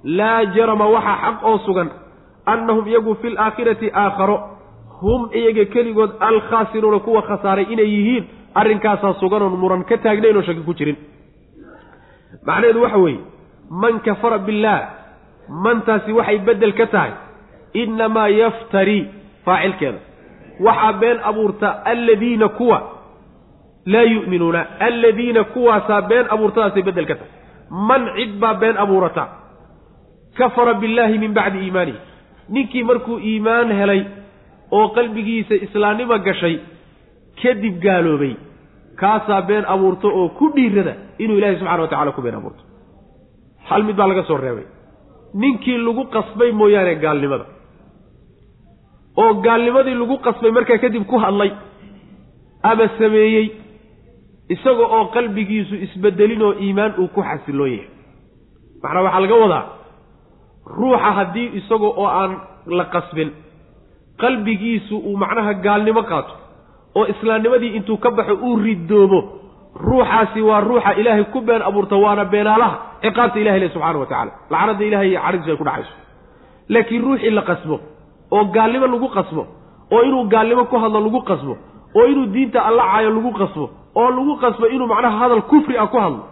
laa 0.03 0.45
jarama 0.55 0.85
waxaa 0.95 1.17
xaq 1.25 1.43
oo 1.43 1.57
sugan 1.65 1.89
annahum 2.45 2.87
iyagu 2.87 3.15
fi 3.21 3.29
laakhirati 3.29 3.91
aakharo. 3.93 4.37
Hum 5.01 5.29
iyaga 5.39 5.65
keligood 5.73 6.11
alkhaasiruuna 6.19 6.99
kuwa 6.99 7.21
khasaaray 7.21 7.65
inay 7.73 7.89
yihiin 7.95 8.23
arrinkaasaa 8.59 9.13
suganoon 9.19 9.55
muran 9.61 9.83
ka 9.89 9.97
taagnayn 9.97 10.37
oo 10.37 10.41
shaki 10.47 10.61
ku 10.67 10.73
jirin. 10.73 10.97
Macnaheedu 12.45 12.81
waxa 12.83 12.97
weeye 12.97 13.19
man 13.81 13.99
kafara 13.99 14.37
billaah 14.47 14.81
mantaasi 15.63 16.11
waxay 16.11 16.37
beddel 16.47 16.73
ka 16.79 16.85
tahay 16.87 17.11
innamaa 17.73 18.27
yaftarii 18.27 19.03
faacilkeeda. 19.45 19.99
Waxaa 20.59 20.93
been 20.93 21.19
abuurta 21.23 21.67
alladiina 21.91 22.47
kuwa 22.49 22.79
laa 23.85 24.01
yu'minuuna 24.13 24.65
alladiina 24.79 25.43
kuwaasaa 25.43 26.01
been 26.01 26.25
abuurtadaasay 26.29 26.83
beddel 26.83 27.05
ka 27.11 27.15
tahay. 27.15 27.31
Man 27.89 28.03
cid 28.15 28.39
baa 28.39 28.53
been 28.53 28.77
abuurata 28.77 29.23
kafara 30.37 30.73
billaahi 30.81 31.17
min 31.23 31.33
bacdi 31.37 31.57
iimaanihi 31.65 31.97
ninkii 32.55 32.83
markuu 32.89 33.17
iimaan 33.29 33.71
helay 33.79 34.01
oo 34.77 34.87
qalbigiisa 34.97 35.55
islaamnimo 35.65 36.17
gashay 36.27 36.55
kadib 37.41 37.75
gaaloobay. 37.85 38.33
Kaasaa 38.99 39.41
been 39.49 39.65
abuurto 39.73 40.07
oo 40.19 40.29
ku 40.37 40.45
dhiirada 40.55 40.93
inuu 41.23 41.37
ilaahay 41.37 41.57
subxana 41.59 41.81
wa 41.81 41.87
tacala 41.87 42.11
ku 42.11 42.21
been 42.21 42.35
abuurto. 42.35 42.61
Hal 43.69 43.83
mid 43.87 43.95
baa 43.95 44.07
laga 44.11 44.23
soo 44.29 44.37
reebay. 44.37 44.65
Ninkii 45.41 45.77
lagu 45.77 46.03
qasbay 46.15 46.51
mooyaane 46.51 46.95
gaalnimada. 47.03 47.45
Oo 49.21 49.33
gaalnimadii 49.45 49.95
lagu 50.01 50.17
qasbay 50.25 50.51
markaa 50.51 50.77
kadib 50.83 51.03
ku 51.11 51.17
hadlay 51.23 51.51
ama 52.69 52.85
sameeyey 52.99 53.45
isaga 54.55 54.85
oo 54.97 55.05
qalbigiisu 55.15 55.75
isbedelin 55.85 56.41
oo 56.47 56.53
iimaan 56.65 56.93
uu 57.01 57.07
ku 57.15 57.21
xasiloon 57.29 57.71
yahay. 57.71 57.87
Macnaa 58.83 59.03
waxaa 59.05 59.21
laga 59.25 59.35
wadaa 59.43 59.63
ruuxa 60.65 61.11
haddii 61.17 61.47
isaga 61.59 61.85
oo 62.01 62.07
aan 62.07 62.31
la 62.77 62.85
qasbin 62.85 63.29
qalbigiisu 64.21 64.95
uu 64.97 65.17
macnaha 65.17 65.53
gaalnimo 65.53 66.03
qaato 66.11 66.33
oo 66.95 67.05
islaamnimadii 67.13 67.75
intuu 67.77 67.97
ka 67.97 68.11
baxo 68.11 68.33
uu 68.47 68.55
ridoobo 68.65 69.19
ruuxaasi 69.87 70.41
waa 70.41 70.61
ruuxa 70.61 70.91
ilaahay 70.99 71.23
ku 71.33 71.41
been 71.41 71.61
abuurta 71.61 71.95
waana 72.03 72.25
beenaalaha 72.25 72.75
ciqaabta 73.03 73.39
ilahay 73.39 73.59
leh 73.59 73.71
subxana 73.73 73.99
wa 73.99 74.05
tacala 74.05 74.31
lacnada 74.51 74.83
ilahay 74.89 75.09
iyo 75.11 75.19
cadhadiisu 75.21 75.51
ay 75.51 75.57
ku 75.57 75.63
dhacayso. 75.63 75.93
Laakiin 76.69 77.01
ruuxii 77.05 77.29
la 77.37 77.41
qasbo 77.49 77.75
oo 78.31 78.43
gaalnimo 78.55 78.87
lagu 78.93 79.07
qasbo 79.17 79.43
oo 79.93 80.01
inuu 80.07 80.23
gaalnimo 80.33 80.63
ku 80.71 80.75
hadlo 80.83 80.99
lagu 81.05 81.21
qasbo 81.29 81.53
oo 81.97 82.05
inuu 82.11 82.25
diinta 82.33 82.59
alla 82.69 82.83
caayo 82.91 83.09
lagu 83.17 83.31
qasbo 83.41 83.65
oo 83.95 84.09
lagu 84.17 84.33
qasbo 84.43 84.65
inuu 84.75 84.87
macnaha 84.87 85.17
hadal 85.21 85.41
kufri 85.51 85.77
ah 85.77 85.87
ku 85.87 85.97
hadlo 86.03 86.23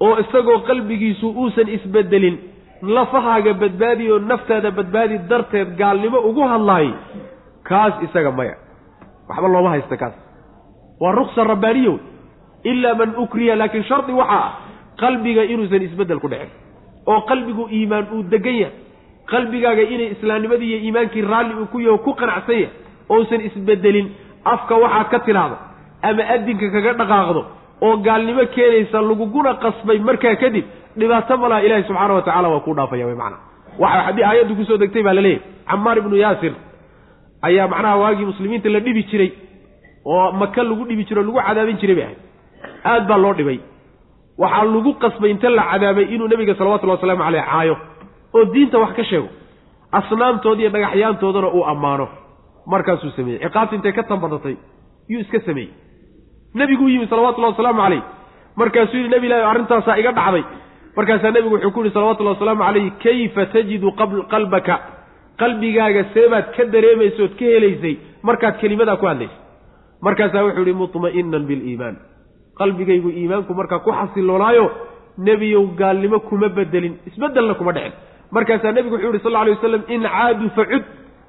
oo 0.00 0.14
isagoo 0.22 0.58
qalbigiisu 0.68 1.26
uusan 1.40 1.68
isbedelin 1.76 2.36
lafahaaga 2.82 3.54
badbaadi 3.54 4.10
oo 4.12 4.18
naftaada 4.18 4.70
badbaadi 4.70 5.18
darteed 5.30 5.76
gaalnimo 5.80 6.18
ugu 6.28 6.42
hadlaayay 6.52 6.92
kaas 7.68 7.94
isaga 8.06 8.30
maya. 8.30 8.54
Waxba 9.28 9.48
looma 9.48 9.70
haysta 9.74 9.96
kaas. 9.96 10.14
Waa 11.00 11.12
ruksa 11.12 11.44
rabbaaniyo 11.44 11.98
ilaa 12.64 12.94
man 12.94 13.14
ukriya 13.16 13.56
laakiin 13.56 13.84
shardi 13.84 14.12
waxaa 14.12 14.44
ah 14.44 14.52
qalbiga 15.02 15.44
inuusan 15.44 15.82
isbeddel 15.82 16.20
ku 16.20 16.28
dhicin. 16.28 16.50
Oo 17.06 17.20
qalbigu 17.30 17.68
iimaan 17.72 18.06
uu 18.14 18.22
degan 18.32 18.54
yahay. 18.62 18.74
Qalbigaaga 19.30 19.82
inay 19.82 20.08
islaamnimadii 20.16 20.68
iyo 20.70 20.78
iimaankii 20.86 21.22
raalli 21.22 21.54
uu 21.60 21.66
ku 21.72 21.78
yaho 21.80 21.98
ku 21.98 22.14
qanacsan 22.14 22.56
yahay 22.60 22.70
ousan 23.08 23.40
isbedelin 23.48 24.08
afka 24.44 24.74
waxaad 24.82 25.08
ka 25.12 25.18
tidhaahdo 25.26 25.56
ama 26.02 26.22
adinka 26.34 26.66
kaga 26.74 26.92
dhaqaaqdo 27.00 27.42
oo 27.86 27.96
gaalnimo 28.06 28.44
keenaysa 28.54 28.98
laguguna 29.08 29.54
qasbay 29.64 29.98
markaa 30.08 30.34
kadib 30.42 30.64
dhibaato 31.00 31.36
malaha 31.42 31.62
ilaahi 31.66 31.84
subxaana 31.88 32.14
wa 32.18 32.22
tacala 32.28 32.48
waa 32.54 32.60
kuu 32.66 32.74
dhaafaya 32.78 33.06
wy 33.10 33.14
macana 33.20 33.36
waxa 33.82 34.00
haddii 34.06 34.24
aayaddu 34.30 34.54
ku 34.58 34.64
soo 34.70 34.78
degtay 34.82 35.02
baa 35.06 35.14
laleeyahy 35.18 35.42
camaar 35.70 35.96
ibnu 36.02 36.16
yaasir 36.24 36.52
ayaa 37.48 37.66
macnaha 37.72 37.96
waagii 38.02 38.26
muslimiinta 38.32 38.68
la 38.74 38.80
dhibi 38.86 39.02
jiray 39.10 39.30
oo 40.12 40.32
maka 40.40 40.62
lagu 40.68 40.84
dhibi 40.90 41.02
jiray 41.08 41.22
o 41.24 41.26
lagu 41.28 41.40
cadaabin 41.48 41.76
jiray 41.82 41.96
bay 41.98 42.04
ahayd. 42.04 42.18
Aad 42.90 43.04
baa 43.10 43.18
loo 43.24 43.34
dhibay. 43.38 43.58
Waxaa 44.42 44.64
lagu 44.74 44.90
qasbay 45.02 45.30
inta 45.34 45.48
la 45.58 45.64
cadaabay 45.72 46.04
inuu 46.14 46.28
nebiga 46.32 46.54
salawatullhi 46.58 46.94
wasalaamu 46.96 47.22
caleyh 47.26 47.44
caayo. 47.50 47.76
Oo 48.34 48.44
diinta 48.54 48.76
wax 48.82 48.92
ka 48.98 49.04
sheego 49.10 49.28
asnaamtooda 49.98 50.60
iyo 50.62 50.70
dhagaxyaantoodana 50.74 51.48
uu 51.56 51.64
ammaano. 51.72 52.06
Markaasuu 52.72 53.10
sameeyey. 53.16 53.40
Ciqaabta 53.44 53.74
intay 53.76 53.92
ka 53.98 54.02
tanbadatay 54.10 54.56
yuu 55.10 55.20
iska 55.24 55.40
sameeyey. 55.48 55.70
Nebiguu 56.54 56.88
yimi 56.92 57.06
salawatullahi 57.12 57.52
wasalaamu 57.54 57.80
caleyh 57.84 58.02
markaasuu 58.60 58.96
yidhi 59.00 59.10
nebi 59.14 59.26
ilahi 59.28 59.42
arrintaasaa 59.52 59.96
iga 60.00 60.12
dhacday 60.18 60.44
markaasaa 60.96 61.30
nebigu 61.30 61.54
wuxuu 61.54 61.70
ku 61.74 61.80
yihi 61.84 61.94
salawatullahi 61.94 62.34
wasalaamu 62.36 62.62
calayh 62.64 62.86
kayfa 63.04 63.46
tajidu 63.54 63.92
qalbaka? 64.32 64.76
Qalbigaaga 65.40 66.02
seebaad 66.14 66.46
ka 66.56 66.64
dareemaysa 66.72 67.22
ood 67.26 67.34
ka 67.38 67.44
helaysay 67.54 67.94
markaad 68.22 68.54
kelimadaa 68.60 68.96
ku 69.00 69.06
hadlaysay 69.06 69.36
markaasaa 70.06 70.42
wuxuu 70.46 70.64
yihi 70.66 70.78
mutma'inan 70.82 71.44
biliimaan 71.48 71.96
qalbigaygu 72.60 73.08
iimaanku 73.20 73.54
markaa 73.60 73.78
ku 73.86 73.90
xasiloonaayo 73.92 74.66
nebiyow 75.18 75.64
gaalnimo 75.80 76.18
kuma 76.28 76.48
bedelin 76.48 76.94
isbedelna 77.08 77.54
kuma 77.54 77.72
dhicin. 77.72 77.92
Markaasaa 78.30 78.72
nebigu 78.72 78.94
wuxuu 78.96 79.12
yihi 79.14 79.22
sal 79.24 79.32
lla 79.32 79.40
alay 79.40 79.54
wasalam 79.56 79.82
in 79.88 80.02
caaduu 80.02 80.50
facud 80.56 80.82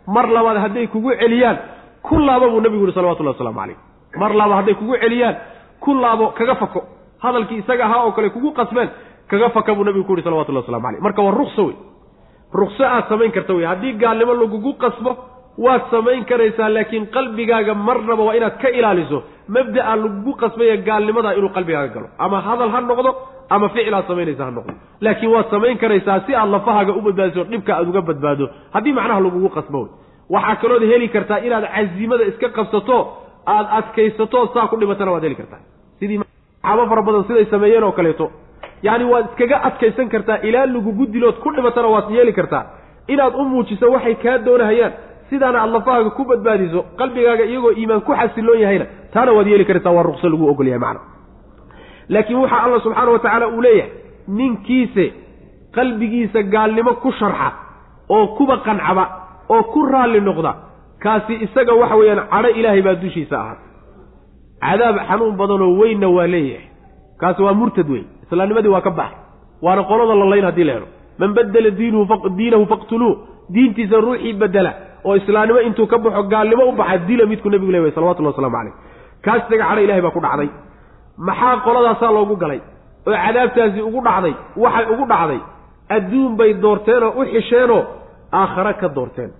mar 0.07 0.25
labaad 0.35 0.57
hadday 0.65 0.87
kugu 0.87 1.11
celiyaan 1.21 1.57
ku 2.01 2.19
laabo 2.19 2.49
buu 2.51 2.61
nebigu 2.65 2.83
yihi 2.85 2.95
salawatullahi 2.97 3.35
waslamu 3.37 3.59
calayh 3.61 3.77
mar 4.21 4.31
laaba 4.39 4.55
hadday 4.59 4.75
kugu 4.81 4.97
celiyaan 5.03 5.35
ku 5.79 5.93
laabo 5.93 6.25
kaga 6.37 6.55
fako. 6.55 6.81
Hadalkii 7.23 7.61
isaga 7.63 7.85
ahaa 7.85 8.03
oo 8.05 8.11
kale 8.11 8.29
kugu 8.35 8.51
qasbeen 8.59 8.89
kaga 9.31 9.49
faka 9.55 9.71
buu 9.77 9.83
nabigu 9.87 10.05
ku 10.07 10.13
yihi 10.15 10.23
salawatullahi 10.27 10.63
waslamu 10.65 10.85
calayh 10.87 11.01
marka 11.07 11.21
waa 11.27 11.35
rukso 11.41 11.63
wey. 11.67 11.75
Rukso 12.59 12.83
aad 12.95 13.05
samayn 13.11 13.31
karta 13.35 13.53
wey. 13.57 13.65
Haddii 13.71 13.93
gaalnimo 14.03 14.33
lagugu 14.41 14.71
qasbo 14.83 15.11
waad 15.65 15.83
samayn 15.91 16.25
karaysaa 16.29 16.69
laakiin 16.75 17.05
qalbigaaga 17.15 17.73
marnaba 17.87 18.23
waa 18.27 18.35
inaad 18.39 18.57
ka 18.61 18.69
ilaaliso. 18.79 19.23
Mabda'a 19.55 19.95
lagugu 20.03 20.33
qasbaya 20.41 20.75
gaalnimadaa 20.87 21.33
inuu 21.39 21.51
qalbigaaga 21.57 21.93
galo. 21.95 22.07
Ama 22.25 22.37
hadal 22.47 22.69
ha 22.75 22.79
noqdo 22.89 23.11
ama 23.55 23.69
ficil 23.73 23.93
aad 23.99 24.07
samaynaysa 24.11 24.43
ha 24.47 24.51
noqdo. 24.57 24.73
Laakiin 25.05 25.31
waad 25.35 25.47
samayn 25.55 25.77
karaysaa 25.83 26.19
si 26.27 26.35
aad 26.35 26.49
lafahaaga 26.55 26.91
u 26.91 27.01
badbaadiso 27.07 27.43
dhibka 27.51 27.71
aad 27.77 27.87
uga 27.91 28.01
badbaado. 28.09 28.45
Haddii 28.75 28.93
macnaha 28.99 29.19
lagugu 29.25 29.49
qasbo 29.57 29.79
wey. 29.83 29.91
Waxaa 30.35 30.55
kalood 30.61 30.83
heli 30.91 31.07
kartaa 31.15 31.39
inaad 31.47 31.65
cazimada 31.75 32.23
iska 32.31 32.47
qabsato 32.57 32.97
aad 33.55 33.67
adkaysato 33.79 34.39
saa 34.53 34.67
ku 34.67 34.75
dhimatana 34.81 35.11
waad 35.15 35.23
heli 35.27 35.35
kartaa. 35.41 35.61
Sidii 35.99 36.19
saxaabo 36.19 36.83
fara 36.91 37.01
badan 37.07 37.23
siday 37.27 37.45
sameeyeen 37.53 37.83
oo 37.83 37.91
kaleeto 37.99 38.25
yacni 38.83 39.05
waad 39.13 39.25
iskaga 39.29 39.57
adkaysan 39.67 40.09
kartaa 40.09 40.37
ilaa 40.47 40.65
lagugu 40.65 41.05
dilood 41.05 41.35
ku 41.43 41.51
dhimatana 41.55 41.87
waad 41.87 42.11
yeeli 42.11 42.33
kartaa. 42.33 42.65
Inaad 43.07 43.33
u 43.35 43.43
muujiso 43.45 43.91
waxay 43.91 44.15
kaa 44.15 44.37
doonahayaan 44.45 44.93
sidaana 45.29 45.59
aad 45.61 46.09
ku 46.17 46.23
badbaadiso 46.25 46.85
qalbigaaga 46.99 47.43
iyagoo 47.45 47.71
iimaan 47.71 48.01
ku 48.01 48.13
xasiloon 48.13 48.59
yahayna 48.59 48.85
taana 49.13 49.31
waad 49.31 49.47
yeeli 49.47 49.65
kartaa 49.65 49.91
waa 49.91 50.03
ruqso 50.03 50.29
lagu 50.29 50.49
ogol 50.49 50.67
yahay 50.67 50.79
macna 50.79 51.01
laakiin 52.09 52.39
waxaa 52.43 52.63
alla 52.65 52.79
subxaana 52.79 53.11
wa 53.11 53.19
tacaala 53.19 53.47
uu 53.47 53.61
leeyahay 53.61 53.91
ninkiise 54.27 55.05
qalbigiisa 55.75 56.43
gaalnimo 56.43 56.93
ku 57.03 57.11
sharxa 57.11 57.51
oo 58.09 58.27
kuba 58.37 58.57
qancaba 58.57 59.03
oo 59.49 59.63
ku 59.63 59.85
raalli 59.85 60.19
noqda 60.21 60.51
kaasi 61.03 61.33
isaga 61.45 61.73
waxa 61.73 61.95
weeyaan 61.95 62.27
cadho 62.31 62.49
ilaahay 62.59 62.81
baa 62.81 62.95
dushiisa 63.03 63.35
ahaa. 63.41 63.57
Cadaab 64.61 64.95
xanuun 65.09 65.35
badanoo 65.37 65.77
weynna 65.81 66.07
waa 66.17 66.27
leeyahay 66.27 66.67
kaasi 67.21 67.41
waa 67.41 67.53
murtad 67.53 67.89
weyn 67.89 68.05
islaamnimadii 68.31 68.71
waa 68.75 68.81
ka 68.81 68.91
baxay 68.91 69.17
waana 69.65 69.83
qolada 69.89 70.15
la 70.15 70.25
layn 70.31 70.45
haddii 70.45 70.63
la 70.69 70.73
helo. 70.73 70.87
Man 71.19 71.33
badela 71.37 71.69
diinahu 72.37 72.65
faqtuluuh. 72.71 73.15
Diintiisa 73.53 73.97
ruuxii 74.05 74.33
bedela 74.41 74.71
oo 75.05 75.15
islaamnimo 75.15 75.59
intuu 75.67 75.87
ka 75.87 75.97
baxo 75.97 76.23
gaalnimo 76.33 76.63
u 76.69 76.71
baxa 76.71 76.97
dila 77.07 77.25
midku 77.31 77.49
nebigu 77.49 77.71
leeyahay 77.71 77.91
salawatullahi 77.95 78.33
waslamu 78.35 78.55
calayh. 78.57 78.73
Kaas 79.25 79.41
isaga 79.47 79.65
cadho 79.69 79.81
ilahay 79.85 80.01
baa 80.05 80.11
ku 80.15 80.19
dhacday. 80.25 80.49
Maxaa 81.27 81.57
qoladaasaa 81.65 82.11
loogu 82.15 82.35
galay? 82.43 82.59
Oo 83.07 83.13
cadaabtaasi 83.25 83.81
ugu 83.87 83.99
dhacday 84.07 84.33
waxay 84.63 84.85
ugu 84.93 85.05
dhacday 85.11 85.39
adduun 85.95 86.31
bay 86.39 86.53
doorteenoo 86.63 87.11
u 87.19 87.25
xisheenoo 87.33 87.81
aakhare 88.39 88.73
ka 88.81 88.87
doorteen. 88.95 89.31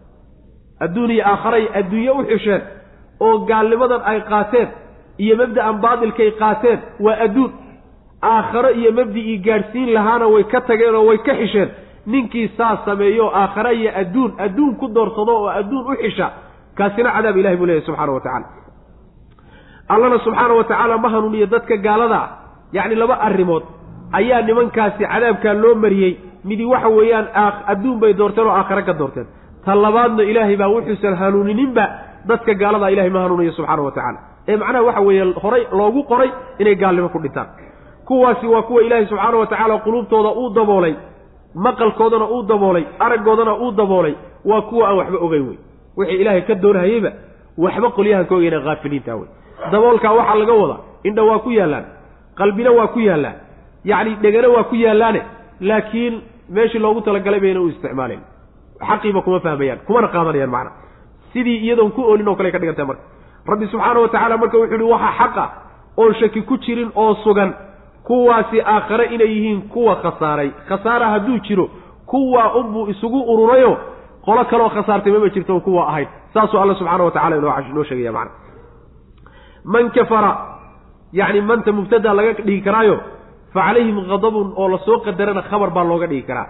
Adduun 0.85 1.11
iyo 1.15 1.23
aakharay 1.31 1.65
adduunye 1.80 2.11
u 2.11 2.23
xisheen 2.30 2.61
oo 3.26 3.38
gaalnimadan 3.49 4.01
ay 4.11 4.19
qaateen 4.31 4.68
iyo 5.23 5.34
mabda'an 5.41 5.76
baatilkay 5.84 6.30
qaateen 6.41 6.80
waa 7.05 7.15
adduun 7.26 7.51
aakharo 8.22 8.69
iyo 8.80 8.91
mabdicii 8.91 9.38
gaadhsiin 9.48 9.93
lahaana 9.93 10.27
way 10.27 10.43
ka 10.43 10.61
tageen 10.61 10.95
oo 10.95 11.06
way 11.10 11.18
ka 11.18 11.34
xisheen. 11.35 11.69
Ninkii 12.06 12.48
saas 12.57 12.80
sameeyo 12.85 13.26
aakhare 13.35 13.72
iyo 13.76 13.91
adduun 14.02 14.31
adduun 14.45 14.76
ku 14.76 14.88
doorsado 14.88 15.31
oo 15.41 15.48
adduun 15.60 15.85
u 15.91 15.95
xisha 16.02 16.31
kaasina 16.77 17.11
cadaab 17.11 17.38
ilahi 17.38 17.56
buu 17.57 17.65
leeyahy 17.65 17.85
subxana 17.85 18.11
wa 18.11 18.19
tacala 18.22 18.45
allana 19.89 20.19
subxaana 20.19 20.53
wa 20.53 20.64
tacaala 20.64 20.98
ma 20.98 21.10
hanuuniyo 21.10 21.45
dadka 21.48 21.77
gaalada 21.77 22.15
ah. 22.15 22.30
Yacni 22.73 22.95
laba 22.95 23.15
arrimood 23.27 23.64
ayaa 24.14 24.41
nimankaasi 24.41 25.03
cadaabkaa 25.06 25.53
loo 25.53 25.76
mariyey. 25.76 26.14
Midi 26.45 26.65
waxa 26.65 26.89
weeyaan 26.89 27.27
adduun 27.68 27.99
bay 27.99 28.14
doorteen 28.14 28.48
oo 28.48 28.53
aakhare 28.53 28.84
ka 28.84 28.93
doorteen. 28.93 29.27
Ta 29.65 29.76
labaadna 29.76 30.23
ilaahay 30.23 30.57
baa 30.57 30.69
wuxuusan 30.69 31.15
hanuunininba 31.22 31.85
dadka 32.26 32.53
gaaladaa 32.53 32.89
ilahay 32.89 33.10
ma 33.10 33.22
hanuuniyo 33.26 33.52
subxaana 33.52 33.81
wa 33.81 33.91
tacala 33.91 34.19
ee 34.48 34.57
macnaha 34.57 34.84
waxa 34.84 35.02
weeye 35.02 35.34
horay 35.43 35.64
loogu 35.72 36.03
qoray 36.03 36.30
inay 36.60 36.76
gaalnimo 36.76 37.10
ku 37.10 37.19
dhintaan 37.19 37.48
kuwaasi 38.07 38.47
waa 38.47 38.61
kuwa 38.61 38.81
ilaahay 38.83 39.05
subxaana 39.05 39.37
wa 39.37 39.47
tacaala 39.47 39.77
quluubtooda 39.77 40.29
uu 40.41 40.49
daboolay 40.49 40.95
maqalkoodana 41.55 42.25
uu 42.29 42.43
daboolay 42.43 42.83
araggoodana 42.99 43.53
uu 43.55 43.71
daboolay 43.71 44.13
waa 44.45 44.61
kuwa 44.61 44.87
aan 44.89 44.97
waxba 44.97 45.17
ogeyn 45.25 45.47
wey. 45.47 45.57
Wixii 45.97 46.15
ilaahay 46.21 46.41
ka 46.41 46.55
doonahayeyba 46.55 47.11
waxba 47.57 47.89
qolyahan 47.97 48.25
ka 48.29 48.35
ogeyna 48.35 48.59
haafiliinta 48.67 49.15
wey. 49.15 49.27
Daboolkaa 49.71 50.11
waxaa 50.19 50.35
laga 50.35 50.53
wadaa 50.53 50.79
indha 51.03 51.23
waa 51.23 51.39
ku 51.39 51.49
yaallaan 51.51 51.85
qalbina 52.39 52.71
waa 52.71 52.87
ku 52.87 52.99
yaallaan 52.99 53.35
yacni 53.85 54.15
dhegana 54.23 54.47
waa 54.55 54.63
ku 54.63 54.75
yaallaane 54.75 55.21
laakiin 55.59 56.21
meeshii 56.49 56.79
loogu 56.79 57.01
talagalay 57.01 57.39
bayna 57.39 57.61
u 57.61 57.67
isticmaalayn 57.69 58.21
xaqiiba 58.89 59.21
kuma 59.21 59.39
fahmayaan 59.39 59.79
kumana 59.87 60.07
qaadanayaan 60.07 60.49
macna. 60.55 60.71
Sidii 61.33 61.57
iyadoon 61.65 61.91
ku 61.91 62.01
oolin 62.01 62.27
oo 62.27 62.35
kale 62.35 62.51
ka 62.51 62.59
dhigantay 62.59 62.85
marka. 62.85 63.03
Rabbi 63.47 63.65
subxaana 63.67 63.99
wa 63.99 64.07
tacaala 64.07 64.37
marka 64.37 64.57
wuxuu 64.57 64.75
yihi 64.77 64.91
waxa 64.93 65.11
xaqa 65.19 65.45
oon 65.97 66.13
shaki 66.19 66.41
ku 66.41 66.57
jirin 66.57 66.89
oo 66.95 67.13
sugan 67.23 67.53
kuwaasi 68.07 68.61
aakhare 68.61 69.05
inay 69.15 69.27
yihiin 69.35 69.61
kuwa 69.61 69.95
khasaaray. 70.03 70.49
Khasaara 70.69 71.07
hadduu 71.13 71.37
jiro 71.47 71.69
kuwaa 72.05 72.53
unbuu 72.59 72.87
isugu 72.93 73.19
ururayo 73.33 73.77
qolo 74.25 74.45
kaleoo 74.45 74.69
khasaartay 74.69 75.11
mama 75.13 75.29
jirto 75.29 75.59
kuwa 75.59 75.87
ahayd 75.89 76.07
saasuu 76.33 76.59
alla 76.59 76.75
subxaana 76.75 77.03
wa 77.03 77.11
tacala 77.11 77.35
inoo 77.69 77.83
sheegaya 77.83 78.11
macna. 78.11 78.31
Man 79.65 79.89
kafara 79.91 80.31
yacni 81.13 81.41
manta 81.41 81.71
mubtada 81.71 82.13
laga 82.13 82.33
dhigi 82.33 82.61
karaayo 82.61 82.97
fa 83.53 83.61
calayhim 83.67 83.97
khadabun 84.09 84.53
oo 84.57 84.67
la 84.73 84.77
soo 84.85 84.97
qadarana 85.05 85.41
khabar 85.49 85.69
baa 85.75 85.83
looga 85.83 86.07
dhigi 86.07 86.23
karaa. 86.29 86.47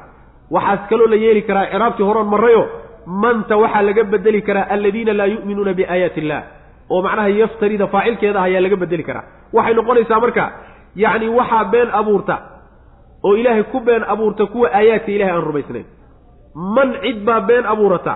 Waxaas 0.52 0.80
kaloo 0.90 1.08
la 1.08 1.16
yeeli 1.16 1.42
karaa 1.42 1.66
ciraabtii 1.72 2.04
horoon 2.10 2.28
marrayo 2.34 2.64
manta 3.06 3.58
waxaa 3.58 3.82
laga 3.88 4.04
bedeli 4.14 4.42
karaa 4.48 4.66
aladiina 4.76 5.14
laa 5.20 5.26
yu'minuuna 5.34 5.74
biaayaati 5.80 6.20
illah 6.24 6.42
oo 6.90 7.02
macnaha 7.06 7.30
yaftarida 7.42 7.88
faacilkeeda 7.94 8.40
ayaa 8.48 8.62
laga 8.66 8.76
bedeli 8.84 9.04
karaa. 9.10 9.24
Waxay 9.54 9.74
noqonaysaa 9.80 10.20
marka 10.24 10.44
yacni 10.96 11.30
waxaa 11.30 11.64
been 11.72 11.90
abuurta 11.94 12.38
oo 13.24 13.36
ilaahay 13.38 13.64
ku 13.64 13.80
been 13.80 14.04
abuurta 14.04 14.46
kuwa 14.46 14.70
aayaadka 14.74 15.12
ilahay 15.12 15.34
aan 15.36 15.44
rumaysnayn. 15.44 15.86
Man 16.76 16.94
cid 17.04 17.24
baa 17.26 17.42
been 17.42 17.66
abuurata 17.66 18.16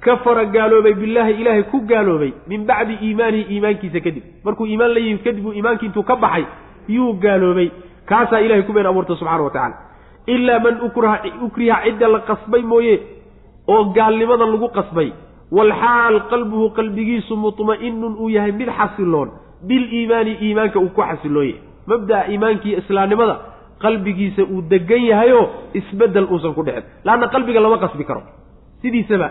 kafara 0.00 0.44
gaaloobay 0.44 0.94
billaahi 0.94 1.32
ilaahay 1.40 1.62
ku 1.72 1.80
gaaloobay 1.80 2.32
min 2.46 2.66
bacdi 2.66 2.94
iimaanihi 3.02 3.54
iimaankiisa 3.54 4.00
kadib. 4.00 4.22
Markuu 4.44 4.66
iimaan 4.66 4.94
la 4.94 5.00
yimid 5.00 5.22
kadib 5.24 5.46
uu 5.46 5.52
iimaankii 5.52 5.86
intuu 5.86 6.02
ka 6.02 6.16
baxay 6.16 6.44
yuu 6.88 7.12
gaaloobay. 7.12 7.70
Kaasaa 8.06 8.40
ilahay 8.40 8.62
ku 8.62 8.72
been 8.72 8.86
abuurta 8.86 9.16
subxana 9.16 9.42
wa 9.42 9.50
tacala 9.50 9.76
ilaa 10.26 10.58
man 10.58 10.80
ukriha 10.86 11.18
ukriha 11.46 11.76
cidda 11.84 12.08
la 12.08 12.20
qasbay 12.20 12.62
mooye 12.62 13.00
oo 13.68 13.84
gaalnimada 13.96 14.46
lagu 14.46 14.68
qasbay 14.68 15.12
walxaal 15.52 16.20
qalbuhu 16.30 16.70
qalbigiisu 16.76 17.36
mutma'inun 17.36 18.14
uu 18.18 18.28
yahay 18.30 18.52
mid 18.52 18.68
xasiloon. 18.78 19.30
Biliimaani 19.66 20.32
iimaanka 20.42 20.78
uu 20.78 20.88
ku 20.94 21.02
xasiloon 21.02 21.46
yahay 21.46 21.60
mabda'a 21.90 22.22
iimaankiiyo 22.32 22.78
islaamnimada 22.82 23.34
qalbigiisa 23.84 24.42
uu 24.54 24.62
degan 24.72 25.02
yahayoo 25.10 25.44
isbeddel 25.74 26.26
uusan 26.32 26.54
ku 26.54 26.62
dhicin. 26.66 26.84
Laanna 27.04 27.26
qalbiga 27.34 27.60
lama 27.60 27.78
qasbi 27.84 28.04
karo. 28.04 28.22
Sidiisaba 28.82 29.28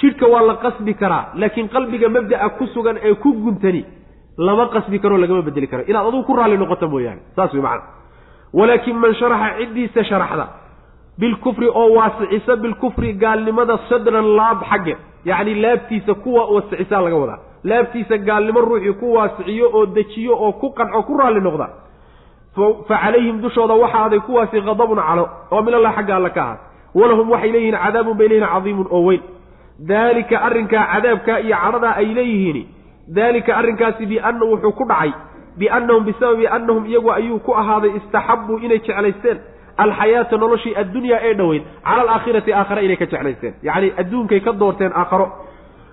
jidhka 0.00 0.26
waa 0.32 0.42
la 0.50 0.54
qasbi 0.64 0.92
karaa 0.94 1.24
laakiin 1.40 1.68
qalbiga 1.68 2.08
mabda'a 2.16 2.48
ku 2.58 2.66
sugan 2.74 2.96
ee 3.08 3.14
ku 3.22 3.32
guntani 3.44 3.82
lama 4.38 4.64
qasbi 4.74 4.98
karoo 5.02 5.18
lagama 5.18 5.42
bedeli 5.48 5.66
karo. 5.72 5.82
Inaad 5.90 6.06
adugu 6.08 6.24
ku 6.28 6.32
raalli 6.36 6.56
noqoto 6.58 6.88
mooyaane. 6.88 7.20
Saas 7.36 7.52
way 7.54 7.62
macana 7.62 7.84
walaakin 8.58 8.96
man 9.02 9.12
sharaxa 9.20 9.48
ciddiisa 9.58 10.00
sharaxda 10.10 10.46
bilkufri 11.18 11.68
oo 11.68 11.88
waasicisa 11.94 12.56
bilkufri 12.56 13.12
gaalnimada 13.12 13.78
sadran 13.88 14.26
laab 14.36 14.62
xagge 14.70 14.96
yacni 15.24 15.54
laabtiisa 15.54 16.14
kuwa 16.14 16.44
wasicisaa 16.54 17.00
laga 17.00 17.16
wadaa 17.16 17.38
laabtiisa 17.64 18.16
gaalnimo 18.18 18.60
ruuxii 18.60 18.92
ku 19.00 19.14
waasiciyo 19.14 19.70
oo 19.72 19.86
dejiyo 19.86 20.34
oo 20.44 20.52
ku 20.52 20.70
qanco 20.78 21.02
ku 21.02 21.16
raalli 21.18 21.40
noqda 21.40 21.68
fa 22.88 22.96
calayhim 23.02 23.40
dushooda 23.42 23.74
waxa 23.74 24.04
aday 24.06 24.20
kuwaasi 24.20 24.60
qadabun 24.68 24.98
calo 25.08 25.24
oo 25.50 25.62
min 25.62 25.74
allah 25.74 25.92
xagga 25.96 26.16
alla 26.16 26.30
ka 26.30 26.42
ahaad 26.42 26.58
walahum 26.94 27.30
waxay 27.30 27.52
leeyihiin 27.52 27.78
cadaabun 27.84 28.16
bay 28.18 28.28
leeyihiin 28.28 28.52
cadiimun 28.54 28.86
oo 28.90 29.02
weyn 29.08 29.22
daalika 29.88 30.36
arrinkaa 30.48 30.84
cadaabkaa 30.92 31.38
iyo 31.46 31.56
cadhadaa 31.62 31.94
ay 32.00 32.06
leeyihiin 32.18 32.66
daalika 33.16 33.56
arrinkaasi 33.56 34.06
bianna 34.06 34.44
wuxuu 34.50 34.72
ku 34.72 34.84
dhacay 34.90 35.12
biannahum 35.58 36.04
bisababi 36.04 36.46
annahum 36.56 36.86
iyagu 36.86 37.10
ayuu 37.12 37.38
ku 37.38 37.52
ahaaday 37.60 37.90
istaxabbuu 37.98 38.58
inay 38.66 38.78
jeclaysteen 38.86 39.38
alxayaata 39.76 40.36
noloshii 40.36 40.74
addunyaa 40.82 41.18
ee 41.22 41.34
dhoweyd 41.34 41.62
cala 41.84 42.02
alaakhirati 42.02 42.52
aakhare 42.52 42.84
inay 42.84 42.96
ka 42.96 43.06
jeclaysteen. 43.06 43.54
Yacni 43.62 43.92
adduunkay 43.96 44.40
ka 44.40 44.52
doorteen 44.52 44.92
aakharo. 44.94 45.26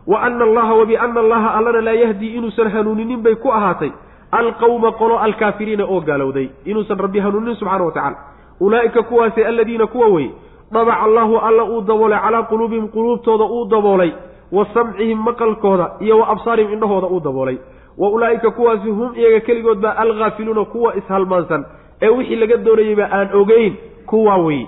Wa 0.08 0.22
ana 0.22 0.44
allaha 0.46 0.74
wa 0.76 0.86
biana 0.86 1.20
allaha 1.20 1.50
allana 1.58 1.82
laa 1.82 1.92
yahdii 2.04 2.36
inuusan 2.38 2.70
hanuuninin 2.72 3.22
bay 3.24 3.36
ku 3.36 3.50
ahaatay. 3.52 3.92
Alqawma 4.32 4.92
qolo 4.92 5.18
alkaafiriina 5.20 5.86
oo 5.86 6.02
gaalowday. 6.02 6.50
Inuusan 6.66 6.98
rabbi 7.00 7.20
hanuuninin 7.20 7.56
subxana 7.56 7.84
wa 7.84 7.92
tacala 7.92 8.18
ulaa'ika 8.60 9.04
kuwaasi 9.04 9.44
aladiina 9.44 9.88
kuwa 9.88 10.08
weye 10.08 10.32
dabaca 10.72 11.00
allahu 11.04 11.38
alla 11.38 11.64
uu 11.64 11.82
daboolay 11.82 12.20
calaa 12.20 12.44
quluubihim 12.44 12.88
quluubtooda 12.88 13.44
uu 13.46 13.66
daboolay 13.66 14.12
wa 14.52 14.66
samcihim 14.74 15.20
maqalkooda 15.20 15.92
iyo 16.00 16.20
wa 16.20 16.28
absaarihim 16.28 16.74
indhahooda 16.74 17.08
uu 17.08 17.20
daboolay. 17.20 17.58
Wa 17.98 18.10
ulaa'ika 18.10 18.52
kuwaasi 18.52 18.90
hum 18.90 19.16
iyaga 19.16 19.40
keligood 19.40 19.80
baa 19.80 19.96
alghaafiluuna 19.98 20.66
kuwa 20.66 20.96
ishalmaansan 20.96 21.66
ee 22.02 22.10
wixii 22.18 22.36
laga 22.36 22.58
doonayeyba 22.58 23.06
aan 23.12 23.30
ogeyn 23.42 23.74
kuwaa 24.06 24.38
weye 24.38 24.68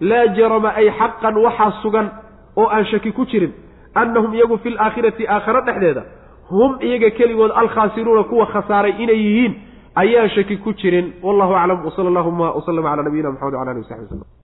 laa 0.00 0.26
jarama 0.36 0.74
ay 0.80 0.90
xaqan 1.00 1.36
waxaa 1.46 1.70
sugan 1.82 2.10
oo 2.56 2.68
aan 2.68 2.84
shaki 2.92 3.12
ku 3.12 3.24
jirin 3.26 3.52
annahum 3.94 4.34
iyagu 4.34 4.58
fi 4.58 4.70
laakhirati 4.70 5.28
aakhare 5.28 5.60
dhexdeeda 5.66 6.02
hum 6.50 6.76
iyaga 6.80 7.10
keligood 7.10 7.52
alkhaasiruuna 7.54 8.22
kuwa 8.30 8.46
khasaaray 8.46 8.94
inay 9.02 9.16
yihiin 9.26 9.54
ayaan 10.02 10.28
shaki 10.30 10.56
ku 10.56 10.72
jirin. 10.72 11.12
Wallahu 11.22 11.54
aclam 11.54 11.86
wsala 11.86 12.08
allahuma 12.12 12.52
wslama 12.58 12.90
cala 12.90 13.02
nabiyina 13.02 13.30
maxamed 13.30 13.54
wala 13.54 13.70
alihi 13.70 13.84
wasaxbi 13.86 14.04
waslm 14.04 14.34